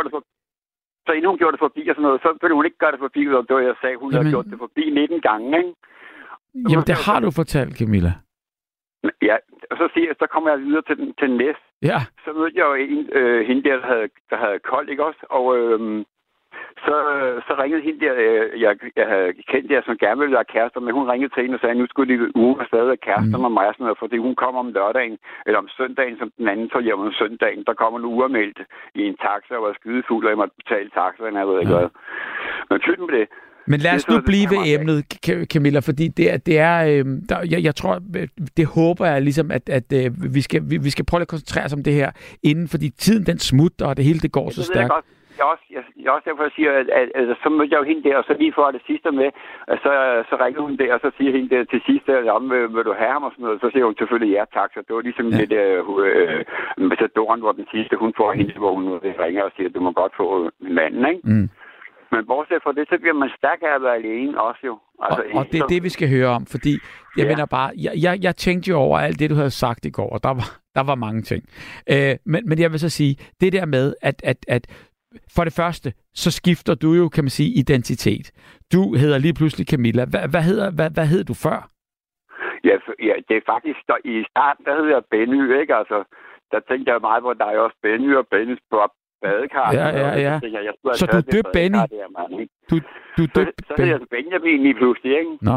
Så 1.06 1.12
inden 1.12 1.30
hun 1.30 1.38
gjorde 1.38 1.52
det 1.52 1.64
forbi 1.66 1.82
og 1.88 1.94
sådan 1.94 2.02
noget, 2.02 2.20
så 2.20 2.38
ville 2.42 2.54
hun 2.54 2.64
ikke 2.64 2.78
gøre 2.78 2.92
det 2.92 3.00
forbi, 3.06 3.20
og 3.28 3.44
det 3.48 3.54
var, 3.56 3.60
jeg 3.60 3.74
sagde, 3.80 3.96
hun 3.96 4.12
Jamen... 4.12 4.16
havde 4.16 4.34
gjort 4.34 4.46
det 4.52 4.58
forbi 4.58 4.84
19 4.90 5.20
gange, 5.20 5.58
ikke? 5.58 5.72
Jamen, 6.70 6.86
det 6.90 6.96
har 7.06 7.20
du 7.20 7.30
fortalt, 7.30 7.72
Camilla. 7.78 8.12
Ja, 9.28 9.36
og 9.74 9.78
så, 9.80 9.88
siger 9.94 10.06
jeg, 10.06 10.16
så 10.18 10.26
kommer 10.26 10.50
jeg 10.50 10.60
videre 10.60 10.82
til, 10.88 10.96
den, 10.96 11.14
til 11.20 11.30
næst. 11.30 11.64
Ja. 11.90 11.98
Så 12.24 12.30
mødte 12.32 12.58
jeg 12.58 12.66
jo 12.70 12.74
en, 12.74 13.08
øh, 13.18 13.46
hende 13.48 13.62
der, 13.68 13.76
der 13.76 13.86
havde, 13.92 14.08
der 14.30 14.36
havde 14.36 14.58
kold, 14.58 14.88
ikke 14.88 15.04
også? 15.04 15.22
Og 15.38 15.44
øh, 15.58 16.04
så, 16.84 16.96
så 17.46 17.52
ringede 17.62 17.82
hende 17.86 18.00
der, 18.06 18.14
øh, 18.24 18.60
jeg, 18.60 18.72
jeg 18.96 19.06
havde 19.12 19.32
kendt 19.50 19.70
der, 19.70 19.80
som 19.82 19.98
gerne 20.04 20.20
ville 20.20 20.36
være 20.38 20.52
kærester, 20.54 20.80
men 20.80 20.94
hun 20.94 21.10
ringede 21.10 21.32
til 21.34 21.42
hende 21.42 21.56
og 21.56 21.60
sagde, 21.60 21.74
nu 21.80 21.86
skulle 21.86 22.10
de 22.12 22.36
uge 22.36 22.66
stadig 22.66 22.86
være 22.86 23.06
kærester 23.08 23.38
mm. 23.38 23.42
med 23.42 23.52
mig, 23.58 23.68
sådan 23.70 23.84
noget, 23.84 24.02
fordi 24.02 24.16
hun 24.26 24.34
kommer 24.42 24.60
om 24.60 24.72
lørdagen, 24.76 25.18
eller 25.46 25.58
om 25.58 25.68
søndagen, 25.68 26.18
som 26.18 26.30
den 26.38 26.48
anden 26.48 26.68
tog 26.68 26.82
hjem 26.82 27.00
om 27.00 27.12
søndagen. 27.12 27.64
Der 27.66 27.74
kommer 27.74 27.98
en 27.98 28.10
ugermeldt 28.14 28.60
i 28.94 29.02
en 29.08 29.16
taxa, 29.16 29.56
og 29.56 29.62
var 29.62 29.76
skydefuld, 29.80 30.24
og 30.24 30.30
jeg 30.30 30.38
måtte 30.38 30.60
betale 30.62 30.90
taxaen, 30.90 31.36
jeg 31.36 31.48
ved 31.48 31.60
ikke 31.60 31.72
ja. 31.72 31.78
hvad. 31.78 31.90
Men 32.70 32.80
pyt 32.80 33.00
med 33.00 33.12
det. 33.18 33.26
Men 33.66 33.80
lad 33.80 33.94
os 33.94 34.08
nu 34.08 34.20
blive 34.26 34.46
ved 34.50 34.60
emnet, 34.74 35.04
Camilla, 35.52 35.80
fordi 35.80 36.08
det 36.08 36.32
er, 36.32 36.36
det 36.36 36.58
er 36.58 36.76
øh, 36.90 37.04
der, 37.28 37.38
jeg, 37.50 37.62
jeg 37.62 37.74
tror, 37.74 38.00
det 38.56 38.66
håber 38.66 39.06
jeg 39.06 39.22
ligesom, 39.22 39.50
at, 39.50 39.68
at 39.68 39.88
øh, 39.92 40.34
vi, 40.34 40.40
skal, 40.40 40.62
vi, 40.70 40.76
vi 40.76 40.90
skal 40.90 41.04
prøve 41.04 41.20
at 41.20 41.28
koncentrere 41.28 41.64
os 41.64 41.72
om 41.72 41.82
det 41.82 41.94
her 41.94 42.10
inden, 42.42 42.68
fordi 42.68 42.90
tiden 42.90 43.26
den 43.26 43.38
smutter, 43.38 43.86
og 43.86 43.96
det 43.96 44.04
hele 44.04 44.18
det 44.18 44.32
går 44.32 44.50
så 44.50 44.62
stærkt. 44.62 44.92
Jeg 45.38 45.46
også, 45.52 45.66
jeg, 45.76 45.82
jeg 46.02 46.10
også 46.12 46.26
derfor, 46.30 46.44
siger, 46.56 46.72
at, 46.80 46.88
at, 47.00 47.08
at, 47.18 47.24
at 47.32 47.36
så 47.42 47.48
mødte 47.48 47.72
jeg 47.72 47.80
jo 47.80 47.90
hende 47.90 48.02
der, 48.08 48.16
og 48.20 48.24
så 48.28 48.34
lige 48.38 48.56
for 48.58 48.66
det 48.76 48.82
sidste 48.86 49.08
med, 49.20 49.28
at 49.72 49.78
så, 49.84 49.92
så 50.30 50.34
ringer 50.44 50.60
hun 50.66 50.76
der, 50.82 50.94
og 50.96 51.00
så 51.04 51.10
siger 51.16 51.30
hende 51.36 51.50
der 51.54 51.64
til 51.64 51.80
sidst, 51.88 52.08
at 52.08 52.28
om, 52.36 52.50
vil, 52.50 52.62
vil 52.74 52.88
du 52.90 52.94
have 53.00 53.12
ham 53.16 53.26
og 53.26 53.32
sådan 53.32 53.44
noget, 53.44 53.60
så 53.60 53.68
siger 53.72 53.84
hun 53.84 53.96
selvfølgelig 53.98 54.32
ja 54.38 54.44
tak, 54.58 54.70
så 54.72 54.80
det 54.86 54.94
var 54.96 55.04
ligesom 55.08 55.28
ja. 55.28 55.36
det 55.40 55.48
der, 55.54 55.66
øh, 56.06 56.40
Matadoren, 56.88 57.40
hvor 57.40 57.52
den 57.60 57.66
sidste, 57.74 57.94
hun 58.04 58.12
får 58.20 58.30
hende, 58.38 58.54
hvor 58.62 58.72
hun 58.78 58.86
ringer 59.24 59.42
og 59.48 59.52
siger, 59.56 59.68
at 59.68 59.74
du 59.74 59.80
må 59.86 59.90
godt 59.92 60.14
få 60.16 60.26
manden, 60.78 61.04
ikke? 61.12 61.20
Mm. 61.30 61.48
Men 62.14 62.26
bortset 62.26 62.62
fra 62.62 62.72
det, 62.72 62.84
så 62.88 62.96
bliver 63.02 63.18
man 63.22 63.30
stærk 63.38 63.58
af 63.62 63.74
at 63.74 63.82
være 63.82 63.94
alene 63.94 64.40
også 64.40 64.62
jo. 64.70 64.74
Altså, 65.02 65.22
og, 65.32 65.38
og 65.38 65.44
det 65.52 65.58
er 65.60 65.66
det, 65.66 65.82
vi 65.82 65.88
skal 65.88 66.08
høre 66.08 66.28
om, 66.38 66.46
fordi 66.54 66.72
jeg 67.18 67.24
ja. 67.24 67.30
mener 67.30 67.46
bare, 67.46 67.70
jeg, 67.84 67.92
jeg, 68.04 68.14
jeg 68.26 68.36
tænkte 68.36 68.70
jo 68.70 68.76
over 68.76 68.98
alt 68.98 69.18
det, 69.18 69.30
du 69.30 69.34
havde 69.34 69.50
sagt 69.64 69.84
i 69.84 69.90
går, 69.90 70.10
og 70.14 70.20
der 70.22 70.28
var, 70.28 70.48
der 70.76 70.84
var 70.90 70.94
mange 70.94 71.22
ting. 71.22 71.42
Øh, 71.92 72.14
men, 72.32 72.48
men 72.48 72.58
jeg 72.58 72.70
vil 72.72 72.80
så 72.80 72.88
sige, 72.88 73.14
det 73.40 73.52
der 73.52 73.66
med, 73.66 73.94
at, 74.02 74.18
at, 74.24 74.38
at 74.48 74.62
for 75.36 75.44
det 75.44 75.54
første, 75.60 75.88
så 76.14 76.30
skifter 76.30 76.74
du 76.74 76.92
jo, 77.00 77.08
kan 77.08 77.24
man 77.24 77.30
sige, 77.38 77.50
identitet. 77.62 78.26
Du 78.72 78.80
hedder 79.02 79.18
lige 79.18 79.34
pludselig 79.34 79.66
Camilla. 79.72 80.04
Hvad, 80.12 80.28
hvad, 80.32 80.42
hedder, 80.42 80.70
hvad, 80.70 80.90
hvad 80.96 81.06
hed 81.06 81.24
du 81.24 81.34
før? 81.46 81.58
Ja, 82.64 82.76
ja, 83.08 83.14
det 83.28 83.36
er 83.36 83.44
faktisk, 83.46 83.78
der, 83.88 83.96
i 84.04 84.24
starten, 84.30 84.64
der 84.64 84.74
hed 84.78 84.86
jeg 84.94 85.02
Benny, 85.10 85.60
ikke? 85.60 85.74
Altså, 85.74 86.04
der 86.52 86.60
tænkte 86.68 86.92
jeg 86.92 87.00
meget 87.00 87.22
på, 87.22 87.34
der 87.34 87.46
er 87.46 87.58
også 87.58 87.76
Benny 87.82 88.16
og 88.16 88.26
Bennys 88.32 88.62
Bob 88.70 88.90
badekar. 89.24 89.68
Ja, 89.78 89.86
ja, 90.02 90.08
ja. 90.26 90.34
Jeg 90.68 90.74
så 91.00 91.06
du 91.14 91.18
døbte 91.32 91.50
Benny? 91.56 91.78
Der, 91.78 92.46
du, 92.70 92.76
du 93.18 93.22
døbte 93.36 93.60
Så, 93.68 93.74
så 93.76 93.82
hed 93.82 93.86
jeg 93.86 94.00
Benjamin 94.16 94.60
lige 94.66 94.78
pludselig, 94.80 95.12
ikke? 95.20 95.32
Nå. 95.48 95.56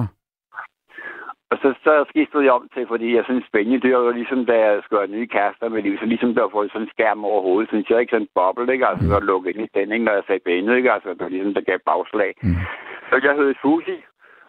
Og 1.51 1.57
så, 1.61 1.69
så 1.83 2.05
skiftede 2.09 2.43
jeg 2.43 2.53
om 2.59 2.67
til, 2.73 2.87
fordi 2.87 3.15
jeg 3.15 3.23
synes, 3.25 3.45
Benny, 3.53 3.77
det 3.83 3.91
var 3.93 4.11
ligesom, 4.11 4.45
da 4.45 4.55
jeg 4.65 4.83
skulle 4.83 5.01
have 5.03 5.15
nye 5.17 5.27
kærester 5.27 5.69
med 5.69 5.81
livet, 5.81 5.99
så 5.99 6.05
ligesom 6.05 6.33
der 6.33 6.41
var 6.41 6.67
sådan 6.67 6.81
en 6.81 6.93
skærm 6.95 7.25
over 7.25 7.41
hovedet, 7.41 7.69
så 7.69 7.83
jeg 7.89 7.99
ikke 7.99 8.15
sådan 8.15 8.27
en 8.27 8.35
boble, 8.35 8.73
ikke? 8.73 8.87
Altså, 8.87 9.05
mm. 9.05 9.11
så 9.11 9.19
lukket 9.19 9.55
ind 9.55 9.63
i 9.65 9.77
den, 9.77 9.91
ikke? 9.91 10.05
Når 10.05 10.13
jeg 10.13 10.23
sagde 10.27 10.45
Benny, 10.45 10.75
ikke? 10.75 10.91
Altså, 10.91 11.09
det 11.09 11.23
var 11.25 11.35
ligesom, 11.35 11.53
der 11.53 11.69
gav 11.69 11.79
bagslag. 11.89 12.33
Mm. 12.43 12.61
Så 13.09 13.15
jeg 13.23 13.35
hed 13.35 13.53
Fusi, 13.61 13.97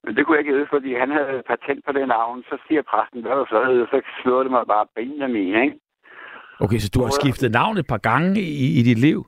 men 0.05 0.17
det 0.17 0.23
kunne 0.23 0.35
jeg 0.37 0.43
ikke 0.43 0.55
hedde, 0.57 0.75
fordi 0.75 0.91
han 1.03 1.11
havde 1.11 1.43
patent 1.53 1.85
på 1.85 1.93
det 1.93 2.09
navn. 2.09 2.43
Så 2.51 2.55
siger 2.67 2.83
præsten, 2.83 3.21
hvad 3.23 3.47
så 3.53 3.59
hed, 3.69 3.87
så 3.93 3.99
slår 4.23 4.43
det 4.43 4.51
mig 4.57 4.65
bare 4.75 4.87
Benjamin, 4.97 5.55
ikke? 5.65 5.77
Okay, 6.61 6.79
så 6.79 6.91
du 6.95 7.01
har 7.05 7.11
skiftet 7.21 7.51
navn 7.51 7.79
et 7.79 7.87
par 7.87 7.99
gange 7.99 8.41
i, 8.41 8.79
i 8.79 8.83
dit 8.83 8.99
liv? 8.99 9.27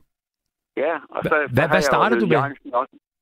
Ja. 0.77 0.95
Og 1.15 1.23
så, 1.23 1.35
hvad, 1.53 1.67
hvad 1.73 1.81
startede 1.81 2.21
du 2.21 2.27
med? 2.27 2.41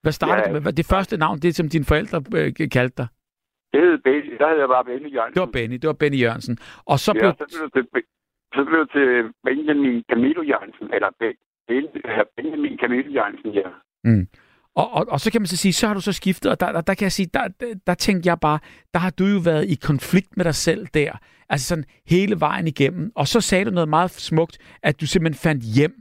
Hvad 0.01 0.11
startede 0.11 0.49
ja, 0.49 0.57
du 0.57 0.63
med? 0.63 0.73
Det 0.73 0.85
første 0.85 1.17
navn, 1.17 1.39
det 1.39 1.55
som 1.55 1.69
dine 1.69 1.85
forældre 1.85 2.17
øh, 2.39 2.69
kaldte 2.77 2.97
dig? 3.01 3.07
Det 3.73 3.81
hed 3.81 3.97
Benny. 3.97 4.37
Der 4.39 4.49
hed 4.49 4.57
jeg 4.59 4.69
bare 4.75 4.85
Benny 4.85 5.13
Jørgensen. 5.15 5.33
Det 5.35 5.41
var 5.45 5.51
Benny. 5.57 5.75
Det 5.81 5.87
var 5.87 5.93
Benny 5.93 6.19
Jørgensen. 6.21 6.57
Og 6.91 6.99
så 6.99 7.11
ja, 7.15 7.19
blev... 7.19 7.31
så 7.39 7.45
blev 7.73 7.83
det 7.93 8.03
så 8.55 8.65
blev 8.65 8.79
det 8.79 8.91
til 8.91 9.33
Benjamin 9.45 10.03
Camilo 10.09 10.41
Jørgensen, 10.51 10.87
eller 10.95 11.09
Benjamin 12.37 12.77
Camilo 12.81 13.11
Jørgensen, 13.11 13.51
ja. 13.51 13.69
Mm. 14.03 14.27
Og, 14.79 14.87
og, 14.93 15.05
og 15.13 15.19
så 15.19 15.31
kan 15.31 15.41
man 15.41 15.47
så 15.47 15.57
sige, 15.57 15.73
så 15.73 15.87
har 15.87 15.93
du 15.93 16.01
så 16.01 16.13
skiftet, 16.13 16.51
og 16.51 16.59
der, 16.59 16.71
der, 16.71 16.81
der 16.81 16.93
kan 16.93 17.03
jeg 17.03 17.11
sige, 17.11 17.29
der, 17.33 17.47
der, 17.59 17.67
der 17.87 17.93
tænkte 17.93 18.27
jeg 18.27 18.37
bare, 18.39 18.59
der 18.93 18.99
har 18.99 19.09
du 19.19 19.25
jo 19.25 19.39
været 19.39 19.65
i 19.73 19.75
konflikt 19.75 20.37
med 20.37 20.45
dig 20.45 20.55
selv 20.55 20.87
der, 20.93 21.11
altså 21.49 21.67
sådan 21.67 21.83
hele 22.07 22.39
vejen 22.39 22.67
igennem. 22.67 23.11
Og 23.15 23.27
så 23.27 23.41
sagde 23.41 23.65
du 23.65 23.71
noget 23.71 23.89
meget 23.89 24.11
smukt, 24.11 24.57
at 24.83 25.01
du 25.01 25.05
simpelthen 25.05 25.39
fandt 25.49 25.63
hjem. 25.63 25.95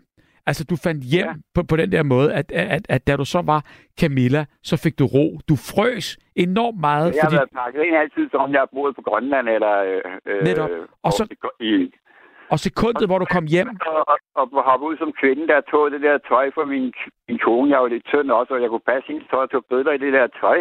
Altså 0.46 0.64
du 0.64 0.76
fandt 0.76 1.04
hjem 1.04 1.26
ja. 1.26 1.32
på, 1.54 1.62
på 1.62 1.76
den 1.76 1.92
der 1.92 2.02
måde, 2.02 2.34
at, 2.34 2.52
at, 2.52 2.68
at, 2.68 2.86
at 2.88 3.06
da 3.06 3.16
du 3.16 3.24
så 3.24 3.42
var 3.42 3.64
Camilla, 4.00 4.44
så 4.62 4.76
fik 4.76 4.98
du 4.98 5.06
ro. 5.06 5.38
Du 5.48 5.56
frøs 5.56 6.18
enormt 6.36 6.80
meget. 6.80 7.04
Jeg 7.04 7.20
fordi... 7.24 7.36
har 7.36 7.40
været 7.40 7.54
pakket 7.62 7.82
ind 7.86 7.96
altid, 7.96 8.30
som 8.30 8.52
jeg 8.52 8.60
har 8.60 8.70
boet 8.72 8.96
på 8.96 9.02
Grønland, 9.02 9.48
eller... 9.48 9.74
Øh, 10.26 10.44
Netop. 10.44 10.70
Og 11.02 11.12
så, 11.12 11.22
i, 11.60 11.90
og 12.52 12.58
sekundet, 12.58 13.06
hvor 13.08 13.18
du 13.18 13.26
kom 13.34 13.46
hjem... 13.54 13.68
Og, 13.86 14.08
og, 14.40 14.46
og 14.58 14.62
hoppe 14.68 14.86
ud 14.86 14.96
som 14.96 15.12
kvinde, 15.20 15.48
der 15.52 15.60
tog 15.70 15.90
det 15.90 16.00
der 16.06 16.18
tøj 16.18 16.50
for 16.56 16.64
min, 16.64 16.86
min 17.28 17.38
kone. 17.44 17.70
Jeg 17.72 17.80
var 17.82 17.88
lidt 17.88 18.06
tynd 18.12 18.30
også, 18.30 18.54
og 18.54 18.62
jeg 18.62 18.70
kunne 18.70 18.88
passe 18.90 19.08
hendes 19.12 19.28
tøj 19.30 19.42
og 19.42 19.50
tog 19.50 19.64
billeder 19.70 19.92
i 19.92 20.02
det 20.04 20.12
der 20.12 20.26
tøj. 20.40 20.58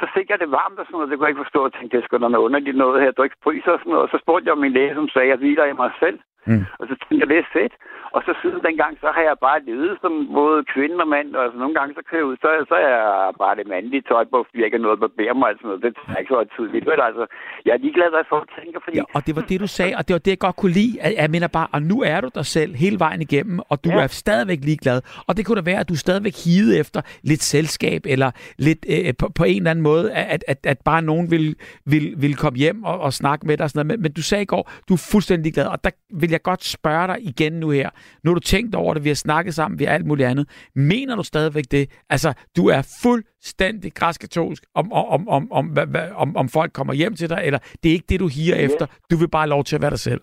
Så 0.00 0.06
fik 0.14 0.30
jeg 0.30 0.38
det 0.40 0.50
varmt 0.50 0.78
og 0.78 0.84
sådan 0.86 0.96
noget. 0.96 1.10
Det 1.10 1.16
kunne 1.16 1.26
jeg 1.26 1.34
ikke 1.34 1.44
forstå. 1.46 1.60
Jeg 1.66 1.72
tænkte, 1.72 1.96
det 1.96 2.04
skulle 2.04 2.28
noget 2.28 2.46
underligt 2.46 2.76
noget 2.76 3.02
her. 3.02 3.10
Du 3.10 3.22
ikke 3.22 3.42
fryser 3.44 3.72
og 3.72 3.80
sådan 3.80 3.90
noget. 3.92 4.06
Og 4.06 4.10
så 4.12 4.18
spurgte 4.22 4.48
jeg 4.48 4.58
min 4.58 4.76
læge, 4.78 4.94
som 4.94 5.08
sagde, 5.08 5.28
at 5.28 5.30
jeg 5.32 5.38
hviler 5.42 5.64
i 5.64 5.80
mig 5.82 5.90
selv. 6.02 6.18
Mm. 6.46 6.64
Og 6.80 6.84
så 6.90 6.94
tænkte 7.02 7.20
jeg, 7.22 7.28
det 7.32 7.38
er 7.38 7.52
fedt. 7.58 7.74
Og 8.16 8.20
så 8.26 8.32
siden 8.42 8.60
dengang, 8.68 8.92
så 9.02 9.08
har 9.16 9.22
jeg 9.28 9.36
bare 9.48 9.60
levet 9.68 9.92
som 10.02 10.12
både 10.40 10.58
kvinde 10.74 10.96
og 11.04 11.08
mand, 11.14 11.28
og 11.36 11.42
altså, 11.44 11.58
nogle 11.62 11.74
gange 11.78 11.92
så 11.98 12.02
kører 12.10 12.26
jeg 12.28 12.38
så, 12.44 12.50
så 12.70 12.74
er 12.74 12.88
jeg 12.96 13.32
bare 13.42 13.54
det 13.60 13.66
mandlige 13.74 14.04
tøj 14.10 14.24
på, 14.32 14.38
fordi 14.46 14.58
jeg 14.58 14.66
ikke 14.66 14.78
har 14.78 14.86
noget 14.86 15.04
at 15.08 15.12
bære 15.20 15.34
mig, 15.40 15.48
altså 15.48 15.64
noget. 15.66 15.82
Det 15.82 15.90
er 16.14 16.20
ikke 16.22 16.34
så 16.34 16.40
tidligt. 16.56 16.84
Men 16.90 17.00
altså, 17.08 17.24
jeg 17.66 17.72
er 17.76 17.80
ligeglad, 17.84 18.08
hvad 18.16 18.24
folk 18.34 18.46
tænker, 18.58 18.78
fordi... 18.84 18.96
Ja, 18.96 19.04
og 19.16 19.20
det 19.26 19.32
var 19.36 19.44
det, 19.50 19.60
du 19.64 19.70
sagde, 19.78 19.92
og 19.98 20.02
det 20.06 20.12
var 20.16 20.22
det, 20.24 20.32
jeg 20.34 20.42
godt 20.46 20.56
kunne 20.60 20.74
lide. 20.80 20.92
Jeg 21.22 21.30
mener 21.34 21.48
bare, 21.58 21.68
og 21.76 21.80
nu 21.90 21.96
er 22.12 22.20
du 22.24 22.28
dig 22.38 22.46
selv 22.56 22.70
hele 22.84 22.98
vejen 23.04 23.22
igennem, 23.28 23.56
og 23.70 23.76
du 23.84 23.90
ja. 23.90 24.02
er 24.02 24.06
stadigvæk 24.24 24.60
ligeglad. 24.70 24.98
Og 25.28 25.32
det 25.36 25.42
kunne 25.46 25.58
da 25.60 25.64
være, 25.72 25.80
at 25.84 25.88
du 25.88 25.96
stadigvæk 26.06 26.36
hide 26.44 26.78
efter 26.82 27.00
lidt 27.30 27.42
selskab, 27.54 28.00
eller 28.14 28.30
lidt 28.58 28.82
øh, 28.94 29.14
på, 29.20 29.26
på 29.38 29.44
en 29.44 29.56
eller 29.56 29.70
anden 29.70 29.82
måde, 29.82 30.12
at, 30.12 30.44
at, 30.52 30.66
at 30.72 30.78
bare 30.84 31.02
nogen 31.02 31.30
vil, 31.30 31.56
vil, 31.92 32.14
vil 32.22 32.34
komme 32.36 32.58
hjem 32.58 32.84
og, 32.84 33.00
og 33.00 33.12
snakke 33.12 33.46
med 33.46 33.56
dig. 33.56 33.64
Og 33.64 33.70
sådan 33.70 33.86
noget. 33.86 33.98
Men, 33.98 34.02
men 34.02 34.12
du 34.12 34.22
sagde 34.22 34.42
i 34.42 34.50
går, 34.54 34.70
du 34.88 34.94
er 34.94 35.08
fuldstændig 35.12 35.54
glad, 35.54 35.66
og 35.66 35.84
der 35.84 35.90
vil 36.20 36.29
jeg 36.30 36.42
godt 36.42 36.64
spørge 36.64 37.06
dig 37.06 37.16
igen 37.20 37.52
nu 37.52 37.70
her. 37.70 37.90
Nu 38.24 38.30
har 38.30 38.34
du 38.34 38.40
tænkt 38.40 38.74
over 38.74 38.94
det, 38.94 39.04
vi 39.04 39.08
har 39.08 39.14
snakket 39.14 39.54
sammen, 39.54 39.78
vi 39.78 39.84
har 39.84 39.92
alt 39.92 40.06
muligt 40.06 40.28
andet. 40.28 40.48
Mener 40.74 41.16
du 41.16 41.22
stadigvæk 41.22 41.64
det? 41.70 41.90
Altså, 42.10 42.32
du 42.56 42.66
er 42.66 42.82
fuldstændig 43.02 43.94
græskatolsk, 43.94 44.64
om, 44.74 44.92
om, 44.92 45.28
om, 45.28 45.52
om, 45.52 45.76
om, 46.14 46.36
om 46.36 46.48
folk 46.48 46.72
kommer 46.72 46.94
hjem 46.94 47.16
til 47.16 47.30
dig, 47.30 47.40
eller 47.44 47.58
det 47.82 47.88
er 47.88 47.92
ikke 47.92 48.06
det, 48.08 48.20
du 48.20 48.28
higer 48.28 48.56
yeah. 48.56 48.64
efter. 48.64 48.86
Du 49.10 49.16
vil 49.16 49.28
bare 49.28 49.42
have 49.42 49.48
lov 49.48 49.64
til 49.64 49.76
at 49.76 49.82
være 49.82 49.90
dig 49.90 49.98
selv. 49.98 50.20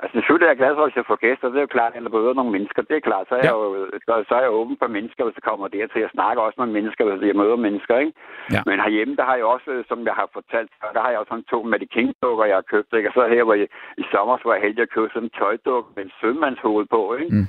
Altså, 0.00 0.14
selvfølgelig 0.16 0.46
er 0.46 0.54
jeg 0.54 0.62
glad 0.62 0.72
for, 0.74 0.84
hvis 0.86 1.00
jeg 1.00 1.10
får 1.10 1.24
gæster. 1.26 1.46
Det 1.48 1.60
er 1.60 1.66
jo 1.68 1.76
klart, 1.76 1.92
at 1.92 1.96
jeg 1.96 2.14
møder 2.16 2.32
nogle 2.38 2.54
mennesker. 2.56 2.80
Det 2.90 2.96
er 2.96 3.08
klart. 3.10 3.24
Så 3.28 3.34
er, 3.34 3.42
ja. 3.42 3.48
jeg, 3.48 3.56
jo, 3.56 3.66
så, 4.06 4.12
så 4.28 4.32
er 4.38 4.42
jeg 4.46 4.56
åben 4.60 4.76
for 4.82 4.88
mennesker, 4.96 5.22
hvis 5.24 5.38
det 5.38 5.48
kommer 5.48 5.66
dertil. 5.74 6.04
Jeg 6.06 6.14
snakker 6.16 6.40
også 6.46 6.58
med 6.62 6.74
mennesker, 6.76 7.02
hvis 7.04 7.28
jeg 7.28 7.40
møder 7.42 7.58
mennesker. 7.66 7.94
Ikke? 8.04 8.14
Ja. 8.54 8.60
Men 8.68 8.76
herhjemme, 8.84 9.14
der 9.20 9.24
har 9.30 9.36
jeg 9.40 9.46
også, 9.54 9.70
som 9.90 9.98
jeg 10.08 10.16
har 10.20 10.28
fortalt, 10.38 10.70
der 10.96 11.00
har 11.04 11.10
jeg 11.10 11.18
også 11.20 11.32
sådan 11.32 11.50
to 11.52 11.58
Maddie 11.70 11.92
King-dukker, 11.94 12.44
jeg 12.50 12.58
har 12.60 12.66
købt. 12.74 12.90
Ikke? 12.96 13.08
Og 13.10 13.14
så 13.16 13.22
her, 13.34 13.42
hvor 13.46 13.56
jeg, 13.60 13.68
i 14.02 14.04
sommer, 14.12 14.34
så 14.36 14.44
var 14.48 14.54
jeg 14.56 14.64
heldig 14.66 14.82
at 14.86 14.94
købe 14.96 15.10
sådan 15.12 15.28
en 15.28 15.36
tøjdukke 15.38 15.88
med 15.96 16.02
en 16.04 16.14
sømandshoved 16.20 16.86
på. 16.94 17.00
Ikke? 17.20 17.34
Mm. 17.36 17.48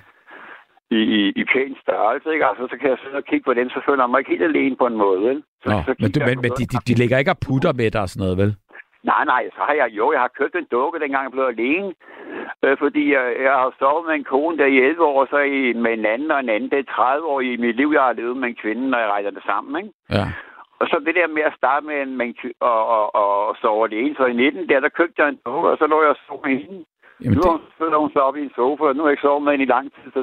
I, 1.00 1.02
i, 1.18 1.22
i 1.42 1.44
pæn 1.54 1.76
størrelse, 1.84 2.28
ikke? 2.34 2.46
Altså, 2.50 2.64
så 2.72 2.76
kan 2.80 2.90
jeg 2.90 3.00
sidde 3.04 3.22
og 3.22 3.28
kigge 3.30 3.46
på 3.50 3.54
den, 3.60 3.70
så 3.76 3.80
føler 3.88 4.04
jeg 4.04 4.10
mig 4.12 4.20
ikke 4.20 4.34
helt 4.36 4.48
alene 4.52 4.76
på 4.82 4.86
en 4.92 4.98
måde, 5.04 5.20
vel? 5.28 5.40
Så, 5.64 5.70
Nå, 5.72 5.78
så 5.88 5.92
men, 6.02 6.12
du, 6.12 6.20
men, 6.30 6.38
men 6.44 6.52
de, 6.60 6.64
de, 6.74 6.78
de 6.88 6.94
ligger 7.02 7.18
ikke 7.22 7.34
og 7.36 7.40
putter 7.48 7.74
med 7.80 7.92
dig 7.92 8.02
og 8.06 8.10
sådan 8.10 8.24
noget, 8.26 8.38
vel? 8.44 8.52
Nej, 9.04 9.26
nej, 9.26 9.44
så 9.56 9.62
har 9.68 9.74
jeg 9.74 9.90
jo, 9.92 10.12
jeg 10.12 10.22
har 10.22 10.38
købt 10.40 10.56
en 10.56 10.68
dukke, 10.72 11.00
dengang 11.00 11.24
jeg 11.24 11.32
blev 11.32 11.44
alene. 11.44 11.94
Øh, 12.66 12.78
fordi 12.84 13.04
jeg, 13.14 13.26
jeg 13.46 13.54
har 13.62 13.74
sovet 13.80 14.06
med 14.08 14.16
en 14.16 14.24
kone 14.24 14.58
der 14.58 14.66
i 14.66 14.78
11 14.78 15.04
år, 15.04 15.28
så 15.30 15.38
i, 15.38 15.74
med 15.74 15.94
en 15.94 16.06
anden 16.06 16.32
og 16.32 16.40
en 16.40 16.50
anden. 16.50 16.70
Det 16.70 16.80
er 16.80 16.94
30 16.94 17.26
år 17.26 17.42
i 17.42 17.58
mit 17.58 17.76
liv, 17.76 17.90
jeg 17.94 18.04
har 18.04 18.14
levet 18.14 18.38
med 18.38 18.48
en 18.50 18.62
kvinde, 18.64 18.90
når 18.90 19.00
jeg 19.00 19.10
regner 19.10 19.32
det 19.32 19.44
sammen, 19.46 19.74
ikke? 19.82 19.94
Ja. 20.10 20.26
Og 20.80 20.86
så 20.88 20.96
det 21.06 21.16
der 21.16 21.28
med 21.28 21.44
at 21.50 21.58
starte 21.60 21.86
med 21.86 21.98
en, 22.04 22.18
med 22.18 22.26
en 22.26 22.36
og, 22.60 22.82
og, 22.96 23.16
og, 23.22 23.48
og 23.48 23.56
sove 23.62 23.86
alene. 23.88 24.16
Så 24.16 24.26
i 24.26 24.34
19 24.34 24.70
der, 24.70 24.80
der 24.80 24.98
købte 25.00 25.22
jeg 25.22 25.30
en 25.30 25.40
dukke, 25.46 25.70
og 25.70 25.78
så 25.78 25.86
lå 25.88 25.98
jeg 26.02 26.10
og 26.16 26.20
sov 26.28 26.40
med 26.46 26.54
hende. 26.62 26.84
Jamen, 27.22 27.38
nu 27.38 27.44
det... 27.54 27.62
sidder 27.78 27.98
hun 28.04 28.12
så 28.16 28.20
op 28.28 28.38
i 28.38 28.44
en 28.48 28.54
sofa, 28.60 28.84
og 28.90 28.96
nu 28.96 29.02
har 29.02 29.10
jeg 29.10 29.16
ikke 29.16 29.28
sovet 29.28 29.44
med 29.44 29.52
hende 29.54 29.66
i 29.68 29.74
lang 29.76 29.86
tid, 29.96 30.08
så, 30.16 30.22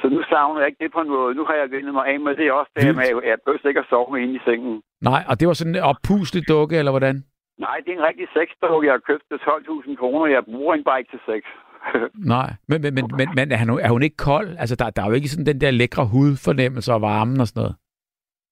så 0.00 0.06
nu 0.14 0.20
savner 0.32 0.60
jeg 0.60 0.68
ikke 0.70 0.82
det 0.84 0.92
på 0.96 1.00
en 1.04 1.10
måde. 1.16 1.34
Nu 1.38 1.44
har 1.48 1.54
jeg 1.60 1.70
vendt 1.74 1.94
mig 1.98 2.06
af 2.12 2.20
med 2.20 2.34
det 2.40 2.52
også, 2.58 2.70
det 2.76 2.96
med, 2.96 3.04
at 3.04 3.30
jeg 3.32 3.38
behøver 3.44 3.68
ikke 3.68 3.84
at 3.84 3.90
sove 3.92 4.08
med 4.12 4.20
hende 4.20 4.34
i 4.34 4.44
sengen. 4.46 4.82
Nej, 5.10 5.22
og 5.28 5.34
det 5.38 5.48
var 5.48 5.56
sådan 5.56 5.76
en 5.76 5.88
oppuslig 5.92 6.42
dukke, 6.48 6.74
eller 6.80 6.92
hvordan? 6.96 7.16
Nej, 7.58 7.76
det 7.84 7.88
er 7.92 7.98
en 7.98 8.08
rigtig 8.10 8.28
sexdukke, 8.36 8.86
jeg 8.86 8.94
har 8.94 9.04
købt 9.10 9.24
til 9.28 9.36
12.000 9.36 9.96
kroner. 9.96 10.26
Jeg 10.26 10.44
bruger 10.44 10.74
en 10.74 10.84
bare 10.84 10.98
ikke 10.98 11.10
til 11.10 11.20
sex. 11.30 11.42
Nej, 12.34 12.50
men, 12.68 12.82
men, 12.82 12.94
men, 12.94 13.04
men, 13.18 13.28
men 13.34 13.52
er, 13.52 13.58
hun, 13.70 13.80
er 13.80 13.88
hun 13.88 14.02
ikke 14.02 14.16
kold? 14.16 14.48
Altså, 14.58 14.76
der, 14.76 14.90
der 14.90 15.02
er 15.02 15.08
jo 15.08 15.12
ikke 15.12 15.28
sådan 15.28 15.46
den 15.46 15.60
der 15.60 15.70
lækre 15.70 16.06
hudfornemmelse 16.06 16.92
og 16.92 17.02
varmen 17.02 17.40
og 17.40 17.46
sådan 17.46 17.60
noget. 17.60 17.76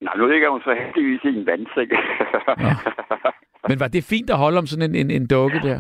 Nej, 0.01 0.15
nu 0.17 0.27
ligger 0.27 0.49
hun 0.51 0.61
så 0.61 0.73
heldigvis 0.81 1.25
i 1.25 1.39
en 1.39 1.47
vandsæk. 1.47 1.91
ja. 2.67 2.75
Men 3.69 3.81
var 3.81 3.89
det 3.89 4.05
fint 4.13 4.31
at 4.31 4.39
holde 4.45 4.59
om 4.59 4.67
sådan 4.67 4.87
en, 4.91 4.95
en, 5.03 5.11
en 5.11 5.27
dukke 5.27 5.59
der? 5.69 5.79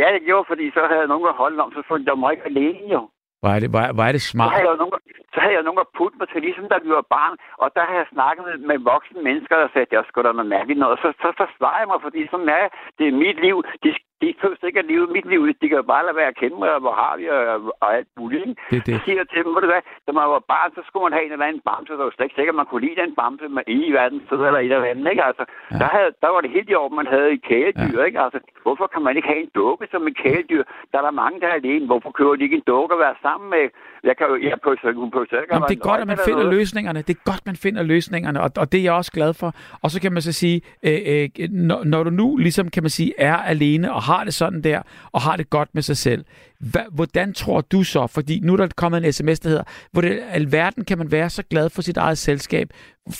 Ja, 0.00 0.06
det 0.14 0.22
gjorde, 0.28 0.44
fordi 0.48 0.70
så 0.70 0.80
havde 0.88 1.02
jeg 1.04 1.12
nogen 1.14 1.28
at 1.28 1.36
holde 1.42 1.62
om, 1.64 1.72
så 1.76 1.82
følte 1.90 2.10
jeg 2.10 2.18
mig 2.18 2.32
ikke 2.32 2.46
alene 2.52 2.86
jo. 2.96 3.02
Er 3.42 3.60
det, 3.60 3.70
hvor 3.96 4.04
er 4.08 4.12
det 4.12 4.22
smart? 4.22 4.50
Så 4.50 4.56
havde, 4.56 4.68
jeg 4.68 4.76
nogen, 4.76 5.00
så 5.36 5.40
havde 5.42 5.56
jeg 5.58 5.66
nogen 5.68 5.84
at 5.84 5.92
putte 5.98 6.16
mig 6.18 6.28
til, 6.28 6.40
ligesom 6.42 6.66
da 6.68 6.76
vi 6.84 6.90
var 6.98 7.06
barn. 7.16 7.34
Og 7.62 7.68
der 7.76 7.84
havde 7.88 8.02
jeg 8.02 8.12
snakket 8.14 8.42
med, 8.48 8.56
med 8.70 8.78
voksne 8.92 9.20
mennesker, 9.28 9.54
der 9.56 9.68
sagde, 9.68 9.88
at 9.88 9.96
jeg 9.96 10.04
skulle 10.06 10.28
da 10.28 10.32
noget 10.32 10.54
mærkeligt 10.56 10.82
noget. 10.84 10.98
Så, 11.02 11.08
så 11.22 11.28
forsvarer 11.40 11.80
jeg 11.82 11.90
mig, 11.92 12.00
fordi 12.06 12.20
sådan 12.30 12.48
er 12.60 12.66
det 12.98 13.04
er 13.08 13.20
mit 13.24 13.38
liv. 13.46 13.56
De, 13.82 13.88
de 14.22 14.26
behøver 14.40 14.66
ikke 14.70 14.82
at 14.84 14.88
leve 14.92 15.06
mit 15.16 15.26
liv. 15.32 15.40
De 15.62 15.68
kan 15.68 15.84
bare 15.94 16.04
lade 16.06 16.16
være 16.20 16.30
at 16.32 16.38
kende 16.42 16.56
mig, 16.62 16.70
og 16.76 16.80
hvor 16.84 16.94
har 17.02 17.14
vi, 17.18 17.24
og, 17.36 17.74
og 17.84 17.88
alt 17.98 18.10
muligt. 18.20 18.42
Ikke? 18.46 18.54
Det, 18.70 18.78
det. 18.86 18.94
Så 18.94 19.00
siger 19.04 19.18
jeg 19.20 19.28
til 19.32 19.40
dem, 19.44 19.52
hvad, 19.72 19.82
da 20.06 20.10
man 20.18 20.26
var 20.34 20.42
barn, 20.54 20.70
så 20.76 20.80
skulle 20.86 21.04
man 21.06 21.14
have 21.16 21.24
en 21.26 21.32
eller 21.32 21.48
anden 21.48 21.62
bamse. 21.68 21.92
Der 21.98 22.06
var 22.06 22.14
slet 22.14 22.26
ikke 22.26 22.38
sikkert, 22.38 22.54
at 22.56 22.60
man 22.62 22.68
kunne 22.70 22.84
lide 22.86 23.00
den 23.02 23.12
bamse 23.20 23.46
med 23.56 23.64
i 23.88 23.92
verden, 23.98 24.18
så 24.28 24.34
eller 24.34 24.60
et 24.60 24.72
eller 24.76 24.92
andet. 24.92 25.06
Ikke? 25.12 25.24
Altså, 25.30 25.44
ja. 25.72 25.78
der, 25.82 25.88
havde, 25.96 26.10
der 26.22 26.30
var 26.34 26.40
det 26.44 26.50
helt 26.56 26.68
i 26.70 26.74
orden, 26.80 26.96
man 27.00 27.08
havde 27.14 27.30
i 27.36 27.40
kæledyr. 27.50 27.98
Ja. 28.00 28.06
Ikke? 28.08 28.18
Altså, 28.24 28.38
hvorfor 28.66 28.86
kan 28.92 29.02
man 29.06 29.12
ikke 29.16 29.28
have 29.32 29.42
en 29.46 29.52
dukke 29.60 29.84
som 29.92 30.02
et 30.10 30.16
kæledyr? 30.24 30.62
Der 30.90 30.96
er 31.00 31.04
der 31.08 31.14
mange, 31.22 31.36
der 31.42 31.48
er 31.52 31.56
alene. 31.62 31.84
Hvorfor 31.90 32.10
kører 32.18 32.36
de 32.36 32.42
ikke 32.46 32.58
en 32.60 32.66
dukke 32.72 32.92
at 32.96 33.00
være 33.06 33.16
sammen 33.26 33.46
med? 33.54 33.64
Jeg 34.08 34.14
kan 34.18 34.26
jo, 34.30 34.34
jeg 34.48 34.58
på, 34.66 34.70
på, 34.82 34.88
på, 35.16 35.20
Jamen, 35.52 35.68
det 35.70 35.76
er 35.80 35.84
godt, 35.90 36.00
at 36.00 36.06
man 36.06 36.18
finder 36.28 36.42
noget. 36.42 36.58
løsningerne. 36.58 37.00
Det 37.08 37.12
er 37.18 37.22
godt, 37.30 37.42
man 37.50 37.56
finder 37.56 37.82
løsningerne, 37.82 38.38
og, 38.44 38.50
og 38.62 38.72
det 38.72 38.78
er 38.80 38.84
jeg 38.88 38.92
også 38.92 39.12
glad 39.12 39.34
for. 39.34 39.48
Og 39.82 39.90
så 39.90 40.00
kan 40.00 40.12
man 40.12 40.22
så 40.22 40.32
sige, 40.32 40.56
øh, 40.82 40.98
øh, 41.06 41.28
når, 41.50 41.84
når 41.84 42.02
du 42.04 42.10
nu 42.10 42.36
ligesom, 42.36 42.68
kan 42.68 42.82
man 42.82 42.90
sige, 42.90 43.12
er 43.18 43.36
alene 43.36 43.92
og 43.92 44.02
har 44.06 44.24
det 44.24 44.34
sådan 44.34 44.62
der, 44.62 44.80
og 45.12 45.20
har 45.20 45.36
det 45.36 45.50
godt 45.50 45.70
med 45.74 45.82
sig 45.82 45.96
selv, 45.96 46.24
hva, 46.72 46.82
hvordan 46.94 47.32
tror 47.32 47.60
du 47.60 47.82
så, 47.82 48.06
fordi 48.06 48.40
nu 48.40 48.52
er 48.52 48.56
der 48.56 48.68
kommet 48.76 49.04
en 49.04 49.12
sms, 49.12 49.40
der 49.40 49.48
hedder, 49.48 49.64
hvordan 49.92 50.18
alverden 50.30 50.84
kan 50.84 50.98
man 50.98 51.12
være 51.12 51.30
så 51.30 51.42
glad 51.50 51.70
for 51.70 51.82
sit 51.82 51.96
eget 51.96 52.18
selskab? 52.18 52.66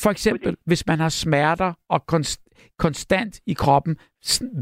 For 0.03 0.11
eksempel, 0.11 0.51
fordi... 0.51 0.63
hvis 0.67 0.87
man 0.87 0.99
har 0.99 1.09
smerter 1.09 1.73
og 1.89 2.07
konst, 2.07 2.41
konstant 2.79 3.41
i 3.47 3.55
kroppen 3.55 3.97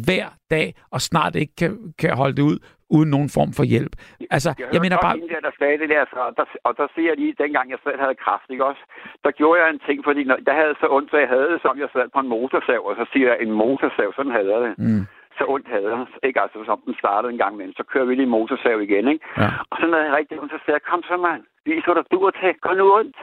hver 0.07 0.27
dag, 0.51 0.75
og 0.91 1.01
snart 1.01 1.37
ikke 1.37 1.55
kan, 1.57 1.95
kan 1.99 2.11
holde 2.17 2.37
det 2.37 2.43
ud, 2.43 2.59
uden 2.97 3.11
nogen 3.15 3.31
form 3.37 3.51
for 3.59 3.65
hjælp. 3.73 3.95
Altså, 4.37 4.51
jeg, 4.59 4.69
jeg 4.75 4.81
mener 4.85 4.99
bare... 5.07 5.17
Der, 5.17 5.45
der 5.49 5.55
sagde 5.61 5.77
det 5.83 5.89
der, 5.95 6.05
så, 6.13 6.21
der, 6.39 6.45
og 6.69 6.73
der 6.81 6.87
siger 6.95 7.09
jeg 7.11 7.19
lige, 7.23 7.35
dengang 7.45 7.67
jeg 7.75 7.81
selv 7.87 7.99
havde 8.05 8.23
kraft, 8.25 8.49
ikke 8.55 8.65
også? 8.71 8.83
Der 9.25 9.33
gjorde 9.39 9.57
jeg 9.61 9.69
en 9.71 9.83
ting, 9.89 9.99
fordi 10.09 10.23
når, 10.31 10.37
der 10.49 10.55
havde 10.61 10.75
så 10.83 10.87
ondt, 10.97 11.11
så 11.11 11.17
jeg 11.25 11.31
havde 11.35 11.49
det, 11.53 11.61
som 11.67 11.75
jeg 11.83 11.89
sad 11.93 12.07
på 12.15 12.21
en 12.25 12.33
motorsav, 12.35 12.81
og 12.89 12.95
så 13.01 13.05
siger 13.13 13.27
jeg, 13.31 13.39
en 13.47 13.53
motorsav, 13.63 14.09
sådan 14.17 14.37
havde 14.37 14.51
jeg 14.55 14.61
det. 14.67 14.73
Mm. 14.79 15.05
Så 15.39 15.45
ondt 15.49 15.69
havde 15.69 15.89
jeg, 15.91 16.07
ikke? 16.23 16.41
Altså, 16.41 16.65
som 16.65 16.81
den 16.87 16.95
startede 17.03 17.33
en 17.33 17.39
gang, 17.39 17.57
men 17.57 17.75
så 17.79 17.83
kører 17.83 18.05
vi 18.05 18.15
lige 18.15 18.35
motorsav 18.37 18.83
igen, 18.83 19.09
ikke? 19.09 19.25
Ja. 19.37 19.51
Og 19.71 19.77
så 19.81 19.87
når 19.87 19.99
jeg 19.99 20.13
rigtig 20.13 20.41
ondt, 20.41 20.53
så 20.53 20.59
siger 20.65 20.75
jeg, 20.75 20.83
kom 20.83 21.03
så, 21.03 21.17
mand, 21.17 21.43
vis, 21.65 21.85
hvad 21.85 21.95
der 21.95 22.03
dur 22.13 22.31
til, 22.31 22.55
gå 22.55 22.75
nu 22.75 22.95
ondt. 22.99 23.17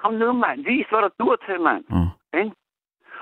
Kom 0.00 0.14
nu, 0.14 0.32
mand, 0.32 0.64
vis, 0.64 0.86
hvad 0.90 1.02
der 1.02 1.10
dur 1.20 1.36
til, 1.46 1.60
mand. 1.60 1.84
Mm. 1.88 2.38
Ikke? 2.40 2.52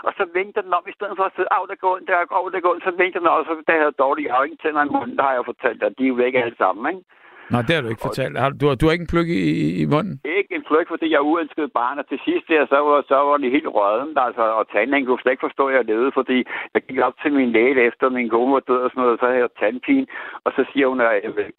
og 0.06 0.12
så 0.19 0.24
venter 0.39 0.62
den 0.62 0.74
om, 0.74 0.85
i 0.89 0.97
stedet 0.98 1.16
for 1.16 1.24
at 1.24 1.32
sidde, 1.36 1.48
af, 1.51 1.69
der 1.69 1.74
går 1.85 1.98
der 1.98 2.24
går 2.24 2.48
der 2.55 2.60
går 2.60 2.74
så 2.85 2.90
venter 2.90 3.20
den 3.20 3.28
og 3.28 3.44
så 3.44 3.55
der 3.66 3.78
havde 3.81 4.01
dårlige 4.05 4.27
jeg 4.27 4.35
har 4.35 4.44
ikke 4.44 4.62
tænder 4.62 4.85
i 4.85 4.93
munden, 4.97 5.16
der 5.16 5.23
har 5.23 5.35
jeg 5.35 5.44
fortalt 5.44 5.81
dig, 5.81 5.98
de 5.98 6.05
er 6.05 6.09
jo 6.09 6.14
væk 6.14 6.35
alle 6.35 6.56
sammen, 6.56 6.85
ikke? 6.94 7.05
Nej, 7.52 7.62
det 7.66 7.74
har 7.74 7.82
du 7.82 7.90
ikke 7.92 8.06
fortalt. 8.08 8.34
Har, 8.42 8.50
du, 8.60 8.64
har, 8.68 8.74
du 8.80 8.84
har 8.86 8.92
ikke 8.92 9.06
en 9.08 9.14
pløk 9.14 9.28
i, 9.40 9.42
i, 9.82 9.84
munden? 9.94 10.14
Ikke 10.38 10.52
en 10.58 10.64
pløk, 10.70 10.86
fordi 10.92 11.06
jeg 11.10 11.20
er 11.22 11.28
uønsket 11.30 11.72
barn, 11.80 11.98
og 12.00 12.06
til 12.08 12.20
sidst 12.26 12.44
der, 12.52 12.66
så 12.72 12.78
var, 12.86 12.98
så 13.10 13.16
var 13.28 13.36
det 13.36 13.50
helt 13.56 13.70
rødden, 13.78 14.12
altså, 14.26 14.44
og 14.58 14.64
tanden 14.72 15.06
kunne 15.06 15.22
slet 15.22 15.32
ikke 15.34 15.48
forstå, 15.48 15.64
at 15.68 15.74
jeg 15.76 15.84
levede, 15.92 16.12
fordi 16.18 16.38
jeg 16.74 16.82
gik 16.88 16.98
op 17.06 17.16
til 17.22 17.32
min 17.38 17.50
læge 17.56 17.82
efter, 17.88 18.16
min 18.18 18.28
kone 18.34 18.52
var 18.56 18.64
død 18.70 18.80
og 18.84 18.90
sådan 18.90 19.00
noget, 19.00 19.14
og 19.14 19.20
så 19.20 19.26
havde 19.26 19.44
jeg 19.44 19.50
tandpine, 19.60 20.06
og 20.44 20.50
så 20.56 20.62
siger 20.72 20.86
hun, 20.90 21.00
at 21.00 21.12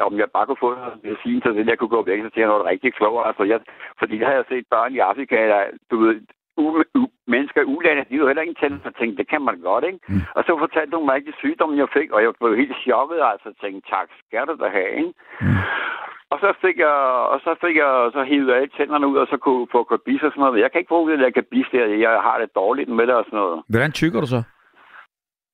om 0.07 0.13
jeg 0.21 0.29
bare 0.35 0.45
kunne 0.45 0.63
få 0.65 0.69
medicin, 1.03 1.41
så 1.41 1.49
det 1.49 1.67
jeg 1.71 1.79
kunne 1.79 1.95
gå 1.97 2.01
væk, 2.09 2.19
så 2.23 2.29
siger 2.33 2.45
hun, 2.47 2.55
at 2.55 2.59
det 2.61 2.71
rigtig 2.71 2.91
klog. 2.99 3.15
Altså, 3.27 3.43
jeg, 3.51 3.59
fordi 3.99 4.13
jeg 4.21 4.29
havde 4.33 4.49
set 4.51 4.65
børn 4.73 4.91
i 4.97 4.99
Afrika, 5.11 5.35
der, 5.53 5.61
du 5.91 5.95
ved, 6.03 6.15
u- 6.61 7.12
mennesker 7.27 7.61
i 7.61 7.71
udlandet, 7.73 8.09
de 8.09 8.13
er 8.15 8.21
jo 8.23 8.27
heller 8.27 8.45
ikke 8.45 8.61
tændt, 8.61 8.85
og 8.85 8.95
tænkte, 8.95 9.17
det 9.21 9.27
kan 9.29 9.41
man 9.41 9.57
godt, 9.69 9.83
ikke? 9.89 9.99
Mm. 10.07 10.21
Og 10.37 10.41
så 10.43 10.51
fortalte 10.63 10.97
hun 10.97 11.05
mig 11.05 11.15
ikke 11.17 11.31
de 11.31 11.37
sygdomme, 11.37 11.77
jeg 11.77 11.89
fik, 11.97 12.09
og 12.11 12.21
jeg 12.23 12.31
blev 12.39 12.55
helt 12.57 12.77
chokket, 12.85 13.19
altså 13.31 13.49
tænkte, 13.61 13.89
tak, 13.93 14.07
skal 14.19 14.45
du 14.47 14.55
da 14.63 14.67
have, 14.77 14.91
ikke? 15.01 15.13
Mm. 15.41 15.61
Og 16.33 16.39
så 16.43 16.49
fik 16.63 16.77
jeg, 16.77 16.97
og 17.33 17.39
så 17.45 17.51
fik 17.63 17.75
jeg 17.83 17.91
så 18.15 18.21
hivet 18.31 18.53
alle 18.53 18.69
tænderne 18.77 19.07
ud, 19.07 19.17
og 19.23 19.27
så 19.27 19.37
kunne 19.37 19.67
få 19.71 19.83
kabis 19.83 20.23
og 20.23 20.31
sådan 20.31 20.41
noget. 20.43 20.61
Jeg 20.63 20.71
kan 20.71 20.79
ikke 20.79 20.93
bruge 20.93 21.07
det, 21.09 21.17
at 21.17 21.23
jeg 21.27 21.33
kan 21.33 21.45
bis 21.51 21.67
der. 21.71 21.85
Jeg 21.85 22.13
har 22.27 22.37
det 22.41 22.55
dårligt 22.55 22.89
med 22.89 23.07
det 23.07 23.15
og 23.15 23.25
sådan 23.25 23.39
noget. 23.39 23.63
Hvordan 23.69 23.91
tykker 23.91 24.19
du 24.21 24.27
så? 24.27 24.41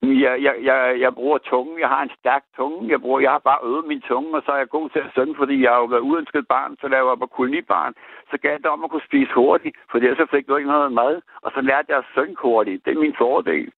Jeg, 0.01 0.35
jeg, 0.45 0.55
jeg, 0.69 0.79
jeg 0.99 1.13
bruger 1.13 1.37
tungen. 1.37 1.79
Jeg 1.79 1.89
har 1.95 2.01
en 2.03 2.15
stærk 2.19 2.43
tunge. 2.57 2.91
Jeg, 2.93 3.01
bruger, 3.01 3.19
jeg 3.19 3.31
har 3.31 3.43
bare 3.49 3.65
øvet 3.69 3.85
min 3.91 4.01
tunge, 4.01 4.31
og 4.37 4.41
så 4.45 4.51
er 4.51 4.57
jeg 4.57 4.69
god 4.77 4.89
til 4.89 4.99
at 4.99 5.11
synge, 5.15 5.35
fordi 5.41 5.55
jeg 5.63 5.71
har 5.71 5.79
jo 5.83 5.85
været 5.93 6.07
uønsket 6.09 6.45
barn, 6.55 6.71
så 6.79 6.87
da 6.87 6.95
jeg 6.95 7.05
var 7.05 7.15
på 7.15 7.29
kolonibarn, 7.37 7.93
så 8.31 8.37
gav 8.45 8.55
det 8.57 8.65
om 8.75 8.83
at 8.83 8.89
kunne 8.91 9.09
spise 9.09 9.33
hurtigt, 9.35 9.75
for 9.89 9.97
ellers 9.97 10.17
så 10.17 10.27
fik 10.33 10.47
du 10.47 10.55
ikke 10.55 10.69
noget 10.69 10.93
mad. 11.01 11.13
Og 11.43 11.49
så 11.55 11.61
lærte 11.61 11.87
jeg 11.89 11.97
at 11.97 12.11
synge 12.15 12.37
hurtigt. 12.41 12.85
Det 12.85 12.91
er 12.93 12.99
min 13.05 13.15
fordel. 13.23 13.69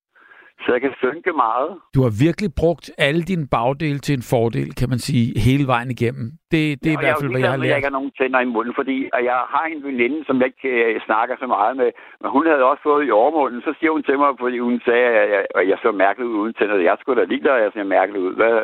Så 0.63 0.67
jeg 0.75 0.81
kan 0.81 0.93
synke 1.03 1.31
meget. 1.45 1.71
Du 1.95 2.01
har 2.05 2.13
virkelig 2.25 2.49
brugt 2.61 2.91
alle 2.97 3.21
dine 3.23 3.47
bagdele 3.51 3.99
til 3.99 4.13
en 4.13 4.25
fordel, 4.33 4.75
kan 4.79 4.89
man 4.89 4.99
sige, 4.99 5.39
hele 5.39 5.67
vejen 5.67 5.91
igennem. 5.91 6.27
Det, 6.53 6.63
det 6.83 6.89
er 6.89 6.97
ja, 6.97 6.99
i 6.99 7.03
hvert 7.03 7.17
fald, 7.19 7.31
hvad 7.31 7.41
jeg 7.41 7.53
har 7.55 7.57
lært. 7.57 7.69
Jeg 7.69 7.77
ikke 7.79 7.91
har 7.91 7.99
nogen 7.99 8.13
tænder 8.19 8.39
i 8.39 8.53
munden, 8.55 8.73
fordi 8.79 8.95
jeg 9.29 9.39
har 9.55 9.65
en 9.73 9.83
veninde, 9.83 10.19
som 10.27 10.35
jeg 10.39 10.47
ikke 10.51 10.95
uh, 10.95 11.01
snakker 11.07 11.35
så 11.39 11.47
meget 11.47 11.73
med, 11.81 11.89
men 12.21 12.31
hun 12.35 12.45
havde 12.47 12.63
også 12.71 12.83
fået 12.83 13.07
i 13.07 13.11
overmunden. 13.11 13.61
Så 13.61 13.71
siger 13.79 13.91
hun 13.91 14.03
til 14.03 14.17
mig, 14.19 14.29
fordi 14.39 14.57
hun 14.59 14.81
sagde, 14.85 15.07
at 15.21 15.29
jeg, 15.33 15.43
at 15.55 15.67
jeg 15.71 15.77
så 15.81 15.91
mærkeligt 15.91 16.29
ud 16.31 16.39
uden 16.41 16.53
tænder. 16.53 16.75
Jeg 16.75 16.97
skulle 16.99 17.21
da 17.21 17.25
lige 17.27 17.51
at 17.51 17.63
jeg 17.63 17.71
ser 17.73 17.83
mærkeligt 17.83 18.23
ud. 18.25 18.33
Hvad? 18.35 18.55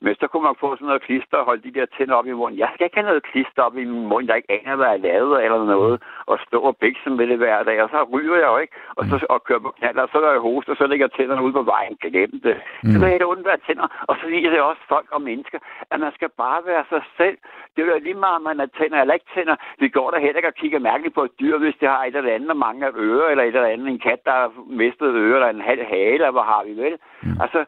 Men 0.00 0.14
så 0.20 0.26
kunne 0.26 0.46
man 0.48 0.60
få 0.60 0.68
sådan 0.76 0.86
noget 0.86 1.02
klister 1.08 1.36
og 1.38 1.44
holde 1.44 1.62
de 1.66 1.76
der 1.78 1.86
tænder 1.96 2.14
op 2.14 2.26
i 2.26 2.32
munden. 2.40 2.58
Jeg 2.58 2.70
skal 2.74 2.84
ikke 2.84 2.98
have 3.00 3.10
noget 3.10 3.28
klister 3.30 3.62
op 3.62 3.76
i 3.76 3.84
min 3.84 4.08
mund, 4.12 4.28
der 4.28 4.34
ikke 4.34 4.52
aner, 4.58 4.76
hvad 4.76 4.90
jeg 4.90 5.00
lavet 5.00 5.44
eller 5.44 5.64
noget, 5.64 6.02
og 6.26 6.38
stå 6.46 6.58
og 6.70 6.76
bikse 6.76 7.10
med 7.10 7.26
det 7.26 7.38
hver 7.38 7.62
dag. 7.62 7.82
Og 7.82 7.88
så 7.88 7.98
ryger 8.14 8.36
jeg 8.42 8.50
jo 8.52 8.58
ikke, 8.58 8.74
og, 8.98 9.04
så, 9.10 9.26
og 9.28 9.44
kører 9.44 9.58
på 9.66 9.70
knaller, 9.78 10.02
og 10.02 10.08
så 10.12 10.18
er 10.18 10.32
jeg 10.32 10.40
host, 10.40 10.68
og 10.68 10.76
så 10.76 10.86
ligger 10.86 11.06
tænderne 11.06 11.42
ude 11.42 11.52
på 11.52 11.62
vejen. 11.62 11.96
Glem 12.02 12.40
det. 12.46 12.56
Mm. 12.82 12.90
Så 12.92 12.98
vil 12.98 13.08
jeg 13.08 13.32
undvære 13.34 13.64
tænder. 13.66 13.88
Og 14.08 14.16
så 14.20 14.26
viser 14.26 14.50
det 14.50 14.60
også 14.60 14.82
folk 14.88 15.08
og 15.16 15.22
mennesker, 15.22 15.58
at 15.90 16.00
man 16.00 16.12
skal 16.16 16.30
bare 16.44 16.60
være 16.66 16.84
sig 16.88 17.02
selv 17.16 17.27
selv. 17.28 17.38
Det 17.76 17.82
er 17.82 17.92
jo 17.92 17.98
lige 17.98 18.24
meget, 18.26 18.42
man 18.42 18.60
er 18.60 18.66
tænder 18.66 19.00
eller 19.00 19.14
ikke 19.14 19.32
tænder. 19.34 19.56
Vi 19.78 19.88
går 19.88 20.10
der 20.10 20.18
heller 20.18 20.36
ikke 20.36 20.52
og 20.54 20.60
kigger 20.62 20.78
mærkeligt 20.78 21.14
på 21.14 21.22
et 21.24 21.34
dyr, 21.40 21.58
hvis 21.58 21.76
det 21.80 21.88
har 21.88 22.04
et 22.04 22.16
eller 22.16 22.34
andet, 22.34 22.50
og 22.50 22.56
mange 22.56 22.86
af 22.86 22.92
ører, 22.94 23.28
eller 23.28 23.44
et 23.44 23.56
eller 23.56 23.74
andet, 23.74 23.88
en 23.88 24.04
kat, 24.08 24.24
der 24.24 24.32
har 24.32 24.50
mistet 24.82 25.14
ører, 25.24 25.36
eller 25.36 25.48
en 25.48 25.68
halv 25.70 25.84
hale, 25.84 26.14
eller 26.14 26.30
hvad 26.30 26.46
har 26.52 26.62
vi 26.68 26.72
vel? 26.82 26.94
Mm. 27.22 27.40
Altså, 27.44 27.64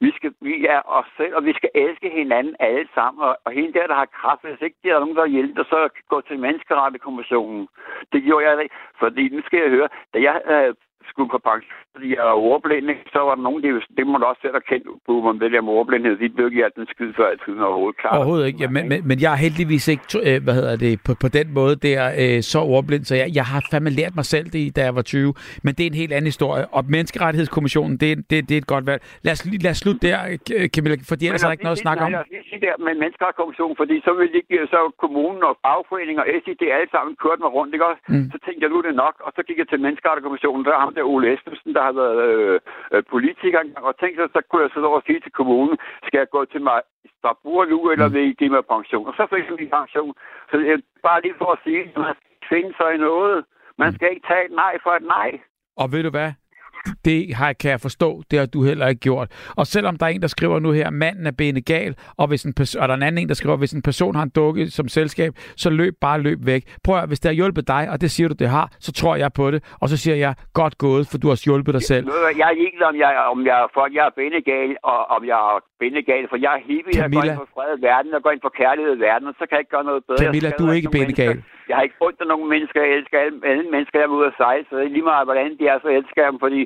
vi, 0.00 0.10
skal, 0.16 0.32
vi 0.40 0.66
er 0.66 0.80
os 0.98 1.08
selv, 1.16 1.34
og 1.36 1.44
vi 1.44 1.52
skal 1.52 1.70
elske 1.74 2.08
hinanden 2.10 2.56
alle 2.60 2.88
sammen. 2.94 3.22
Og, 3.28 3.36
og 3.44 3.52
hende 3.52 3.72
der, 3.72 3.86
der 3.86 3.94
har 3.94 4.14
kraft, 4.20 4.42
hvis 4.44 4.62
ikke 4.62 4.76
der 4.84 4.94
er 4.94 5.00
nogen, 5.00 5.16
der 5.16 5.26
hjælper, 5.26 5.64
så 5.64 5.88
gå 6.08 6.20
til 6.20 6.38
menneskerettekommissionen. 6.38 7.68
Det 8.12 8.22
gjorde 8.22 8.48
jeg 8.48 8.62
ikke, 8.62 8.74
fordi 8.98 9.28
nu 9.28 9.40
skal 9.46 9.60
jeg 9.60 9.70
høre, 9.70 9.88
da 10.14 10.18
jeg 10.28 10.36
øh, 10.54 10.74
skulle 11.12 11.30
på 11.34 11.40
pension, 11.50 11.82
fordi 11.94 12.08
jeg 12.16 12.24
er 12.32 12.38
ordblinde, 12.50 12.94
så 13.14 13.18
var 13.26 13.34
der 13.34 13.42
nogen, 13.48 13.62
det, 13.62 13.70
det 13.96 14.04
må 14.06 14.14
du 14.18 14.24
også 14.24 14.42
selv 14.44 14.56
have 14.58 14.68
kendt 14.72 14.86
på, 15.06 15.12
om 15.30 15.38
det 15.38 15.52
der 15.52 15.62
med 15.66 15.72
ordblindhed, 15.78 16.12
de 16.22 16.28
blev 16.28 16.46
ikke 16.46 16.70
den 16.76 16.86
skid 16.92 17.10
før 17.20 17.28
i 17.36 17.38
tiden 17.44 17.62
overhovedet 17.68 17.98
klar. 18.00 18.16
Overhovedet 18.16 18.46
ikke, 18.46 18.60
ja, 18.64 18.68
men, 18.76 18.88
men, 18.88 18.98
men, 19.08 19.16
jeg 19.22 19.30
er 19.32 19.40
heldigvis 19.46 19.88
ikke, 19.94 20.04
øh, 20.28 20.36
hvad 20.44 20.54
hedder 20.60 20.76
det, 20.76 20.92
på, 21.06 21.12
på 21.24 21.28
den 21.38 21.46
måde 21.58 21.74
der, 21.88 22.00
øh, 22.22 22.42
så 22.52 22.60
ordblind, 22.74 23.04
så 23.04 23.14
jeg, 23.22 23.28
jeg 23.38 23.46
har 23.52 23.60
fandme 23.70 23.90
lært 23.90 24.14
mig 24.20 24.24
selv 24.34 24.46
det, 24.56 24.76
da 24.76 24.80
jeg 24.88 24.94
var 24.94 25.02
20, 25.02 25.34
men 25.64 25.74
det 25.74 25.82
er 25.82 25.90
en 25.94 26.00
helt 26.02 26.12
anden 26.12 26.30
historie, 26.34 26.64
og 26.76 26.82
Menneskerettighedskommissionen, 26.88 27.96
det, 28.02 28.10
det, 28.30 28.48
det 28.48 28.54
er 28.56 28.60
et 28.64 28.72
godt 28.74 28.86
valg. 28.86 29.00
Lad 29.26 29.32
os, 29.32 29.42
lad 29.64 29.70
os 29.70 29.80
slutte 29.84 30.00
der, 30.08 30.18
Camilla, 30.74 30.96
fordi 31.10 31.22
ellers 31.26 31.42
er 31.42 31.48
der 31.48 31.56
ikke 31.56 31.68
noget 31.68 31.78
at 31.78 31.84
snakke 31.86 32.04
om. 32.04 32.12
Der 32.12 32.76
med 32.86 32.94
Menneskerettighedskommissionen, 33.02 33.76
fordi 33.82 33.96
så 34.06 34.12
vil 34.18 34.30
ikke, 34.40 34.56
så 34.74 34.80
kommunen 35.04 35.42
og 35.48 35.54
fagforeninger 35.64 36.22
og 36.24 36.28
SID 36.42 36.62
alle 36.78 36.90
sammen 36.94 37.12
kørt 37.24 37.40
mig 37.44 37.50
rundt, 37.56 37.70
ikke 37.74 37.86
også? 37.90 38.02
Mm. 38.12 38.26
Så 38.32 38.38
tænkte 38.44 38.62
jeg, 38.62 38.70
nu 38.70 38.78
er 38.80 38.86
det 38.88 38.96
nok, 39.04 39.14
og 39.26 39.30
så 39.36 39.40
gik 39.46 39.58
jeg 39.62 39.68
til 39.68 39.80
Menneskerettighedskommissionen, 39.84 40.62
der 40.66 40.82
ham 40.84 40.94
der 40.96 41.10
Ole 41.12 41.26
Esbensen, 41.34 41.74
der 41.76 41.82
har 41.88 41.94
været 42.02 42.60
øh, 42.92 43.02
politiker 43.14 43.60
og 43.88 43.92
tænkte, 44.00 44.22
så 44.34 44.40
kunne 44.48 44.62
jeg 44.62 44.70
så 44.74 44.80
over 44.90 45.00
og 45.00 45.06
sige 45.06 45.20
til 45.20 45.32
kommunen, 45.40 45.76
skal 46.06 46.18
jeg 46.18 46.30
gå 46.36 46.44
til 46.44 46.62
mig 46.68 46.78
Strasbourg 47.18 47.68
nu, 47.68 47.78
eller 47.92 48.08
mm. 48.08 48.14
vil 48.14 48.28
I 48.30 48.32
give 48.40 48.50
mig 48.56 48.64
pension? 48.74 49.06
Og 49.10 49.14
så 49.18 49.24
fik 49.32 49.44
jeg 49.48 49.56
min 49.60 49.70
pension. 49.78 50.14
Så 50.50 50.54
jeg, 50.70 50.78
bare 51.08 51.22
lige 51.24 51.38
for 51.42 51.50
at 51.52 51.58
sige, 51.64 51.80
at 51.80 51.96
man 52.06 52.14
skal 52.18 52.48
finde 52.52 52.72
sig 52.80 52.88
i 52.94 52.98
noget. 53.08 53.44
Man 53.82 53.90
skal 53.94 54.08
ikke 54.10 54.26
tage 54.30 54.44
et 54.48 54.54
nej 54.62 54.74
for 54.84 54.92
et 55.00 55.06
nej. 55.16 55.30
Og 55.76 55.86
ved 55.92 56.02
du 56.06 56.10
hvad? 56.10 56.30
Det 57.04 57.34
har, 57.34 57.52
kan 57.52 57.70
jeg 57.70 57.80
forstå, 57.80 58.22
det 58.30 58.38
har 58.38 58.46
du 58.46 58.64
heller 58.64 58.88
ikke 58.88 59.00
gjort. 59.00 59.30
Og 59.56 59.66
selvom 59.66 59.96
der 59.96 60.06
er 60.06 60.10
en, 60.10 60.22
der 60.22 60.28
skriver 60.28 60.58
nu 60.58 60.72
her, 60.72 60.90
manden 60.90 61.26
er 61.26 61.30
bene 61.30 61.60
gal, 61.60 61.96
og, 62.16 62.26
hvis 62.26 62.44
en 62.44 62.54
og 62.58 62.88
der 62.88 62.94
er 62.94 62.96
en 62.96 63.02
anden 63.02 63.22
en, 63.22 63.28
der 63.28 63.34
skriver, 63.34 63.56
hvis 63.56 63.72
en 63.72 63.82
person 63.82 64.14
har 64.14 64.22
en 64.22 64.28
dukke 64.28 64.70
som 64.70 64.88
selskab, 64.88 65.32
så 65.56 65.70
løb 65.70 65.94
bare 66.00 66.20
løb 66.20 66.38
væk. 66.46 66.62
Prøv 66.84 66.98
at, 66.98 67.08
hvis 67.08 67.20
det 67.20 67.28
har 67.28 67.34
hjulpet 67.34 67.68
dig, 67.68 67.88
og 67.90 68.00
det 68.00 68.10
siger 68.10 68.28
du, 68.28 68.34
det 68.38 68.48
har, 68.48 68.72
så 68.80 68.92
tror 68.92 69.16
jeg 69.16 69.32
på 69.32 69.50
det. 69.50 69.64
Og 69.80 69.88
så 69.88 69.96
siger 69.96 70.16
jeg, 70.16 70.34
godt 70.52 70.78
gået, 70.78 71.08
for 71.10 71.18
du 71.18 71.28
har 71.28 71.40
hjulpet 71.44 71.74
dig 71.74 71.82
selv. 71.82 72.06
Jeg 72.38 72.46
er 72.46 72.50
ikke 72.66 72.86
om 72.86 72.96
jeg, 72.96 73.12
om 73.32 73.46
jeg, 73.46 73.66
for 73.74 73.88
jeg 73.94 74.06
er 74.06 74.14
benegal, 74.16 74.76
og 74.82 75.06
om 75.16 75.24
jeg 75.26 75.60
benegal, 75.82 76.24
for 76.30 76.38
jeg 76.44 76.52
er 76.58 76.62
hippie, 76.68 76.92
jeg 77.02 77.10
går 77.12 77.22
ind 77.28 77.40
for 77.44 77.48
fred 77.54 77.70
i 77.78 77.82
verden, 77.90 78.10
og 78.16 78.20
går 78.24 78.32
ind 78.34 78.42
for 78.46 78.54
kærlighed 78.62 78.92
i 78.98 79.02
verden, 79.08 79.26
og 79.30 79.34
så 79.38 79.42
kan 79.46 79.54
jeg 79.56 79.62
ikke 79.64 79.74
gøre 79.76 79.88
noget 79.90 80.02
bedre. 80.08 80.24
Camilla, 80.24 80.50
du 80.60 80.64
er 80.70 80.74
ikke 80.80 80.92
benegal. 80.98 81.36
Jeg 81.68 81.76
har 81.76 81.84
ikke 81.86 81.98
fundet 82.04 82.26
nogen 82.32 82.48
mennesker, 82.54 82.78
jeg 82.84 82.92
elsker 82.98 83.16
alle, 83.24 83.36
alle 83.50 83.66
mennesker, 83.74 83.96
jeg 83.98 84.06
er 84.08 84.14
ude 84.18 84.26
at 84.30 84.36
sejle, 84.42 84.64
så 84.70 84.76
lige 84.96 85.06
meget, 85.12 85.24
hvordan 85.28 85.48
de 85.58 85.64
er, 85.72 85.76
så 85.84 85.88
elsker 85.98 86.20
jeg 86.22 86.32
dem, 86.32 86.40
fordi 86.46 86.60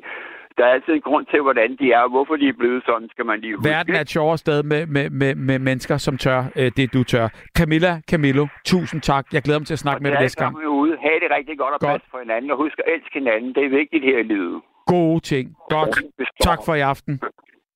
der 0.57 0.63
er 0.65 0.73
altid 0.75 0.93
en 0.93 1.01
grund 1.01 1.25
til, 1.31 1.41
hvordan 1.41 1.69
de 1.79 1.91
er, 1.91 1.99
og 1.99 2.09
hvorfor 2.09 2.35
de 2.35 2.47
er 2.47 2.57
blevet 2.61 2.83
sådan, 2.85 3.07
skal 3.11 3.25
man 3.25 3.39
lige 3.39 3.55
huske. 3.55 3.69
Verden 3.69 3.93
er 3.95 4.01
et 4.01 4.09
sjovere 4.09 4.37
sted 4.37 4.63
med, 4.63 4.81
med, 4.95 5.09
med, 5.09 5.35
med 5.35 5.59
mennesker, 5.59 5.97
som 5.97 6.17
tør 6.17 6.39
øh, 6.55 6.71
det, 6.77 6.93
du 6.93 7.03
tør. 7.03 7.27
Camilla, 7.57 8.01
Camillo, 8.11 8.47
tusind 8.65 9.01
tak. 9.01 9.25
Jeg 9.33 9.41
glæder 9.41 9.59
mig 9.59 9.67
til 9.67 9.73
at 9.73 9.83
snakke 9.85 9.99
og 9.99 10.03
med 10.03 10.11
dig 10.11 10.19
næste 10.21 10.43
gang. 10.43 10.55
Ude. 10.67 10.97
Ha' 11.01 11.19
det 11.23 11.29
rigtig 11.37 11.57
godt 11.57 11.73
og 11.73 11.79
godt. 11.79 11.91
passe 11.91 12.07
for 12.11 12.19
hinanden, 12.19 12.51
og 12.51 12.57
husk 12.57 12.79
at 12.79 12.93
elske 12.93 13.13
hinanden. 13.13 13.49
Det 13.55 13.65
er 13.65 13.69
vigtigt 13.69 14.03
her 14.03 14.17
i 14.19 14.23
livet. 14.23 14.61
Gode 14.85 15.19
ting. 15.19 15.55
Godt. 15.69 16.01
Tak 16.41 16.59
for 16.65 16.73
i 16.75 16.79
aften. 16.79 17.21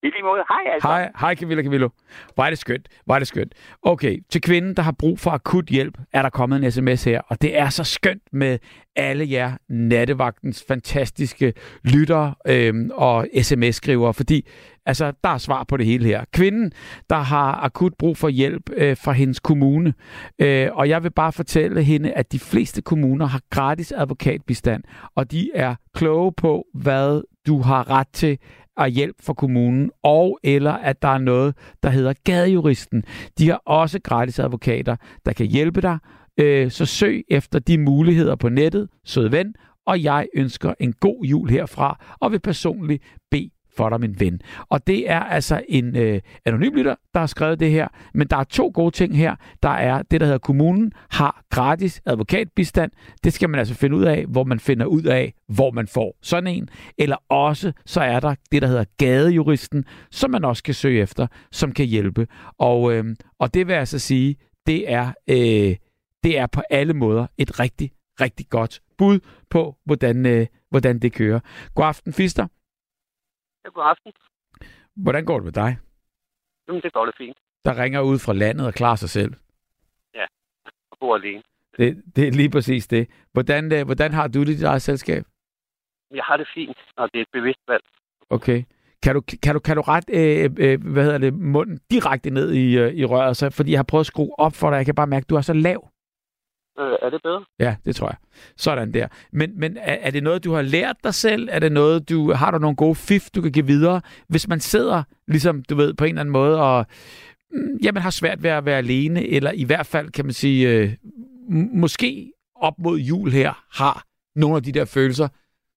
I 0.06 0.08
lige 0.08 0.24
måde. 0.24 0.44
Hej 0.50 0.74
altså. 0.74 0.88
Hej, 0.88 1.12
hej 1.20 1.36
Camilla 1.36 1.64
Camillo. 1.64 1.90
Var 2.38 2.50
det 2.50 2.58
skønt. 2.58 2.90
Var 3.08 3.20
det 3.20 3.28
skønt. 3.28 3.54
Okay, 3.82 4.20
til 4.30 4.42
kvinden, 4.42 4.76
der 4.76 4.84
har 4.84 4.92
brug 4.92 5.20
for 5.20 5.32
akut 5.32 5.66
hjælp, 5.66 5.98
er 6.14 6.22
der 6.22 6.30
kommet 6.30 6.64
en 6.64 6.72
sms 6.72 7.04
her. 7.04 7.22
Og 7.28 7.42
det 7.42 7.60
er 7.60 7.70
så 7.70 7.84
skønt 7.84 8.22
med 8.32 8.60
alle 8.96 9.32
jer 9.32 9.52
nattevagtens 9.70 10.66
fantastiske 10.68 11.54
lytter 11.84 12.34
øhm, 12.48 12.90
og 12.94 13.28
sms-skrivere, 13.42 14.14
fordi 14.14 14.48
altså, 14.86 15.14
der 15.24 15.30
er 15.30 15.38
svar 15.38 15.64
på 15.64 15.78
det 15.78 15.86
hele 15.86 16.06
her. 16.06 16.26
Kvinden, 16.34 16.72
der 17.10 17.16
har 17.16 17.64
akut 17.64 17.94
brug 18.00 18.18
for 18.18 18.30
hjælp 18.30 18.70
øh, 18.74 18.98
fra 18.98 19.12
hendes 19.12 19.40
kommune, 19.40 19.94
øh, 20.40 20.70
og 20.74 20.90
jeg 20.90 21.04
vil 21.04 21.12
bare 21.12 21.32
fortælle 21.32 21.84
hende, 21.84 22.12
at 22.14 22.32
de 22.32 22.40
fleste 22.40 22.82
kommuner 22.82 23.26
har 23.26 23.42
gratis 23.50 23.92
advokatbistand, 23.92 24.84
og 25.16 25.32
de 25.32 25.50
er 25.56 25.76
kloge 25.94 26.32
på, 26.32 26.66
hvad 26.74 27.22
du 27.48 27.62
har 27.62 27.90
ret 27.90 28.08
til 28.08 28.38
af 28.78 28.92
hjælp 28.92 29.16
fra 29.22 29.34
kommunen, 29.34 29.92
og 30.04 30.40
eller 30.44 30.72
at 30.72 31.02
der 31.02 31.08
er 31.08 31.18
noget, 31.18 31.56
der 31.84 31.90
hedder 31.90 32.14
gadejuristen. 32.24 33.04
De 33.38 33.50
har 33.50 33.62
også 33.66 34.00
gratis 34.00 34.40
advokater, 34.40 34.96
der 35.26 35.34
kan 35.34 35.46
hjælpe 35.46 35.82
dig. 35.82 35.98
Øh, 36.38 36.72
så 36.72 36.86
søg 36.86 37.24
efter 37.30 37.60
de 37.60 37.78
muligheder 37.78 38.36
på 38.36 38.50
nettet, 38.50 38.90
sød 39.06 39.30
ven, 39.30 39.56
og 39.86 40.04
jeg 40.04 40.28
ønsker 40.36 40.74
en 40.80 40.94
god 40.94 41.26
jul 41.26 41.50
herfra, 41.50 42.00
og 42.20 42.32
vil 42.32 42.40
personligt 42.40 43.04
bede 43.32 43.50
for 43.78 43.90
dig, 43.90 44.00
min 44.00 44.20
ven. 44.20 44.42
Og 44.70 44.88
det 44.88 45.10
er 45.10 45.20
altså 45.20 45.62
en 45.70 45.96
øh, 45.96 46.22
anonym 46.46 46.74
lytter, 46.74 46.96
der 47.14 47.20
har 47.20 47.28
skrevet 47.28 47.60
det 47.60 47.72
her. 47.72 47.88
Men 48.14 48.28
der 48.28 48.38
er 48.38 48.44
to 48.44 48.72
gode 48.74 48.92
ting 48.92 49.18
her. 49.18 49.36
Der 49.64 49.70
er 49.70 50.02
det, 50.02 50.22
der 50.22 50.26
hedder, 50.26 50.40
kommunen 50.40 50.92
har 51.10 51.44
gratis 51.50 52.02
advokatbistand. 52.06 52.92
Det 53.24 53.34
skal 53.34 53.50
man 53.50 53.60
altså 53.60 53.74
finde 53.74 53.96
ud 53.96 54.04
af, 54.04 54.26
hvor 54.26 54.44
man 54.44 54.60
finder 54.60 54.86
ud 54.86 55.04
af, 55.04 55.34
hvor 55.48 55.72
man 55.72 55.88
får 55.88 56.18
sådan 56.22 56.48
en. 56.48 56.70
Eller 56.98 57.16
også 57.30 57.72
så 57.86 58.02
er 58.02 58.20
der 58.20 58.36
det, 58.52 58.62
der 58.62 58.68
hedder 58.68 58.86
gadejuristen, 58.98 59.86
som 60.12 60.32
man 60.32 60.46
også 60.46 60.64
kan 60.64 60.74
søge 60.74 61.02
efter, 61.02 61.28
som 61.52 61.72
kan 61.72 61.86
hjælpe. 61.86 62.28
Og, 62.60 62.94
øh, 62.94 63.06
og 63.40 63.54
det 63.54 63.68
vil 63.68 63.74
altså 63.74 64.00
sige, 64.00 64.36
det 64.66 64.92
er, 64.92 65.12
øh, 65.30 65.76
det 66.24 66.38
er 66.38 66.48
på 66.48 66.62
alle 66.70 66.94
måder 66.94 67.28
et 67.38 67.60
rigtig, 67.60 67.92
rigtig 68.22 68.46
godt 68.50 68.82
bud 68.98 69.20
på, 69.50 69.76
hvordan, 69.86 70.26
øh, 70.26 70.48
hvordan 70.70 71.00
det 71.00 71.14
kører. 71.14 71.40
God 71.76 71.86
aften, 71.86 72.14
Fister. 72.14 72.48
God 73.74 73.84
aften. 73.84 74.12
Hvordan 74.96 75.26
går 75.26 75.36
det 75.36 75.44
med 75.44 75.52
dig? 75.52 75.78
Jamen, 76.68 76.82
det 76.82 76.94
går 76.94 77.06
det 77.06 77.16
fint. 77.18 77.38
Der 77.66 77.78
ringer 77.84 78.02
ud 78.02 78.20
fra 78.20 78.34
landet 78.34 78.68
og 78.68 78.74
klarer 78.74 78.96
sig 78.96 79.10
selv. 79.10 79.34
Ja, 80.16 80.26
og 80.92 80.98
bor 81.00 81.16
alene. 81.16 81.44
Det, 81.78 82.04
det 82.16 82.28
er 82.28 82.32
lige 82.32 82.50
præcis 82.50 82.88
det. 82.88 83.10
Hvordan, 83.32 83.74
øh, 83.74 83.86
hvordan 83.86 84.14
har 84.14 84.28
du 84.28 84.40
det 84.40 84.50
i 84.50 84.56
dit 84.56 84.64
eget 84.64 84.82
selskab? 84.82 85.24
Jeg 86.12 86.24
har 86.24 86.38
det 86.38 86.48
fint, 86.54 86.78
og 86.98 87.10
det 87.14 87.18
er 87.18 87.22
et 87.22 87.28
bevidst 87.34 87.60
valg. 87.68 87.84
Okay. 88.30 88.64
Kan 89.04 89.16
du, 89.16 89.22
kan 89.44 89.54
du, 89.54 89.60
kan 89.60 89.76
du 89.76 89.82
ret, 89.82 90.10
øh, 90.10 90.50
øh, 90.58 90.94
hvad 90.94 91.04
hedder 91.04 91.18
det, 91.18 91.34
munden 91.34 91.80
direkte 91.92 92.30
ned 92.30 92.52
i, 92.54 92.78
øh, 92.78 92.94
i 92.94 93.06
røret, 93.06 93.38
så, 93.38 93.50
fordi 93.50 93.72
jeg 93.72 93.78
har 93.78 93.84
prøvet 93.84 94.02
at 94.02 94.06
skrue 94.06 94.40
op 94.40 94.54
for 94.54 94.70
dig. 94.70 94.78
Jeg 94.78 94.86
kan 94.86 94.96
bare 94.96 95.08
mærke, 95.08 95.24
at 95.24 95.30
du 95.30 95.36
er 95.36 95.42
så 95.42 95.54
lav. 95.54 95.90
Øh, 96.80 96.98
er 97.02 97.10
det 97.10 97.22
bedre? 97.24 97.46
Ja, 97.60 97.76
det 97.86 97.96
tror 97.96 98.08
jeg. 98.08 98.18
Sådan 98.58 98.94
der. 98.94 99.08
Men, 99.32 99.60
men 99.60 99.78
er, 99.78 99.98
er 100.02 100.12
det 100.12 100.24
noget, 100.24 100.44
du 100.44 100.54
har 100.54 100.62
lært 100.62 100.96
dig 101.04 101.14
selv? 101.14 101.50
Er 101.52 101.60
det 101.60 101.72
noget, 101.72 102.10
du 102.10 102.34
har 102.34 102.52
du 102.52 102.58
nogle 102.58 102.76
gode 102.76 102.96
fif, 102.96 103.30
du 103.36 103.42
kan 103.42 103.52
give 103.52 103.66
videre? 103.66 104.02
Hvis 104.30 104.48
man 104.48 104.60
sidder, 104.60 105.04
ligesom 105.28 105.64
du 105.64 105.76
ved, 105.76 105.94
på 105.94 106.04
en 106.04 106.10
eller 106.10 106.22
anden 106.22 106.34
måde, 106.34 106.62
og 106.62 106.86
mm, 107.52 107.78
jamen, 107.84 108.02
har 108.04 108.10
svært 108.10 108.44
ved 108.44 108.50
at 108.50 108.66
være 108.66 108.78
alene, 108.78 109.28
eller 109.28 109.52
i 109.52 109.64
hvert 109.64 109.86
fald, 109.86 110.10
kan 110.10 110.26
man 110.26 110.34
sige, 110.34 110.70
øh, 110.70 110.94
måske 111.74 112.32
op 112.56 112.74
mod 112.80 112.98
jul 112.98 113.32
her, 113.32 113.66
har 113.72 114.04
nogle 114.36 114.56
af 114.56 114.64
de 114.64 114.72
der 114.72 114.86
følelser, 114.86 115.28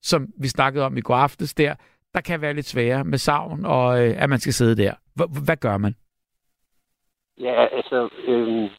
som 0.03 0.27
vi 0.41 0.49
snakkede 0.49 0.85
om 0.85 0.97
i 0.97 1.01
går 1.01 1.15
aftes 1.17 1.55
der, 1.55 1.75
der 2.15 2.21
kan 2.21 2.41
være 2.41 2.55
lidt 2.55 2.67
svære 2.67 3.05
med 3.05 3.19
savn, 3.19 3.65
og 3.67 4.07
øh, 4.07 4.23
at 4.23 4.31
man 4.31 4.39
skal 4.39 4.53
sidde 4.53 4.77
der. 4.83 4.95
H- 5.17 5.45
hvad 5.45 5.57
gør 5.57 5.77
man? 5.79 5.95
Ja, 7.41 7.67
altså, 7.77 8.09
øh, 8.29 8.71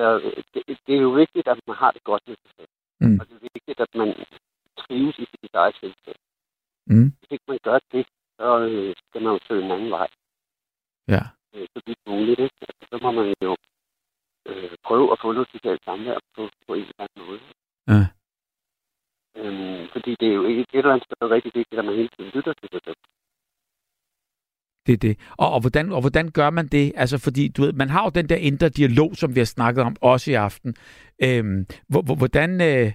Altså, 0.00 0.42
det, 0.54 0.78
det 0.86 0.94
er 0.96 1.02
jo 1.08 1.10
vigtigt, 1.22 1.48
at 1.48 1.60
man 1.66 1.76
har 1.76 1.90
det 1.90 2.04
godt 2.04 2.22
med 2.28 2.36
sig 2.42 2.50
selv. 2.56 2.72
Mm. 3.00 3.20
Og 3.20 3.26
det 3.28 3.34
er 3.36 3.48
vigtigt, 3.52 3.80
at 3.80 3.92
man 3.94 4.08
trives 4.78 5.18
i 5.18 5.26
sit 5.30 5.54
eget 5.54 5.76
selskab. 5.80 6.18
Mm. 6.86 7.08
Hvis 7.18 7.30
ikke 7.30 7.44
man 7.48 7.58
gør 7.62 7.78
det, 7.92 8.06
så 8.38 8.48
øh, 8.68 8.94
skal 9.06 9.22
man 9.22 9.32
jo 9.34 9.40
søge 9.48 9.64
en 9.64 9.70
anden 9.70 9.90
vej. 9.90 10.08
Ja. 11.14 11.22
Øh, 11.54 11.66
så 11.72 11.78
det 11.86 11.96
er 11.96 12.10
muligt, 12.10 12.40
ikke? 12.46 12.58
Altså, 12.68 12.82
så 12.90 12.96
må 13.02 13.10
man 13.10 13.34
jo 13.42 13.56
øh, 14.48 14.72
prøve 14.86 15.12
at 15.12 15.18
få 15.22 15.32
noget 15.32 15.48
socialt 15.54 15.84
samvær 15.84 16.18
på, 16.34 16.42
på 16.66 16.74
en 16.74 16.86
eller 16.90 17.04
anden 17.04 17.20
måde. 17.26 17.40
Ja. 17.92 18.02
Øhm, 19.40 19.88
fordi 19.92 20.10
det 20.20 20.28
er 20.28 20.36
jo 20.40 20.44
ikke 20.44 20.60
et 20.60 20.68
eller 20.72 20.92
andet 20.92 21.08
sted 21.08 21.30
rigtig 21.30 21.52
vigtigt, 21.54 21.78
at 21.78 21.84
man 21.84 21.94
hele 21.94 22.12
tiden 22.14 22.30
lytter 22.34 22.52
til 22.52 22.68
sig 22.72 22.80
selv. 22.84 23.00
Det 24.86 24.92
er 24.92 24.96
det. 24.96 25.18
Og, 25.38 25.52
og, 25.52 25.60
hvordan, 25.60 25.92
og 25.92 26.00
hvordan 26.00 26.30
gør 26.30 26.50
man 26.50 26.66
det? 26.66 26.92
Altså, 26.96 27.18
fordi 27.18 27.48
du 27.48 27.62
ved, 27.62 27.72
man 27.72 27.88
har 27.88 28.04
jo 28.04 28.10
den 28.10 28.28
der 28.28 28.36
indre 28.36 28.68
dialog, 28.68 29.10
som 29.14 29.34
vi 29.34 29.40
har 29.40 29.44
snakket 29.44 29.84
om 29.84 29.96
også 30.00 30.30
i 30.30 30.34
aften. 30.34 30.74
Øhm, 31.22 31.66
hvordan, 32.18 32.50
øh, 32.60 32.92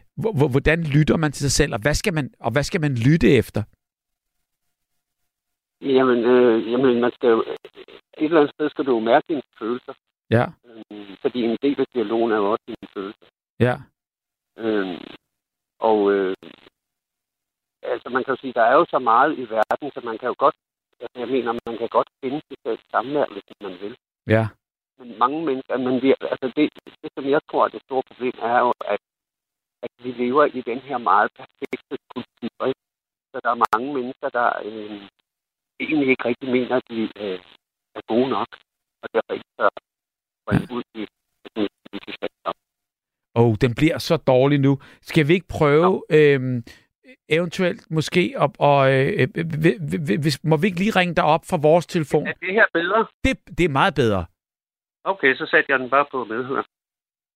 hvordan 0.54 0.84
lytter 0.84 1.18
man 1.18 1.32
til 1.32 1.42
sig 1.42 1.52
selv, 1.52 1.74
og 1.74 1.82
hvad 1.82 1.94
skal 1.94 2.14
man, 2.14 2.30
og 2.40 2.52
hvad 2.52 2.64
skal 2.64 2.82
man 2.82 2.96
lytte 2.96 3.28
efter? 3.32 3.64
Jamen, 5.82 6.18
øh, 6.18 6.72
jamen 6.72 7.02
man 7.02 7.12
skal 7.12 7.30
jo, 7.30 7.44
et 8.18 8.26
eller 8.26 8.40
andet 8.40 8.54
sted 8.54 8.70
skal 8.70 8.86
du 8.86 8.92
jo 8.92 9.00
mærke 9.00 9.26
dine 9.30 9.42
følelser. 9.60 9.94
Ja. 10.30 10.46
Øhm, 10.66 11.16
fordi 11.22 11.40
en 11.44 11.58
del 11.62 11.80
af 11.80 11.86
dialogen 11.94 12.32
er 12.32 12.38
jo 12.38 12.52
også 12.52 12.64
dine 12.68 12.88
følelser. 12.94 13.26
Ja. 13.60 13.76
Øhm, 14.58 14.98
og 15.80 16.12
øh, 16.14 16.36
altså 17.84 18.10
man 18.10 18.24
kan 18.24 18.34
jo 18.34 18.42
sige, 18.42 18.54
der 18.54 18.62
er 18.62 18.74
jo 18.74 18.86
så 18.90 19.00
meget 19.00 19.32
i 19.38 19.46
verden, 19.50 19.92
så 19.94 20.02
man 20.04 20.18
kan 20.18 20.28
jo 20.28 20.36
godt 20.38 20.56
Altså, 21.02 21.18
jeg 21.24 21.30
mener, 21.36 21.60
man 21.68 21.78
kan 21.78 21.90
godt 21.98 22.10
finde 22.22 22.42
sig 22.48 22.58
selv 22.66 22.80
samvær, 22.92 23.26
hvis 23.34 23.44
man 23.62 23.76
vil. 23.82 23.96
Ja. 24.36 24.46
men 24.98 25.18
mange 25.24 25.40
mennesker, 25.46 25.78
men 25.78 26.02
vi, 26.02 26.10
altså 26.34 26.48
det, 26.56 26.66
det, 27.04 27.12
som 27.18 27.26
jeg 27.34 27.42
tror 27.50 27.66
er 27.66 27.72
det 27.76 27.82
store 27.88 28.04
problem, 28.10 28.36
er 28.42 28.60
jo, 28.66 28.72
at, 28.94 29.02
at 29.86 29.92
vi 30.04 30.12
lever 30.24 30.46
i 30.46 30.62
den 30.62 30.80
her 30.80 30.98
meget 30.98 31.30
perfekte 31.40 31.96
kultur. 32.14 32.58
Ikke? 32.70 32.84
Så 33.32 33.38
der 33.44 33.52
er 33.52 33.64
mange 33.74 33.90
mennesker, 33.98 34.30
der 34.30 34.48
øh, 34.68 35.02
egentlig 35.80 36.10
ikke 36.10 36.26
rigtig 36.30 36.50
mener, 36.58 36.76
at 36.76 36.88
de 36.90 37.02
øh, 37.24 37.40
er 37.98 38.02
gode 38.14 38.30
nok, 38.30 38.50
og 39.02 39.08
derfor 39.14 39.34
ikke 39.34 39.52
tør 39.58 39.70
bringe 40.46 40.68
ud 40.76 40.84
i 40.96 41.02
et 41.04 41.10
Åh, 43.38 43.46
oh, 43.46 43.56
den 43.62 43.76
bliver 43.76 43.98
så 43.98 44.18
dårlig 44.18 44.60
nu. 44.60 44.80
Skal 45.02 45.28
vi 45.28 45.34
ikke 45.34 45.48
prøve 45.48 46.04
ja. 46.10 46.16
øhm, 46.18 46.64
eventuelt 47.30 47.92
måske 47.92 48.34
op, 48.38 48.56
og 48.60 48.94
øh, 48.94 49.28
øh, 49.38 49.46
hvis, 50.20 50.44
må 50.44 50.58
vi 50.58 50.68
ikke 50.68 50.80
lige 50.80 50.92
ringe 51.00 51.16
dig 51.16 51.24
op 51.24 51.46
fra 51.50 51.58
vores 51.58 51.86
telefon? 51.86 52.28
Er 52.28 52.34
det 52.34 52.54
her 52.54 52.66
bedre? 52.74 53.08
Det, 53.24 53.58
det 53.58 53.64
er 53.64 53.70
meget 53.70 53.96
bedre. 53.96 54.26
Okay, 55.04 55.36
så 55.36 55.46
satte 55.52 55.72
jeg 55.72 55.80
den 55.80 55.90
bare 55.90 56.06
på 56.12 56.26
medhør. 56.26 56.64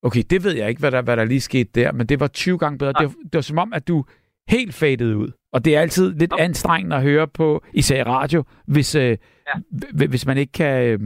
Okay, 0.03 0.23
det 0.29 0.43
ved 0.43 0.55
jeg 0.55 0.69
ikke, 0.69 0.79
hvad 0.79 0.91
der, 0.91 1.01
hvad 1.01 1.17
der 1.17 1.25
lige 1.25 1.41
skete 1.41 1.69
der, 1.75 1.91
men 1.91 2.07
det 2.07 2.19
var 2.19 2.27
20 2.27 2.57
gange 2.57 2.77
bedre. 2.77 2.93
Det, 2.93 3.09
det 3.23 3.33
var 3.33 3.41
som 3.41 3.57
om, 3.57 3.73
at 3.73 3.87
du 3.87 4.05
helt 4.49 4.73
fadede 4.73 5.17
ud. 5.17 5.31
Og 5.53 5.65
det 5.65 5.75
er 5.75 5.81
altid 5.81 6.13
lidt 6.13 6.33
okay. 6.33 6.43
anstrengende 6.43 6.95
at 6.95 7.01
høre 7.01 7.27
på, 7.27 7.63
især 7.73 8.03
radio, 8.03 8.43
hvis, 8.67 8.95
øh, 8.95 9.17
ja. 9.47 10.07
hvis, 10.07 10.25
man 10.25 10.37
ikke 10.37 10.51
kan, 10.51 10.83
øh, 10.83 10.99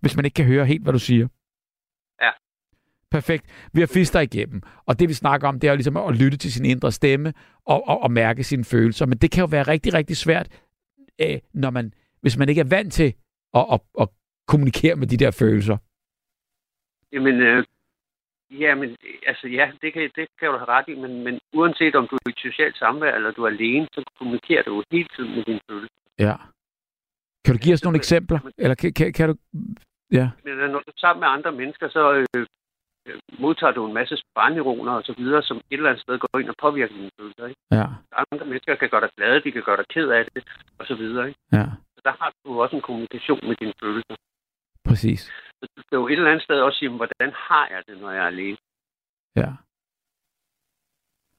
hvis 0.00 0.16
man 0.16 0.24
ikke 0.24 0.34
kan 0.34 0.44
høre 0.44 0.66
helt, 0.66 0.82
hvad 0.82 0.92
du 0.92 0.98
siger. 0.98 1.28
Perfekt. 3.10 3.70
Vi 3.72 3.80
har 3.80 3.86
fister 3.86 4.20
igennem. 4.20 4.62
Og 4.86 4.98
det, 4.98 5.08
vi 5.08 5.14
snakker 5.14 5.48
om, 5.48 5.60
det 5.60 5.66
er 5.68 5.72
jo 5.72 5.76
ligesom 5.76 5.96
at 5.96 6.16
lytte 6.16 6.38
til 6.38 6.52
sin 6.52 6.64
indre 6.64 6.92
stemme 6.92 7.32
og, 7.66 7.88
og, 7.88 8.00
og 8.02 8.10
mærke 8.10 8.44
sine 8.44 8.64
følelser. 8.64 9.06
Men 9.06 9.18
det 9.18 9.30
kan 9.30 9.40
jo 9.40 9.48
være 9.50 9.62
rigtig, 9.62 9.94
rigtig 9.94 10.16
svært, 10.16 10.48
øh, 11.20 11.38
når 11.54 11.70
man, 11.70 11.92
hvis 12.20 12.38
man 12.38 12.48
ikke 12.48 12.60
er 12.60 12.68
vant 12.76 12.92
til 12.92 13.14
at, 13.54 13.66
at, 13.72 13.80
at 14.00 14.08
kommunikere 14.48 14.96
med 14.96 15.06
de 15.06 15.16
der 15.16 15.30
følelser. 15.30 15.76
Jamen, 17.12 17.34
øh, 17.34 17.64
jamen, 18.50 18.96
altså 19.26 19.48
ja, 19.48 19.70
det 19.82 19.92
kan, 19.92 20.02
det 20.02 20.26
kan 20.38 20.48
du 20.48 20.56
have 20.56 20.68
ret 20.68 20.88
i, 20.88 20.94
men, 20.94 21.24
men 21.24 21.38
uanset 21.54 21.94
om 21.94 22.08
du 22.10 22.16
er 22.16 22.28
i 22.28 22.30
et 22.30 22.38
socialt 22.38 22.76
samvær, 22.76 23.14
eller 23.14 23.30
du 23.30 23.42
er 23.42 23.48
alene, 23.48 23.88
så 23.92 24.04
kommunikerer 24.18 24.62
du 24.62 24.82
hele 24.92 25.08
tiden 25.16 25.34
med 25.34 25.44
dine 25.44 25.60
følelser. 25.70 25.96
Ja. 26.18 26.36
Kan 27.44 27.54
du 27.54 27.58
give 27.58 27.74
os 27.74 27.84
nogle 27.84 27.96
eksempler? 27.96 28.38
Eller 28.58 28.74
kan, 28.74 28.92
kan, 28.92 29.12
kan 29.12 29.28
du... 29.28 29.34
Ja. 30.12 30.30
Men 30.44 30.54
når 30.56 30.78
du 30.78 30.90
er 30.94 31.00
sammen 31.04 31.20
med 31.20 31.28
andre 31.28 31.52
mennesker, 31.52 31.88
så 31.88 32.02
øh, 32.36 32.46
modtager 33.38 33.72
du 33.72 33.86
en 33.86 33.94
masse 33.94 34.16
sprængneroner 34.16 34.92
og 34.92 35.02
så 35.04 35.14
videre, 35.18 35.42
som 35.42 35.56
et 35.56 35.64
eller 35.70 35.90
andet 35.90 36.02
sted 36.02 36.18
går 36.18 36.38
ind 36.38 36.48
og 36.48 36.54
påvirker 36.62 36.94
dine 36.94 37.10
følelser. 37.20 37.46
Ikke? 37.46 37.60
Ja. 37.72 37.86
Andre 38.32 38.44
mennesker 38.46 38.74
kan 38.74 38.90
gøre 38.90 39.00
dig 39.00 39.10
glad, 39.16 39.40
de 39.40 39.52
kan 39.52 39.62
gøre 39.62 39.76
dig 39.76 39.88
ked 39.94 40.08
af 40.08 40.24
det, 40.34 40.42
og 40.78 40.86
så 40.86 40.94
videre. 40.94 41.28
Ikke? 41.28 41.40
Ja. 41.52 41.66
Så 41.94 42.00
der 42.04 42.12
har 42.20 42.32
du 42.44 42.62
også 42.62 42.76
en 42.76 42.82
kommunikation 42.82 43.40
med 43.48 43.56
dine 43.56 43.72
følelser. 43.82 44.14
Præcis. 44.88 45.20
Så 45.60 45.66
du 45.76 45.82
skal 45.82 45.96
jo 45.96 46.08
et 46.08 46.12
eller 46.12 46.30
andet 46.30 46.44
sted 46.44 46.60
også 46.60 46.78
sige, 46.78 46.88
hvordan 46.88 47.30
har 47.34 47.68
jeg 47.70 47.82
det, 47.88 48.00
når 48.00 48.10
jeg 48.10 48.22
er 48.22 48.26
alene? 48.26 48.56
Ja. 49.36 49.50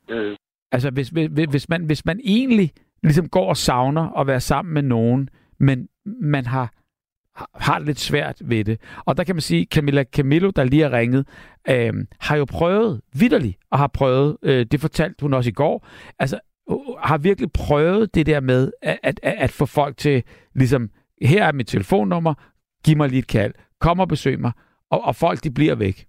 Øh. 0.10 0.38
Altså, 0.72 0.92
hvis, 0.92 1.10
hvis, 1.10 1.48
hvis, 1.50 1.70
man, 1.70 1.86
hvis 1.86 2.06
man 2.06 2.20
egentlig 2.24 2.72
ligesom 3.04 3.30
går 3.30 3.50
og 3.50 3.58
savner 3.58 4.20
at 4.20 4.28
være 4.28 4.40
sammen 4.40 4.74
med 4.74 4.82
nogen, 4.82 5.30
men 5.58 5.90
man 6.06 6.46
har 6.46 6.74
har 7.56 7.78
det 7.78 7.88
lidt 7.88 8.00
svært 8.00 8.42
ved 8.46 8.64
det. 8.64 8.80
Og 9.06 9.18
der 9.18 9.24
kan 9.24 9.36
man 9.36 9.42
sige, 9.42 9.68
Camilla 9.72 10.04
Camillo, 10.04 10.50
der 10.50 10.64
lige 10.64 10.84
har 10.84 10.92
ringet, 10.92 11.28
øh, 11.70 11.94
har 12.20 12.36
jo 12.36 12.46
prøvet, 12.46 13.02
vidderligt, 13.14 13.58
og 13.72 13.78
har 13.80 13.88
prøvet, 13.88 14.38
øh, 14.44 14.66
det 14.72 14.82
fortalte 14.82 15.22
hun 15.22 15.34
også 15.34 15.50
i 15.50 15.54
går, 15.54 15.88
altså 16.20 16.40
øh, 16.72 16.78
har 17.04 17.18
virkelig 17.18 17.52
prøvet 17.52 18.16
det 18.16 18.26
der 18.26 18.40
med 18.40 18.72
at, 18.82 19.00
at, 19.04 19.20
at 19.24 19.52
få 19.52 19.66
folk 19.66 19.98
til, 19.98 20.24
ligesom, 20.56 20.90
her 21.22 21.46
er 21.46 21.52
mit 21.52 21.68
telefonnummer, 21.68 22.34
giv 22.84 22.98
mig 22.98 23.10
lige 23.10 23.20
et 23.20 23.28
kald, 23.28 23.54
kom 23.80 24.00
og 24.00 24.08
besøg 24.08 24.40
mig, 24.40 24.52
og, 24.92 25.04
og 25.04 25.16
folk 25.16 25.44
de 25.44 25.52
bliver 25.52 25.76
væk. 25.76 26.06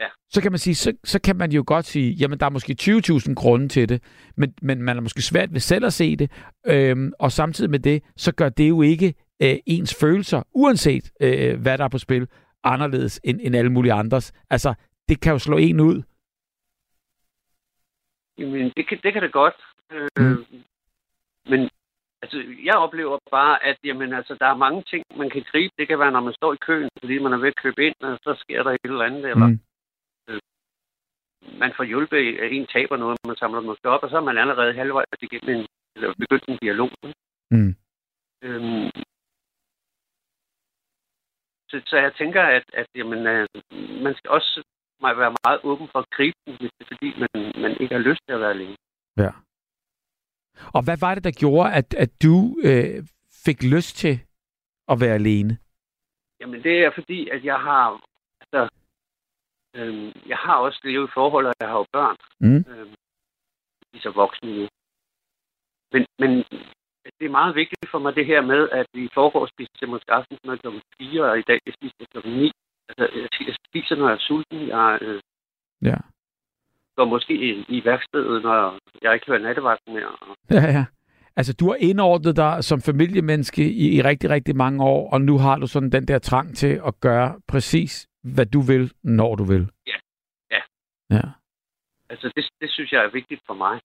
Ja. 0.00 0.06
Så 0.30 0.42
kan 0.42 0.52
man 0.52 0.58
sige, 0.58 0.74
så, 0.74 0.92
så 1.04 1.18
kan 1.20 1.36
man 1.36 1.52
jo 1.52 1.64
godt 1.66 1.86
sige, 1.86 2.12
jamen 2.12 2.40
der 2.40 2.46
er 2.46 2.50
måske 2.50 2.76
20.000 2.80 3.34
grunde 3.34 3.68
til 3.68 3.88
det, 3.88 4.02
men, 4.36 4.54
men 4.62 4.82
man 4.82 4.96
er 4.96 5.00
måske 5.00 5.22
svært 5.22 5.52
ved 5.52 5.60
selv 5.60 5.84
at 5.84 5.92
se 5.92 6.16
det, 6.16 6.30
øhm, 6.66 7.12
og 7.18 7.32
samtidig 7.32 7.70
med 7.70 7.78
det, 7.78 8.02
så 8.16 8.32
gør 8.32 8.48
det 8.48 8.68
jo 8.68 8.82
ikke 8.82 9.14
øh, 9.42 9.56
ens 9.66 9.94
følelser, 10.00 10.42
uanset 10.52 11.12
øh, 11.20 11.60
hvad 11.60 11.78
der 11.78 11.84
er 11.84 11.88
på 11.88 11.98
spil, 11.98 12.28
anderledes 12.64 13.20
end, 13.24 13.40
end 13.42 13.56
alle 13.56 13.72
mulige 13.72 13.92
andres. 13.92 14.32
Altså, 14.50 14.74
det 15.08 15.20
kan 15.20 15.32
jo 15.32 15.38
slå 15.38 15.56
en 15.56 15.80
ud. 15.80 16.02
Jamen, 18.38 18.72
det 18.76 18.88
kan 18.88 18.98
det, 19.02 19.12
kan 19.12 19.22
det 19.22 19.32
godt. 19.32 19.54
Øh, 19.92 20.08
mm. 20.18 20.44
Men 21.50 21.70
altså, 22.22 22.38
jeg 22.64 22.74
oplever 22.74 23.18
bare, 23.30 23.64
at 23.64 23.76
jamen, 23.84 24.12
altså, 24.12 24.36
der 24.40 24.46
er 24.46 24.56
mange 24.56 24.82
ting, 24.82 25.04
man 25.16 25.30
kan 25.30 25.44
gribe. 25.50 25.74
Det 25.78 25.88
kan 25.88 25.98
være, 25.98 26.12
når 26.12 26.20
man 26.20 26.34
står 26.34 26.52
i 26.54 26.64
køen, 26.66 26.88
fordi 27.00 27.18
man 27.18 27.32
er 27.32 27.36
ved 27.38 27.48
at 27.48 27.62
købe 27.62 27.86
ind, 27.86 27.94
og 28.00 28.18
så 28.22 28.36
sker 28.40 28.62
der 28.62 28.70
et 28.70 28.80
eller 28.84 29.04
andet. 29.04 29.24
Eller, 29.24 29.46
mm. 29.46 29.60
øh, 30.28 30.40
man 31.58 31.72
får 31.76 31.84
hjulpet, 31.84 32.38
at 32.38 32.52
en 32.52 32.66
taber 32.66 32.96
noget, 32.96 33.18
man 33.26 33.36
samler 33.36 33.60
måske 33.60 33.88
op, 33.88 34.02
og 34.02 34.10
så 34.10 34.16
er 34.16 34.20
man 34.28 34.38
allerede 34.38 34.74
halvvejs 34.74 35.22
igennem 35.22 35.56
en, 35.56 35.66
eller 35.96 36.14
begyndt 36.18 36.48
en 36.48 36.58
dialog. 36.62 36.90
Mm. 37.50 37.74
Øhm, 38.42 38.90
så, 41.70 41.82
så 41.86 41.96
jeg 41.96 42.12
tænker, 42.14 42.42
at, 42.42 42.64
at 42.72 42.86
jamen, 42.94 43.26
øh, 43.26 43.46
man 44.04 44.14
skal 44.14 44.30
også 44.30 44.62
være 45.02 45.34
meget 45.44 45.60
åben 45.62 45.88
for 45.92 45.98
at 45.98 46.10
gribe 46.10 46.38
den, 46.46 46.56
hvis 46.60 46.70
det 46.78 46.84
er 46.84 46.88
fordi, 46.94 47.08
man, 47.20 47.52
man 47.62 47.76
ikke 47.80 47.94
har 47.94 48.02
lyst 48.02 48.20
til 48.26 48.34
at 48.34 48.40
være 48.40 48.50
alene. 48.50 48.76
Ja. 49.16 49.30
Og 50.76 50.84
hvad 50.84 50.98
var 51.00 51.14
det, 51.14 51.24
der 51.24 51.40
gjorde, 51.40 51.72
at, 51.72 51.94
at 51.94 52.22
du 52.22 52.58
øh, 52.62 53.04
fik 53.44 53.62
lyst 53.62 53.96
til 53.96 54.20
at 54.88 55.00
være 55.00 55.14
alene? 55.14 55.58
Jamen, 56.40 56.62
det 56.62 56.84
er 56.84 56.90
fordi, 56.94 57.28
at 57.28 57.44
jeg 57.44 57.60
har... 57.60 58.00
Altså, 58.40 58.68
øh, 59.74 60.12
jeg 60.28 60.36
har 60.36 60.56
også 60.56 60.80
levet 60.84 61.08
i 61.08 61.14
forhold, 61.14 61.46
og 61.46 61.54
jeg 61.60 61.68
har 61.68 61.78
jo 61.78 61.86
børn. 61.92 62.16
Mm. 62.40 62.72
Øh, 62.72 62.86
de 63.92 63.96
er 63.98 64.00
så 64.00 64.10
voksne 64.10 64.50
nu. 64.58 64.68
Men, 65.92 66.06
men 66.18 66.44
det 67.18 67.26
er 67.26 67.38
meget 67.40 67.54
vigtigt 67.54 67.90
for 67.90 67.98
mig, 67.98 68.14
det 68.14 68.26
her 68.26 68.40
med, 68.40 68.68
at 68.72 68.86
vi 68.94 69.08
foregår 69.14 69.46
spiste 69.46 69.78
til 69.78 69.88
måske 69.88 70.12
aftensmad 70.12 70.58
kl. 70.58 70.68
4, 70.98 71.30
og 71.30 71.38
i 71.38 71.42
dag 71.48 71.58
jeg 71.66 71.74
spiser 71.74 72.04
kl. 72.12 72.28
9. 72.28 72.50
Altså, 72.88 73.04
jeg 73.46 73.54
spiser, 73.68 73.94
når 73.96 74.08
jeg 74.08 74.14
er 74.14 74.24
sulten. 74.28 74.68
Jeg 74.68 74.98
øh, 75.00 75.20
ja. 75.82 75.96
går 76.96 77.04
måske 77.04 77.34
i, 77.34 77.64
i 77.68 77.84
værkstedet, 77.84 78.42
når 78.42 78.78
jeg 79.02 79.14
ikke 79.14 79.26
hører 79.26 79.38
nattevagten 79.38 79.94
mere. 79.94 80.12
Ja, 80.50 80.64
ja. 80.78 80.84
Altså, 81.36 81.52
du 81.60 81.64
har 81.68 81.76
indordnet 81.80 82.36
dig 82.36 82.64
som 82.64 82.80
familiemenneske 82.80 83.62
i, 83.72 83.96
i 83.96 84.02
rigtig, 84.02 84.30
rigtig 84.30 84.56
mange 84.56 84.84
år, 84.84 85.12
og 85.12 85.20
nu 85.20 85.38
har 85.38 85.58
du 85.58 85.66
sådan 85.66 85.92
den 85.92 86.08
der 86.08 86.18
trang 86.18 86.56
til 86.56 86.80
at 86.86 87.00
gøre 87.00 87.40
præcis, 87.48 88.08
hvad 88.22 88.46
du 88.46 88.60
vil, 88.60 88.92
når 89.02 89.34
du 89.34 89.44
vil. 89.44 89.68
Ja. 89.86 89.98
Ja. 90.50 90.60
Ja. 91.10 91.22
Altså, 92.10 92.32
det, 92.36 92.44
det 92.60 92.70
synes 92.70 92.92
jeg 92.92 93.04
er 93.04 93.10
vigtigt 93.10 93.42
for 93.46 93.54
mig. 93.54 93.80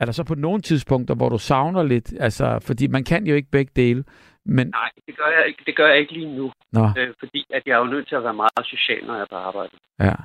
Er 0.00 0.04
der 0.04 0.12
så 0.12 0.24
på 0.24 0.34
nogle 0.34 0.62
tidspunkter, 0.62 1.14
hvor 1.14 1.28
du 1.28 1.38
savner 1.38 1.82
lidt? 1.82 2.14
Altså, 2.20 2.58
fordi 2.66 2.86
man 2.86 3.04
kan 3.04 3.26
jo 3.26 3.34
ikke 3.34 3.50
begge 3.50 3.72
dele. 3.76 4.04
Men... 4.44 4.66
Nej, 4.68 4.90
det 5.06 5.16
gør, 5.16 5.28
jeg 5.36 5.46
ikke, 5.46 5.62
det 5.66 5.76
gør 5.76 5.88
jeg 5.88 5.98
ikke 5.98 6.12
lige 6.12 6.36
nu. 6.36 6.52
Nå. 6.72 6.84
Øh, 6.98 7.14
fordi 7.18 7.46
at 7.50 7.62
jeg 7.66 7.74
er 7.74 7.78
jo 7.78 7.84
nødt 7.84 8.08
til 8.08 8.16
at 8.16 8.24
være 8.24 8.34
meget 8.34 8.64
social, 8.64 9.06
når 9.06 9.14
jeg 9.14 9.22
er 9.22 9.26
på 9.30 9.36
arbejde. 9.36 9.72
Ja. 10.00 10.16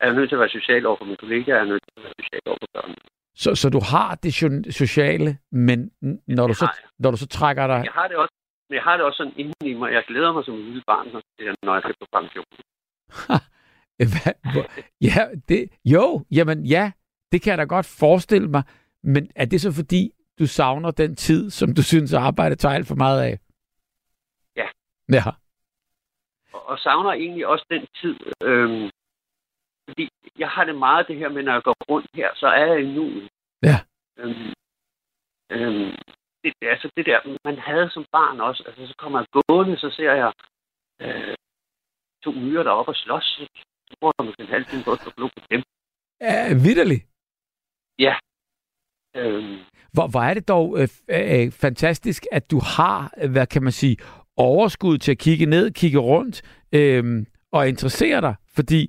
Jeg 0.00 0.08
er 0.08 0.12
nødt 0.12 0.28
til 0.28 0.36
at 0.36 0.40
være 0.40 0.48
social 0.48 0.86
over 0.86 0.96
for 0.96 1.04
mine 1.04 1.16
kollegaer, 1.16 1.56
jeg 1.56 1.64
er 1.64 1.68
nødt 1.72 1.82
til 1.82 1.92
at 1.96 2.02
være 2.04 2.14
social 2.20 2.42
over 2.46 2.58
for 2.60 2.68
børnene. 2.74 2.96
Så, 3.34 3.54
så 3.54 3.70
du 3.70 3.80
har 3.92 4.14
det 4.14 4.32
sociale, 4.74 5.38
men 5.52 5.90
når 6.26 6.46
du, 6.46 6.54
så, 6.54 6.66
når 6.98 7.10
du 7.10 7.16
så 7.16 7.26
trækker 7.26 7.66
dig... 7.66 7.82
Jeg 7.84 7.92
har 7.92 8.08
det 8.08 8.16
også, 8.16 8.34
men 8.68 8.74
jeg 8.74 8.82
har 8.82 8.96
det 8.96 9.06
også 9.06 9.16
sådan 9.16 9.32
inden 9.36 9.54
i 9.64 9.74
mig. 9.74 9.92
Jeg 9.92 10.04
glæder 10.08 10.32
mig 10.32 10.44
som 10.44 10.54
en 10.54 10.64
lille 10.64 10.82
barn, 10.86 11.06
når 11.62 11.72
jeg 11.74 11.82
skal 11.82 11.94
på 12.00 12.06
pension. 12.12 12.44
ja, 15.08 15.22
det, 15.48 15.68
jo, 15.84 16.24
jamen 16.30 16.66
ja, 16.66 16.92
det 17.32 17.42
kan 17.42 17.50
jeg 17.50 17.58
da 17.58 17.64
godt 17.64 17.86
forestille 17.86 18.48
mig. 18.48 18.62
Men 19.02 19.30
er 19.36 19.44
det 19.44 19.60
så 19.60 19.72
fordi, 19.72 20.12
du 20.38 20.46
savner 20.46 20.90
den 20.90 21.16
tid, 21.16 21.50
som 21.50 21.74
du 21.74 21.82
synes, 21.82 22.12
at 22.12 22.20
arbejde 22.20 22.56
tager 22.56 22.74
alt 22.74 22.86
for 22.86 22.94
meget 22.94 23.22
af? 23.22 23.38
Ja. 24.56 24.68
Ja. 25.12 25.22
Og, 26.52 26.68
og 26.68 26.78
savner 26.78 27.12
egentlig 27.12 27.46
også 27.46 27.66
den 27.70 27.86
tid. 28.00 28.16
Øhm, 28.42 28.90
fordi 29.88 30.08
jeg 30.38 30.48
har 30.48 30.64
det 30.64 30.74
meget 30.74 31.08
det 31.08 31.16
her 31.16 31.28
med, 31.28 31.42
når 31.42 31.52
jeg 31.52 31.62
går 31.62 31.76
rundt 31.90 32.06
her, 32.14 32.30
så 32.34 32.46
er 32.46 32.66
jeg 32.66 32.80
i 32.80 32.94
nu. 32.94 33.28
Ja. 33.62 33.78
Øhm, 34.18 34.52
øhm, 35.50 35.96
det, 36.42 36.52
altså 36.62 36.90
det 36.96 37.06
der, 37.06 37.36
man 37.44 37.58
havde 37.58 37.90
som 37.90 38.04
barn 38.12 38.40
også. 38.40 38.62
Altså, 38.66 38.86
så 38.86 38.94
kommer 38.98 39.18
jeg 39.18 39.26
gående, 39.32 39.76
så 39.76 39.90
ser 39.90 40.12
jeg 40.12 40.32
øh, 41.00 41.34
to 42.24 42.30
myrer 42.32 42.62
deroppe 42.62 42.90
og 42.90 42.96
slås. 42.96 43.24
Så 43.88 43.96
bruger 44.00 44.12
man 44.18 44.26
måske 44.26 44.42
en 44.42 44.48
halv 44.48 44.64
time 44.64 44.82
på 44.84 44.92
at 44.92 45.00
på 45.16 45.40
dem. 45.50 45.62
Ja, 46.20 46.54
vidderligt. 46.54 47.09
Ja. 48.06 48.14
Øhm. 49.16 49.58
Hvor, 49.94 50.06
hvor 50.10 50.20
er 50.20 50.34
det 50.34 50.48
dog 50.48 50.66
øh, 50.78 50.88
øh, 51.08 51.52
fantastisk, 51.64 52.26
at 52.32 52.50
du 52.50 52.58
har, 52.76 53.28
hvad 53.34 53.46
kan 53.46 53.62
man 53.62 53.72
sige, 53.72 53.96
overskud 54.36 54.98
til 54.98 55.12
at 55.12 55.18
kigge 55.18 55.46
ned, 55.46 55.70
kigge 55.70 55.98
rundt 55.98 56.36
øh, 56.78 57.26
og 57.52 57.68
interessere 57.68 58.20
dig, 58.20 58.34
fordi 58.56 58.80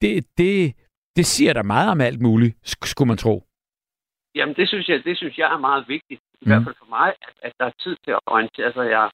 det, 0.00 0.26
det, 0.38 0.74
det 1.16 1.26
siger 1.26 1.52
der 1.52 1.62
meget 1.62 1.90
om 1.90 2.00
alt 2.00 2.20
muligt, 2.20 2.56
skulle 2.84 3.08
man 3.08 3.16
tro. 3.16 3.36
Jamen, 4.34 4.54
det 4.54 4.68
synes 4.68 4.88
jeg, 4.88 5.04
det 5.04 5.16
synes 5.16 5.38
jeg 5.38 5.52
er 5.54 5.58
meget 5.58 5.84
vigtigt, 5.88 6.20
i 6.40 6.44
mm. 6.44 6.48
hvert 6.48 6.64
fald 6.64 6.74
for 6.78 6.90
mig, 6.98 7.08
at, 7.26 7.34
at 7.42 7.52
der 7.58 7.66
er 7.66 7.76
tid 7.84 7.96
til 8.04 8.10
at 8.10 8.20
orientere 8.26 8.72
sig. 8.72 8.90
Jeg 8.90 9.10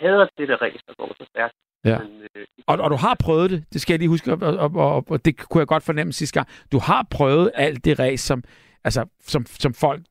hader 0.00 0.26
det 0.38 0.48
der 0.48 0.56
race, 0.62 0.82
der 0.88 0.94
går 0.98 1.14
så 1.18 1.24
stærkt. 1.32 1.54
Ja. 1.84 1.98
Men, 1.98 2.22
øh, 2.34 2.46
og, 2.66 2.78
og 2.78 2.90
du 2.90 2.96
har 2.96 3.16
prøvet 3.24 3.50
det, 3.50 3.64
det 3.72 3.80
skal 3.80 3.92
jeg 3.94 3.98
lige 3.98 4.08
huske, 4.08 4.32
og, 4.32 4.38
og, 4.58 4.70
og, 4.74 5.04
og 5.10 5.24
det 5.24 5.48
kunne 5.48 5.60
jeg 5.60 5.66
godt 5.66 5.82
fornemme 5.82 6.12
sidste 6.12 6.40
gang. 6.40 6.48
Du 6.72 6.78
har 6.78 7.06
prøvet 7.10 7.50
alt 7.54 7.84
det 7.84 7.98
race, 7.98 8.26
som, 8.26 8.42
altså, 8.84 9.06
som, 9.20 9.46
som 9.46 9.74
folk 9.74 10.02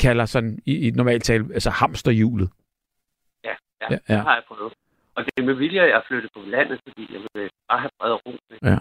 kalder 0.00 0.26
sådan 0.26 0.58
i, 0.66 0.86
i 0.86 0.90
normalt 0.90 1.24
tale, 1.24 1.44
altså 1.54 1.70
hamsterhjulet. 1.70 2.50
Ja, 3.44 3.48
ja, 3.48 3.86
ja, 3.90 3.98
ja, 4.08 4.14
det 4.14 4.22
har 4.22 4.34
jeg 4.34 4.42
prøvet. 4.48 4.72
Og 5.14 5.24
det 5.24 5.32
er 5.36 5.42
med 5.42 5.54
vilje, 5.54 5.80
at 5.80 5.88
jeg 5.88 5.96
er 5.96 6.02
flyttet 6.08 6.30
på 6.36 6.40
landet, 6.46 6.80
fordi 6.88 7.12
jeg 7.12 7.20
vil 7.20 7.50
bare 7.68 7.80
have 7.80 7.90
fred 8.00 8.10
og 8.10 8.20
ro. 8.26 8.34
Ja. 8.62 8.68
Jeg 8.68 8.80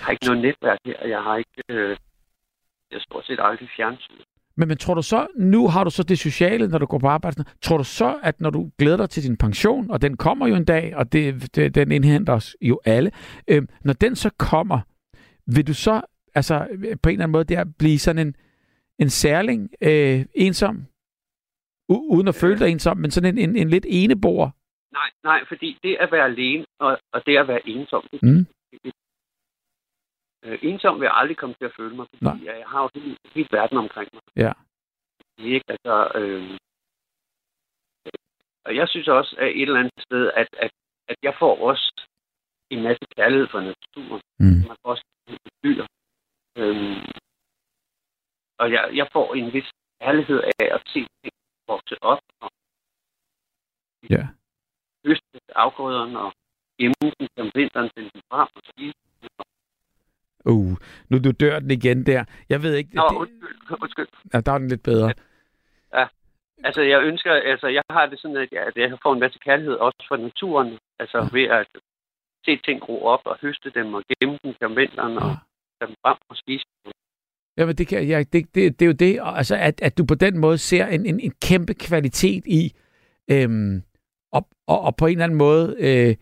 har 0.00 0.10
ikke 0.10 0.26
noget 0.26 0.42
netværk 0.42 0.78
her, 0.86 0.96
og 1.02 1.08
jeg 1.08 1.22
har 1.22 1.36
ikke... 1.36 1.62
Øh, 1.68 1.96
jeg 2.90 3.00
stort 3.00 3.26
set 3.26 3.40
aldrig 3.42 3.68
fjernsyn. 3.76 4.22
Men, 4.56 4.68
men 4.68 4.76
tror 4.76 4.94
du 4.94 5.02
så, 5.02 5.26
nu 5.36 5.68
har 5.68 5.84
du 5.84 5.90
så 5.90 6.02
det 6.02 6.18
sociale, 6.18 6.68
når 6.68 6.78
du 6.78 6.86
går 6.86 6.98
på 6.98 7.08
arbejde, 7.08 7.44
tror 7.62 7.76
du 7.76 7.84
så, 7.84 8.18
at 8.22 8.40
når 8.40 8.50
du 8.50 8.70
glæder 8.78 8.96
dig 8.96 9.10
til 9.10 9.22
din 9.22 9.36
pension, 9.36 9.90
og 9.90 10.02
den 10.02 10.16
kommer 10.16 10.46
jo 10.48 10.54
en 10.54 10.64
dag, 10.64 10.96
og 10.96 11.12
det, 11.12 11.56
det, 11.56 11.74
den 11.74 11.92
indhenter 11.92 12.32
os 12.32 12.56
jo 12.60 12.80
alle, 12.84 13.10
øh, 13.48 13.62
når 13.84 13.92
den 13.92 14.16
så 14.16 14.30
kommer, 14.38 14.80
vil 15.46 15.66
du 15.66 15.74
så 15.74 16.00
altså 16.34 16.66
på 17.02 17.08
en 17.08 17.12
eller 17.12 17.24
anden 17.24 17.32
måde 17.32 17.44
der 17.44 17.64
blive 17.78 17.98
sådan 17.98 18.26
en, 18.26 18.36
en 18.98 19.10
særling, 19.10 19.70
øh, 19.80 20.24
ensom, 20.34 20.86
U- 21.92 22.06
uden 22.14 22.28
at 22.28 22.34
føle 22.34 22.58
dig 22.58 22.68
ensom, 22.68 22.96
men 22.96 23.10
sådan 23.10 23.38
en, 23.38 23.48
en, 23.48 23.56
en 23.56 23.68
lidt 23.70 23.86
enebor? 23.88 24.56
Nej, 24.92 25.10
nej, 25.24 25.40
fordi 25.48 25.78
det 25.82 25.96
at 26.00 26.12
være 26.12 26.24
alene, 26.24 26.64
og, 26.80 26.98
og 27.12 27.26
det 27.26 27.36
at 27.36 27.48
være 27.48 27.68
ensom, 27.68 28.02
det, 28.12 28.22
mm. 28.22 28.46
det, 28.84 28.92
Øh, 30.44 30.58
ensom 30.62 31.00
vil 31.00 31.06
jeg 31.06 31.16
aldrig 31.16 31.36
komme 31.36 31.54
til 31.54 31.64
at 31.64 31.76
føle 31.76 31.96
mig, 31.96 32.06
fordi 32.08 32.24
Nej. 32.24 32.44
jeg 32.44 32.68
har 32.68 32.82
jo 32.82 32.90
helt, 32.94 33.18
helt 33.34 33.52
verden 33.52 33.78
omkring 33.78 34.08
mig. 34.12 34.22
Ja. 34.36 34.52
Ikke, 35.38 35.64
altså, 35.68 36.12
øh, 36.20 36.58
og 38.64 38.76
jeg 38.76 38.88
synes 38.88 39.08
også 39.08 39.36
at 39.38 39.48
et 39.48 39.62
eller 39.62 39.80
andet 39.80 40.02
sted, 40.06 40.30
at, 40.34 40.48
at, 40.52 40.70
at 41.08 41.16
jeg 41.22 41.34
får 41.38 41.54
også 41.70 42.06
en 42.70 42.82
masse 42.82 43.04
kærlighed 43.16 43.48
for 43.48 43.60
naturen. 43.60 44.22
Mm. 44.38 44.62
Man 44.68 44.76
får 44.82 44.90
også 44.90 45.04
dyr. 45.64 45.86
Øh, 46.58 47.06
og 48.58 48.72
jeg, 48.72 48.90
jeg 48.94 49.08
får 49.12 49.34
en 49.34 49.52
vis 49.52 49.70
kærlighed 50.00 50.40
af 50.60 50.66
at 50.76 50.82
se 50.86 51.00
ting 51.22 51.34
vokse 51.68 51.96
op 52.02 52.22
og 52.40 52.50
ja. 54.10 54.28
høste 55.06 55.38
afgrøderne 55.64 56.18
og 56.20 56.32
gemme 56.78 56.94
den 57.18 57.28
som 57.36 57.50
vinteren 57.54 57.90
til 57.94 58.02
den 58.12 58.20
frem 58.30 58.48
og 58.58 58.62
spise 58.70 58.98
Uh, 60.44 60.76
nu 61.08 61.18
du 61.18 61.30
dør 61.30 61.58
den 61.58 61.70
igen 61.70 62.06
der. 62.06 62.24
Jeg 62.48 62.62
ved 62.62 62.74
ikke... 62.74 62.94
Nå, 62.94 63.08
det... 63.10 63.16
undskyld, 63.16 63.76
undskyld. 63.82 64.08
Ja, 64.34 64.40
der 64.40 64.52
er 64.52 64.58
den 64.58 64.68
lidt 64.68 64.82
bedre. 64.82 65.12
Ja. 65.94 66.06
Altså, 66.64 66.82
jeg 66.82 67.02
ønsker... 67.02 67.32
Altså, 67.32 67.66
jeg 67.68 67.82
har 67.90 68.06
det 68.06 68.20
sådan, 68.20 68.36
at 68.36 68.48
jeg, 68.76 68.98
får 69.02 69.12
en 69.12 69.20
masse 69.20 69.38
kærlighed 69.38 69.74
også 69.74 70.04
for 70.08 70.16
naturen. 70.16 70.78
Altså, 70.98 71.18
ja. 71.18 71.28
ved 71.32 71.48
at 71.48 71.66
se 72.44 72.56
ting 72.56 72.80
gro 72.80 73.04
op 73.04 73.20
og 73.24 73.38
høste 73.42 73.70
dem 73.70 73.94
og 73.94 74.02
gemme 74.08 74.38
dem 74.44 74.54
om 74.64 74.76
vinteren 74.76 75.16
og 75.16 75.36
tage 75.80 75.88
dem 75.88 75.96
frem 76.04 76.16
og 76.28 76.36
spise 76.36 76.64
dem. 76.84 76.92
Jamen, 77.56 77.76
det, 77.76 77.86
kan, 77.88 78.06
ja, 78.06 78.18
det, 78.18 78.54
det, 78.54 78.80
det 78.80 78.82
er 78.82 78.86
jo 78.86 78.92
det, 78.92 79.20
altså, 79.22 79.56
at, 79.56 79.82
at 79.82 79.98
du 79.98 80.04
på 80.04 80.14
den 80.14 80.38
måde 80.38 80.58
ser 80.58 80.86
en, 80.86 81.06
en, 81.06 81.20
en 81.20 81.34
kæmpe 81.42 81.74
kvalitet 81.74 82.46
i, 82.46 82.72
øhm, 83.30 83.82
og, 84.32 84.48
og, 84.66 84.80
og 84.80 84.96
på 84.96 85.06
en 85.06 85.12
eller 85.12 85.24
anden 85.24 85.38
måde 85.38 85.76
øh, 85.78 86.16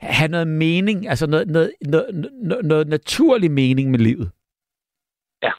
have 0.00 0.30
noget 0.30 0.48
mening, 0.48 1.08
altså 1.08 1.26
noget, 1.26 1.48
noget, 1.48 1.72
noget, 1.80 2.30
noget, 2.32 2.64
noget 2.64 2.88
naturlig 2.88 3.50
mening 3.50 3.90
med 3.90 3.98
livet. 3.98 4.30
Ja. 5.42 5.52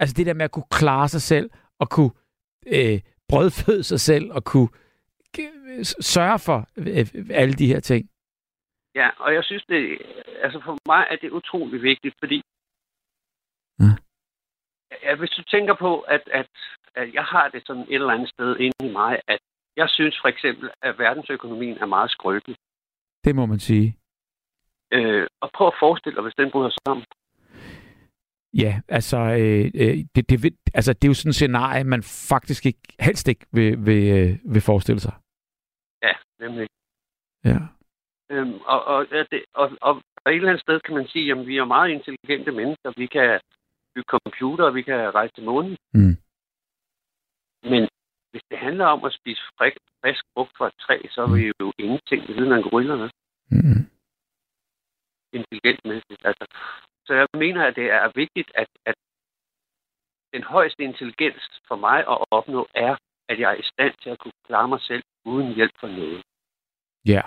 Altså 0.00 0.14
det 0.16 0.26
der 0.26 0.34
med 0.34 0.44
at 0.44 0.50
kunne 0.50 0.70
klare 0.70 1.08
sig 1.08 1.22
selv, 1.22 1.50
og 1.78 1.90
kunne 1.90 2.10
øh, 2.66 3.00
brødføde 3.28 3.82
sig 3.82 4.00
selv, 4.00 4.32
og 4.32 4.44
kunne 4.44 4.68
øh, 5.38 5.84
sørge 5.84 6.38
for 6.38 6.68
øh, 6.76 7.06
alle 7.30 7.54
de 7.54 7.66
her 7.66 7.80
ting. 7.80 8.10
Ja, 8.94 9.08
og 9.18 9.34
jeg 9.34 9.44
synes, 9.44 9.64
det, 9.68 9.98
altså 10.42 10.60
for 10.64 10.78
mig 10.86 11.06
er 11.10 11.16
det 11.16 11.30
utrolig 11.30 11.82
vigtigt, 11.82 12.14
fordi 12.18 12.42
ja. 13.80 13.92
Ja, 15.02 15.14
hvis 15.14 15.30
du 15.30 15.42
tænker 15.42 15.74
på, 15.74 16.00
at, 16.00 16.22
at, 16.32 16.50
at 16.94 17.14
jeg 17.14 17.24
har 17.24 17.48
det 17.48 17.62
sådan 17.66 17.82
et 17.82 17.94
eller 17.94 18.14
andet 18.14 18.28
sted 18.28 18.56
inde 18.56 18.90
i 18.90 18.92
mig, 18.92 19.20
at 19.28 19.40
jeg 19.76 19.88
synes 19.88 20.18
for 20.20 20.28
eksempel, 20.28 20.70
at 20.82 20.98
verdensøkonomien 20.98 21.78
er 21.78 21.86
meget 21.86 22.10
skrøbelig. 22.10 22.56
Det 23.26 23.36
må 23.36 23.46
man 23.46 23.58
sige. 23.58 23.96
Øh, 24.92 25.26
og 25.40 25.50
prøv 25.54 25.66
at 25.66 25.80
forestille 25.80 26.16
dig, 26.16 26.22
hvis 26.22 26.34
den 26.34 26.50
bryder 26.50 26.70
sammen. 26.84 27.04
Ja, 28.62 28.80
altså, 28.88 29.16
øh, 29.16 29.64
øh 29.82 29.94
det, 30.14 30.30
det, 30.30 30.54
altså, 30.74 30.92
det 30.92 31.04
er 31.04 31.08
jo 31.08 31.14
sådan 31.14 31.30
et 31.30 31.34
scenarie, 31.34 31.84
man 31.84 32.02
faktisk 32.30 32.66
ikke, 32.66 32.84
helst 33.00 33.28
ikke 33.28 33.46
vil, 33.52 33.86
vil, 33.86 34.02
øh, 34.18 34.52
vil 34.52 34.62
forestille 34.62 35.00
sig. 35.00 35.14
Ja, 36.02 36.14
nemlig. 36.40 36.68
Ja. 37.44 37.58
Øhm, 38.30 38.58
og, 38.66 38.84
og, 38.84 39.06
det, 39.30 39.44
og, 39.54 39.70
og 39.80 39.94
på 40.24 40.28
et 40.30 40.36
eller 40.36 40.48
andet 40.48 40.62
sted 40.62 40.80
kan 40.80 40.94
man 40.94 41.06
sige, 41.06 41.32
at 41.32 41.46
vi 41.46 41.56
er 41.56 41.64
meget 41.64 41.90
intelligente 41.90 42.52
mennesker. 42.52 42.92
Vi 42.96 43.06
kan 43.06 43.40
bygge 43.94 44.08
computer, 44.08 44.64
og 44.64 44.74
vi 44.74 44.82
kan 44.82 45.14
rejse 45.14 45.34
til 45.34 45.44
månen. 45.44 45.76
Mm. 45.94 46.16
Men 47.62 47.88
hvis 48.36 48.50
det 48.50 48.58
handler 48.58 48.86
om 48.94 49.04
at 49.04 49.12
spise 49.20 49.42
frisk, 49.58 49.80
frisk 50.00 50.24
frugt 50.34 50.52
fra 50.58 50.66
et 50.66 50.76
træ, 50.84 50.96
så 51.14 51.20
er 51.26 51.30
vi 51.36 51.52
jo 51.60 51.72
ingenting 51.78 52.20
ved 52.28 52.46
en 52.56 52.62
gorilla 52.62 52.96
med. 53.02 53.10
Mm. 53.50 53.82
Intelligentmæssigt. 55.38 56.22
Altså. 56.30 56.44
Så 57.06 57.12
jeg 57.14 57.26
mener, 57.34 57.62
at 57.68 57.76
det 57.76 57.86
er 57.98 58.12
vigtigt, 58.14 58.50
at, 58.54 58.68
at 58.90 58.94
den 60.34 60.42
højeste 60.42 60.82
intelligens 60.82 61.44
for 61.68 61.76
mig 61.76 61.98
at 62.12 62.18
opnå 62.30 62.68
er, 62.74 62.96
at 63.28 63.36
jeg 63.40 63.50
er 63.52 63.58
i 63.64 63.68
stand 63.72 63.94
til 64.02 64.10
at 64.10 64.18
kunne 64.18 64.38
klare 64.46 64.68
mig 64.68 64.80
selv 64.80 65.02
uden 65.24 65.54
hjælp 65.54 65.74
fra 65.80 65.88
noget. 65.88 66.22
Ja. 67.06 67.22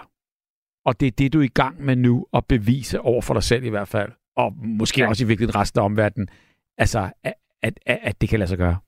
Og 0.86 1.00
det 1.00 1.08
er 1.08 1.12
det, 1.12 1.34
du 1.34 1.40
er 1.40 1.50
i 1.54 1.60
gang 1.62 1.82
med 1.82 1.96
nu 1.96 2.28
at 2.34 2.44
bevise 2.48 3.02
over 3.02 3.22
for 3.22 3.34
dig 3.34 3.44
selv 3.44 3.64
i 3.64 3.70
hvert 3.70 3.88
fald. 3.88 4.12
Og 4.36 4.54
måske 4.54 5.02
ja. 5.02 5.08
også 5.10 5.24
i 5.24 5.28
virkeligheden 5.28 5.62
resten 5.62 5.80
af 5.80 5.86
omverdenen. 5.86 6.30
Altså, 6.78 7.00
at, 7.24 7.34
at, 7.62 7.80
at 7.86 8.22
det 8.22 8.30
kan 8.30 8.40
lade 8.40 8.50
sig 8.50 8.58
gøre. 8.58 8.80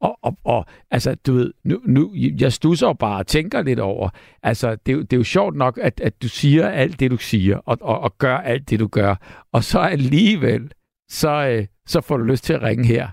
Og, 0.00 0.18
og, 0.22 0.38
og 0.44 0.66
altså, 0.90 1.14
du 1.26 1.32
ved, 1.32 1.52
nu, 1.64 1.80
nu, 1.86 2.12
jeg 2.14 2.52
stusser 2.52 2.86
jo 2.86 2.92
bare 2.92 3.18
og 3.18 3.26
tænker 3.26 3.62
lidt 3.62 3.80
over, 3.80 4.08
altså, 4.42 4.70
det, 4.70 4.86
det 4.86 5.12
er 5.12 5.16
jo 5.16 5.24
sjovt 5.24 5.56
nok, 5.56 5.78
at, 5.82 6.00
at 6.00 6.22
du 6.22 6.28
siger 6.28 6.68
alt 6.68 7.00
det, 7.00 7.10
du 7.10 7.16
siger, 7.16 7.56
og, 7.56 7.78
og, 7.80 8.00
og 8.00 8.18
gør 8.18 8.36
alt 8.36 8.70
det, 8.70 8.80
du 8.80 8.88
gør, 8.88 9.14
og 9.52 9.64
så 9.64 9.78
alligevel, 9.78 10.72
så, 11.08 11.28
øh, 11.28 11.66
så 11.86 12.00
får 12.00 12.16
du 12.16 12.24
lyst 12.24 12.44
til 12.44 12.52
at 12.52 12.62
ringe 12.62 12.86
her. 12.86 13.08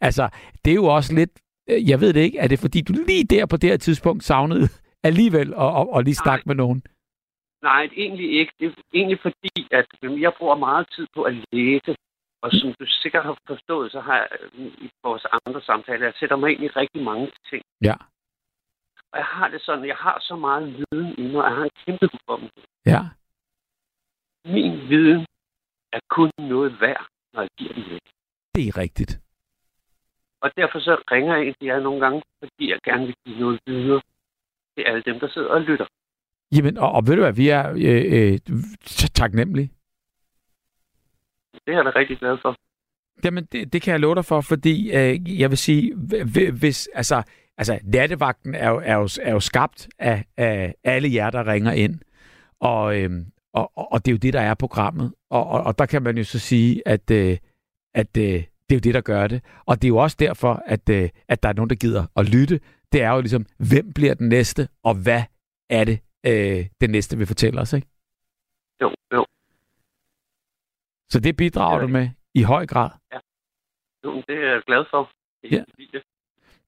Altså, 0.00 0.28
det 0.64 0.70
er 0.70 0.74
jo 0.74 0.84
også 0.84 1.14
lidt, 1.14 1.30
øh, 1.70 1.88
jeg 1.88 2.00
ved 2.00 2.12
det 2.12 2.20
ikke, 2.20 2.38
er 2.38 2.48
det 2.48 2.58
fordi, 2.58 2.80
du 2.80 2.92
lige 3.06 3.24
der 3.24 3.46
på 3.46 3.56
det 3.56 3.70
her 3.70 3.76
tidspunkt 3.76 4.24
savnede 4.24 4.68
alligevel 5.02 5.54
at, 5.54 5.80
at, 5.80 5.86
at 5.96 6.04
lige 6.04 6.14
snakke 6.14 6.44
med 6.46 6.54
nogen? 6.54 6.82
Nej, 7.62 7.88
egentlig 7.96 8.30
ikke. 8.40 8.52
Det 8.60 8.66
er 8.66 8.72
egentlig 8.94 9.18
fordi, 9.22 9.66
at 9.70 9.86
jeg 10.02 10.32
bruger 10.38 10.56
meget 10.56 10.86
tid 10.96 11.06
på 11.14 11.22
at 11.22 11.34
læse 11.52 11.96
og 12.42 12.50
som 12.52 12.74
du 12.80 12.86
sikkert 12.86 13.24
har 13.24 13.38
forstået, 13.46 13.92
så 13.92 14.00
har 14.00 14.16
jeg 14.16 14.28
i 14.84 14.90
vores 15.02 15.26
andre 15.46 15.62
samtaler, 15.62 16.04
jeg 16.06 16.14
sætter 16.20 16.36
mig 16.36 16.50
ind 16.52 16.62
i 16.64 16.68
rigtig 16.68 17.02
mange 17.02 17.32
ting. 17.50 17.62
Ja. 17.82 17.94
Og 19.12 19.18
jeg 19.18 19.24
har 19.26 19.48
det 19.48 19.60
sådan, 19.62 19.86
jeg 19.86 19.96
har 19.96 20.18
så 20.20 20.36
meget 20.36 20.64
viden 20.76 21.14
i 21.18 21.22
mig, 21.22 21.42
jeg 21.44 21.54
har 21.56 21.64
en 21.64 21.70
kæmpe 21.86 22.08
hukommelse. 22.12 22.60
Ja. 22.86 23.00
Min 24.44 24.88
viden 24.88 25.26
er 25.92 26.00
kun 26.10 26.30
noget 26.38 26.80
værd, 26.80 27.06
når 27.32 27.40
jeg 27.42 27.50
giver 27.58 27.72
den 27.72 27.84
væk. 27.90 28.00
Det 28.54 28.68
er 28.68 28.78
rigtigt. 28.78 29.20
Og 30.40 30.50
derfor 30.56 30.78
så 30.78 31.02
ringer 31.10 31.36
jeg 31.36 31.46
ind 31.46 31.54
til 31.54 31.66
jer 31.66 31.80
nogle 31.80 32.00
gange, 32.00 32.22
fordi 32.38 32.70
jeg 32.70 32.78
gerne 32.84 33.06
vil 33.06 33.14
give 33.26 33.40
noget 33.40 33.60
videre 33.66 34.00
til 34.74 34.82
alle 34.82 35.02
dem, 35.02 35.20
der 35.20 35.28
sidder 35.28 35.48
og 35.48 35.60
lytter. 35.60 35.86
Jamen, 36.52 36.78
og, 36.78 36.92
og 36.92 37.06
ved 37.06 37.14
du 37.16 37.22
hvad, 37.22 37.32
vi 37.32 37.48
er 37.48 37.70
øh, 37.70 38.04
øh, 38.16 38.38
taknemmelige 39.14 39.70
det 41.52 41.72
er 41.72 41.76
jeg 41.76 41.84
da 41.84 41.90
rigtig 41.90 42.18
glad 42.18 42.38
for. 42.42 42.56
Jamen, 43.24 43.44
det, 43.52 43.72
det 43.72 43.82
kan 43.82 43.92
jeg 43.92 44.00
love 44.00 44.14
dig 44.14 44.24
for, 44.24 44.40
fordi 44.40 44.92
øh, 44.96 45.40
jeg 45.40 45.50
vil 45.50 45.58
sige, 45.58 45.94
hvis, 46.52 46.88
altså, 46.94 47.22
altså 47.58 47.78
nattevagten 47.84 48.54
er 48.54 48.70
jo, 48.70 48.80
er 48.84 48.94
jo, 48.94 49.08
er 49.22 49.32
jo 49.32 49.40
skabt 49.40 49.88
af, 49.98 50.24
af 50.36 50.74
alle 50.84 51.14
jer, 51.14 51.30
der 51.30 51.46
ringer 51.46 51.72
ind, 51.72 52.00
og, 52.60 52.98
øh, 52.98 53.10
og, 53.52 53.92
og 53.92 54.04
det 54.04 54.10
er 54.10 54.14
jo 54.14 54.18
det, 54.18 54.32
der 54.32 54.40
er 54.40 54.54
programmet, 54.54 55.14
og, 55.30 55.46
og, 55.46 55.62
og 55.62 55.78
der 55.78 55.86
kan 55.86 56.02
man 56.02 56.18
jo 56.18 56.24
så 56.24 56.38
sige, 56.38 56.82
at, 56.86 57.10
øh, 57.10 57.38
at 57.94 58.16
øh, 58.16 58.44
det 58.70 58.70
er 58.70 58.74
jo 58.74 58.78
det, 58.78 58.94
der 58.94 59.00
gør 59.00 59.26
det, 59.26 59.44
og 59.66 59.82
det 59.82 59.84
er 59.84 59.88
jo 59.88 59.96
også 59.96 60.16
derfor, 60.20 60.62
at, 60.66 60.88
øh, 60.88 61.08
at 61.28 61.42
der 61.42 61.48
er 61.48 61.52
nogen, 61.52 61.70
der 61.70 61.76
gider 61.76 62.06
at 62.16 62.28
lytte. 62.28 62.60
Det 62.92 63.02
er 63.02 63.10
jo 63.10 63.20
ligesom, 63.20 63.46
hvem 63.70 63.92
bliver 63.92 64.14
den 64.14 64.28
næste, 64.28 64.68
og 64.82 64.94
hvad 64.94 65.22
er 65.70 65.84
det, 65.84 65.98
øh, 66.26 66.66
den 66.80 66.90
næste 66.90 67.18
vil 67.18 67.26
fortælle 67.26 67.60
os, 67.60 67.72
ikke? 67.72 67.88
Jo, 68.82 68.90
jo. 69.12 69.24
Så 71.10 71.20
det 71.20 71.36
bidrager 71.36 71.76
ja. 71.76 71.82
du 71.82 71.88
med 71.88 72.08
i 72.34 72.42
høj 72.42 72.66
grad? 72.66 72.90
Ja, 73.12 73.18
jo, 74.04 74.22
det 74.28 74.36
er 74.36 74.52
jeg 74.52 74.62
glad 74.66 74.84
for. 74.90 75.10
Det 75.42 75.52
ja. 75.52 75.64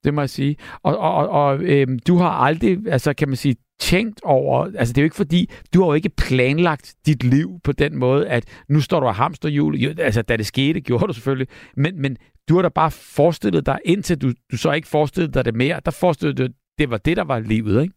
Det 0.03 0.13
må 0.13 0.21
jeg 0.21 0.29
sige. 0.29 0.55
Og, 0.83 0.97
og, 0.97 1.13
og, 1.13 1.29
og 1.29 1.59
øhm, 1.63 1.99
du 1.99 2.17
har 2.17 2.29
aldrig, 2.29 2.87
altså 2.87 3.13
kan 3.13 3.27
man 3.27 3.35
sige, 3.35 3.55
tænkt 3.79 4.21
over, 4.23 4.65
altså 4.65 4.93
det 4.93 4.97
er 4.97 5.03
jo 5.03 5.05
ikke 5.05 5.15
fordi, 5.15 5.49
du 5.73 5.81
har 5.81 5.87
jo 5.87 5.93
ikke 5.93 6.11
planlagt 6.27 6.95
dit 7.05 7.23
liv 7.23 7.59
på 7.63 7.71
den 7.71 7.97
måde, 7.97 8.29
at 8.29 8.63
nu 8.69 8.81
står 8.81 8.99
du 8.99 9.07
af 9.07 9.15
hamsterhjul, 9.15 9.75
jo, 9.75 9.89
altså 9.99 10.21
da 10.21 10.37
det 10.37 10.45
skete, 10.45 10.81
gjorde 10.81 11.07
du 11.07 11.13
selvfølgelig, 11.13 11.47
men, 11.75 12.01
men 12.01 12.17
du 12.49 12.55
har 12.55 12.61
da 12.61 12.69
bare 12.69 12.91
forestillet 12.91 13.65
dig, 13.65 13.79
indtil 13.85 14.21
du, 14.21 14.27
du 14.51 14.57
så 14.57 14.71
ikke 14.71 14.87
forestillede 14.87 15.33
dig 15.33 15.45
det 15.45 15.55
mere, 15.55 15.81
der 15.85 15.97
forestillede 16.01 16.47
du, 16.47 16.53
det 16.77 16.89
var 16.89 16.97
det, 16.97 17.17
der 17.17 17.23
var 17.23 17.39
livet, 17.39 17.81
ikke? 17.81 17.93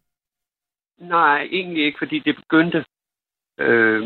Nej, 0.99 1.47
egentlig 1.51 1.85
ikke, 1.85 1.97
fordi 1.97 2.19
det 2.19 2.35
begyndte, 2.35 2.85
øh, 3.59 4.01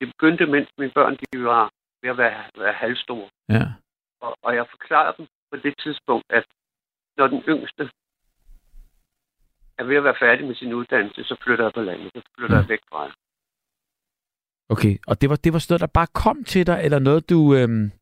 det 0.00 0.08
begyndte, 0.12 0.46
mens 0.46 0.68
mine 0.78 0.92
børn 0.98 1.16
de 1.16 1.44
var 1.44 1.70
ved 2.02 2.10
at 2.10 2.18
være, 2.18 2.44
være 2.58 2.72
halvstore. 2.72 3.28
Ja. 3.48 3.64
Og, 4.20 4.36
og 4.42 4.54
jeg 4.54 4.66
forklarede 4.70 5.14
dem 5.18 5.26
på 5.50 5.56
det 5.56 5.74
tidspunkt, 5.78 6.26
at 6.30 6.44
når 7.16 7.26
den 7.26 7.42
yngste 7.48 7.90
er 9.78 9.84
ved 9.84 9.96
at 9.96 10.04
være 10.04 10.20
færdig 10.20 10.46
med 10.46 10.54
sin 10.54 10.72
uddannelse, 10.72 11.24
så 11.24 11.36
flytter 11.42 11.64
jeg 11.64 11.72
på 11.72 11.80
landet. 11.80 12.10
Så 12.14 12.22
flytter 12.38 12.56
ja. 12.56 12.60
jeg 12.60 12.68
væk 12.68 12.80
fra 12.90 13.02
jer. 13.02 13.12
Okay, 14.68 14.94
og 15.06 15.20
det 15.20 15.30
var, 15.30 15.36
det 15.36 15.52
var 15.52 15.66
noget, 15.70 15.80
der 15.80 15.98
bare 16.00 16.06
kom 16.24 16.44
til 16.44 16.66
dig, 16.66 16.78
eller 16.84 16.98
noget, 16.98 17.30
du... 17.30 17.54
Øhm... 17.54 17.92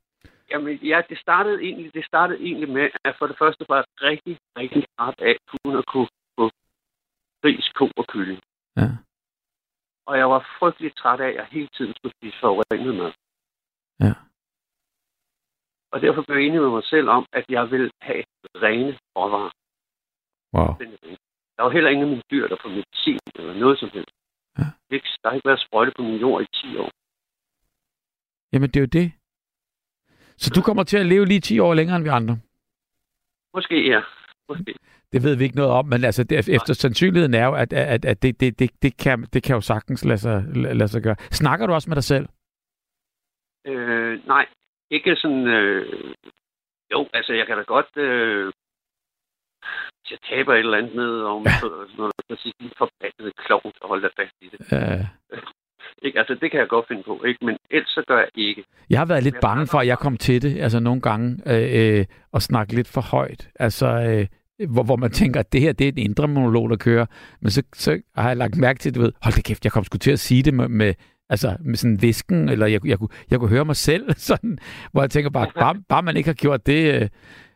Jamen, 0.51 0.77
ja, 0.77 1.03
det 1.09 1.19
startede, 1.19 1.63
egentlig, 1.63 1.95
det 1.95 2.05
startede 2.05 2.39
egentlig 2.41 2.69
med, 2.69 2.89
at 3.05 3.15
for 3.19 3.27
det 3.27 3.37
første 3.39 3.65
var 3.69 3.77
jeg 3.77 3.85
rigtig, 4.11 4.39
rigtig 4.59 4.85
træt 4.99 5.15
af 5.19 5.37
kun 5.51 5.77
at 5.77 5.87
kunne 5.87 6.09
få 6.39 6.51
ris, 7.45 7.69
ko 7.69 7.91
og 7.97 8.07
kylling. 8.07 8.41
Ja. 8.77 8.89
Og 10.07 10.19
jeg 10.19 10.31
var 10.31 10.57
frygtelig 10.59 10.97
træt 10.97 11.21
af, 11.21 11.29
at 11.29 11.35
jeg 11.35 11.47
hele 11.51 11.69
tiden 11.77 11.95
skulle 11.97 12.15
spise 12.19 12.39
forurenet 12.41 12.95
mad. 12.95 13.13
Ja. 14.01 14.15
Og 15.93 16.01
derfor 16.01 16.23
blev 16.23 16.37
jeg 16.37 16.47
enig 16.47 16.61
med 16.61 16.71
mig 16.71 16.85
selv 16.85 17.09
om, 17.09 17.27
at 17.33 17.45
jeg 17.49 17.71
vil 17.71 17.91
have 18.01 18.25
rene 18.65 18.99
råvarer. 19.17 19.51
Wow. 20.55 20.71
Der 21.57 21.63
var 21.63 21.71
heller 21.71 21.91
ingen 21.91 22.05
af 22.05 22.11
mine 22.11 22.23
dyr, 22.31 22.49
der 22.49 22.57
får 22.63 22.69
medicin 22.69 23.19
eller 23.35 23.55
noget 23.55 23.79
som 23.79 23.91
helst. 23.93 24.15
Ja. 24.59 24.65
Der 25.23 25.29
har 25.29 25.35
ikke 25.35 25.49
været 25.49 25.61
sprøjte 25.61 25.93
på 25.97 26.03
min 26.03 26.21
jord 26.21 26.43
i 26.43 26.47
10 26.55 26.77
år. 26.77 26.91
Jamen, 28.53 28.69
det 28.71 28.77
er 28.77 28.81
jo 28.81 28.87
det. 28.87 29.13
Så 30.37 30.51
du 30.55 30.63
kommer 30.63 30.85
til 30.85 30.99
at 30.99 31.07
leve 31.07 31.27
lige 31.27 31.41
10 31.41 31.59
år 31.59 31.75
længere 31.75 31.97
end 31.97 32.05
vi 32.05 32.11
andre? 32.11 32.39
Måske, 33.55 33.77
ja. 33.93 34.01
Måske. 34.49 34.75
Det 35.13 35.23
ved 35.23 35.37
vi 35.37 35.45
ikke 35.45 35.57
noget 35.57 35.73
om, 35.73 35.87
men 35.87 36.05
altså, 36.05 36.25
det, 36.25 36.49
efter 36.49 36.73
sandsynligheden 36.75 37.35
er 37.35 37.47
jo, 37.47 37.55
at, 37.55 37.73
at, 37.73 38.05
at 38.05 38.23
det, 38.23 38.41
det, 38.41 38.59
det, 38.59 38.71
det, 38.83 38.97
kan, 38.97 39.23
det 39.33 39.43
kan 39.43 39.55
jo 39.55 39.61
sagtens 39.61 40.05
lade 40.05 40.19
sig, 40.19 40.45
lade 40.55 40.89
sig 40.89 41.03
gøre. 41.03 41.17
Snakker 41.31 41.67
du 41.67 41.73
også 41.73 41.91
med 41.91 41.97
dig 41.97 42.05
selv? 42.05 42.27
Øh, 43.67 44.27
nej, 44.27 44.47
ikke 44.91 45.17
sådan... 45.17 45.47
Øh, 45.47 46.15
jo, 46.93 47.09
altså, 47.13 47.33
jeg 47.33 47.47
kan 47.47 47.57
da 47.57 47.63
godt... 47.63 47.97
Øh, 47.97 48.53
jeg 50.11 50.19
taber 50.31 50.55
et 50.55 50.59
eller 50.59 50.79
andet 50.79 50.95
ned 50.95 51.23
om 51.23 51.43
ja. 51.43 51.69
noget, 51.97 52.13
der 52.29 52.37
siger, 52.37 52.53
en 52.61 52.73
forbandet 52.79 53.37
klovn, 53.37 53.73
og 53.81 53.89
holde 53.89 54.11
fast 54.17 54.35
i 54.41 54.49
det. 54.49 54.73
Ja. 54.73 55.07
Ikke? 56.03 56.19
Altså, 56.19 56.35
det 56.41 56.51
kan 56.51 56.61
jeg 56.61 56.69
godt 56.69 56.89
finde 56.89 57.03
på, 57.03 57.25
ikke? 57.27 57.45
men 57.45 57.57
ellers 57.71 57.89
så 57.89 58.03
gør 58.09 58.19
jeg 58.19 58.29
ikke. 58.35 58.65
Jeg 58.91 58.99
har 58.99 59.07
været 59.07 59.23
lidt 59.23 59.41
bange 59.41 59.67
for, 59.67 59.79
at 59.79 59.87
jeg 59.87 59.99
kom 59.99 60.17
til 60.17 60.43
det, 60.43 60.61
altså 60.61 60.81
nogle 60.81 61.01
gange, 61.01 61.39
øh, 61.47 61.99
øh, 61.99 62.05
og 62.33 62.43
snakke 62.43 62.75
lidt 62.75 62.89
for 62.89 63.01
højt. 63.01 63.49
Altså, 63.55 63.87
øh, 63.87 64.27
hvor, 64.69 64.83
hvor 64.83 64.97
man 64.97 65.11
tænker, 65.11 65.41
at 65.41 65.53
det 65.53 65.61
her 65.61 65.73
det 65.73 65.85
er 65.85 65.93
en 65.93 65.99
indre 65.99 66.29
monolog, 66.29 66.71
der 66.71 66.77
kører. 66.77 67.07
Men 67.41 67.51
så, 67.51 67.63
så 67.75 68.01
har 68.17 68.29
jeg 68.29 68.37
lagt 68.37 68.57
mærke 68.57 68.79
til, 68.79 68.95
du 68.95 69.01
ved, 69.01 69.13
hold 69.23 69.35
da 69.35 69.41
kæft, 69.41 69.65
jeg 69.65 69.73
kom 69.73 69.85
sgu 69.85 69.99
til 69.99 70.11
at 70.11 70.19
sige 70.19 70.43
det 70.43 70.55
med, 70.55 70.69
med 70.69 70.95
altså 71.29 71.57
med 71.61 71.77
sådan 71.77 72.03
visken, 72.03 72.49
eller 72.49 72.67
jeg, 72.67 72.87
jeg, 72.87 72.99
kunne, 72.99 73.09
jeg 73.31 73.39
kunne 73.39 73.51
høre 73.51 73.65
mig 73.65 73.77
selv, 73.77 74.15
sådan, 74.31 74.59
hvor 74.93 75.03
jeg 75.03 75.11
tænker 75.11 75.31
bare, 75.31 75.51
bare, 75.55 75.75
bare 75.89 76.03
man 76.03 76.17
ikke 76.17 76.29
har 76.29 76.35
gjort 76.35 76.67
det, 76.67 77.03
øh, 77.03 77.09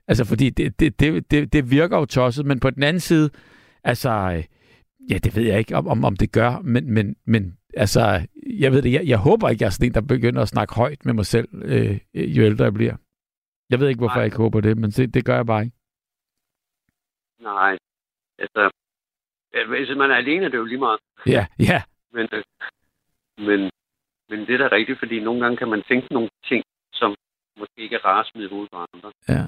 altså 0.08 0.24
fordi 0.24 0.50
det, 0.50 0.80
det, 0.80 1.00
det, 1.00 1.30
det, 1.30 1.52
det 1.52 1.70
virker 1.70 1.98
jo 1.98 2.04
tosset, 2.04 2.46
men 2.46 2.60
på 2.60 2.70
den 2.70 2.82
anden 2.82 3.00
side, 3.00 3.30
altså, 3.84 4.10
øh, 4.10 4.44
ja, 5.10 5.18
det 5.18 5.36
ved 5.36 5.42
jeg 5.42 5.58
ikke, 5.58 5.76
om, 5.76 5.88
om, 5.88 6.04
om 6.04 6.16
det 6.16 6.32
gør, 6.32 6.60
men, 6.64 6.92
men, 6.92 7.16
men 7.26 7.57
altså, 7.84 8.00
jeg 8.64 8.72
ved 8.72 8.82
det, 8.82 8.92
jeg, 8.92 9.04
jeg 9.06 9.18
håber 9.18 9.48
ikke, 9.48 9.62
jeg 9.62 9.66
er 9.66 9.76
sådan 9.76 9.86
en, 9.86 9.94
der 9.94 10.14
begynder 10.14 10.42
at 10.42 10.48
snakke 10.48 10.74
højt 10.74 11.04
med 11.04 11.14
mig 11.14 11.26
selv, 11.26 11.48
øh, 11.72 11.94
jo 12.14 12.42
ældre 12.42 12.64
jeg 12.64 12.74
bliver. 12.74 12.96
Jeg 13.70 13.80
ved 13.80 13.88
ikke, 13.88 13.98
hvorfor 13.98 14.14
Nej. 14.14 14.20
jeg 14.20 14.26
ikke 14.26 14.42
håber 14.44 14.60
det, 14.60 14.78
men 14.78 14.90
det, 14.90 15.14
det 15.14 15.24
gør 15.24 15.36
jeg 15.36 15.46
bare 15.46 15.62
ikke. 15.64 15.76
Nej, 17.40 17.78
altså, 18.38 18.70
hvis 19.68 19.96
man 19.96 20.10
er 20.10 20.14
alene, 20.16 20.44
det 20.44 20.54
er 20.54 20.58
jo 20.58 20.64
lige 20.64 20.84
meget. 20.86 21.00
Ja, 21.26 21.46
ja. 21.58 21.82
Men, 22.12 22.28
øh, 22.32 22.42
men, 23.46 23.70
men 24.28 24.38
det 24.46 24.54
er 24.54 24.58
da 24.58 24.76
rigtigt, 24.76 24.98
fordi 24.98 25.20
nogle 25.20 25.40
gange 25.40 25.56
kan 25.56 25.68
man 25.68 25.82
tænke 25.82 26.14
nogle 26.14 26.30
ting, 26.44 26.64
som 26.92 27.14
måske 27.58 27.78
ikke 27.84 27.96
er 27.96 28.04
rare 28.04 28.20
at 28.20 28.26
smide 28.26 28.48
hovedet 28.48 28.70
på 28.70 28.86
andre. 28.94 29.12
Ja. 29.28 29.44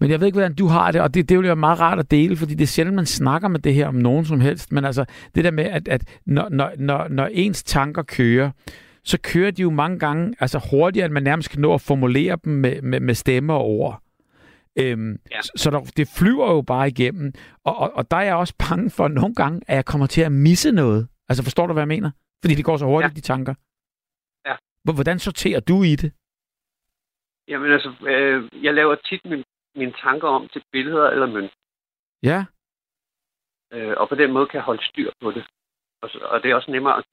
Men 0.00 0.10
jeg 0.10 0.20
ved 0.20 0.26
ikke, 0.26 0.36
hvordan 0.36 0.54
du 0.54 0.66
har 0.66 0.90
det, 0.90 1.00
og 1.00 1.14
det, 1.14 1.28
det 1.28 1.38
vil 1.38 1.46
jo 1.46 1.54
meget 1.54 1.80
rart 1.80 1.98
at 1.98 2.10
dele, 2.10 2.36
fordi 2.36 2.54
det 2.54 2.62
er 2.62 2.66
sjældent, 2.66 2.96
man 2.96 3.06
snakker 3.06 3.48
med 3.48 3.60
det 3.60 3.74
her 3.74 3.88
om 3.88 3.94
nogen 3.94 4.24
som 4.24 4.40
helst. 4.40 4.72
Men 4.72 4.84
altså, 4.84 5.04
det 5.34 5.44
der 5.44 5.50
med, 5.50 5.64
at, 5.64 5.88
at 5.88 6.20
når, 6.26 6.48
når, 6.48 6.72
når, 6.78 7.08
når 7.08 7.26
ens 7.26 7.62
tanker 7.62 8.02
kører, 8.02 8.50
så 9.04 9.18
kører 9.22 9.50
de 9.50 9.62
jo 9.62 9.70
mange 9.70 9.98
gange 9.98 10.34
altså 10.40 10.60
hurtigere, 10.70 11.06
end 11.06 11.12
man 11.12 11.22
nærmest 11.22 11.50
kan 11.50 11.60
nå 11.60 11.74
at 11.74 11.80
formulere 11.80 12.38
dem 12.44 12.52
med, 12.52 12.82
med, 12.82 13.00
med 13.00 13.14
stemme 13.14 13.52
og 13.52 13.64
ord. 13.64 14.02
Øhm, 14.78 15.18
ja. 15.30 15.40
Så 15.56 15.70
der, 15.70 15.80
det 15.80 16.08
flyver 16.18 16.52
jo 16.52 16.62
bare 16.62 16.88
igennem. 16.88 17.32
Og, 17.64 17.76
og, 17.76 17.92
og 17.94 18.10
der 18.10 18.16
er 18.16 18.22
jeg 18.22 18.34
også 18.34 18.54
bange 18.68 18.90
for 18.90 19.08
nogle 19.08 19.34
gange, 19.34 19.60
at 19.66 19.76
jeg 19.76 19.84
kommer 19.84 20.06
til 20.06 20.20
at 20.20 20.32
misse 20.32 20.72
noget. 20.72 21.08
Altså 21.28 21.42
forstår 21.42 21.66
du, 21.66 21.72
hvad 21.72 21.82
jeg 21.82 21.88
mener? 21.88 22.10
Fordi 22.44 22.54
det 22.54 22.64
går 22.64 22.76
så 22.76 22.86
hurtigt, 22.86 23.12
ja. 23.12 23.16
de 23.16 23.20
tanker. 23.20 23.54
Ja. 24.46 24.54
Hvordan 24.84 25.18
sorterer 25.18 25.60
du 25.60 25.82
i 25.82 25.96
det? 25.96 26.12
Jamen 27.48 27.72
altså, 27.72 27.90
øh, 28.06 28.64
jeg 28.64 28.74
laver 28.74 28.94
tit 28.94 29.20
min, 29.24 29.44
mine 29.74 29.92
tanker 29.92 30.28
om 30.28 30.48
til 30.48 30.62
billeder 30.72 31.06
eller 31.10 31.26
mønstre. 31.26 31.58
Ja. 32.22 32.44
Øh, 33.72 33.94
og 34.00 34.08
på 34.08 34.14
den 34.14 34.32
måde 34.32 34.46
kan 34.46 34.58
jeg 34.58 34.64
holde 34.64 34.84
styr 34.84 35.10
på 35.20 35.30
det. 35.30 35.44
Og, 36.02 36.08
så, 36.10 36.18
og 36.18 36.42
det 36.42 36.50
er 36.50 36.54
også 36.54 36.70
nemmere 36.70 36.98
at 36.98 37.04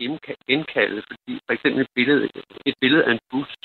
genkalde, 0.47 1.01
fordi 1.09 1.39
for 1.45 1.53
eksempel 1.53 1.81
et 1.81 1.91
billede, 1.95 2.29
et 2.65 2.75
billede 2.81 3.05
af 3.05 3.11
en 3.11 3.19
bus 3.29 3.55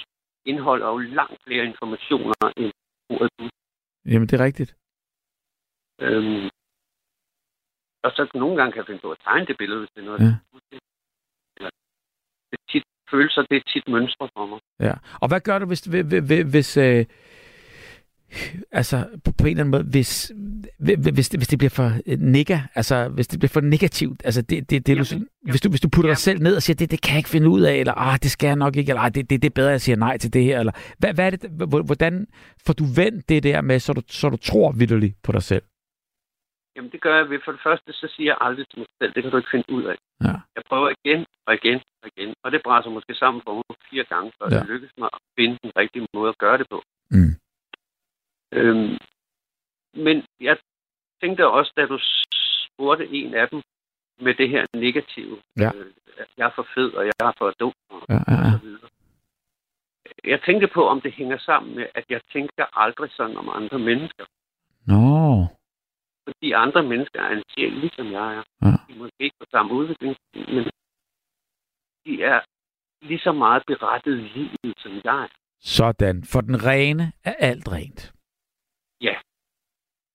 indeholder 0.44 0.86
jo 0.86 0.98
langt 0.98 1.42
flere 1.46 1.64
informationer 1.64 2.52
end 2.56 2.72
ordet 3.10 3.30
bus. 3.38 3.50
Jamen, 4.06 4.28
det 4.28 4.40
er 4.40 4.44
rigtigt. 4.44 4.76
Øhm, 6.00 6.48
og 8.04 8.10
så 8.16 8.30
nogle 8.34 8.56
gange 8.56 8.72
kan 8.72 8.78
jeg 8.78 8.86
finde 8.86 9.00
på 9.00 9.10
at 9.10 9.18
tegne 9.24 9.46
det 9.46 9.56
billede, 9.58 9.78
hvis 9.80 9.90
det 9.94 10.00
er 10.00 10.04
noget, 10.04 10.20
ja 10.20 10.34
det 12.54 12.60
er 12.62 12.72
tit 12.72 12.84
følelser, 13.10 13.42
det 13.50 13.56
er 13.56 13.64
tit 13.72 13.88
mønstre 13.88 14.28
for 14.36 14.46
mig. 14.46 14.60
Ja. 14.80 14.94
Og 15.22 15.28
hvad 15.28 15.40
gør 15.40 15.58
du, 15.58 15.66
hvis, 15.66 15.82
hvis, 15.84 16.42
hvis 16.54 16.76
øh, 16.76 17.06
altså 18.72 19.06
på, 19.24 19.32
på 19.38 19.44
en 19.46 19.50
eller 19.50 19.62
anden 19.64 19.70
måde, 19.70 19.84
hvis, 19.90 20.32
hvis, 21.14 21.28
hvis 21.28 21.48
det 21.48 21.58
bliver 21.58 21.70
for 21.70 21.88
øh, 22.06 22.18
nega, 22.18 22.58
altså 22.74 23.08
hvis 23.08 23.28
det 23.28 23.38
bliver 23.40 23.48
for 23.48 23.60
negativt, 23.60 24.22
altså 24.24 24.42
det, 24.42 24.70
det, 24.70 24.86
det 24.86 24.94
jamen, 24.94 25.22
du, 25.22 25.50
hvis, 25.50 25.60
du, 25.60 25.68
hvis 25.68 25.80
du 25.80 25.88
putter 25.88 26.08
jamen. 26.08 26.14
dig 26.14 26.18
selv 26.28 26.42
ned 26.42 26.56
og 26.56 26.62
siger, 26.62 26.76
det, 26.76 26.90
det 26.90 27.02
kan 27.02 27.12
jeg 27.12 27.18
ikke 27.18 27.28
finde 27.28 27.48
ud 27.48 27.62
af, 27.62 27.74
eller 27.74 27.94
ah, 27.94 28.18
det 28.22 28.30
skal 28.30 28.46
jeg 28.46 28.56
nok 28.56 28.76
ikke, 28.76 28.90
eller 28.90 29.02
ah, 29.02 29.14
det, 29.14 29.30
det, 29.30 29.42
det 29.42 29.48
er 29.48 29.54
bedre, 29.54 29.68
at 29.68 29.72
jeg 29.72 29.80
siger 29.80 29.96
nej 29.96 30.16
til 30.18 30.32
det 30.32 30.44
her, 30.44 30.58
eller 30.60 30.72
hvad, 30.98 31.14
hvad 31.14 31.26
er 31.26 31.30
det, 31.30 31.50
hvordan 31.90 32.26
får 32.66 32.72
du 32.72 32.84
vendt 32.96 33.28
det 33.28 33.42
der 33.42 33.60
med, 33.60 33.78
så 33.78 33.92
du, 33.92 34.02
så 34.08 34.28
du 34.28 34.36
tror 34.36 34.72
vidderligt 34.72 35.14
på 35.22 35.32
dig 35.32 35.42
selv? 35.42 35.62
Jamen, 36.76 36.90
det 36.90 37.00
gør 37.00 37.16
jeg 37.16 37.30
ved. 37.30 37.40
For 37.44 37.52
det 37.52 37.60
første, 37.68 37.92
så 37.92 38.06
siger 38.14 38.30
jeg 38.32 38.38
aldrig 38.40 38.66
til 38.68 38.78
mig 38.78 38.88
selv, 39.00 39.14
det 39.14 39.22
kan 39.22 39.30
du 39.30 39.36
ikke 39.36 39.54
finde 39.54 39.70
ud 39.76 39.84
af. 39.92 39.96
Ja. 40.26 40.36
Jeg 40.56 40.62
prøver 40.70 40.88
igen 40.98 41.20
og 41.46 41.54
igen 41.54 41.80
og 42.02 42.06
igen. 42.12 42.34
Og 42.44 42.52
det 42.52 42.60
brænder 42.64 42.90
måske 42.90 43.14
sammen 43.14 43.40
for 43.44 43.52
mig 43.54 43.76
fire 43.90 44.04
gange, 44.12 44.32
før 44.38 44.46
ja. 44.50 44.58
det 44.58 44.68
lykkes 44.72 44.92
mig 44.98 45.08
at 45.16 45.20
finde 45.38 45.58
den 45.62 45.72
rigtige 45.76 46.06
måde 46.14 46.28
at 46.28 46.38
gøre 46.38 46.58
det 46.58 46.66
på. 46.70 46.78
Mm. 47.10 47.32
Øhm, 48.54 48.98
men 49.94 50.24
jeg 50.40 50.56
tænkte 51.20 51.46
også, 51.46 51.72
da 51.76 51.86
du 51.86 51.98
spurgte 52.66 53.08
en 53.08 53.34
af 53.34 53.48
dem 53.48 53.62
med 54.20 54.34
det 54.34 54.48
her 54.48 54.64
negative, 54.74 55.36
ja. 55.56 55.70
øh, 55.74 55.92
jeg 56.36 56.46
er 56.46 56.54
for 56.54 56.66
fed, 56.74 56.92
og 56.92 57.04
jeg 57.06 57.12
er 57.20 57.32
for 57.38 57.50
dum, 57.60 57.74
og, 57.90 58.02
ja, 58.08 58.14
ja, 58.14 58.34
ja. 58.34 58.46
og 58.46 58.52
så 58.52 58.58
videre. 58.66 58.88
Jeg 60.24 60.40
tænkte 60.46 60.68
på, 60.68 60.88
om 60.88 61.00
det 61.00 61.12
hænger 61.12 61.38
sammen 61.38 61.74
med, 61.74 61.86
at 61.94 62.04
jeg 62.08 62.20
tænker 62.32 62.64
aldrig 62.72 63.10
sådan 63.12 63.36
om 63.36 63.48
andre 63.48 63.78
mennesker. 63.78 64.24
Nå. 64.86 64.94
No. 64.94 65.46
Fordi 66.24 66.52
andre 66.52 66.82
mennesker 66.82 67.22
er 67.22 67.32
en 67.36 67.42
sjæl, 67.50 67.72
ligesom 67.72 68.12
jeg 68.12 68.34
er. 68.36 68.42
Ja. 68.62 68.72
De 68.88 68.98
måske 68.98 69.16
ikke 69.20 69.36
på 69.40 69.46
samme 69.50 69.74
udvikling, 69.74 70.16
men 70.34 70.64
de 72.06 72.22
er 72.22 72.40
lige 73.02 73.20
så 73.20 73.32
meget 73.32 73.62
berettet 73.66 74.18
i 74.18 74.22
livet, 74.38 74.78
som 74.78 74.92
jeg 75.04 75.22
er. 75.22 75.28
Sådan. 75.60 76.24
For 76.24 76.40
den 76.40 76.64
rene 76.64 77.12
er 77.24 77.34
alt 77.38 77.72
rent. 77.72 78.13
Ja. 79.00 79.14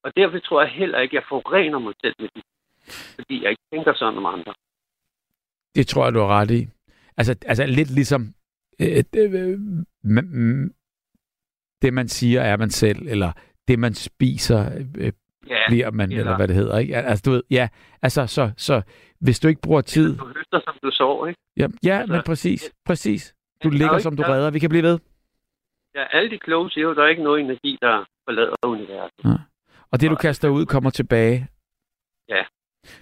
Og 0.04 0.12
derfor 0.16 0.40
tror 0.40 0.62
jeg 0.62 0.72
heller 0.72 1.00
ikke, 1.00 1.18
at 1.18 1.22
jeg 1.22 1.28
forurener 1.30 1.80
mig 1.80 1.94
selv 2.02 2.16
med 2.20 2.30
det. 2.36 2.44
Fordi 3.16 3.44
jeg 3.44 3.50
ikke 3.50 3.64
tænker 3.74 3.94
sådan 3.94 4.18
om 4.18 4.26
andre. 4.26 4.54
Det 5.76 5.88
tror 5.88 6.04
jeg, 6.04 6.14
du 6.14 6.20
har 6.20 6.28
ret 6.28 6.52
i. 6.52 6.68
Altså, 7.18 7.36
altså 7.46 7.66
lidt 7.66 7.92
ligesom 7.92 8.34
øh, 8.82 9.04
øh, 9.16 9.34
øh, 9.34 10.70
det, 11.82 11.94
man 11.94 12.08
siger, 12.08 12.42
er 12.42 12.58
man 12.58 12.70
selv, 12.70 13.08
eller 13.08 13.32
det, 13.68 13.80
man 13.80 13.94
spiser, 13.94 14.72
øh, 14.98 15.12
ja, 15.48 15.60
bliver 15.68 15.92
man, 15.92 16.12
eller, 16.12 16.24
eller 16.24 16.36
hvad 16.36 16.48
det 16.48 16.56
hedder. 16.56 16.78
Ikke? 16.78 16.96
Altså, 16.98 17.24
du 17.26 17.32
ved, 17.32 17.44
ja, 17.52 17.68
altså, 18.02 18.28
så, 18.28 18.52
så 18.58 18.82
hvis 19.20 19.40
du 19.40 19.48
ikke 19.48 19.62
bruger 19.62 19.82
tid... 19.82 20.18
Du 20.18 20.26
høster, 20.26 20.60
som 20.66 20.76
du 20.84 20.92
sover, 20.92 21.28
ikke? 21.28 21.40
Ja, 21.58 21.68
ja 21.84 22.00
altså, 22.00 22.14
men 22.14 22.22
præcis, 22.26 22.72
præcis. 22.86 23.36
Du 23.64 23.70
ligger, 23.70 23.98
som 23.98 24.16
du 24.18 24.24
redder. 24.24 24.52
Vi 24.52 24.60
kan 24.60 24.70
blive 24.70 24.84
ved. 24.84 25.00
Ja, 26.00 26.06
alle 26.18 26.30
de 26.30 26.40
kloge 26.40 26.72
siger 26.72 26.86
jo, 26.88 26.94
der 26.96 27.04
er 27.04 27.08
ikke 27.08 27.24
noget 27.24 27.40
energi, 27.40 27.78
der 27.82 28.06
forlader 28.26 28.56
universet. 28.64 29.24
Ja. 29.24 29.38
Og 29.92 30.02
det, 30.02 30.12
du 30.12 30.16
kaster 30.16 30.50
ud, 30.50 30.66
kommer 30.66 30.90
tilbage. 30.90 31.48
Ja. 32.30 32.44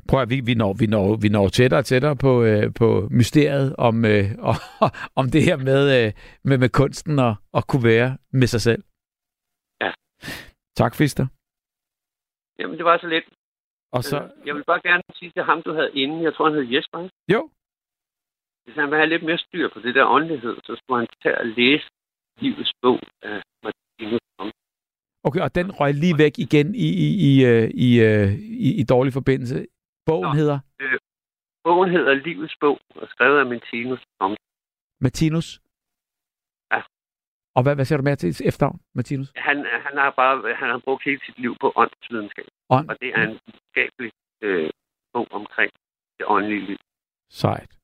Prøv 0.10 0.22
at 0.22 0.30
vi, 0.30 0.40
vi, 0.49 0.53
når, 0.53 0.74
vi, 0.74 0.86
når, 0.86 1.15
vi 1.24 1.30
når 1.30 1.48
tættere 1.48 1.80
og 1.80 1.86
tættere 1.86 2.15
på, 2.15 2.44
øh, 2.44 2.74
på 2.74 3.07
mysteriet 3.11 3.76
om, 3.78 4.06
øh, 4.06 4.26
om 5.19 5.26
det 5.34 5.41
her 5.44 5.57
med, 5.57 5.82
øh, 5.98 6.14
med, 6.44 6.57
med 6.57 6.69
kunsten 6.69 7.19
og 7.19 7.36
at 7.53 7.68
kunne 7.68 7.84
være 7.84 8.18
med 8.32 8.48
sig 8.48 8.61
selv. 8.61 8.84
Ja. 9.82 9.91
Tak, 10.76 10.95
Fister. 10.95 11.28
Jamen, 12.60 12.78
det 12.78 12.86
var 12.86 12.98
så 12.98 13.07
lidt. 13.07 13.26
Og 13.91 14.03
så... 14.03 14.18
Øh, 14.24 14.48
jeg 14.48 14.56
vil 14.56 14.64
bare 14.64 14.82
gerne 14.84 15.03
sige 15.14 15.32
til 15.32 15.44
ham, 15.44 15.61
du 15.61 15.74
havde 15.74 15.91
inde, 15.94 16.24
jeg 16.24 16.34
tror, 16.34 16.45
han 16.49 16.53
hed 16.53 16.74
Jesper, 16.76 16.99
ikke? 17.03 17.15
Jo. 17.34 17.49
Hvis 18.64 18.76
han 18.76 18.90
vil 18.90 18.98
have 18.98 19.10
lidt 19.10 19.24
mere 19.24 19.38
styr 19.38 19.69
på 19.74 19.80
det 19.80 19.95
der 19.95 20.06
åndelighed, 20.06 20.56
så 20.64 20.76
skulle 20.76 20.99
han 20.99 21.07
tage 21.24 21.38
og 21.38 21.45
læse 21.45 21.90
livets 22.41 22.72
bog 22.81 22.99
af 23.22 23.41
Martinus 23.64 24.22
Okay, 25.27 25.41
og 25.41 25.55
den 25.55 25.72
røg 25.72 25.93
lige 25.93 26.18
væk 26.18 26.35
igen 26.45 26.76
i, 26.76 26.88
i, 27.05 27.07
i, 27.30 27.45
øh, 27.45 27.69
i, 27.88 27.89
øh, 28.07 28.30
i, 28.68 28.69
i 28.81 28.84
dårlig 28.84 29.14
forbindelse. 29.14 29.68
Bogen 30.05 30.30
Nå, 30.30 30.34
hedder? 30.39 30.59
Øh, 30.81 30.99
bogen 31.64 31.89
hedder 31.89 32.14
Livets 32.14 32.55
bog, 32.59 32.80
og 32.95 33.07
skrevet 33.09 33.39
af 33.39 33.45
Martinus 33.45 34.01
Thomsen. 34.19 34.45
Martinus? 35.01 35.61
Ja. 36.73 36.81
Og 37.55 37.64
hvad, 37.64 37.76
hvad 37.76 37.85
ser 37.85 37.97
du 37.97 38.03
med 38.03 38.15
til 38.18 38.47
efternavn, 38.47 38.80
Martinus? 38.95 39.31
Han, 39.35 39.57
han, 39.85 39.97
har 39.97 40.11
bare 40.11 40.55
han 40.55 40.69
har 40.69 40.81
brugt 40.85 41.03
hele 41.03 41.19
sit 41.26 41.39
liv 41.39 41.55
på 41.61 41.73
åndsvidenskab. 41.76 42.47
Ånd? 42.69 42.89
Og 42.89 42.95
det 43.01 43.09
er 43.15 43.22
en 43.23 43.39
videnskabelig 43.45 44.11
øh, 44.41 44.69
bog 45.14 45.27
omkring 45.31 45.72
det 46.18 46.26
åndelige 46.27 46.65
liv. 46.65 46.77
Sejt. 47.30 47.76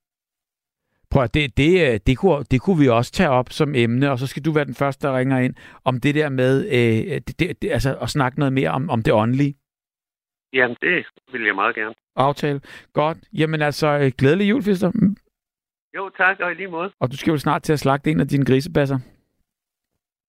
Prøv 1.13 1.23
at 1.23 1.33
det, 1.33 1.57
det, 1.57 1.71
øh, 1.87 1.99
det, 2.07 2.17
kunne, 2.17 2.43
det 2.51 2.61
kunne 2.61 2.79
vi 2.83 2.87
også 2.89 3.11
tage 3.11 3.29
op 3.29 3.49
som 3.49 3.75
emne, 3.75 4.11
og 4.11 4.17
så 4.19 4.27
skal 4.27 4.45
du 4.45 4.51
være 4.51 4.65
den 4.65 4.75
første, 4.75 5.07
der 5.07 5.17
ringer 5.17 5.39
ind 5.39 5.55
om 5.85 5.99
det 5.99 6.15
der 6.15 6.29
med 6.29 6.53
øh, 6.65 7.21
det, 7.27 7.39
det, 7.39 7.61
det, 7.61 7.71
altså 7.71 7.97
at 8.01 8.09
snakke 8.09 8.39
noget 8.39 8.53
mere 8.53 8.69
om, 8.69 8.89
om 8.89 9.01
det 9.03 9.13
åndelige. 9.13 9.55
Jamen, 10.53 10.77
det 10.81 11.05
vil 11.31 11.43
jeg 11.45 11.55
meget 11.55 11.75
gerne. 11.75 11.95
Aftale. 12.15 12.61
Godt. 12.93 13.17
Jamen 13.33 13.61
altså, 13.61 13.87
øh, 13.87 14.11
glædelig 14.17 14.49
jul, 14.49 14.63
Fister. 14.63 14.91
Jo, 15.95 16.09
tak, 16.17 16.39
og 16.39 16.51
i 16.51 16.53
lige 16.53 16.67
måde. 16.67 16.91
Og 16.99 17.11
du 17.11 17.17
skal 17.17 17.31
jo 17.31 17.37
snart 17.37 17.63
til 17.63 17.73
at 17.73 17.79
slagte 17.79 18.11
en 18.11 18.19
af 18.19 18.27
dine 18.27 18.45
grisebasser. 18.45 18.99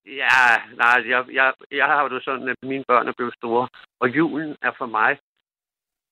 Ja, 0.07 0.47
nej, 0.77 1.11
jeg, 1.11 1.25
jeg, 1.33 1.53
jeg 1.71 1.87
har 1.87 2.03
jo 2.03 2.21
sådan, 2.21 2.49
at 2.49 2.57
mine 2.63 2.85
børn 2.89 3.09
er 3.09 3.13
blevet 3.17 3.35
store, 3.35 3.69
og 4.01 4.09
julen 4.17 4.57
er 4.63 4.73
for 4.79 4.87
mig, 4.87 5.19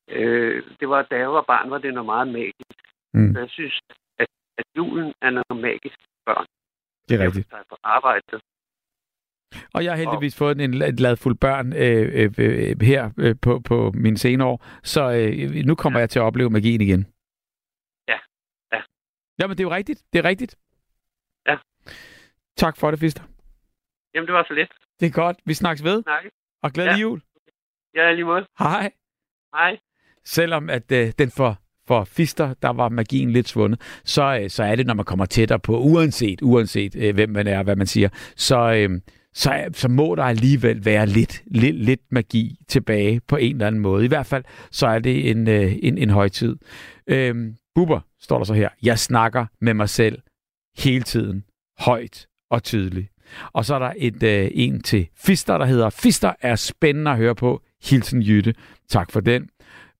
øh, 0.08 0.62
det 0.80 0.88
var, 0.88 1.02
da 1.02 1.16
jeg 1.16 1.32
var 1.32 1.42
barn, 1.42 1.70
var 1.70 1.78
det 1.78 1.94
noget 1.94 2.06
meget 2.06 2.28
magisk. 2.28 2.78
Mm. 3.14 3.36
Jeg 3.36 3.48
synes, 3.48 3.80
at 4.58 4.64
julen 4.76 5.14
er 5.22 5.30
noget 5.30 5.62
magisk 5.62 5.98
børn. 6.26 6.46
Det 7.08 7.20
er 7.20 7.24
rigtigt. 7.26 7.52
Jeg 7.52 7.64
på 7.68 7.76
arbejde. 7.82 8.40
Og 9.74 9.84
jeg 9.84 9.92
har 9.92 9.98
heldigvis 9.98 10.36
fået 10.36 10.60
en, 10.60 10.82
et 10.82 11.00
lad 11.00 11.16
fuld 11.16 11.36
børn 11.38 11.72
øh, 11.72 12.04
øh, 12.20 12.30
øh, 12.38 12.80
her 12.82 13.10
øh, 13.18 13.36
på, 13.42 13.60
på 13.60 13.92
mine 13.94 14.18
senere 14.18 14.48
år, 14.48 14.64
så 14.82 15.02
øh, 15.12 15.64
nu 15.66 15.74
kommer 15.74 15.98
ja. 15.98 16.00
jeg 16.00 16.10
til 16.10 16.18
at 16.18 16.22
opleve 16.22 16.50
magien 16.50 16.80
igen. 16.80 17.06
Ja, 18.08 18.18
ja. 18.72 18.82
Jamen, 19.38 19.56
det 19.56 19.64
er 19.64 19.68
jo 19.68 19.74
rigtigt. 19.74 20.04
Det 20.12 20.18
er 20.18 20.24
rigtigt. 20.24 20.58
Ja. 21.48 21.56
Tak 22.56 22.76
for 22.76 22.90
det, 22.90 23.00
Fister. 23.00 23.22
Jamen, 24.14 24.26
det 24.26 24.34
var 24.34 24.44
så 24.48 24.54
lidt. 24.54 24.72
Det 25.00 25.06
er 25.06 25.12
godt. 25.12 25.36
Vi 25.44 25.54
snakkes 25.54 25.84
ved. 25.84 26.02
Snakke. 26.02 26.30
Og 26.62 26.70
glædelig 26.70 26.96
ja. 26.96 27.00
jul. 27.00 27.22
Ja, 27.94 28.12
lige 28.12 28.24
måde. 28.24 28.46
Hej. 28.58 28.92
Hej. 29.54 29.78
Selvom 30.24 30.70
at 30.70 30.92
øh, 30.92 31.12
den 31.18 31.30
for 31.30 31.61
for 31.86 32.04
Fister, 32.04 32.54
der 32.62 32.68
var 32.68 32.88
magien 32.88 33.30
lidt 33.30 33.48
svundet, 33.48 33.80
så, 34.04 34.38
øh, 34.42 34.50
så 34.50 34.62
er 34.62 34.76
det, 34.76 34.86
når 34.86 34.94
man 34.94 35.04
kommer 35.04 35.26
tættere 35.26 35.58
på, 35.58 35.80
uanset, 35.80 36.42
uanset 36.42 36.96
øh, 36.96 37.14
hvem 37.14 37.30
man 37.30 37.46
er, 37.46 37.62
hvad 37.62 37.76
man 37.76 37.86
siger, 37.86 38.08
så, 38.36 38.72
øhm, 38.72 39.02
så, 39.34 39.64
så 39.72 39.88
må 39.88 40.14
der 40.14 40.22
alligevel 40.22 40.84
være 40.84 41.06
lidt, 41.06 41.42
lidt, 41.46 41.76
lidt 41.76 42.00
magi 42.10 42.56
tilbage 42.68 43.20
på 43.20 43.36
en 43.36 43.52
eller 43.52 43.66
anden 43.66 43.80
måde. 43.80 44.04
I 44.04 44.08
hvert 44.08 44.26
fald, 44.26 44.44
så 44.70 44.86
er 44.86 44.98
det 44.98 45.30
en, 45.30 45.48
øh, 45.48 45.76
en, 45.82 45.98
en 45.98 46.10
højtid. 46.10 46.56
Øhm, 47.06 47.54
Buber, 47.74 48.00
står 48.20 48.38
der 48.38 48.44
så 48.44 48.54
her, 48.54 48.68
jeg 48.82 48.98
snakker 48.98 49.46
med 49.60 49.74
mig 49.74 49.88
selv 49.88 50.18
hele 50.78 51.02
tiden, 51.02 51.44
højt 51.78 52.26
og 52.50 52.62
tydeligt. 52.62 53.08
Og 53.52 53.64
så 53.64 53.74
er 53.74 53.78
der 53.78 53.92
et, 53.96 54.22
øh, 54.22 54.50
en 54.54 54.82
til 54.82 55.08
Fister, 55.16 55.58
der 55.58 55.66
hedder, 55.66 55.90
Fister 55.90 56.32
er 56.40 56.56
spændende 56.56 57.10
at 57.10 57.16
høre 57.16 57.34
på, 57.34 57.62
Hilsen 57.84 58.22
Jytte. 58.22 58.54
Tak 58.88 59.12
for 59.12 59.20
den. 59.20 59.48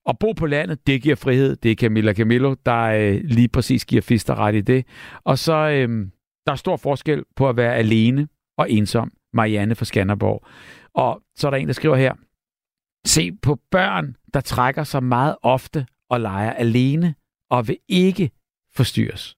At 0.09 0.19
bo 0.19 0.31
på 0.31 0.45
landet, 0.45 0.87
det 0.87 1.01
giver 1.01 1.15
frihed. 1.15 1.55
Det 1.55 1.71
er 1.71 1.75
Camilla 1.75 2.13
Camillo, 2.13 2.55
der 2.65 2.81
øh, 2.81 3.21
lige 3.23 3.47
præcis 3.47 3.85
giver 3.85 4.01
Fister 4.01 4.35
ret 4.35 4.55
i 4.55 4.61
det. 4.61 4.85
Og 5.23 5.39
så 5.39 5.53
øh, 5.53 6.07
der 6.45 6.51
er 6.51 6.55
stor 6.55 6.77
forskel 6.77 7.23
på 7.35 7.49
at 7.49 7.57
være 7.57 7.75
alene 7.75 8.27
og 8.57 8.71
ensom. 8.71 9.11
Marianne 9.33 9.75
fra 9.75 9.85
Skanderborg. 9.85 10.45
Og 10.93 11.21
så 11.35 11.47
er 11.47 11.51
der 11.51 11.57
en, 11.57 11.67
der 11.67 11.73
skriver 11.73 11.95
her. 11.95 12.13
Se 13.05 13.31
på 13.31 13.59
børn, 13.71 14.15
der 14.33 14.41
trækker 14.41 14.83
sig 14.83 15.03
meget 15.03 15.35
ofte 15.41 15.85
og 16.09 16.19
leger 16.19 16.51
alene 16.51 17.15
og 17.49 17.67
vil 17.67 17.77
ikke 17.87 18.31
forstyrres. 18.75 19.37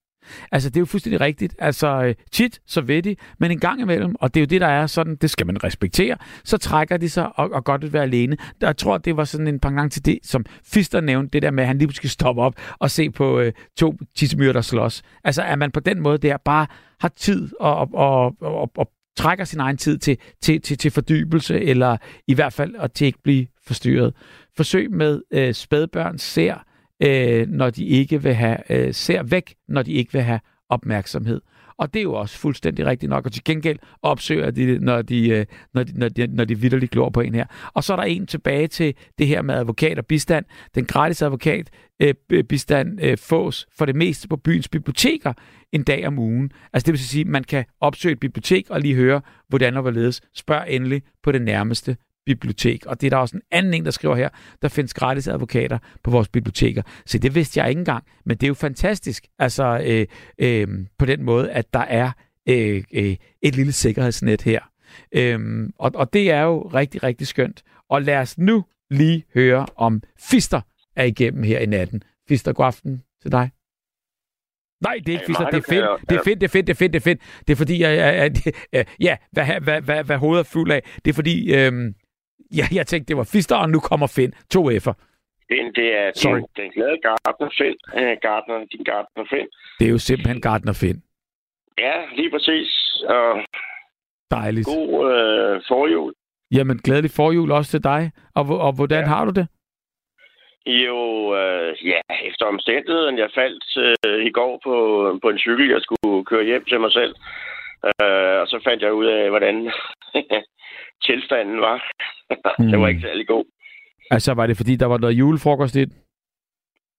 Altså, 0.52 0.70
det 0.70 0.78
er 0.78 0.82
jo 0.82 0.86
fuldstændig 0.86 1.22
rigtigt. 1.22 1.56
Altså, 1.60 2.04
øh, 2.04 2.16
tit, 2.32 2.60
så 2.68 2.82
ved 2.82 3.04
de, 3.04 3.16
men 3.40 3.52
en 3.52 3.60
gang 3.60 3.82
imellem, 3.82 4.16
og 4.20 4.34
det 4.34 4.40
er 4.40 4.42
jo 4.42 4.46
det, 4.46 4.62
der 4.62 4.68
er 4.68 4.88
sådan, 4.88 5.16
det 5.16 5.30
skal 5.30 5.46
man 5.46 5.64
respektere, 5.64 6.18
så 6.44 6.58
trækker 6.58 6.98
de 6.98 7.10
sig 7.10 7.40
og, 7.40 7.52
og 7.52 7.64
godt 7.64 7.82
vil 7.82 7.94
være 7.94 8.04
alene. 8.04 8.38
Jeg 8.62 8.78
tror, 8.78 8.98
det 8.98 9.18
var 9.18 9.24
sådan 9.24 9.48
en 9.48 9.60
pangang 9.60 9.92
til 9.92 10.06
det, 10.06 10.20
som 10.24 10.46
Fister 10.64 11.02
nævnte, 11.02 11.34
det 11.34 11.42
der 11.42 11.52
med, 11.52 11.64
at 11.64 11.68
han 11.68 11.78
lige 11.78 11.88
pludselig 11.88 12.12
stoppe 12.12 12.42
op 12.42 12.56
og 12.80 12.92
se 12.92 13.10
på 13.10 13.40
øh, 13.40 13.54
to 13.78 13.96
tissemyrer, 14.16 14.54
der 14.54 14.62
slås. 14.62 15.02
Altså, 15.24 15.44
at 15.44 15.60
man 15.60 15.72
på 15.72 15.80
den 15.80 16.02
måde 16.02 16.18
der 16.18 16.38
bare 16.38 16.68
har 17.00 17.10
tid 17.16 17.50
og, 17.60 17.76
og, 17.78 17.90
og, 17.94 18.36
og, 18.42 18.72
og 18.78 18.92
trækker 19.18 19.46
sin 19.46 19.60
egen 19.60 19.78
tid 19.78 19.98
til, 19.98 20.18
til, 20.42 20.62
til, 20.62 20.78
til 20.78 20.92
fordybelse, 20.92 21.62
eller 21.62 21.98
i 22.28 22.34
hvert 22.34 22.54
fald 22.54 22.76
at 22.80 22.92
til 22.92 23.08
ikke 23.08 23.20
blive 23.24 23.48
forstyrret. 23.68 24.14
Forsøg 24.58 24.92
med 24.92 25.22
øh, 25.32 25.54
spædbørn 25.54 26.18
ser 26.18 26.56
øh, 27.04 27.48
når 27.48 27.70
de 27.70 27.86
ikke 27.86 28.24
vil 28.24 28.34
have, 28.34 28.58
øh, 28.70 28.94
ser 28.94 29.24
væk, 29.24 29.56
når 29.68 29.84
de 29.84 29.92
ikke 29.92 30.14
vil 30.14 30.22
have 30.22 30.40
opmærksomhed. 30.70 31.42
Og 31.78 31.94
det 31.94 32.00
er 32.00 32.04
jo 32.04 32.14
også 32.14 32.38
fuldstændig 32.38 32.86
rigtigt 32.86 33.10
nok. 33.10 33.26
Og 33.26 33.32
til 33.32 33.44
gengæld 33.44 33.80
opsøger 34.02 34.52
de, 34.52 34.80
når 34.80 35.02
de, 35.02 35.30
øh, 35.30 35.46
når 35.74 35.84
de, 35.84 36.00
når 36.00 36.10
de, 36.10 36.28
når 36.28 36.46
de 36.46 36.60
vidderligt 36.60 36.92
glor 36.92 37.10
på 37.10 37.22
en 37.22 37.36
her. 37.36 37.46
Og 37.74 37.84
så 37.84 37.94
er 37.94 37.98
der 37.98 38.04
en 38.04 38.28
tilbage 38.28 38.68
til 38.68 38.96
det 39.18 39.28
her 39.28 39.42
med 39.42 39.56
advokat 39.56 40.00
og 40.00 40.06
bistand. 40.06 40.46
Den 40.76 40.86
gratis 40.86 41.22
advokat 41.22 41.70
øh, 42.00 42.44
bistand 42.44 43.04
øh, 43.04 43.18
fås 43.18 43.68
for 43.78 43.86
det 43.86 43.96
meste 43.96 44.28
på 44.28 44.38
byens 44.38 44.68
biblioteker 44.68 45.34
en 45.72 45.84
dag 45.84 46.08
om 46.08 46.20
ugen. 46.20 46.52
Altså 46.74 46.86
det 46.86 46.92
vil 46.92 47.00
sige, 47.00 47.22
at 47.22 47.28
man 47.28 47.44
kan 47.44 47.66
opsøge 47.82 48.14
et 48.14 48.20
bibliotek 48.20 48.70
og 48.70 48.82
lige 48.82 48.96
høre, 48.96 49.22
hvordan 49.50 49.76
og 49.76 49.82
hvorledes. 49.82 50.22
Spørg 50.34 50.66
endelig 50.68 51.02
på 51.24 51.32
det 51.32 51.42
nærmeste 51.42 51.98
bibliotek. 52.26 52.86
Og 52.86 53.02
det 53.02 53.08
er 53.08 53.10
der 53.10 53.18
også 53.18 53.36
en 53.38 53.42
anden 53.52 53.74
en, 53.74 53.86
der 53.86 53.92
skriver 53.92 54.16
her, 54.16 54.30
der 54.62 54.68
findes 54.68 54.94
gratis 54.94 55.28
advokater 55.28 55.78
på 56.04 56.12
vores 56.12 56.28
biblioteker. 56.28 56.82
Så 57.06 57.18
det 57.18 57.36
vidste 57.36 57.60
jeg 57.60 57.70
ikke 57.70 57.80
engang, 57.80 58.04
men 58.26 58.38
det 58.38 58.44
er 58.44 58.48
jo 58.48 58.54
fantastisk, 58.54 59.26
altså 59.40 59.82
øh, 59.86 60.08
øh, 60.38 60.68
på 60.98 61.06
den 61.06 61.24
måde, 61.24 61.52
at 61.52 61.74
der 61.74 61.80
er 61.80 62.12
øh, 62.50 62.84
øh, 62.94 63.16
et 63.42 63.56
lille 63.56 63.72
sikkerhedsnet 63.72 64.42
her. 64.42 64.60
Øh, 65.12 65.70
og, 65.80 65.92
og 65.96 66.14
det 66.14 66.32
er 66.32 66.42
jo 66.42 66.62
rigtig, 66.62 67.04
rigtig 67.04 67.28
skønt. 67.28 67.64
Og 67.90 68.02
lad 68.02 68.18
os 68.18 68.38
nu 68.38 68.66
lige 68.90 69.24
høre 69.34 69.66
om 69.76 70.02
Fister 70.20 70.62
er 70.96 71.04
igennem 71.04 71.44
her 71.44 71.60
i 71.60 71.66
natten. 71.66 72.04
Fister, 72.28 72.54
god 72.54 72.66
aften 72.66 73.04
til 73.22 73.32
dig. 73.32 73.52
Nej, 74.82 75.00
det 75.06 75.10
er 75.10 75.14
ikke 75.14 75.26
Fister, 75.26 75.50
det 75.50 75.58
er 75.58 75.70
fedt. 75.70 76.10
Det 76.10 76.18
er 76.18 76.24
fedt, 76.24 76.42
det 76.42 76.48
er 76.48 76.50
fedt, 76.50 76.68
det 76.68 76.74
er 76.74 76.78
fedt, 76.78 76.94
det 76.94 77.00
er 77.00 77.04
fedt. 77.04 77.20
Det 77.48 77.54
er 77.54 77.58
fordi, 77.58 77.82
jeg, 77.82 77.98
jeg, 77.98 78.54
jeg, 78.72 78.86
ja, 79.00 79.18
hvad, 79.32 79.46
hvad, 79.62 79.82
hvad, 79.82 80.04
hvad 80.04 80.18
hovedet 80.18 80.46
er 80.46 80.50
fuld 80.50 80.72
af. 80.72 80.84
Det 81.06 81.12
er 81.12 81.16
fordi, 81.16 81.54
øhm, 81.54 81.96
Ja, 82.60 82.66
jeg 82.72 82.88
tænkte, 82.88 83.08
det 83.10 83.18
var 83.18 83.30
Fister, 83.34 83.56
og 83.56 83.70
nu 83.70 83.80
kommer 83.80 84.08
Finn. 84.08 84.34
To 84.52 84.70
F'er. 84.70 84.94
Finn, 85.48 85.74
det 85.76 85.88
er 85.98 86.12
Sorry. 86.16 86.38
den, 86.38 86.46
den 86.56 86.72
glade 86.72 86.98
Gardner 87.06 87.50
Finn. 87.58 87.78
Uh, 87.94 88.16
Gardner, 88.22 88.66
din 88.72 88.84
Gardner 88.84 89.26
Finn. 89.30 89.48
Det 89.80 89.88
er 89.88 89.92
jo 89.92 89.98
simpelthen 89.98 90.42
Gardner 90.42 90.74
Finn. 90.74 91.04
Ja, 91.78 91.96
lige 92.16 92.30
præcis. 92.30 93.04
Og 93.08 93.44
Dejligt. 94.32 94.66
God 94.66 94.88
uh, 94.88 95.62
forjul. 95.68 96.14
Jamen, 96.52 96.78
glædelig 96.78 97.12
forjul 97.12 97.52
også 97.52 97.72
til 97.72 97.84
dig. 97.84 98.12
Og, 98.36 98.46
og 98.60 98.76
hvordan 98.76 99.04
ja. 99.04 99.08
har 99.08 99.26
du 99.26 99.32
det? 99.32 99.48
Jo, 100.66 101.00
øh, 101.36 101.88
ja, 101.88 102.02
efter 102.24 102.46
omstændigheden. 102.46 103.18
Jeg 103.18 103.30
faldt 103.36 103.78
øh, 104.06 104.26
i 104.26 104.32
går 104.32 104.60
på, 104.64 104.76
på 105.22 105.30
en 105.30 105.38
cykel, 105.38 105.70
jeg 105.70 105.82
skulle 105.82 106.26
køre 106.26 106.46
hjem 106.46 106.66
til 106.66 106.80
mig 106.80 106.92
selv. 106.92 107.16
Øh, 107.86 108.36
og 108.42 108.48
så 108.48 108.62
fandt 108.64 108.84
jeg 108.84 108.94
ud 108.94 109.06
af, 109.06 109.30
hvordan 109.30 109.72
tilstanden 111.04 111.62
var. 111.62 111.80
Mm. 112.60 112.68
det 112.68 112.80
var 112.80 112.88
ikke 112.88 113.02
særlig 113.02 113.28
god. 113.28 113.46
Altså, 114.12 114.34
var 114.34 114.48
det 114.48 114.58
fordi, 114.58 114.76
der 114.76 114.86
var 114.86 114.98
noget 114.98 115.14
julefrokost 115.14 115.76
i 115.76 115.86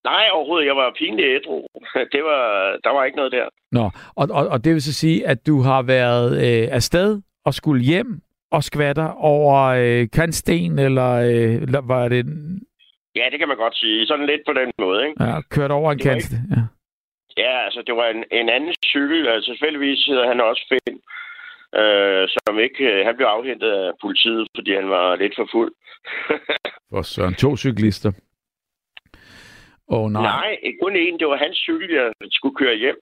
Nej, 0.04 0.24
overhovedet. 0.32 0.66
Jeg 0.66 0.76
var 0.76 0.94
pinlig 0.98 1.24
ædru. 1.24 1.66
Det 2.14 2.22
var, 2.24 2.42
der 2.84 2.90
var 2.90 3.04
ikke 3.04 3.16
noget 3.16 3.32
der. 3.32 3.48
Nå, 3.72 3.84
og, 4.16 4.28
og, 4.38 4.48
og 4.48 4.64
det 4.64 4.72
vil 4.74 4.82
så 4.82 4.92
sige, 4.92 5.26
at 5.26 5.46
du 5.46 5.60
har 5.60 5.82
været 5.82 6.28
øh, 6.46 6.68
afsted 6.72 7.22
og 7.44 7.54
skulle 7.54 7.82
hjem 7.82 8.20
og 8.50 8.64
skvatter 8.64 9.08
over 9.08 9.56
øh, 9.64 10.08
kantsten, 10.12 10.78
eller 10.78 11.10
øh, 11.12 11.88
var 11.88 12.08
det... 12.08 12.26
Ja, 13.14 13.24
det 13.30 13.38
kan 13.38 13.48
man 13.48 13.56
godt 13.56 13.76
sige. 13.76 14.06
Sådan 14.06 14.26
lidt 14.26 14.40
på 14.46 14.52
den 14.52 14.72
måde, 14.78 15.08
ikke? 15.08 15.24
Ja, 15.24 15.40
kørt 15.50 15.70
over 15.70 15.92
en 15.92 15.98
kantsten, 15.98 16.38
ikke... 16.38 16.54
ja. 16.56 16.62
Ja, 17.42 17.64
altså 17.64 17.82
det 17.86 17.94
var 17.96 18.06
en, 18.08 18.24
en 18.40 18.48
anden 18.48 18.74
cykel. 18.86 19.28
Altså 19.28 19.46
selvfølgelig 19.50 19.96
hedder 20.06 20.28
han 20.28 20.40
også 20.40 20.62
Finn 20.70 21.00
øh, 21.74 22.28
som 22.28 22.58
ikke... 22.58 22.84
Øh, 22.84 23.06
han 23.06 23.16
blev 23.16 23.26
afhentet 23.26 23.70
af 23.70 23.92
politiet, 24.02 24.48
fordi 24.56 24.74
han 24.74 24.90
var 24.90 25.16
lidt 25.16 25.34
for 25.36 25.48
fuld. 25.52 25.72
For 26.90 27.02
søren, 27.02 27.34
to 27.34 27.56
cyklister. 27.56 28.12
Oh, 29.88 30.10
nej. 30.12 30.22
Nej, 30.22 30.56
kun 30.82 30.96
en. 30.96 31.18
Det 31.18 31.26
var 31.28 31.36
hans 31.36 31.56
cykel, 31.56 31.90
jeg 31.90 32.12
skulle 32.30 32.56
køre 32.56 32.76
hjem. 32.76 32.98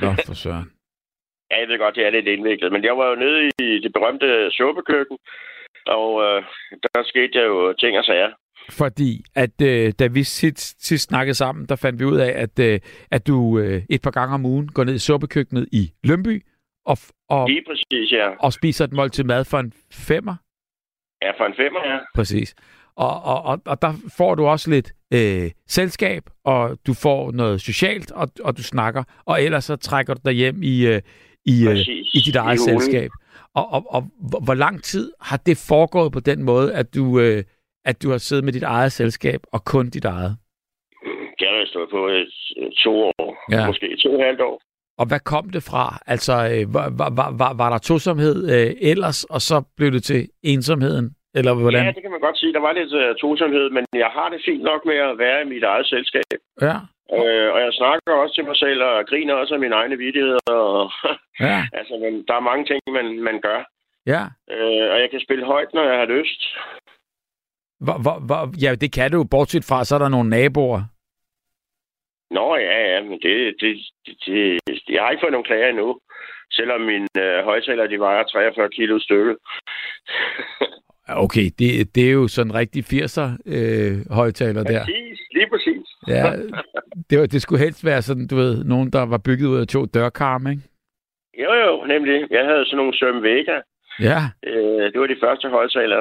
Nå, 0.00 0.10
for 0.26 0.34
søren. 0.34 0.70
ja, 1.50 1.60
jeg 1.60 1.68
ved 1.68 1.78
godt, 1.78 1.94
det 1.94 2.06
er 2.06 2.10
lidt 2.10 2.26
indviklet. 2.26 2.72
Men 2.72 2.84
jeg 2.84 2.96
var 2.96 3.08
jo 3.08 3.14
nede 3.14 3.50
i 3.58 3.78
det 3.84 3.92
berømte 3.92 4.50
suppekøkken, 4.50 5.18
og 5.86 6.22
øh, 6.22 6.42
der 6.82 7.02
skete 7.04 7.38
jo 7.38 7.72
ting 7.72 7.98
og 7.98 8.04
sager. 8.04 8.30
Fordi 8.70 9.24
at 9.34 9.62
øh, 9.62 9.92
da 9.98 10.06
vi 10.06 10.22
sidst, 10.24 10.86
sidst 10.86 11.08
snakkede 11.08 11.34
sammen, 11.34 11.66
der 11.66 11.76
fandt 11.76 12.00
vi 12.00 12.04
ud 12.04 12.18
af, 12.18 12.32
at, 12.42 12.58
øh, 12.58 12.80
at 13.10 13.26
du 13.26 13.58
øh, 13.58 13.82
et 13.90 14.02
par 14.02 14.10
gange 14.10 14.34
om 14.34 14.46
ugen 14.46 14.68
går 14.68 14.84
ned 14.84 14.94
i 14.94 14.98
suppekøkkenet 14.98 15.68
i 15.72 15.92
Lønby 16.04 16.42
og, 16.86 16.98
og, 17.28 17.48
Lige 17.48 17.62
præcis, 17.68 18.12
ja. 18.12 18.28
og 18.40 18.52
spiser 18.52 18.84
et 18.84 18.92
måltid 18.92 19.24
mad 19.24 19.44
for 19.44 19.58
en 19.58 19.72
femmer. 19.92 20.36
Ja, 21.22 21.30
for 21.38 21.44
en 21.44 21.54
femmer, 21.56 21.80
ja. 21.84 21.98
Præcis. 22.14 22.54
Og, 22.96 23.22
og, 23.22 23.42
og, 23.42 23.60
og 23.66 23.82
der 23.82 23.92
får 24.18 24.34
du 24.34 24.46
også 24.46 24.70
lidt 24.70 24.92
øh, 25.14 25.50
selskab, 25.68 26.22
og 26.44 26.78
du 26.86 26.94
får 26.94 27.32
noget 27.32 27.60
socialt, 27.60 28.12
og, 28.12 28.28
og 28.44 28.56
du 28.56 28.62
snakker, 28.62 29.02
og 29.26 29.42
ellers 29.42 29.64
så 29.64 29.76
trækker 29.76 30.14
du 30.14 30.20
dig 30.24 30.32
hjem 30.32 30.62
i, 30.62 30.86
øh, 30.86 31.00
i, 31.44 31.68
øh, 31.68 31.76
i 32.14 32.20
dit 32.26 32.36
eget 32.36 32.54
I 32.54 32.58
selskab. 32.58 33.10
Og, 33.54 33.66
og, 33.72 33.84
og 33.88 34.02
hvor 34.44 34.54
lang 34.54 34.82
tid 34.82 35.12
har 35.20 35.36
det 35.36 35.64
foregået 35.68 36.12
på 36.12 36.20
den 36.20 36.42
måde, 36.42 36.74
at 36.74 36.94
du, 36.94 37.20
øh, 37.20 37.44
at 37.84 38.02
du 38.02 38.10
har 38.10 38.18
siddet 38.18 38.44
med 38.44 38.52
dit 38.52 38.62
eget 38.62 38.92
selskab, 38.92 39.40
og 39.52 39.64
kun 39.64 39.90
dit 39.90 40.04
eget? 40.04 40.36
Det 41.38 41.48
har 41.48 41.56
jeg 41.56 41.68
stået 41.68 41.90
på 41.90 42.08
et, 42.08 42.28
to 42.84 43.02
år, 43.02 43.52
ja. 43.52 43.66
måske 43.66 43.96
to 44.02 44.08
og 44.08 44.20
et 44.20 44.26
halvt 44.26 44.40
år. 44.40 44.60
Og 45.00 45.04
hvad 45.08 45.20
kom 45.32 45.44
det 45.50 45.62
fra? 45.70 45.84
Altså, 46.06 46.34
øh, 46.52 46.74
var, 46.74 46.86
var, 46.98 47.30
var, 47.40 47.52
var 47.60 47.70
der 47.70 47.78
tosomhed 47.78 48.36
øh, 48.54 48.90
ellers, 48.90 49.24
og 49.24 49.40
så 49.40 49.56
blev 49.76 49.90
det 49.92 50.02
til 50.04 50.28
ensomheden? 50.42 51.06
Eller 51.38 51.52
hvordan? 51.54 51.84
Ja, 51.84 51.92
det 51.96 52.02
kan 52.02 52.14
man 52.16 52.24
godt 52.26 52.38
sige. 52.38 52.52
Der 52.52 52.60
var 52.66 52.72
lidt 52.72 52.92
uh, 53.02 53.14
tosomhed, 53.20 53.66
men 53.76 53.84
jeg 54.04 54.10
har 54.16 54.28
det 54.28 54.40
fint 54.48 54.62
nok 54.70 54.80
med 54.90 54.98
at 55.08 55.18
være 55.18 55.38
i 55.42 55.48
mit 55.54 55.64
eget 55.72 55.86
selskab. 55.86 56.38
Ja. 56.66 56.76
Øh, 57.16 57.48
og 57.54 57.58
jeg 57.66 57.72
snakker 57.80 58.12
også 58.22 58.34
til 58.34 58.44
mig 58.48 58.56
selv, 58.64 58.80
og 58.82 59.06
griner 59.10 59.34
også 59.34 59.54
af 59.54 59.60
mine 59.60 59.74
egne 59.74 59.96
vidtigheder. 60.04 60.50
Og, 60.50 60.90
ja. 61.48 61.60
altså, 61.78 61.94
men 62.04 62.12
der 62.28 62.34
er 62.36 62.48
mange 62.50 62.64
ting, 62.70 62.80
man, 62.98 63.06
man 63.28 63.40
gør. 63.40 63.60
Ja. 64.12 64.22
Øh, 64.54 64.86
og 64.92 64.96
jeg 65.02 65.08
kan 65.10 65.20
spille 65.26 65.44
højt, 65.44 65.70
når 65.74 65.84
jeg 65.90 65.98
har 65.98 66.08
lyst. 66.16 66.40
Hvor, 67.84 67.96
hvor, 68.04 68.16
hvor, 68.28 68.42
ja, 68.64 68.74
det 68.74 68.92
kan 68.92 69.10
du, 69.10 69.24
bortset 69.24 69.64
fra, 69.68 69.84
så 69.84 69.94
er 69.94 69.98
der 69.98 70.08
nogle 70.08 70.30
naboer. 70.30 70.82
Nå 72.36 72.56
ja, 72.56 72.78
ja, 72.92 73.02
men 73.02 73.18
det, 73.24 73.54
det, 73.60 73.72
det, 74.06 74.14
det, 74.26 74.38
jeg 74.88 75.02
har 75.02 75.10
ikke 75.10 75.22
fået 75.24 75.32
nogen 75.32 75.48
klager 75.50 75.68
endnu. 75.68 75.98
Selvom 76.50 76.80
mine 76.80 77.08
øh, 77.18 77.44
højtaler, 77.44 77.86
de 77.86 77.98
vejer 77.98 78.22
43 78.22 78.68
kilo 78.70 78.98
stykke. 78.98 79.36
Okay, 81.08 81.50
det, 81.58 81.94
det 81.94 82.08
er 82.08 82.12
jo 82.12 82.28
sådan 82.28 82.50
en 82.50 82.54
rigtig 82.54 82.84
80'er 82.84 83.28
øh, 83.46 84.14
højtaler 84.14 84.62
der. 84.62 84.84
Præcis, 84.84 85.18
lige 85.34 85.48
præcis. 85.50 85.86
Ja, 86.08 86.32
det, 87.10 87.18
var, 87.20 87.26
det 87.26 87.42
skulle 87.42 87.64
helst 87.64 87.84
være 87.84 88.02
sådan, 88.02 88.26
du 88.26 88.36
ved, 88.36 88.64
nogen, 88.64 88.90
der 88.90 89.06
var 89.06 89.18
bygget 89.18 89.46
ud 89.46 89.60
af 89.60 89.66
to 89.66 89.84
dørkarme, 89.84 90.50
ikke? 90.50 90.62
Jo, 91.38 91.52
jo, 91.52 91.84
nemlig. 91.86 92.26
Jeg 92.30 92.44
havde 92.44 92.64
sådan 92.66 92.76
nogle 92.76 92.98
Sørm 92.98 93.22
Vega. 93.22 93.60
Ja. 94.00 94.20
Øh, 94.46 94.92
det 94.92 95.00
var 95.00 95.06
de 95.06 95.16
første 95.22 95.48
højtaler. 95.48 95.96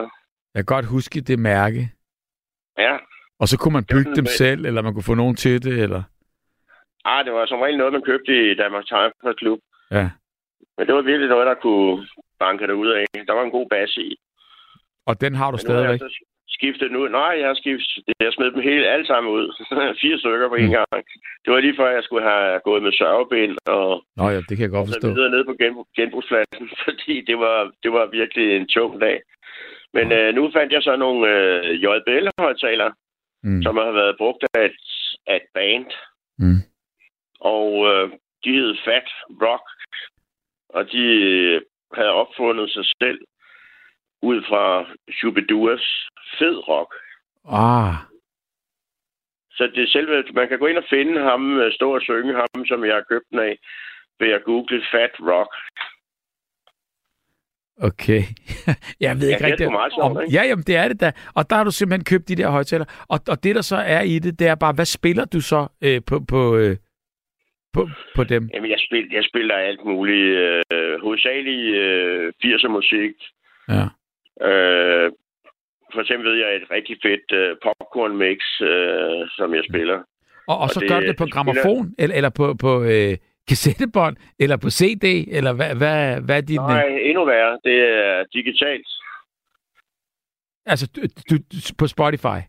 Jeg 0.53 0.59
kan 0.65 0.75
godt 0.75 0.85
huske 0.85 1.21
det 1.21 1.39
mærke. 1.39 1.89
Ja. 2.77 2.97
Og 3.39 3.47
så 3.47 3.57
kunne 3.57 3.73
man 3.73 3.85
bygge 3.93 4.15
dem 4.15 4.25
selv, 4.25 4.65
eller 4.65 4.81
man 4.81 4.93
kunne 4.93 5.03
få 5.11 5.13
nogen 5.13 5.35
til 5.35 5.63
det, 5.63 5.83
eller? 5.83 6.03
Ah, 7.05 7.25
det 7.25 7.33
var 7.33 7.45
som 7.45 7.59
regel 7.59 7.77
noget, 7.77 7.93
man 7.93 8.07
købte 8.09 8.51
i 8.51 8.55
Danmarks 8.55 8.87
Time 8.87 9.33
Klub. 9.33 9.59
Ja. 9.91 10.09
Men 10.77 10.87
det 10.87 10.95
var 10.95 11.01
virkelig 11.01 11.29
noget, 11.29 11.47
der 11.47 11.53
kunne 11.53 12.07
banke 12.39 12.67
det 12.67 12.73
ud 12.83 12.89
af. 12.99 13.05
Der 13.27 13.33
var 13.33 13.43
en 13.43 13.57
god 13.57 13.67
bas 13.69 13.97
i. 13.97 14.17
Og 15.09 15.21
den 15.21 15.35
har 15.35 15.51
du 15.51 15.57
stadigvæk? 15.57 15.99
Skiftet 16.47 16.95
ud. 16.95 17.09
Nej, 17.09 17.33
jeg 17.41 17.47
har 17.47 17.57
skiftet. 17.63 18.03
Jeg 18.19 18.33
smed 18.33 18.51
dem 18.51 18.61
hele 18.61 18.85
alle 18.93 19.07
sammen 19.07 19.33
ud. 19.37 19.45
Fire 20.01 20.17
stykker 20.19 20.47
på 20.49 20.55
en 20.55 20.65
mm. 20.65 20.77
gang. 20.77 21.03
Det 21.43 21.49
var 21.53 21.59
lige 21.59 21.77
før, 21.79 21.89
jeg 21.97 22.03
skulle 22.03 22.25
have 22.29 22.59
gået 22.67 22.83
med 22.83 22.91
sørgebind 22.91 23.57
og... 23.65 24.03
Nå 24.17 24.25
ja, 24.29 24.39
det 24.47 24.53
kan 24.55 24.65
jeg 24.65 24.75
godt 24.75 24.87
forstå. 24.87 25.09
Og 25.09 25.15
så 25.15 25.27
ned 25.35 25.45
på 25.45 25.55
genbrug, 25.61 25.87
genbrugspladsen, 25.97 26.65
fordi 26.85 27.15
det 27.29 27.37
var, 27.45 27.71
det 27.83 27.91
var 27.97 28.05
virkelig 28.19 28.55
en 28.57 28.67
tung 28.67 29.01
dag. 29.01 29.17
Men 29.93 30.05
mm. 30.07 30.17
øh, 30.17 30.35
nu 30.35 30.51
fandt 30.55 30.73
jeg 30.73 30.83
så 30.83 30.95
nogle 30.95 31.19
øh, 31.33 31.83
JBL-højtalere, 31.83 32.91
mm. 33.43 33.61
som 33.63 33.73
har 33.77 33.91
været 33.91 34.15
brugt 34.17 34.43
af 34.53 34.65
et, 34.65 34.81
af 35.27 35.35
et 35.35 35.47
band. 35.53 35.91
Mm. 36.39 36.61
Og 37.43 37.67
øh, 37.89 38.09
de 38.43 38.51
hed 38.51 38.75
Fat 38.85 39.09
Rock. 39.41 39.65
Og 40.69 40.91
de 40.91 41.03
øh, 41.33 41.61
havde 41.93 42.13
opfundet 42.23 42.69
sig 42.69 42.85
selv 43.01 43.19
ud 44.21 44.43
fra 44.49 44.85
Shubiduas 45.11 45.85
fed 46.37 46.57
rock. 46.67 46.91
Ah. 47.45 47.93
Så 49.51 49.63
det 49.75 49.83
er 49.83 49.87
selve, 49.87 50.23
man 50.33 50.47
kan 50.47 50.59
gå 50.59 50.65
ind 50.67 50.77
og 50.77 50.87
finde 50.89 51.21
ham, 51.21 51.59
øh, 51.59 51.73
stå 51.73 51.95
og 51.95 52.01
synge 52.01 52.33
ham, 52.33 52.65
som 52.65 52.85
jeg 52.85 52.95
har 52.95 53.05
købt 53.09 53.25
den 53.31 53.39
af, 53.39 53.57
ved 54.19 54.29
at 54.31 54.43
google 54.43 54.83
Fat 54.91 55.15
Rock. 55.19 55.51
Okay. 57.77 58.21
jeg 59.05 59.15
ved 59.19 59.27
ja, 59.29 59.35
ikke 59.35 59.45
rigtigt. 59.45 59.59
Det 59.59 59.65
er 59.65 59.79
meget 59.81 59.93
sjovt, 59.93 60.17
om, 60.17 60.23
Ja, 60.31 60.43
jamen 60.43 60.63
det 60.67 60.75
er 60.75 60.87
det 60.87 61.01
da. 61.01 61.11
Og 61.33 61.49
der 61.49 61.55
har 61.55 61.63
du 61.63 61.71
simpelthen 61.71 62.05
købt 62.05 62.27
de 62.27 62.35
der 62.35 62.49
højtaler. 62.49 62.85
Og, 63.07 63.19
og 63.27 63.43
det, 63.43 63.55
der 63.55 63.61
så 63.61 63.75
er 63.75 64.01
i 64.01 64.19
det, 64.19 64.39
det 64.39 64.47
er 64.47 64.55
bare, 64.55 64.73
hvad 64.73 64.85
spiller 64.85 65.25
du 65.25 65.41
så 65.41 65.67
øh, 65.81 66.01
på, 66.07 66.19
på, 66.19 66.57
øh, 66.57 66.77
på, 67.73 67.89
på 68.15 68.23
dem? 68.23 68.49
Jamen, 68.53 68.71
jeg, 68.71 68.79
spil, 68.79 69.07
jeg 69.11 69.23
spiller 69.23 69.55
alt 69.55 69.85
muligt. 69.85 70.37
Øh, 70.73 71.01
hovedsageligt 71.01 71.75
øh, 71.75 72.33
80'er 72.45 72.67
musik. 72.67 73.13
Ja. 73.69 73.85
Øh, 74.47 75.11
for 75.93 76.01
eksempel 76.01 76.29
ved 76.29 76.37
jeg 76.37 76.55
et 76.55 76.71
rigtig 76.71 76.97
fedt 77.05 77.27
uh, 77.31 77.57
popcorn 77.63 78.17
mix, 78.17 78.39
uh, 78.61 79.29
som 79.37 79.55
jeg 79.55 79.63
spiller. 79.69 79.99
Og, 80.47 80.57
og 80.57 80.69
så 80.69 80.79
og 80.79 80.87
gør 80.89 80.99
det, 80.99 81.07
du 81.07 81.11
det 81.11 81.17
på 81.17 81.27
gramofon, 81.31 81.85
spiller... 81.85 82.03
eller, 82.03 82.15
eller 82.15 82.29
på, 82.29 82.45
på 82.65 82.83
øh, 82.83 83.17
kassettebånd, 83.49 84.15
eller 84.39 84.57
på 84.57 84.69
CD, 84.69 85.05
eller 85.37 85.53
hvad, 85.53 85.75
hvad, 85.75 86.21
hvad 86.25 86.37
er 86.37 86.41
din... 86.41 86.59
Nej, 86.59 86.87
endnu 87.09 87.25
værre. 87.25 87.59
Det 87.63 87.77
er 87.79 88.23
digitalt. 88.33 88.87
Altså, 90.65 90.85
du, 90.95 91.01
du, 91.29 91.35
på 91.79 91.87
Spotify? 91.87 92.39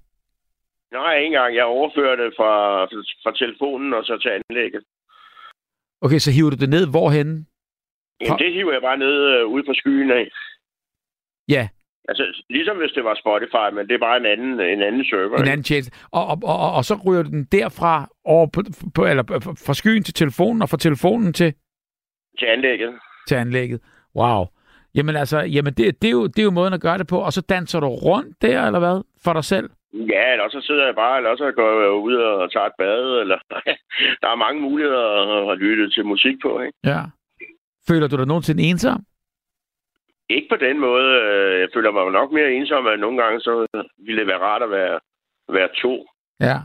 Nej, 0.92 1.14
ikke 1.16 1.26
engang. 1.26 1.54
Jeg 1.56 1.64
overfører 1.64 2.16
det 2.16 2.34
fra, 2.38 2.84
fra 3.22 3.32
telefonen 3.36 3.94
og 3.94 4.04
så 4.04 4.18
til 4.18 4.30
anlægget. 4.38 4.82
Okay, 6.04 6.18
så 6.18 6.30
hiver 6.36 6.50
du 6.50 6.56
det 6.56 6.68
ned 6.68 6.86
hvorhen? 6.90 7.28
Jamen, 8.20 8.38
det 8.38 8.52
hiver 8.54 8.72
jeg 8.72 8.82
bare 8.82 8.98
ned 8.98 9.16
øh, 9.34 9.46
ude 9.46 9.64
på 9.68 9.74
skyen 9.74 10.10
af. 10.10 10.26
Ja. 11.48 11.68
Altså, 12.08 12.42
ligesom 12.50 12.76
hvis 12.76 12.92
det 12.92 13.04
var 13.04 13.14
Spotify, 13.14 13.66
men 13.76 13.88
det 13.88 13.94
er 13.94 13.98
bare 13.98 14.16
en 14.16 14.26
anden, 14.26 14.52
en 14.60 14.82
anden 14.82 15.04
server. 15.04 15.38
En 15.38 15.48
anden 15.48 15.62
tjeneste. 15.62 15.92
Og, 16.10 16.26
og, 16.26 16.38
og, 16.44 16.72
og, 16.72 16.84
så 16.84 16.94
ryger 17.06 17.22
den 17.22 17.44
derfra 17.44 18.08
over 18.24 18.46
på, 18.46 18.60
på, 18.94 19.06
eller 19.06 19.22
fra 19.66 19.74
skyen 19.74 20.02
til 20.02 20.14
telefonen, 20.14 20.62
og 20.62 20.68
fra 20.68 20.76
telefonen 20.76 21.32
til? 21.32 21.54
Til 22.38 22.46
anlægget. 22.46 22.92
Til 23.28 23.34
anlægget. 23.34 23.80
Wow. 24.16 24.44
Jamen 24.94 25.16
altså, 25.16 25.38
jamen 25.38 25.74
det, 25.74 26.02
det, 26.02 26.08
er 26.08 26.12
jo, 26.12 26.26
det 26.26 26.38
er 26.38 26.44
jo 26.44 26.50
måden 26.50 26.72
at 26.74 26.80
gøre 26.80 26.98
det 26.98 27.06
på. 27.06 27.18
Og 27.18 27.32
så 27.32 27.40
danser 27.40 27.80
du 27.80 27.86
rundt 27.86 28.42
der, 28.42 28.66
eller 28.66 28.78
hvad? 28.78 29.02
For 29.24 29.32
dig 29.32 29.44
selv? 29.44 29.70
Ja, 29.94 30.32
eller 30.32 30.48
så 30.50 30.60
sidder 30.60 30.84
jeg 30.86 30.94
bare, 30.94 31.16
eller 31.16 31.36
så 31.36 31.52
går 31.52 31.80
jeg 31.80 31.90
ud 31.90 32.14
og 32.14 32.52
tager 32.52 32.66
et 32.66 32.78
bad, 32.78 33.20
eller 33.20 33.38
der 34.22 34.28
er 34.28 34.42
mange 34.44 34.60
muligheder 34.60 35.50
at 35.50 35.58
lytte 35.58 35.90
til 35.90 36.04
musik 36.06 36.36
på, 36.42 36.60
ikke? 36.60 36.78
Ja. 36.84 37.00
Føler 37.88 38.08
du 38.08 38.16
dig 38.16 38.26
nogensinde 38.26 38.62
ensom? 38.62 39.00
Ikke 40.28 40.48
på 40.50 40.56
den 40.56 40.80
måde. 40.80 41.08
Øh, 41.22 41.60
jeg 41.60 41.68
føler 41.74 41.90
mig 41.90 42.12
nok 42.12 42.32
mere 42.32 42.52
ensom, 42.52 42.86
at 42.86 43.00
nogle 43.00 43.22
gange 43.22 43.40
så 43.40 43.66
ville 43.98 44.20
det 44.20 44.26
være 44.26 44.38
rart 44.38 44.62
at 44.62 44.70
være, 44.70 45.00
være 45.48 45.68
to. 45.82 46.06
Ja. 46.40 46.56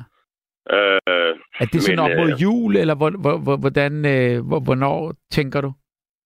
Øh, 0.76 1.34
er 1.60 1.66
det 1.74 1.82
sådan 1.82 2.00
men, 2.00 2.06
op 2.06 2.18
mod 2.22 2.32
øh, 2.32 2.42
jul, 2.44 2.76
eller 2.76 2.96
hvordan, 3.64 3.94
øh, 4.16 4.36
hvornår 4.68 5.14
tænker 5.32 5.62
du? 5.62 5.72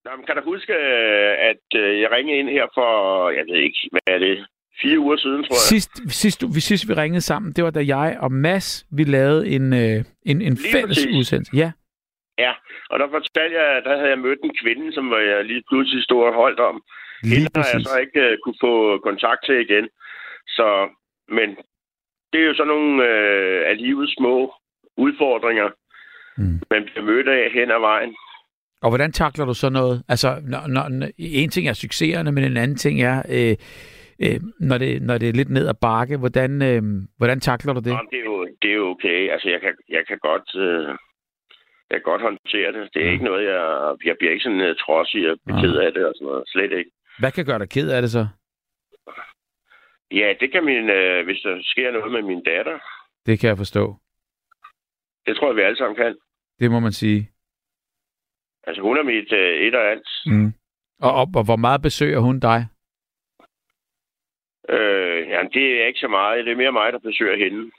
Jamen, 0.06 0.26
kan 0.26 0.36
du 0.36 0.42
huske, 0.46 0.74
at 1.50 1.66
jeg 1.74 2.12
ringede 2.12 2.40
ind 2.40 2.50
her 2.50 2.68
for, 2.74 2.90
jeg 3.30 3.46
ved 3.50 3.56
ikke, 3.56 3.90
hvad 3.92 4.16
er 4.16 4.20
det, 4.20 4.48
fire 4.82 5.00
uger 5.00 5.18
siden, 5.18 5.44
tror 5.44 5.54
jeg. 5.54 5.68
Sidst, 5.72 5.92
sidst, 6.22 6.44
vi, 6.56 6.60
sidst 6.60 6.90
vi 6.90 6.94
ringede 6.94 7.22
sammen, 7.22 7.54
det 7.54 7.64
var 7.64 7.72
da 7.72 7.84
jeg 7.88 8.18
og 8.20 8.32
Mads, 8.32 8.86
vi 8.92 9.04
lavede 9.04 9.50
en, 9.50 9.74
en, 9.74 10.42
en 10.42 10.58
fælles 10.72 10.98
præcis. 10.98 11.18
udsendelse. 11.18 11.52
Ja. 11.56 11.72
Ja, 12.38 12.54
og 12.90 13.00
der 13.00 13.08
fortalte 13.16 13.56
jeg, 13.62 13.68
at 13.78 13.84
der 13.86 13.96
havde 13.98 14.10
jeg 14.10 14.20
mødt 14.20 14.40
en 14.44 14.56
kvinde, 14.62 14.94
som 14.94 15.06
jeg 15.12 15.46
lige 15.46 15.64
pludselig 15.70 16.04
stod 16.04 16.24
og 16.24 16.34
holdt 16.34 16.60
om. 16.60 16.84
Lige 17.24 17.36
Hende 17.36 17.52
har 17.56 17.70
jeg 17.74 17.82
så 17.82 17.98
ikke 18.06 18.22
uh, 18.28 18.38
kunne 18.44 18.60
få 18.68 18.74
kontakt 19.08 19.42
til 19.46 19.58
igen. 19.66 19.86
Så, 20.48 20.68
men 21.38 21.50
det 22.32 22.40
er 22.42 22.48
jo 22.50 22.56
sådan 22.56 22.74
nogle 22.76 22.92
uh, 23.10 23.60
af 23.70 23.78
livets 23.78 24.14
små 24.18 24.54
udfordringer, 24.98 25.70
mm. 26.38 26.62
man 26.72 26.84
bliver 26.84 27.06
mødt 27.12 27.28
af 27.28 27.52
hen 27.54 27.72
ad 27.72 27.80
vejen. 27.80 28.16
Og 28.82 28.90
hvordan 28.90 29.12
takler 29.12 29.46
du 29.46 29.54
så 29.54 29.70
noget? 29.70 30.04
Altså, 30.10 30.30
når, 30.44 30.68
når, 30.68 31.10
en 31.18 31.50
ting 31.50 31.68
er 31.68 31.74
succeserne, 31.74 32.32
men 32.32 32.44
en 32.44 32.58
anden 32.58 32.78
ting 32.78 33.02
er, 33.02 33.18
øh, 33.30 33.56
øh, 34.26 34.40
når, 34.60 34.78
det, 34.78 35.02
når 35.02 35.18
det 35.18 35.30
er 35.30 35.34
lidt 35.34 35.50
ned 35.50 35.68
ad 35.68 35.78
bakke. 35.82 36.18
Hvordan, 36.18 36.52
øh, 36.62 36.82
hvordan 37.18 37.40
takler 37.40 37.74
du 37.74 37.80
det? 37.80 37.94
Jamen, 37.96 38.12
det, 38.12 38.20
er 38.20 38.24
jo, 38.24 38.48
det 38.62 38.70
er 38.72 38.76
jo 38.76 38.88
okay. 38.90 39.30
Altså, 39.34 39.50
jeg 39.50 39.62
kan, 39.62 39.74
jeg 39.90 40.04
kan 40.08 40.18
godt... 40.18 40.48
Øh 40.56 40.98
jeg 41.94 42.02
kan 42.02 42.12
godt 42.12 42.22
håndtere 42.22 42.72
det. 42.72 42.90
Det 42.94 43.02
er 43.02 43.06
mm. 43.06 43.14
ikke 43.14 43.26
noget, 43.26 43.44
jeg... 43.46 43.96
Jeg 44.06 44.16
bliver 44.20 44.32
ikke 44.32 44.44
sådan 44.44 44.70
uh, 44.70 44.76
trodsig 44.76 45.32
og 45.32 45.38
ked 45.62 45.76
af 45.86 45.94
det 45.94 46.06
og 46.06 46.14
sådan 46.16 46.28
noget. 46.28 46.44
Slet 46.48 46.72
ikke. 46.80 46.92
Hvad 47.20 47.32
kan 47.32 47.46
gøre 47.46 47.60
dig 47.60 47.70
ked 47.70 47.90
af 47.92 48.02
det 48.02 48.12
så? 48.12 48.28
Ja, 50.12 50.34
det 50.40 50.52
kan 50.52 50.66
min... 50.66 50.84
Uh, 51.00 51.20
hvis 51.26 51.42
der 51.46 51.54
sker 51.62 51.92
noget 51.92 52.12
med 52.12 52.22
min 52.22 52.44
datter. 52.44 52.78
Det 53.26 53.40
kan 53.40 53.48
jeg 53.50 53.58
forstå. 53.58 53.96
Det 55.26 55.36
tror 55.36 55.48
jeg, 55.48 55.56
vi 55.56 55.62
alle 55.62 55.78
sammen 55.78 55.96
kan. 55.96 56.18
Det 56.60 56.72
må 56.72 56.80
man 56.80 56.92
sige. 56.92 57.30
Altså, 58.68 58.82
hun 58.82 58.98
er 58.98 59.04
mit 59.04 59.32
uh, 59.32 59.66
et 59.66 59.76
og 59.76 59.92
alt. 59.92 60.10
Mm. 60.26 60.54
Og, 61.02 61.14
og, 61.14 61.28
og 61.36 61.44
hvor 61.46 61.56
meget 61.56 61.82
besøger 61.82 62.20
hun 62.20 62.40
dig? 62.40 62.60
Øh, 64.70 65.04
Ja, 65.34 65.42
det 65.54 65.82
er 65.82 65.86
ikke 65.86 66.00
så 66.00 66.08
meget. 66.08 66.46
Det 66.46 66.52
er 66.52 66.56
mere 66.64 66.72
mig, 66.72 66.94
der 66.94 67.00
besøger 67.00 67.38
hende. 67.38 67.72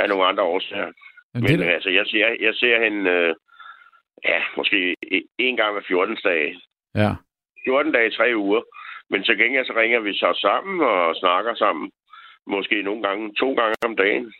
Af 0.00 0.08
nogle 0.08 0.24
andre 0.24 0.42
årsager. 0.42 0.92
Men, 1.34 1.42
Men 1.42 1.58
det... 1.58 1.64
altså, 1.64 1.90
jeg 1.90 2.06
ser, 2.06 2.26
jeg 2.40 2.54
ser 2.54 2.84
hende, 2.84 3.10
øh, 3.10 3.34
ja, 4.24 4.40
måske 4.56 4.94
en 5.38 5.56
gang 5.56 5.72
hver 5.72 5.82
14 5.88 6.16
dage. 6.24 6.60
Ja. 6.94 7.10
14 7.64 7.92
dage, 7.92 8.10
tre 8.10 8.32
uger. 8.36 8.62
Men 9.10 9.24
så 9.24 9.34
gengæld 9.34 9.66
så 9.66 9.72
ringer 9.76 10.00
vi 10.00 10.12
så 10.14 10.38
sammen 10.40 10.80
og 10.80 11.16
snakker 11.16 11.54
sammen. 11.54 11.90
Måske 12.46 12.82
nogle 12.82 13.02
gange, 13.02 13.34
to 13.34 13.54
gange 13.54 13.74
om 13.84 13.96
dagen. 13.96 14.32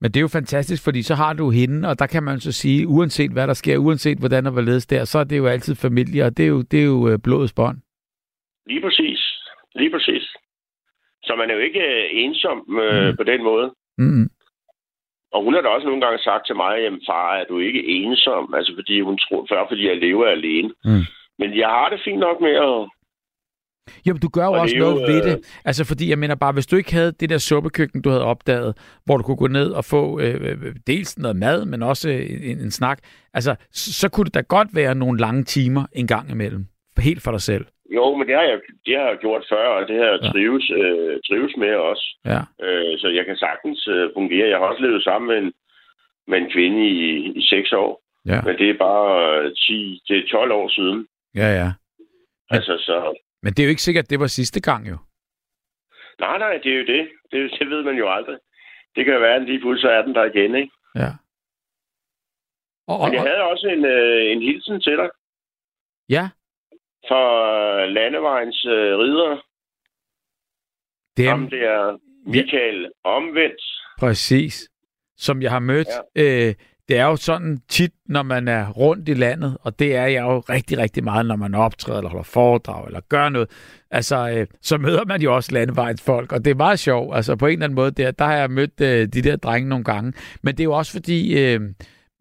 Men 0.00 0.10
det 0.10 0.16
er 0.16 0.20
jo 0.20 0.28
fantastisk, 0.28 0.84
fordi 0.84 1.02
så 1.02 1.14
har 1.14 1.32
du 1.32 1.50
hende, 1.50 1.88
og 1.88 1.98
der 1.98 2.06
kan 2.06 2.22
man 2.22 2.40
så 2.40 2.52
sige, 2.52 2.88
uanset 2.88 3.30
hvad 3.32 3.46
der 3.46 3.54
sker, 3.54 3.78
uanset 3.78 4.18
hvordan 4.18 4.44
der 4.44 4.50
var 4.50 4.60
ledes 4.60 4.86
der, 4.86 5.04
så 5.04 5.18
er 5.18 5.24
det 5.24 5.38
jo 5.38 5.46
altid 5.46 5.74
familie, 5.74 6.24
og 6.24 6.36
det 6.36 6.44
er 6.44 6.48
jo, 6.48 6.62
det 6.62 6.80
er 6.80 6.84
jo 6.84 7.08
øh, 7.08 7.18
blodets 7.24 7.52
bånd. 7.52 7.78
Lige 8.66 8.80
præcis. 8.80 9.23
Lige 9.74 9.90
præcis. 9.90 10.24
Så 11.26 11.32
man 11.38 11.50
er 11.50 11.54
jo 11.54 11.60
ikke 11.60 11.80
øh, 11.80 12.04
ensom 12.12 12.58
øh, 12.82 13.08
mm. 13.08 13.16
på 13.16 13.22
den 13.22 13.42
måde. 13.42 13.74
Mm. 13.98 14.28
Og 15.32 15.42
hun 15.44 15.54
har 15.54 15.60
da 15.60 15.68
også 15.68 15.86
nogle 15.86 16.04
gange 16.04 16.18
sagt 16.18 16.46
til 16.46 16.56
mig, 16.56 16.72
jamen 16.82 17.02
far, 17.08 17.36
er 17.36 17.44
du 17.44 17.58
ikke 17.58 17.86
ensom? 17.86 18.54
Altså 18.54 18.72
fordi 18.78 19.00
hun 19.00 19.18
tror, 19.18 19.46
før 19.50 19.64
fordi 19.68 19.88
jeg 19.88 19.96
lever 19.96 20.26
alene. 20.26 20.70
Mm. 20.84 21.04
Men 21.38 21.58
jeg 21.58 21.68
har 21.68 21.88
det 21.88 22.00
fint 22.04 22.18
nok 22.18 22.40
med 22.40 22.54
at 22.68 22.88
Jamen, 24.06 24.20
du 24.20 24.28
gør 24.28 24.44
jo 24.44 24.52
og 24.52 24.60
også 24.60 24.76
noget 24.76 25.08
ved 25.08 25.22
det. 25.22 25.36
Øh, 25.36 25.42
altså, 25.64 25.84
fordi 25.84 26.10
jeg 26.10 26.18
mener 26.18 26.34
bare, 26.34 26.52
hvis 26.52 26.66
du 26.66 26.76
ikke 26.76 26.92
havde 26.92 27.12
det 27.12 27.30
der 27.30 27.38
suppekøkken, 27.38 28.02
du 28.02 28.08
havde 28.08 28.24
opdaget, 28.24 28.76
hvor 29.04 29.16
du 29.16 29.22
kunne 29.22 29.36
gå 29.36 29.46
ned 29.46 29.70
og 29.70 29.84
få 29.84 30.20
øh, 30.20 30.34
øh 30.40 30.74
dels 30.86 31.18
noget 31.18 31.36
mad, 31.36 31.64
men 31.64 31.82
også 31.82 32.08
en, 32.08 32.58
en 32.60 32.70
snak, 32.70 32.98
altså, 33.34 33.54
så 33.72 34.08
kunne 34.08 34.24
det 34.24 34.34
da 34.34 34.40
godt 34.40 34.68
være 34.74 34.94
nogle 34.94 35.20
lange 35.20 35.44
timer 35.44 35.86
en 35.92 36.06
gang 36.06 36.30
imellem. 36.30 36.66
Helt 36.98 37.22
for 37.22 37.30
dig 37.30 37.40
selv. 37.40 37.66
Jo, 37.90 38.14
men 38.16 38.28
det 38.28 38.34
har 38.34 38.42
jeg, 38.42 38.60
det 38.86 38.96
har 38.98 39.08
jeg 39.08 39.18
gjort 39.18 39.44
før, 39.52 39.66
og 39.68 39.88
det 39.88 39.96
har 39.96 40.04
jeg 40.04 40.18
ja. 40.22 40.30
trives, 40.30 40.70
øh, 40.70 41.20
trives 41.28 41.56
med 41.56 41.74
også. 41.74 42.06
Ja. 42.24 42.40
Øh, 42.66 42.98
så 42.98 43.08
jeg 43.08 43.24
kan 43.26 43.36
sagtens 43.36 43.88
øh, 43.88 44.10
fungere. 44.14 44.48
Jeg 44.48 44.58
har 44.58 44.66
også 44.66 44.82
levet 44.82 45.04
sammen 45.04 45.28
med 45.28 45.38
en, 45.42 45.52
med 46.26 46.38
en 46.38 46.50
kvinde 46.50 46.88
i, 46.88 47.00
i 47.40 47.42
6 47.42 47.72
år. 47.72 48.02
Ja. 48.26 48.40
Men 48.42 48.58
det 48.58 48.70
er 48.70 48.78
bare 48.78 49.50
10, 49.54 50.02
det 50.08 50.16
er 50.18 50.28
12 50.30 50.52
år 50.52 50.68
siden. 50.68 51.08
Ja, 51.34 51.48
ja. 51.60 51.72
Altså, 52.50 52.74
så, 52.78 53.24
men 53.42 53.52
det 53.52 53.60
er 53.60 53.64
jo 53.64 53.74
ikke 53.74 53.82
sikkert, 53.82 54.04
at 54.04 54.10
det 54.10 54.20
var 54.20 54.26
sidste 54.26 54.60
gang 54.60 54.88
jo. 54.88 54.96
Nej, 56.20 56.38
nej, 56.38 56.60
det 56.62 56.72
er 56.72 56.78
jo 56.78 56.86
det. 56.86 57.08
Det, 57.32 57.50
det 57.58 57.70
ved 57.70 57.82
man 57.82 57.96
jo 57.96 58.12
aldrig. 58.12 58.38
Det 58.96 59.04
kan 59.04 59.20
være, 59.20 59.34
at 59.34 59.42
lige 59.42 59.60
pludselig 59.60 59.90
er 59.90 60.02
den 60.02 60.14
der 60.14 60.24
igen, 60.24 60.54
ikke? 60.54 60.72
Ja. 60.94 61.10
Og, 62.86 62.98
og, 63.00 63.08
Men 63.08 63.14
jeg 63.14 63.22
havde 63.22 63.42
også 63.52 63.66
en, 63.68 63.84
øh, 63.84 64.32
en 64.32 64.42
hilsen 64.42 64.80
til 64.80 64.96
dig. 64.96 65.10
Ja. 66.08 66.28
For 67.08 67.26
øh, 67.54 67.88
landevejens 67.88 68.64
øh, 68.64 68.98
ridere. 68.98 69.40
Dem. 71.16 71.32
Om 71.32 71.50
det 71.50 71.62
er 71.64 71.98
Michael 72.26 72.80
ja. 72.82 73.10
Omvendt. 73.10 73.62
Præcis. 73.98 74.68
Som 75.16 75.42
jeg 75.42 75.50
har 75.50 75.58
mødt. 75.58 75.88
Ja. 76.16 76.48
Øh, 76.48 76.54
det 76.88 76.98
er 76.98 77.04
jo 77.04 77.16
sådan 77.16 77.58
tit, 77.68 77.92
når 78.06 78.22
man 78.22 78.48
er 78.48 78.70
rundt 78.70 79.08
i 79.08 79.14
landet, 79.14 79.56
og 79.60 79.78
det 79.78 79.96
er 79.96 80.06
jeg 80.06 80.22
jo 80.22 80.38
rigtig, 80.38 80.78
rigtig 80.78 81.04
meget, 81.04 81.26
når 81.26 81.36
man 81.36 81.54
optræder, 81.54 81.98
eller 81.98 82.10
holder 82.10 82.24
foredrag, 82.24 82.86
eller 82.86 83.00
gør 83.08 83.28
noget, 83.28 83.50
altså, 83.90 84.30
øh, 84.30 84.46
så 84.62 84.78
møder 84.78 85.04
man 85.04 85.22
jo 85.22 85.34
også 85.34 85.52
landevejens 85.52 86.02
folk, 86.02 86.32
og 86.32 86.44
det 86.44 86.50
er 86.50 86.54
meget 86.54 86.78
sjovt. 86.78 87.16
Altså, 87.16 87.36
på 87.36 87.46
en 87.46 87.52
eller 87.52 87.64
anden 87.64 87.74
måde, 87.74 87.90
der, 87.90 88.10
der 88.10 88.24
har 88.24 88.36
jeg 88.36 88.50
mødt 88.50 88.80
øh, 88.80 89.08
de 89.08 89.22
der 89.22 89.36
drenge 89.36 89.68
nogle 89.68 89.84
gange. 89.84 90.12
Men 90.42 90.54
det 90.54 90.60
er 90.60 90.64
jo 90.64 90.72
også 90.72 90.92
fordi, 90.92 91.44
øh, 91.44 91.60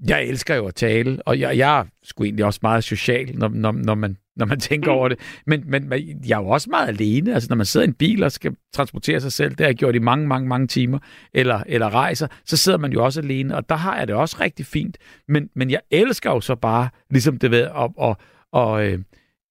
jeg 0.08 0.24
elsker 0.24 0.56
jo 0.56 0.68
at 0.68 0.76
tale, 0.76 1.22
og 1.26 1.40
jeg, 1.40 1.58
jeg 1.58 1.80
er 1.80 1.86
sgu 2.04 2.24
egentlig 2.24 2.46
også 2.46 2.60
meget 2.64 2.84
social, 2.84 3.38
når, 3.38 3.48
når, 3.48 3.72
når 3.72 3.96
man 3.96 4.18
når 4.36 4.46
man 4.46 4.60
tænker 4.60 4.92
mm. 4.92 4.98
over 4.98 5.10
det. 5.10 5.20
Men, 5.48 5.64
men 5.68 5.94
jeg 6.28 6.36
er 6.36 6.42
jo 6.42 6.50
også 6.50 6.70
meget 6.70 6.88
alene. 6.88 7.34
Altså, 7.34 7.50
når 7.50 7.56
man 7.56 7.66
sidder 7.66 7.86
i 7.86 7.88
en 7.88 7.94
bil 7.94 8.24
og 8.24 8.32
skal 8.32 8.56
transportere 8.74 9.20
sig 9.20 9.32
selv, 9.32 9.52
det 9.52 9.60
har 9.60 9.66
jeg 9.66 9.76
gjort 9.76 9.96
i 9.96 10.00
mange, 10.00 10.28
mange, 10.28 10.48
mange 10.48 10.68
timer, 10.68 11.00
eller, 11.34 11.64
eller 11.68 11.90
rejser, 11.90 12.28
så 12.46 12.58
sidder 12.58 12.78
man 12.78 12.92
jo 12.92 13.04
også 13.06 13.22
alene, 13.22 13.56
og 13.56 13.70
der 13.70 13.76
har 13.76 13.98
jeg 13.98 14.08
det 14.08 14.16
også 14.16 14.38
rigtig 14.40 14.66
fint. 14.66 14.98
Men, 15.28 15.50
men 15.56 15.72
jeg 15.72 15.82
elsker 15.92 16.32
jo 16.32 16.42
så 16.42 16.56
bare, 16.56 16.90
ligesom 17.10 17.40
det 17.40 17.52
ved, 17.52 17.66
og, 17.66 17.94
og, 17.98 18.18
og 18.52 18.86
øh, 18.86 19.00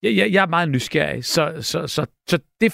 jeg, 0.03 0.31
jeg 0.31 0.41
er 0.41 0.47
meget 0.47 0.69
nysgerrig, 0.69 1.25
så, 1.25 1.53
så, 1.61 1.87
så, 1.87 2.05
så 2.29 2.39
det, 2.61 2.73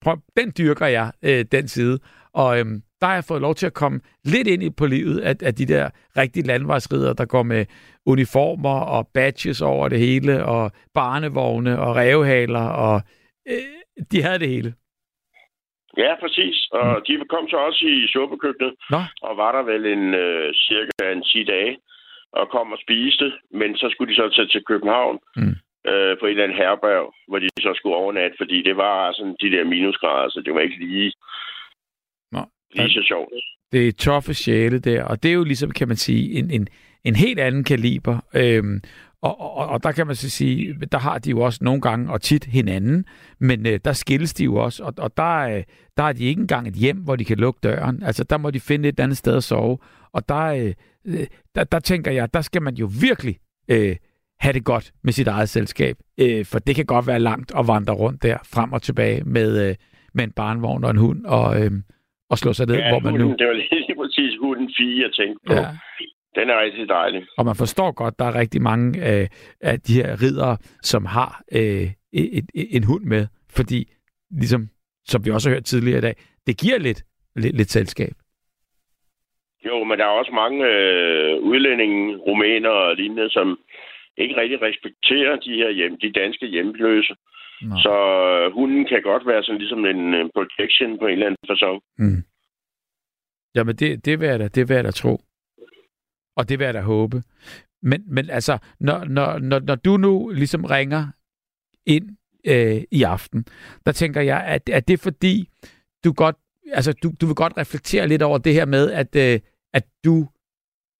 prøv, 0.00 0.18
den 0.36 0.52
dyrker 0.58 0.86
jeg, 0.86 1.12
øh, 1.22 1.44
den 1.52 1.68
side. 1.68 1.98
Og 2.34 2.58
øhm, 2.58 2.82
der 3.00 3.06
har 3.06 3.14
jeg 3.14 3.24
fået 3.28 3.40
lov 3.40 3.54
til 3.54 3.66
at 3.66 3.74
komme 3.74 4.00
lidt 4.24 4.48
ind 4.48 4.62
i 4.62 4.70
på 4.70 4.86
livet 4.86 5.20
af, 5.20 5.34
af 5.42 5.54
de 5.54 5.66
der 5.66 5.90
rigtige 6.16 6.46
landvejsridere, 6.46 7.14
der 7.14 7.24
går 7.24 7.42
med 7.42 7.66
uniformer 8.06 8.80
og 8.80 9.08
badges 9.14 9.62
over 9.62 9.88
det 9.88 9.98
hele, 9.98 10.44
og 10.44 10.72
barnevogne 10.94 11.80
og 11.80 11.96
revhaler, 11.96 12.66
og 12.68 13.02
øh, 13.48 14.04
de 14.12 14.22
havde 14.22 14.38
det 14.38 14.48
hele. 14.48 14.74
Ja, 15.96 16.12
præcis. 16.20 16.68
Og 16.72 16.86
mm. 16.96 17.02
de 17.06 17.24
kom 17.28 17.48
så 17.48 17.56
også 17.56 17.84
i 17.86 18.06
suppekøkkenet, 18.12 18.74
Nå. 18.90 19.00
og 19.22 19.36
var 19.36 19.52
der 19.52 19.62
vel 19.62 19.86
en 19.86 20.14
øh, 20.14 20.54
cirka 20.54 21.12
en 21.12 21.22
10 21.22 21.44
dage, 21.44 21.78
og 22.32 22.48
kom 22.48 22.72
og 22.72 22.78
spiste, 22.86 23.32
men 23.50 23.76
så 23.76 23.86
skulle 23.90 24.10
de 24.12 24.16
så 24.16 24.28
tage 24.36 24.48
til 24.48 24.64
København 24.64 25.18
mm. 25.36 25.54
øh, 25.90 26.18
på 26.18 26.24
en 26.26 26.30
eller 26.30 26.44
anden 26.44 26.58
herberg, 26.62 27.14
hvor 27.28 27.38
de 27.38 27.48
så 27.60 27.72
skulle 27.76 27.96
overnatte, 27.96 28.36
fordi 28.40 28.62
det 28.62 28.76
var 28.76 29.12
sådan 29.12 29.36
de 29.42 29.50
der 29.50 29.64
minusgrader, 29.64 30.28
så 30.30 30.40
det 30.44 30.54
var 30.54 30.60
ikke 30.60 30.78
lige 30.86 31.12
lige 32.74 32.88
så 32.88 33.04
sjovt. 33.08 33.32
Det 33.72 33.88
er 33.88 33.92
toffe 33.92 34.34
sjæle 34.34 34.78
der, 34.78 35.02
og 35.04 35.22
det 35.22 35.28
er 35.28 35.32
jo 35.32 35.44
ligesom, 35.44 35.70
kan 35.70 35.88
man 35.88 35.96
sige, 35.96 36.32
en, 36.32 36.50
en, 36.50 36.68
en 37.04 37.16
helt 37.16 37.40
anden 37.40 37.64
kaliber. 37.64 38.18
Øhm, 38.34 38.80
og, 39.22 39.40
og, 39.40 39.66
og 39.68 39.82
der 39.82 39.92
kan 39.92 40.06
man 40.06 40.16
så 40.16 40.30
sige, 40.30 40.74
der 40.92 40.98
har 40.98 41.18
de 41.18 41.30
jo 41.30 41.40
også 41.40 41.58
nogle 41.62 41.80
gange 41.80 42.12
og 42.12 42.22
tit 42.22 42.44
hinanden, 42.44 43.04
men 43.38 43.66
øh, 43.66 43.80
der 43.84 43.92
skilles 43.92 44.34
de 44.34 44.44
jo 44.44 44.54
også, 44.56 44.84
og, 44.84 44.94
og 44.98 45.16
der, 45.16 45.38
øh, 45.38 45.62
der 45.96 46.02
har 46.02 46.12
de 46.12 46.24
ikke 46.24 46.40
engang 46.40 46.68
et 46.68 46.74
hjem, 46.74 46.96
hvor 46.96 47.16
de 47.16 47.24
kan 47.24 47.38
lukke 47.38 47.60
døren. 47.62 48.02
Altså, 48.02 48.24
der 48.24 48.38
må 48.38 48.50
de 48.50 48.60
finde 48.60 48.88
et 48.88 49.00
andet 49.00 49.18
sted 49.18 49.36
at 49.36 49.44
sove. 49.44 49.78
Og 50.12 50.28
der, 50.28 50.44
øh, 50.44 50.74
øh, 51.04 51.26
der, 51.54 51.64
der 51.64 51.78
tænker 51.80 52.10
jeg, 52.10 52.34
der 52.34 52.40
skal 52.40 52.62
man 52.62 52.74
jo 52.74 52.90
virkelig 53.00 53.36
øh, 53.68 53.96
have 54.40 54.52
det 54.52 54.64
godt 54.64 54.92
med 55.02 55.12
sit 55.12 55.28
eget 55.28 55.48
selskab, 55.48 55.96
øh, 56.18 56.44
for 56.44 56.58
det 56.58 56.76
kan 56.76 56.86
godt 56.86 57.06
være 57.06 57.20
langt 57.20 57.52
at 57.58 57.66
vandre 57.66 57.94
rundt 57.94 58.22
der, 58.22 58.38
frem 58.44 58.72
og 58.72 58.82
tilbage 58.82 59.24
med, 59.24 59.68
øh, 59.68 59.74
med 60.14 60.24
en 60.24 60.32
barnvogn 60.32 60.84
og 60.84 60.90
en 60.90 60.96
hund, 60.96 61.26
og... 61.26 61.62
Øh, 61.62 61.70
og 62.30 62.38
slå 62.38 62.52
sig 62.52 62.66
ned, 62.66 62.76
ja, 62.76 62.88
hvor 62.90 63.00
man 63.00 63.10
hunden, 63.10 63.28
nu... 63.28 63.36
det 63.38 63.46
var 63.46 63.52
lige 63.52 63.96
præcis 64.00 64.32
hunden 64.40 64.70
4, 64.78 65.02
jeg 65.04 65.12
tænkte 65.12 65.40
på. 65.46 65.52
Ja. 65.52 65.66
Den 66.34 66.50
er 66.50 66.60
rigtig 66.60 66.88
dejlig. 66.88 67.26
Og 67.38 67.44
man 67.44 67.56
forstår 67.56 67.92
godt, 67.92 68.18
der 68.18 68.24
er 68.24 68.34
rigtig 68.34 68.62
mange 68.62 68.86
øh, 69.08 69.26
af 69.60 69.80
de 69.80 69.94
her 69.94 70.22
ridere, 70.22 70.56
som 70.82 71.04
har 71.06 71.42
øh, 71.52 71.86
et, 72.12 72.44
et, 72.54 72.76
en 72.76 72.84
hund 72.84 73.04
med, 73.04 73.26
fordi, 73.56 73.80
ligesom, 74.40 74.68
som 75.04 75.24
vi 75.24 75.30
også 75.30 75.48
har 75.48 75.54
hørt 75.54 75.64
tidligere 75.64 75.98
i 75.98 76.00
dag, 76.00 76.14
det 76.46 76.60
giver 76.60 76.78
lidt, 76.78 77.02
lidt, 77.36 77.56
lidt 77.56 77.70
selskab. 77.70 78.14
Jo, 79.66 79.84
men 79.84 79.98
der 79.98 80.04
er 80.04 80.18
også 80.20 80.32
mange 80.32 80.66
øh, 80.66 81.40
udlændinge, 81.50 82.16
rumæner 82.16 82.70
og 82.70 82.96
lignende, 82.96 83.30
som 83.30 83.58
ikke 84.16 84.36
rigtig 84.40 84.62
respekterer 84.62 85.36
de 85.36 85.52
her 85.54 85.70
hjem, 85.70 85.98
de 86.00 86.12
danske 86.12 86.46
hjemløse. 86.46 87.14
Nå. 87.62 87.76
Så 87.76 87.94
øh, 88.40 88.52
hunden 88.52 88.84
kan 88.90 89.02
godt 89.02 89.26
være 89.26 89.42
sådan 89.44 89.60
ligesom 89.60 89.84
en 89.84 90.14
uh, 90.14 90.30
protection 90.34 90.98
på 90.98 91.06
en 91.06 91.12
eller 91.12 91.26
anden 91.26 91.46
fasong. 91.50 91.80
Mm. 91.98 92.22
Jamen, 93.54 93.76
det, 93.76 94.04
det, 94.04 94.20
vil 94.20 94.28
jeg 94.28 94.38
da, 94.38 94.48
det 94.48 94.68
vil 94.68 94.74
jeg 94.74 94.84
da 94.84 94.90
tro. 94.90 95.20
Og 96.36 96.48
det 96.48 96.58
vil 96.58 96.64
jeg 96.64 96.74
da 96.74 96.80
håbe. 96.80 97.22
Men, 97.82 98.04
men 98.06 98.30
altså, 98.30 98.58
når, 98.80 99.04
når, 99.04 99.38
når, 99.38 99.58
når 99.58 99.74
du 99.74 99.96
nu 99.96 100.28
ligesom 100.28 100.64
ringer 100.64 101.06
ind 101.86 102.16
øh, 102.46 102.82
i 102.90 103.02
aften, 103.02 103.44
der 103.86 103.92
tænker 103.92 104.20
jeg, 104.20 104.44
at, 104.44 104.68
at 104.68 104.88
det 104.88 104.94
er 104.94 105.02
fordi, 105.02 105.48
du 106.04 106.12
godt, 106.12 106.36
altså, 106.72 106.92
du, 106.92 107.12
du 107.20 107.26
vil 107.26 107.34
godt 107.34 107.56
reflektere 107.56 108.08
lidt 108.08 108.22
over 108.22 108.38
det 108.38 108.54
her 108.54 108.64
med, 108.64 108.92
at, 108.92 109.16
øh, 109.16 109.40
at 109.74 109.86
du 110.04 110.28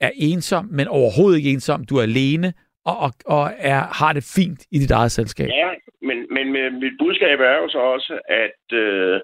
er 0.01 0.11
ensom, 0.15 0.65
men 0.71 0.89
overhovedet 0.89 1.39
ikke 1.39 1.51
ensom. 1.51 1.85
Du 1.85 1.97
er 1.97 2.03
alene, 2.03 2.53
og, 2.85 2.97
og, 2.99 3.13
og 3.27 3.53
er, 3.59 3.81
har 4.01 4.13
det 4.13 4.25
fint 4.37 4.67
i 4.71 4.79
dit 4.79 4.91
eget 4.91 5.13
selskab. 5.13 5.49
Ja, 5.49 5.71
men, 6.03 6.19
men 6.35 6.47
mit 6.81 6.93
budskab 6.99 7.41
er 7.41 7.57
jo 7.63 7.69
så 7.69 7.79
også, 7.79 8.21
at 8.29 8.77
øh, 8.79 9.21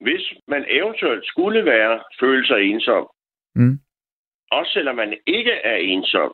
hvis 0.00 0.24
man 0.48 0.64
eventuelt 0.68 1.26
skulle 1.26 1.64
være 1.64 2.02
føle 2.20 2.46
sig 2.46 2.60
ensom, 2.62 3.06
mm. 3.54 3.80
også 4.50 4.72
selvom 4.72 4.96
man 4.96 5.14
ikke 5.26 5.52
er 5.52 5.76
ensom, 5.76 6.32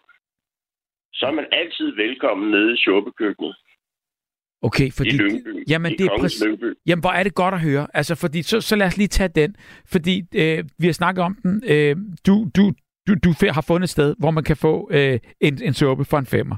så 1.12 1.26
er 1.26 1.30
man 1.30 1.47
altid 1.52 1.97
velkommen 1.97 2.51
nede 2.51 2.72
i 2.74 2.76
suppekøkkenet. 2.76 3.56
Okay, 4.62 4.90
fordi... 4.90 5.14
I 5.14 5.18
Lyngby. 5.18 5.64
Jamen, 5.68 5.93
I 5.93 5.97
det 5.97 6.06
er 6.06 6.18
præcis... 6.18 6.43
Jamen, 6.86 7.01
hvor 7.01 7.10
er 7.10 7.22
det 7.22 7.34
godt 7.34 7.55
at 7.55 7.60
høre. 7.60 7.86
Altså, 7.94 8.14
fordi... 8.14 8.43
Så, 8.43 8.60
så 8.60 8.76
lad 8.76 8.86
os 8.86 8.97
lige 8.97 9.09
tage 9.09 9.28
den. 9.28 9.56
Fordi 9.93 10.22
øh, 10.34 10.64
vi 10.78 10.86
har 10.86 10.93
snakket 10.93 11.24
om 11.24 11.34
den. 11.43 11.62
Øh, 11.68 11.97
du, 12.26 12.47
du, 12.56 12.72
du, 13.06 13.12
du 13.24 13.30
har 13.56 13.64
fundet 13.68 13.86
et 13.86 13.90
sted, 13.90 14.14
hvor 14.18 14.30
man 14.30 14.44
kan 14.44 14.56
få 14.56 14.74
øh, 14.96 15.18
en, 15.40 15.54
en 15.68 15.74
suppe 15.74 16.04
for 16.04 16.18
en 16.18 16.26
femmer. 16.26 16.56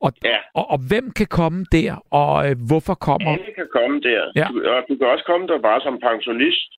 Og, 0.00 0.12
ja. 0.24 0.38
og, 0.54 0.70
og 0.70 0.78
hvem 0.90 1.10
kan 1.10 1.26
komme 1.26 1.66
der, 1.72 1.92
og 2.20 2.32
øh, 2.50 2.56
hvorfor 2.68 2.94
kommer... 2.94 3.30
Alle 3.32 3.52
kan 3.60 3.68
komme 3.78 4.00
der. 4.00 4.22
Ja. 4.40 4.46
Du, 4.50 4.54
og 4.70 4.82
du 4.88 4.96
kan 4.96 5.06
også 5.06 5.24
komme 5.30 5.46
der 5.46 5.58
bare 5.68 5.80
som 5.80 6.00
pensionist. 6.08 6.70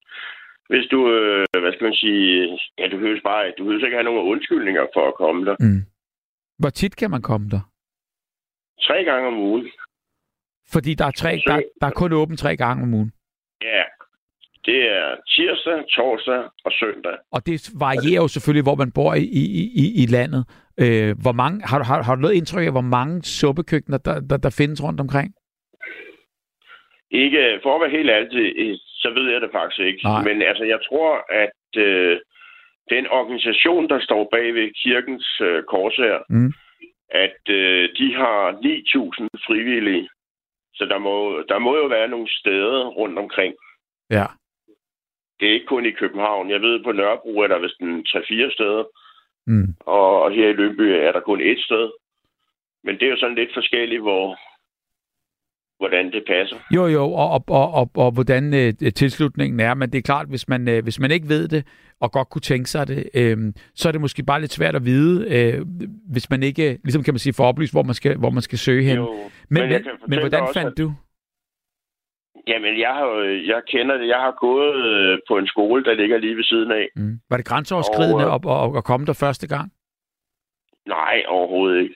Hvis 0.71 0.87
du, 0.93 0.99
øh, 1.17 1.47
hvad 1.63 1.73
skal 1.73 1.85
man 1.85 1.95
sige, 1.95 2.59
ja, 2.79 2.89
du 2.93 2.99
høres 2.99 3.23
bare, 3.25 3.53
du 3.59 3.65
høres 3.65 3.83
ikke 3.83 3.97
have 3.97 4.09
nogen 4.11 4.31
undskyldninger 4.33 4.85
for 4.95 5.09
at 5.09 5.15
komme 5.15 5.41
der. 5.47 5.57
Mm. 5.61 5.83
Hvor 6.59 6.71
tit 6.71 6.97
kan 6.97 7.11
man 7.11 7.23
komme 7.23 7.47
der? 7.51 7.63
Tre 8.81 9.05
gange 9.05 9.29
om 9.29 9.39
ugen. 9.39 9.71
Fordi 10.73 10.95
der 10.95 11.07
er, 11.07 11.11
tre, 11.11 11.43
der, 11.47 11.63
der 11.81 11.87
er 11.87 11.91
kun 11.91 12.13
åbent 12.13 12.39
tre 12.39 12.57
gange 12.57 12.83
om 12.83 12.95
ugen? 12.95 13.13
Ja. 13.63 13.83
Det 14.65 14.81
er 14.99 15.09
tirsdag, 15.35 15.79
torsdag 15.89 16.43
og 16.65 16.73
søndag. 16.73 17.17
Og 17.33 17.47
det 17.47 17.71
varierer 17.79 18.23
jo 18.23 18.29
selvfølgelig, 18.29 18.63
hvor 18.69 18.75
man 18.75 18.93
bor 18.93 19.15
i, 19.15 19.27
i, 19.43 19.45
i, 19.83 19.85
i 20.03 20.07
landet. 20.07 20.43
Øh, 20.83 21.15
hvor 21.23 21.33
mange, 21.33 21.57
har, 21.71 21.83
har, 21.83 22.03
har 22.03 22.15
du 22.15 22.21
noget 22.21 22.35
indtryk 22.35 22.67
af, 22.67 22.73
hvor 22.73 22.89
mange 22.99 23.23
suppekøkkener, 23.23 23.99
der, 23.99 24.21
der, 24.31 24.37
der 24.37 24.57
findes 24.61 24.85
rundt 24.85 25.01
omkring? 25.01 25.35
Ikke, 27.11 27.61
for 27.63 27.75
at 27.75 27.81
være 27.81 27.97
helt 27.99 28.11
ærlig, 28.11 28.79
så 29.03 29.09
ved 29.17 29.33
jeg 29.33 29.41
det 29.41 29.51
faktisk 29.53 29.81
ikke. 29.81 30.01
Nej. 30.05 30.23
Men 30.29 30.43
altså, 30.43 30.65
jeg 30.65 30.81
tror, 30.89 31.11
at 31.45 31.83
øh, 31.87 32.21
den 32.91 33.07
organisation, 33.19 33.89
der 33.89 34.01
står 34.01 34.29
bag 34.33 34.55
ved 34.55 34.67
kirkens 34.83 35.41
øh, 35.41 35.63
korsager, 35.63 36.23
mm. 36.29 36.53
at 37.11 37.43
øh, 37.49 37.89
de 37.99 38.15
har 38.15 38.39
9.000 38.53 39.29
frivillige. 39.47 40.09
Så 40.75 40.85
der 40.85 40.99
må, 40.99 41.43
der 41.49 41.59
må 41.59 41.77
jo 41.77 41.87
være 41.87 42.09
nogle 42.09 42.29
steder 42.41 42.87
rundt 42.87 43.19
omkring. 43.19 43.55
Ja. 44.11 44.27
Det 45.43 45.51
er 45.51 45.55
ikke 45.55 45.67
kun 45.75 45.87
i 45.87 45.91
København. 45.91 46.51
Jeg 46.51 46.61
ved, 46.61 46.85
på 46.85 46.93
Nørrebro 46.93 47.39
er 47.39 47.47
der 47.47 47.59
vist 47.59 47.81
en 47.81 48.07
3-4 48.09 48.55
steder. 48.55 48.85
Mm. 49.47 49.75
Og, 49.81 50.23
og 50.23 50.31
her 50.33 50.49
i 50.49 50.53
Lønby 50.53 50.81
er 50.81 51.13
der 51.13 51.21
kun 51.21 51.41
et 51.41 51.59
sted. 51.59 51.91
Men 52.85 52.95
det 52.95 53.03
er 53.03 53.11
jo 53.11 53.17
sådan 53.17 53.35
lidt 53.35 53.51
forskelligt, 53.55 54.01
hvor, 54.03 54.39
hvordan 55.79 56.13
det 56.13 56.25
passer. 56.27 56.57
Jo, 56.75 56.87
jo, 56.87 57.05
og, 57.05 57.31
og, 57.31 57.45
og, 57.49 57.73
og, 57.75 57.91
og 57.95 58.11
hvordan 58.13 58.55
øh, 58.55 58.93
tilslutningen 58.93 59.61
er, 59.61 59.75
men 59.75 59.91
det 59.93 59.99
er 59.99 60.03
klart, 60.03 60.29
hvis 60.29 60.49
man, 60.49 60.69
øh, 60.69 60.83
hvis 60.83 61.01
man 61.01 61.11
ikke 61.11 61.29
ved 61.29 61.49
det, 61.49 61.67
og 62.01 62.13
godt 62.13 62.29
kunne 62.31 62.41
tænke 62.41 62.71
sig 62.71 62.89
det, 62.89 63.09
øh, 63.15 63.37
så 63.75 63.89
er 63.89 63.93
det 63.93 64.01
måske 64.01 64.23
bare 64.23 64.41
lidt 64.41 64.53
svært 64.53 64.77
at 64.77 64.85
vide, 64.85 65.15
øh, 65.35 65.67
hvis 66.13 66.31
man 66.31 66.43
ikke, 66.43 66.79
ligesom 66.85 67.03
kan 67.03 67.15
man 67.15 67.19
sige, 67.19 67.33
får 67.33 67.45
oplyst, 67.45 67.73
hvor 67.73 67.83
man 67.83 67.95
skal, 67.95 68.17
hvor 68.17 68.31
man 68.31 68.43
skal 68.43 68.59
søge 68.59 68.83
hen. 68.83 68.97
Jo, 68.97 69.15
men, 69.49 69.69
men, 69.69 69.83
men 70.09 70.19
hvordan 70.19 70.43
også, 70.43 70.55
fandt 70.55 70.71
at... 70.71 70.79
du? 70.79 70.93
Jamen, 72.47 72.81
jeg, 72.81 72.93
har, 72.99 73.07
jeg 73.53 73.63
kender 73.67 73.97
det. 73.97 74.09
Jeg 74.09 74.21
har 74.27 74.35
gået 74.47 74.75
øh, 74.75 75.19
på 75.29 75.39
en 75.39 75.47
skole, 75.47 75.85
der 75.85 75.95
ligger 75.95 76.19
lige 76.19 76.37
ved 76.37 76.45
siden 76.45 76.71
af. 76.73 76.89
Mm. 76.97 77.21
Var 77.31 77.37
det 77.37 77.47
grænseoverskridende 77.47 78.27
og, 78.27 78.35
at, 78.35 78.71
at, 78.71 78.77
at 78.77 78.85
komme 78.85 79.07
der 79.07 79.13
første 79.13 79.49
gang? 79.49 79.73
Nej, 80.87 81.25
overhovedet 81.29 81.83
ikke. 81.83 81.95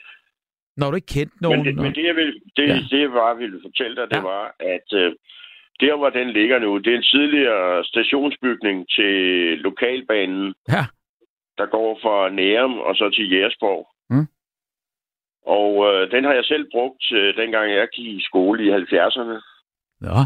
Når 0.77 0.91
du 0.91 0.97
ikke 0.97 1.15
kendte 1.17 1.43
nogen? 1.43 1.59
Men 1.59 1.67
det, 1.67 1.83
men 1.85 1.95
det, 1.95 2.05
jeg, 2.05 2.17
vil, 2.17 2.41
det, 2.57 2.69
ja. 2.69 2.75
det 2.91 3.01
jeg 3.01 3.11
bare 3.11 3.37
ville 3.37 3.59
fortælle 3.63 3.97
dig, 3.97 4.11
det 4.11 4.17
ja. 4.17 4.23
var, 4.23 4.55
at 4.61 4.89
øh, 4.93 5.13
der, 5.81 5.97
hvor 5.97 6.11
den 6.11 6.31
ligger 6.31 6.59
nu, 6.59 6.79
det 6.79 6.93
er 6.93 6.97
en 6.97 7.03
tidligere 7.03 7.85
stationsbygning 7.85 8.89
til 8.89 9.15
lokalbanen, 9.59 10.55
ja. 10.69 10.85
der 11.59 11.67
går 11.67 11.99
fra 12.03 12.31
Nærum 12.31 12.79
og 12.79 12.95
så 12.97 13.11
til 13.11 13.31
Jægersborg. 13.33 13.89
Mm. 14.11 14.27
Og 15.47 15.73
øh, 15.89 16.11
den 16.11 16.25
har 16.25 16.33
jeg 16.33 16.45
selv 16.45 16.67
brugt, 16.73 17.13
øh, 17.13 17.37
dengang 17.37 17.73
jeg 17.73 17.89
gik 17.95 18.07
i 18.07 18.23
skole 18.23 18.65
i 18.65 18.71
70'erne. 18.71 19.37
Ja. 20.03 20.23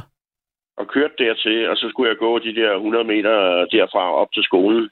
Og 0.80 0.86
kørt 0.88 1.14
dertil, 1.18 1.68
og 1.70 1.76
så 1.76 1.86
skulle 1.90 2.08
jeg 2.10 2.18
gå 2.18 2.38
de 2.38 2.54
der 2.54 2.74
100 2.74 3.04
meter 3.04 3.34
derfra 3.74 4.04
op 4.22 4.32
til 4.32 4.42
skolen. 4.42 4.90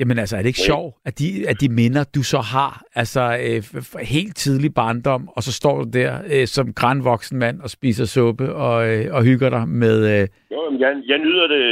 Jamen 0.00 0.18
altså, 0.18 0.36
er 0.36 0.42
det 0.42 0.48
ikke 0.48 0.64
ja. 0.66 0.72
sjovt, 0.72 0.94
at 1.04 1.18
de, 1.18 1.28
at 1.50 1.60
de 1.60 1.68
minder, 1.68 2.04
du 2.16 2.22
så 2.22 2.40
har, 2.54 2.82
altså 2.94 3.22
øh, 3.46 3.62
helt 4.16 4.36
tidlig 4.36 4.74
barndom, 4.74 5.28
og 5.36 5.42
så 5.42 5.52
står 5.52 5.74
du 5.82 5.90
der 5.98 6.10
øh, 6.32 6.46
som 6.46 6.72
grænvoksen 6.72 7.38
mand 7.38 7.60
og 7.60 7.70
spiser 7.70 8.04
suppe 8.04 8.54
og, 8.54 8.76
øh, 8.90 9.14
og 9.16 9.24
hygger 9.24 9.50
dig 9.50 9.68
med... 9.68 9.96
Øh... 10.14 10.28
Jo, 10.50 10.60
jeg, 10.78 10.90
jeg 11.06 11.18
nyder 11.18 11.46
det 11.46 11.64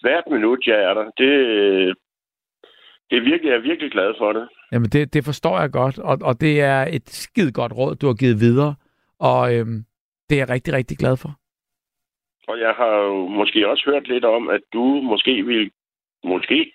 hvert 0.00 0.24
minut, 0.30 0.66
jeg 0.66 0.78
er 0.88 0.94
der. 0.94 1.04
Det, 1.04 1.32
det 3.10 3.16
er 3.18 3.24
virkelig, 3.30 3.48
jeg 3.50 3.56
er 3.56 3.68
virkelig 3.70 3.90
glad 3.92 4.14
for 4.18 4.32
det. 4.32 4.48
Jamen, 4.72 4.88
det, 4.88 5.14
det 5.14 5.24
forstår 5.24 5.60
jeg 5.60 5.70
godt, 5.70 5.98
og, 5.98 6.18
og 6.22 6.40
det 6.40 6.60
er 6.60 6.80
et 6.82 7.08
skide 7.10 7.52
godt 7.52 7.72
råd, 7.72 7.94
du 7.96 8.06
har 8.06 8.14
givet 8.14 8.40
videre, 8.40 8.74
og 9.20 9.54
øh, 9.54 9.66
det 10.32 10.38
er 10.38 10.44
jeg 10.46 10.54
rigtig, 10.56 10.74
rigtig 10.74 10.96
glad 10.98 11.16
for. 11.16 11.30
Og 12.48 12.60
jeg 12.60 12.72
har 12.80 12.94
jo 13.08 13.26
måske 13.28 13.68
også 13.68 13.82
hørt 13.90 14.08
lidt 14.08 14.24
om, 14.24 14.48
at 14.48 14.60
du 14.72 14.84
måske 14.84 15.42
vil 15.42 15.70
måske 16.24 16.72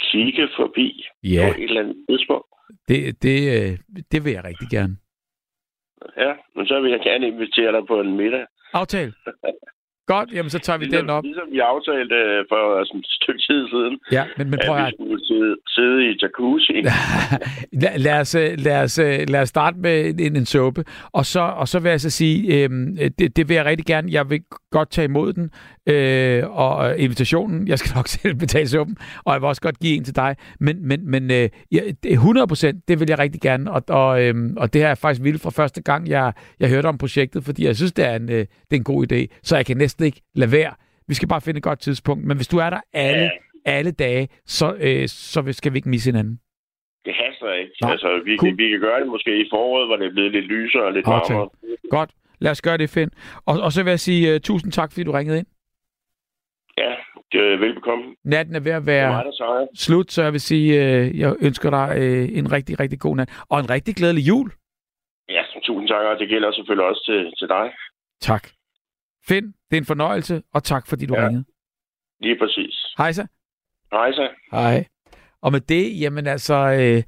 kigge 0.00 0.48
forbi 0.56 1.04
ja. 1.22 1.44
på 1.46 1.60
et 1.60 1.64
eller 1.64 1.80
andet 1.80 1.96
tidspunkt. 2.08 2.46
Det, 2.88 3.22
det, 3.22 3.38
øh, 3.56 3.72
det 4.12 4.24
vil 4.24 4.32
jeg 4.32 4.44
rigtig 4.44 4.68
gerne. 4.76 4.94
Ja, 6.16 6.32
men 6.56 6.66
så 6.66 6.80
vil 6.80 6.90
jeg 6.90 7.00
gerne 7.00 7.26
invitere 7.26 7.72
dig 7.72 7.86
på 7.86 8.00
en 8.00 8.16
middag. 8.16 8.46
Aftale. 8.72 9.12
Godt, 10.14 10.28
jamen 10.36 10.50
så 10.50 10.58
tager 10.58 10.78
vi 10.78 10.84
ligesom, 10.84 11.00
den 11.00 11.10
op. 11.10 11.24
Ligesom 11.24 11.48
vi 11.52 11.58
aftalte 11.58 12.14
øh, 12.14 12.44
for 12.50 12.84
sådan 12.84 13.00
et 13.00 13.06
stykke 13.20 13.40
tid 13.48 13.68
siden. 13.72 13.94
Ja, 14.12 14.24
men, 14.38 14.50
men 14.50 14.58
prøv 14.66 14.76
at... 14.76 14.82
at 14.82 14.86
vi 14.86 14.92
skulle 14.96 15.26
sidde, 15.26 15.56
sidde 15.76 15.96
i 16.08 16.10
jacuzzi. 16.22 16.78
lad, 17.82 17.98
lad, 18.06 18.20
os, 18.20 18.34
øh, 18.34 18.50
lad, 18.66 18.82
os, 18.82 18.98
øh, 18.98 19.18
lad 19.28 19.40
os 19.40 19.48
starte 19.48 19.78
med 19.78 20.20
en, 20.26 20.36
en 20.36 20.46
suppe. 20.46 20.84
Og 21.12 21.26
så, 21.26 21.40
og 21.40 21.68
så 21.68 21.78
vil 21.78 21.90
jeg 21.90 22.00
så 22.00 22.10
sige, 22.10 22.36
øh, 22.56 22.70
det, 23.18 23.36
det 23.36 23.48
vil 23.48 23.54
jeg 23.54 23.64
rigtig 23.64 23.86
gerne. 23.86 24.12
Jeg 24.12 24.30
vil 24.30 24.40
godt 24.70 24.90
tage 24.90 25.04
imod 25.04 25.32
den. 25.32 25.50
Øh, 25.86 26.42
og 26.50 26.98
invitationen, 26.98 27.68
jeg 27.68 27.78
skal 27.78 27.92
nok 27.96 28.08
selv 28.16 28.34
betale 28.34 28.68
suppen. 28.68 28.96
Og 29.24 29.32
jeg 29.32 29.40
vil 29.40 29.48
også 29.48 29.62
godt 29.62 29.78
give 29.78 29.96
en 29.96 30.04
til 30.04 30.16
dig. 30.16 30.36
Men, 30.60 30.88
men, 30.88 31.10
men 31.10 31.30
øh, 31.30 31.48
100 32.04 32.46
procent, 32.46 32.88
det 32.88 33.00
vil 33.00 33.08
jeg 33.08 33.18
rigtig 33.18 33.40
gerne. 33.40 33.70
Og, 33.70 33.82
og, 33.88 34.22
øh, 34.22 34.34
og 34.56 34.72
det 34.72 34.80
har 34.80 34.88
jeg 34.88 34.98
faktisk 34.98 35.24
vildt 35.24 35.42
fra 35.42 35.50
første 35.50 35.82
gang, 35.82 36.08
jeg, 36.08 36.32
jeg 36.60 36.68
hørte 36.68 36.86
om 36.86 36.98
projektet, 36.98 37.44
fordi 37.44 37.64
jeg 37.64 37.76
synes, 37.76 37.92
det 37.92 38.06
er 38.06 38.16
en, 38.16 38.30
øh, 38.30 38.38
det 38.38 38.46
er 38.70 38.76
en 38.76 38.84
god 38.84 39.12
idé. 39.12 39.26
Så 39.42 39.56
jeg 39.56 39.66
kan 39.66 39.76
næsten 39.76 39.99
næsten 40.00 40.06
ikke 40.06 40.22
lade 40.34 40.52
være. 40.52 40.74
Vi 41.08 41.14
skal 41.14 41.28
bare 41.28 41.40
finde 41.40 41.58
et 41.58 41.68
godt 41.70 41.80
tidspunkt. 41.80 42.24
Men 42.28 42.36
hvis 42.36 42.48
du 42.48 42.56
er 42.58 42.70
der 42.70 42.80
alle, 42.92 43.22
ja. 43.22 43.30
alle 43.76 43.92
dage, 43.92 44.28
så, 44.46 44.66
øh, 44.86 45.08
så 45.08 45.38
skal 45.52 45.72
vi 45.72 45.78
ikke 45.78 45.88
misse 45.88 46.08
hinanden. 46.10 46.40
Det 47.04 47.14
haster 47.14 47.52
ikke. 47.52 47.72
Nå, 47.80 47.88
altså, 47.88 48.08
vi, 48.24 48.36
cool. 48.36 48.50
kan, 48.50 48.58
vi 48.58 48.70
kan 48.70 48.80
gøre 48.80 49.00
det 49.00 49.08
måske 49.08 49.40
i 49.40 49.46
foråret, 49.52 49.86
hvor 49.88 49.96
det 49.96 50.06
er 50.06 50.14
blevet 50.16 50.32
lidt 50.32 50.44
lysere 50.44 50.84
og 50.84 50.92
lidt 50.92 51.06
varmere. 51.06 51.48
Godt. 51.90 52.10
Lad 52.38 52.50
os 52.50 52.62
gøre 52.62 52.78
det, 52.78 52.90
Finn. 52.90 53.10
Og, 53.46 53.54
og 53.66 53.72
så 53.72 53.82
vil 53.82 53.90
jeg 53.90 54.00
sige 54.00 54.34
uh, 54.34 54.40
tusind 54.40 54.72
tak, 54.72 54.92
fordi 54.92 55.04
du 55.04 55.12
ringede 55.12 55.38
ind. 55.38 55.46
Ja, 56.78 56.92
det 57.32 57.40
er 57.52 57.56
velbekomme. 57.58 58.04
Natten 58.24 58.54
er 58.54 58.60
ved 58.60 58.72
at 58.72 58.86
være 58.86 59.12
mig, 59.12 59.24
der 59.24 59.66
slut, 59.74 60.12
så 60.12 60.22
jeg 60.22 60.32
vil 60.32 60.40
sige, 60.40 60.68
uh, 60.80 61.18
jeg 61.18 61.36
ønsker 61.40 61.70
dig 61.70 61.88
uh, 61.96 62.38
en 62.38 62.52
rigtig, 62.52 62.80
rigtig 62.80 63.00
god 63.00 63.16
nat. 63.16 63.30
Og 63.50 63.60
en 63.60 63.70
rigtig 63.70 63.94
glædelig 63.94 64.28
jul. 64.28 64.48
Ja, 65.28 65.42
tusind 65.62 65.88
tak, 65.88 66.04
og 66.12 66.18
det 66.18 66.28
gælder 66.28 66.52
selvfølgelig 66.52 66.86
også 66.90 67.02
til, 67.08 67.20
til 67.38 67.48
dig. 67.48 67.66
Tak. 68.20 68.44
Finn, 69.30 69.46
det 69.46 69.76
er 69.76 69.80
en 69.80 69.92
fornøjelse, 69.94 70.42
og 70.54 70.64
tak 70.64 70.86
fordi 70.86 71.06
du 71.06 71.14
ja. 71.14 71.26
ringede. 71.26 71.44
Lige 72.20 72.38
præcis. 72.38 72.74
Hej 72.98 73.12
så. 73.12 73.26
Hej 73.92 74.12
så. 74.12 74.28
Hej. 74.50 74.86
Og 75.42 75.52
med 75.52 75.60
det, 75.60 76.00
jamen 76.00 76.26
altså, 76.26 76.54
øh, 76.54 77.02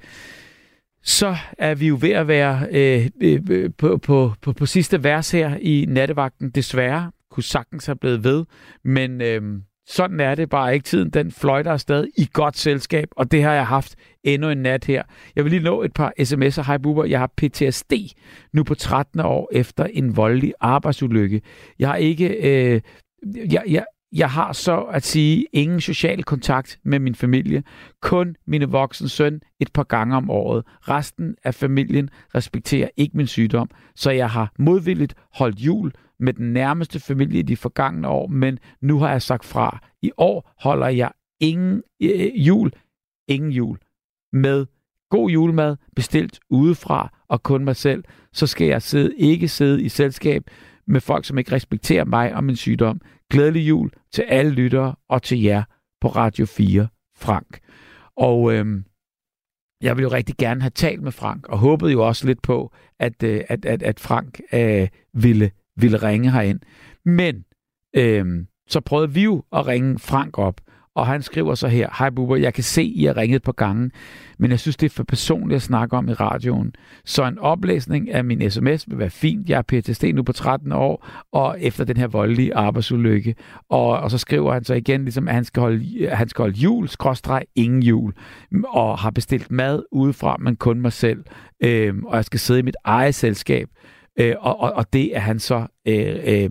så 1.03 1.37
er 1.59 1.75
vi 1.75 1.89
jo 1.89 1.99
ved 2.01 2.11
at 2.11 2.29
være 2.29 2.67
øh, 2.73 3.11
øh, 3.23 3.71
på, 3.79 3.99
på, 4.07 4.33
på, 4.43 4.53
på 4.53 4.67
sidste 4.67 5.05
vers 5.05 5.31
her 5.31 5.57
i 5.61 5.87
nattevagten. 5.89 6.51
Desværre 6.51 7.13
kunne 7.31 7.43
sagtens 7.43 7.87
have 7.87 7.97
blevet 7.97 8.25
ved, 8.25 8.45
men 8.85 9.21
øh, 9.21 9.43
sådan 9.93 10.21
er 10.21 10.35
det 10.35 10.49
bare 10.49 10.75
ikke. 10.75 10.85
Tiden 10.85 11.11
den 11.11 11.33
fløjter 11.33 11.73
afsted 11.73 12.07
i 12.19 12.29
godt 12.33 12.59
selskab, 12.59 13.09
og 13.17 13.33
det 13.33 13.43
har 13.43 13.53
jeg 13.53 13.67
haft 13.67 13.97
endnu 14.25 14.51
en 14.51 14.59
nat 14.59 14.85
her. 14.85 15.03
Jeg 15.37 15.45
vil 15.45 15.51
lige 15.51 15.63
nå 15.63 15.83
et 15.83 15.93
par 15.93 16.13
sms'er. 16.21 16.63
Hej 16.67 16.79
Bubber, 16.79 17.05
jeg 17.05 17.19
har 17.19 17.33
PTSD 17.37 17.93
nu 18.53 18.65
på 18.65 18.75
13 18.75 19.21
år 19.21 19.49
efter 19.53 19.85
en 19.85 20.17
voldelig 20.17 20.55
arbejdsulykke. 20.61 21.43
Jeg 21.79 21.89
har 21.89 21.97
ikke... 21.97 22.29
Øh, 22.29 22.81
jeg, 23.53 23.63
jeg, 23.69 23.85
jeg 24.13 24.31
har 24.31 24.53
så 24.53 24.81
at 24.81 25.05
sige 25.05 25.47
ingen 25.53 25.81
social 25.81 26.23
kontakt 26.23 26.79
med 26.85 26.99
min 26.99 27.15
familie. 27.15 27.63
Kun 28.01 28.37
mine 28.47 28.69
voksne 28.69 29.09
søn 29.09 29.41
et 29.61 29.73
par 29.73 29.83
gange 29.83 30.17
om 30.17 30.31
året. 30.31 30.65
Resten 30.89 31.35
af 31.45 31.55
familien 31.55 32.11
respekterer 32.35 32.89
ikke 32.97 33.17
min 33.17 33.27
sygdom, 33.27 33.71
så 33.97 34.11
jeg 34.11 34.31
har 34.31 34.53
modvilligt 34.59 35.15
holdt 35.33 35.59
jul 35.59 35.93
med 36.23 36.33
den 36.33 36.53
nærmeste 36.53 37.01
familie 37.01 37.39
i 37.39 37.43
de 37.43 37.57
forgangne 37.57 38.09
år, 38.09 38.27
men 38.27 38.59
nu 38.81 38.99
har 38.99 39.11
jeg 39.11 39.23
sagt 39.23 39.45
fra. 39.45 39.79
I 40.03 40.11
år 40.17 40.53
holder 40.59 40.89
jeg 40.89 41.11
ingen 41.41 41.83
øh, 42.03 42.47
jul, 42.49 42.73
ingen 43.29 43.51
jul 43.51 43.79
med 44.33 44.67
god 45.11 45.31
julemad 45.31 45.77
bestilt 45.97 46.41
udefra 46.51 47.13
og 47.29 47.43
kun 47.43 47.65
mig 47.65 47.77
selv, 47.77 48.05
så 48.33 48.47
skal 48.47 48.67
jeg 48.67 48.83
sidde, 48.83 49.17
ikke 49.17 49.49
sidde 49.49 49.83
i 49.83 49.89
selskab 49.89 50.43
med 50.87 51.01
folk, 51.01 51.25
som 51.25 51.39
ikke 51.39 51.53
respekterer 51.53 52.05
mig 52.05 52.35
og 52.35 52.45
min 52.45 52.57
sygdom. 52.57 53.01
Glædelig 53.31 53.69
jul 53.69 53.91
til 54.13 54.23
alle 54.23 54.53
lyttere 54.53 54.95
og 55.09 55.23
til 55.23 55.43
jer 55.43 55.63
på 56.01 56.09
Radio 56.09 56.47
4, 56.47 56.89
Frank. 57.17 57.59
Og 58.17 58.55
øhm, 58.55 58.85
jeg 59.83 59.97
ville 59.97 60.09
jo 60.11 60.17
rigtig 60.17 60.35
gerne 60.39 60.61
have 60.61 60.71
talt 60.71 61.03
med 61.03 61.13
Frank, 61.13 61.49
og 61.49 61.59
håbede 61.59 61.93
jo 61.93 62.07
også 62.07 62.27
lidt 62.27 62.43
på, 62.43 62.73
at, 62.99 63.23
øh, 63.23 63.41
at, 63.49 63.65
at, 63.65 63.83
at 63.83 64.01
Frank 64.01 64.41
øh, 64.53 64.89
ville, 65.15 65.51
ville 65.77 65.97
ringe 65.97 66.31
herind. 66.31 66.61
Men 67.05 67.45
øhm, 67.97 68.47
så 68.69 68.81
prøvede 68.81 69.13
vi 69.13 69.23
jo 69.23 69.45
at 69.53 69.67
ringe 69.67 69.99
Frank 69.99 70.39
op, 70.39 70.61
og 70.95 71.07
han 71.07 71.23
skriver 71.23 71.55
så 71.55 71.69
her, 71.69 71.89
Hej 71.99 72.11
Bubber, 72.11 72.37
jeg 72.37 72.55
kan 72.55 72.65
se, 72.65 72.83
I 72.83 73.05
har 73.05 73.17
ringet 73.17 73.37
et 73.37 73.43
par 73.43 73.53
gange, 73.53 73.91
men 74.39 74.51
jeg 74.51 74.61
synes, 74.61 74.77
det 74.77 74.87
er 74.87 74.91
for 74.91 75.05
personligt 75.05 75.57
at 75.57 75.63
snakke 75.63 75.97
om 75.97 76.09
i 76.09 76.13
radioen. 76.13 76.75
Så 77.05 77.25
en 77.25 77.39
oplæsning 77.39 78.11
af 78.11 78.25
min 78.25 78.51
sms 78.51 78.91
vil 78.91 78.99
være 78.99 79.11
fint. 79.11 79.49
Jeg 79.49 79.59
er 79.59 79.63
PTSD 79.81 80.05
nu 80.05 80.23
på 80.23 80.33
13 80.33 80.73
år, 80.73 81.07
og 81.33 81.57
efter 81.61 81.85
den 81.85 81.97
her 81.97 82.07
voldelige 82.07 82.55
arbejdsulykke. 82.55 83.35
Og, 83.69 83.89
og 83.89 84.11
så 84.11 84.19
skriver 84.19 84.53
han 84.53 84.65
så 84.65 84.75
igen, 84.75 85.05
ligesom, 85.05 85.29
at 85.29 85.35
han 85.35 85.45
skal 85.45 85.61
holde, 85.61 86.09
han 86.09 86.29
skal 86.29 86.43
holde 86.43 86.59
jul, 86.59 86.89
skråstreg, 86.89 87.43
ingen 87.55 87.83
jul. 87.83 88.13
Og 88.69 88.99
har 88.99 89.11
bestilt 89.11 89.51
mad 89.51 89.83
udefra, 89.93 90.37
men 90.41 90.57
kun 90.57 90.81
mig 90.81 90.93
selv. 90.93 91.25
Øhm, 91.65 92.05
og 92.05 92.17
jeg 92.17 92.25
skal 92.25 92.41
sidde 92.41 92.61
i 92.61 92.63
mit 92.63 92.77
eget 92.85 93.15
selskab 93.15 93.69
Øh, 94.19 94.35
og, 94.39 94.61
og, 94.61 94.73
og 94.73 94.93
det 94.93 95.17
er 95.17 95.21
han 95.21 95.39
så 95.39 95.67
øh, 95.89 96.17
øh, 96.25 96.51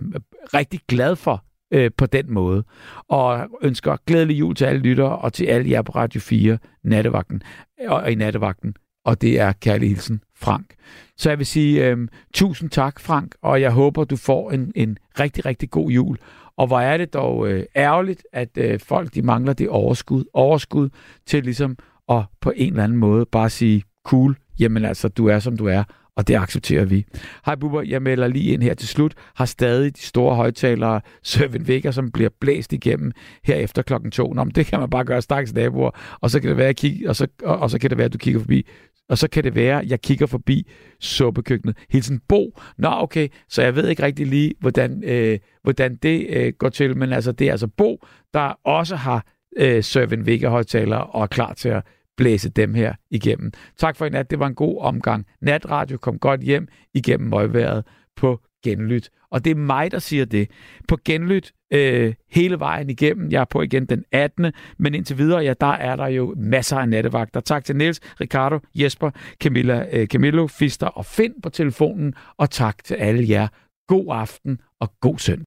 rigtig 0.54 0.80
glad 0.88 1.16
for 1.16 1.44
øh, 1.72 1.90
på 1.96 2.06
den 2.06 2.32
måde. 2.32 2.64
Og 3.08 3.48
ønsker 3.62 3.96
glædelig 4.06 4.38
jul 4.38 4.54
til 4.54 4.64
alle 4.64 4.80
lyttere 4.82 5.18
og 5.18 5.32
til 5.32 5.44
alle 5.44 5.70
jer 5.70 5.82
på 5.82 5.92
Radio 5.92 6.20
4 6.20 6.58
nattevagten, 6.84 7.42
og 7.86 8.12
i 8.12 8.14
nattevagten. 8.14 8.74
Og 9.04 9.22
det 9.22 9.40
er 9.40 9.52
kærlig 9.52 9.88
hilsen, 9.88 10.22
Frank. 10.36 10.74
Så 11.16 11.28
jeg 11.28 11.38
vil 11.38 11.46
sige 11.46 11.86
øh, 11.86 12.08
tusind 12.34 12.70
tak, 12.70 13.00
Frank, 13.00 13.34
og 13.42 13.60
jeg 13.60 13.70
håber, 13.72 14.04
du 14.04 14.16
får 14.16 14.50
en, 14.50 14.72
en 14.74 14.98
rigtig, 15.20 15.46
rigtig 15.46 15.70
god 15.70 15.90
jul. 15.90 16.18
Og 16.56 16.66
hvor 16.66 16.80
er 16.80 16.96
det 16.96 17.14
dog 17.14 17.48
øh, 17.48 17.64
ærgerligt, 17.76 18.22
at 18.32 18.58
øh, 18.58 18.80
folk 18.80 19.14
de 19.14 19.22
mangler 19.22 19.52
det 19.52 19.68
overskud, 19.68 20.24
overskud 20.32 20.88
til 21.26 21.44
ligesom 21.44 21.76
at 22.08 22.22
på 22.40 22.52
en 22.56 22.72
eller 22.72 22.84
anden 22.84 22.98
måde 22.98 23.26
bare 23.26 23.50
sige, 23.50 23.82
cool, 24.04 24.36
jamen 24.58 24.84
altså, 24.84 25.08
du 25.08 25.26
er 25.26 25.38
som 25.38 25.56
du 25.56 25.66
er, 25.66 25.84
og 26.16 26.28
det 26.28 26.34
accepterer 26.34 26.84
vi. 26.84 27.04
Hej 27.46 27.54
Bubber, 27.54 27.82
jeg 27.82 28.02
melder 28.02 28.28
lige 28.28 28.52
ind 28.52 28.62
her 28.62 28.74
til 28.74 28.88
slut, 28.88 29.14
har 29.34 29.44
stadig 29.44 29.96
de 29.96 30.02
store 30.02 30.36
højtalere 30.36 31.00
Søven 31.22 31.68
Vega, 31.68 31.90
som 31.90 32.10
bliver 32.10 32.30
blæst 32.40 32.72
igennem 32.72 33.12
her 33.44 33.56
efter 33.56 33.82
klokken 33.82 34.10
to. 34.10 34.32
Nå, 34.32 34.44
men 34.44 34.54
det 34.54 34.66
kan 34.66 34.80
man 34.80 34.90
bare 34.90 35.04
gøre 35.04 35.22
straks 35.22 35.54
naboer, 35.54 35.90
og 36.20 36.30
så 36.30 36.40
kan 36.40 36.48
det 36.48 36.56
være, 36.56 36.68
at 36.68 36.76
kigge, 36.76 37.08
og 37.08 37.16
så, 37.16 37.26
og, 37.42 37.58
og 37.58 37.70
så 37.70 37.78
kan 37.78 37.90
det 37.90 37.98
være, 37.98 38.04
at 38.04 38.12
du 38.12 38.18
kigger 38.18 38.40
forbi 38.40 38.66
og 39.08 39.18
så 39.18 39.28
kan 39.28 39.44
det 39.44 39.54
være, 39.54 39.80
at 39.80 39.90
jeg 39.90 40.00
kigger 40.00 40.26
forbi 40.26 40.70
suppekøkkenet. 41.00 41.76
Hilsen 41.90 42.20
Bo. 42.28 42.58
Nå, 42.78 42.88
okay, 42.90 43.28
så 43.48 43.62
jeg 43.62 43.76
ved 43.76 43.88
ikke 43.88 44.02
rigtig 44.02 44.26
lige, 44.26 44.54
hvordan, 44.60 45.04
øh, 45.04 45.38
hvordan 45.62 45.94
det 45.94 46.26
øh, 46.28 46.52
går 46.58 46.68
til, 46.68 46.96
men 46.96 47.12
altså, 47.12 47.32
det 47.32 47.46
er 47.46 47.50
altså 47.50 47.66
Bo, 47.66 48.06
der 48.34 48.54
også 48.64 48.96
har 48.96 49.26
øh, 49.56 49.82
Serven 49.84 50.26
Vega 50.26 50.48
højtaler 50.48 50.96
og 50.96 51.22
er 51.22 51.26
klar 51.26 51.54
til 51.54 51.68
at 51.68 51.82
blæse 52.16 52.48
dem 52.48 52.74
her 52.74 52.94
igennem. 53.10 53.52
Tak 53.78 53.96
for 53.96 54.06
i 54.06 54.10
nat. 54.10 54.30
Det 54.30 54.38
var 54.38 54.46
en 54.46 54.54
god 54.54 54.80
omgang. 54.80 55.26
Natradio 55.40 55.96
kom 55.98 56.18
godt 56.18 56.40
hjem 56.40 56.68
igennem 56.94 57.28
møgværet 57.28 57.84
på 58.16 58.40
genlyt. 58.64 59.10
Og 59.30 59.44
det 59.44 59.50
er 59.50 59.54
mig, 59.54 59.90
der 59.90 59.98
siger 59.98 60.24
det. 60.24 60.50
På 60.88 60.98
genlyt 61.04 61.52
øh, 61.72 62.14
hele 62.30 62.58
vejen 62.58 62.90
igennem. 62.90 63.30
Jeg 63.30 63.40
er 63.40 63.44
på 63.44 63.62
igen 63.62 63.86
den 63.86 64.04
18. 64.12 64.52
Men 64.78 64.94
indtil 64.94 65.18
videre, 65.18 65.40
ja, 65.40 65.54
der 65.60 65.66
er 65.72 65.96
der 65.96 66.06
jo 66.06 66.34
masser 66.36 66.76
af 66.76 66.88
nattevagter. 66.88 67.40
Tak 67.40 67.64
til 67.64 67.76
Niels, 67.76 68.00
Ricardo, 68.20 68.58
Jesper, 68.74 69.10
Camilla, 69.42 69.86
øh, 69.92 70.06
Camillo, 70.06 70.46
Fister 70.46 70.86
og 70.86 71.06
Finn 71.06 71.34
på 71.42 71.50
telefonen. 71.50 72.14
Og 72.36 72.50
tak 72.50 72.84
til 72.84 72.94
alle 72.94 73.28
jer. 73.28 73.48
God 73.88 74.06
aften 74.10 74.58
og 74.80 74.92
god 75.00 75.18
søndag. 75.18 75.46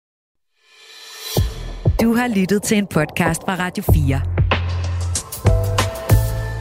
Du 2.02 2.14
har 2.14 2.40
lyttet 2.40 2.64
til 2.64 2.78
en 2.78 2.88
podcast 2.88 3.42
fra 3.42 3.56
Radio 3.56 3.84
4. 3.84 4.45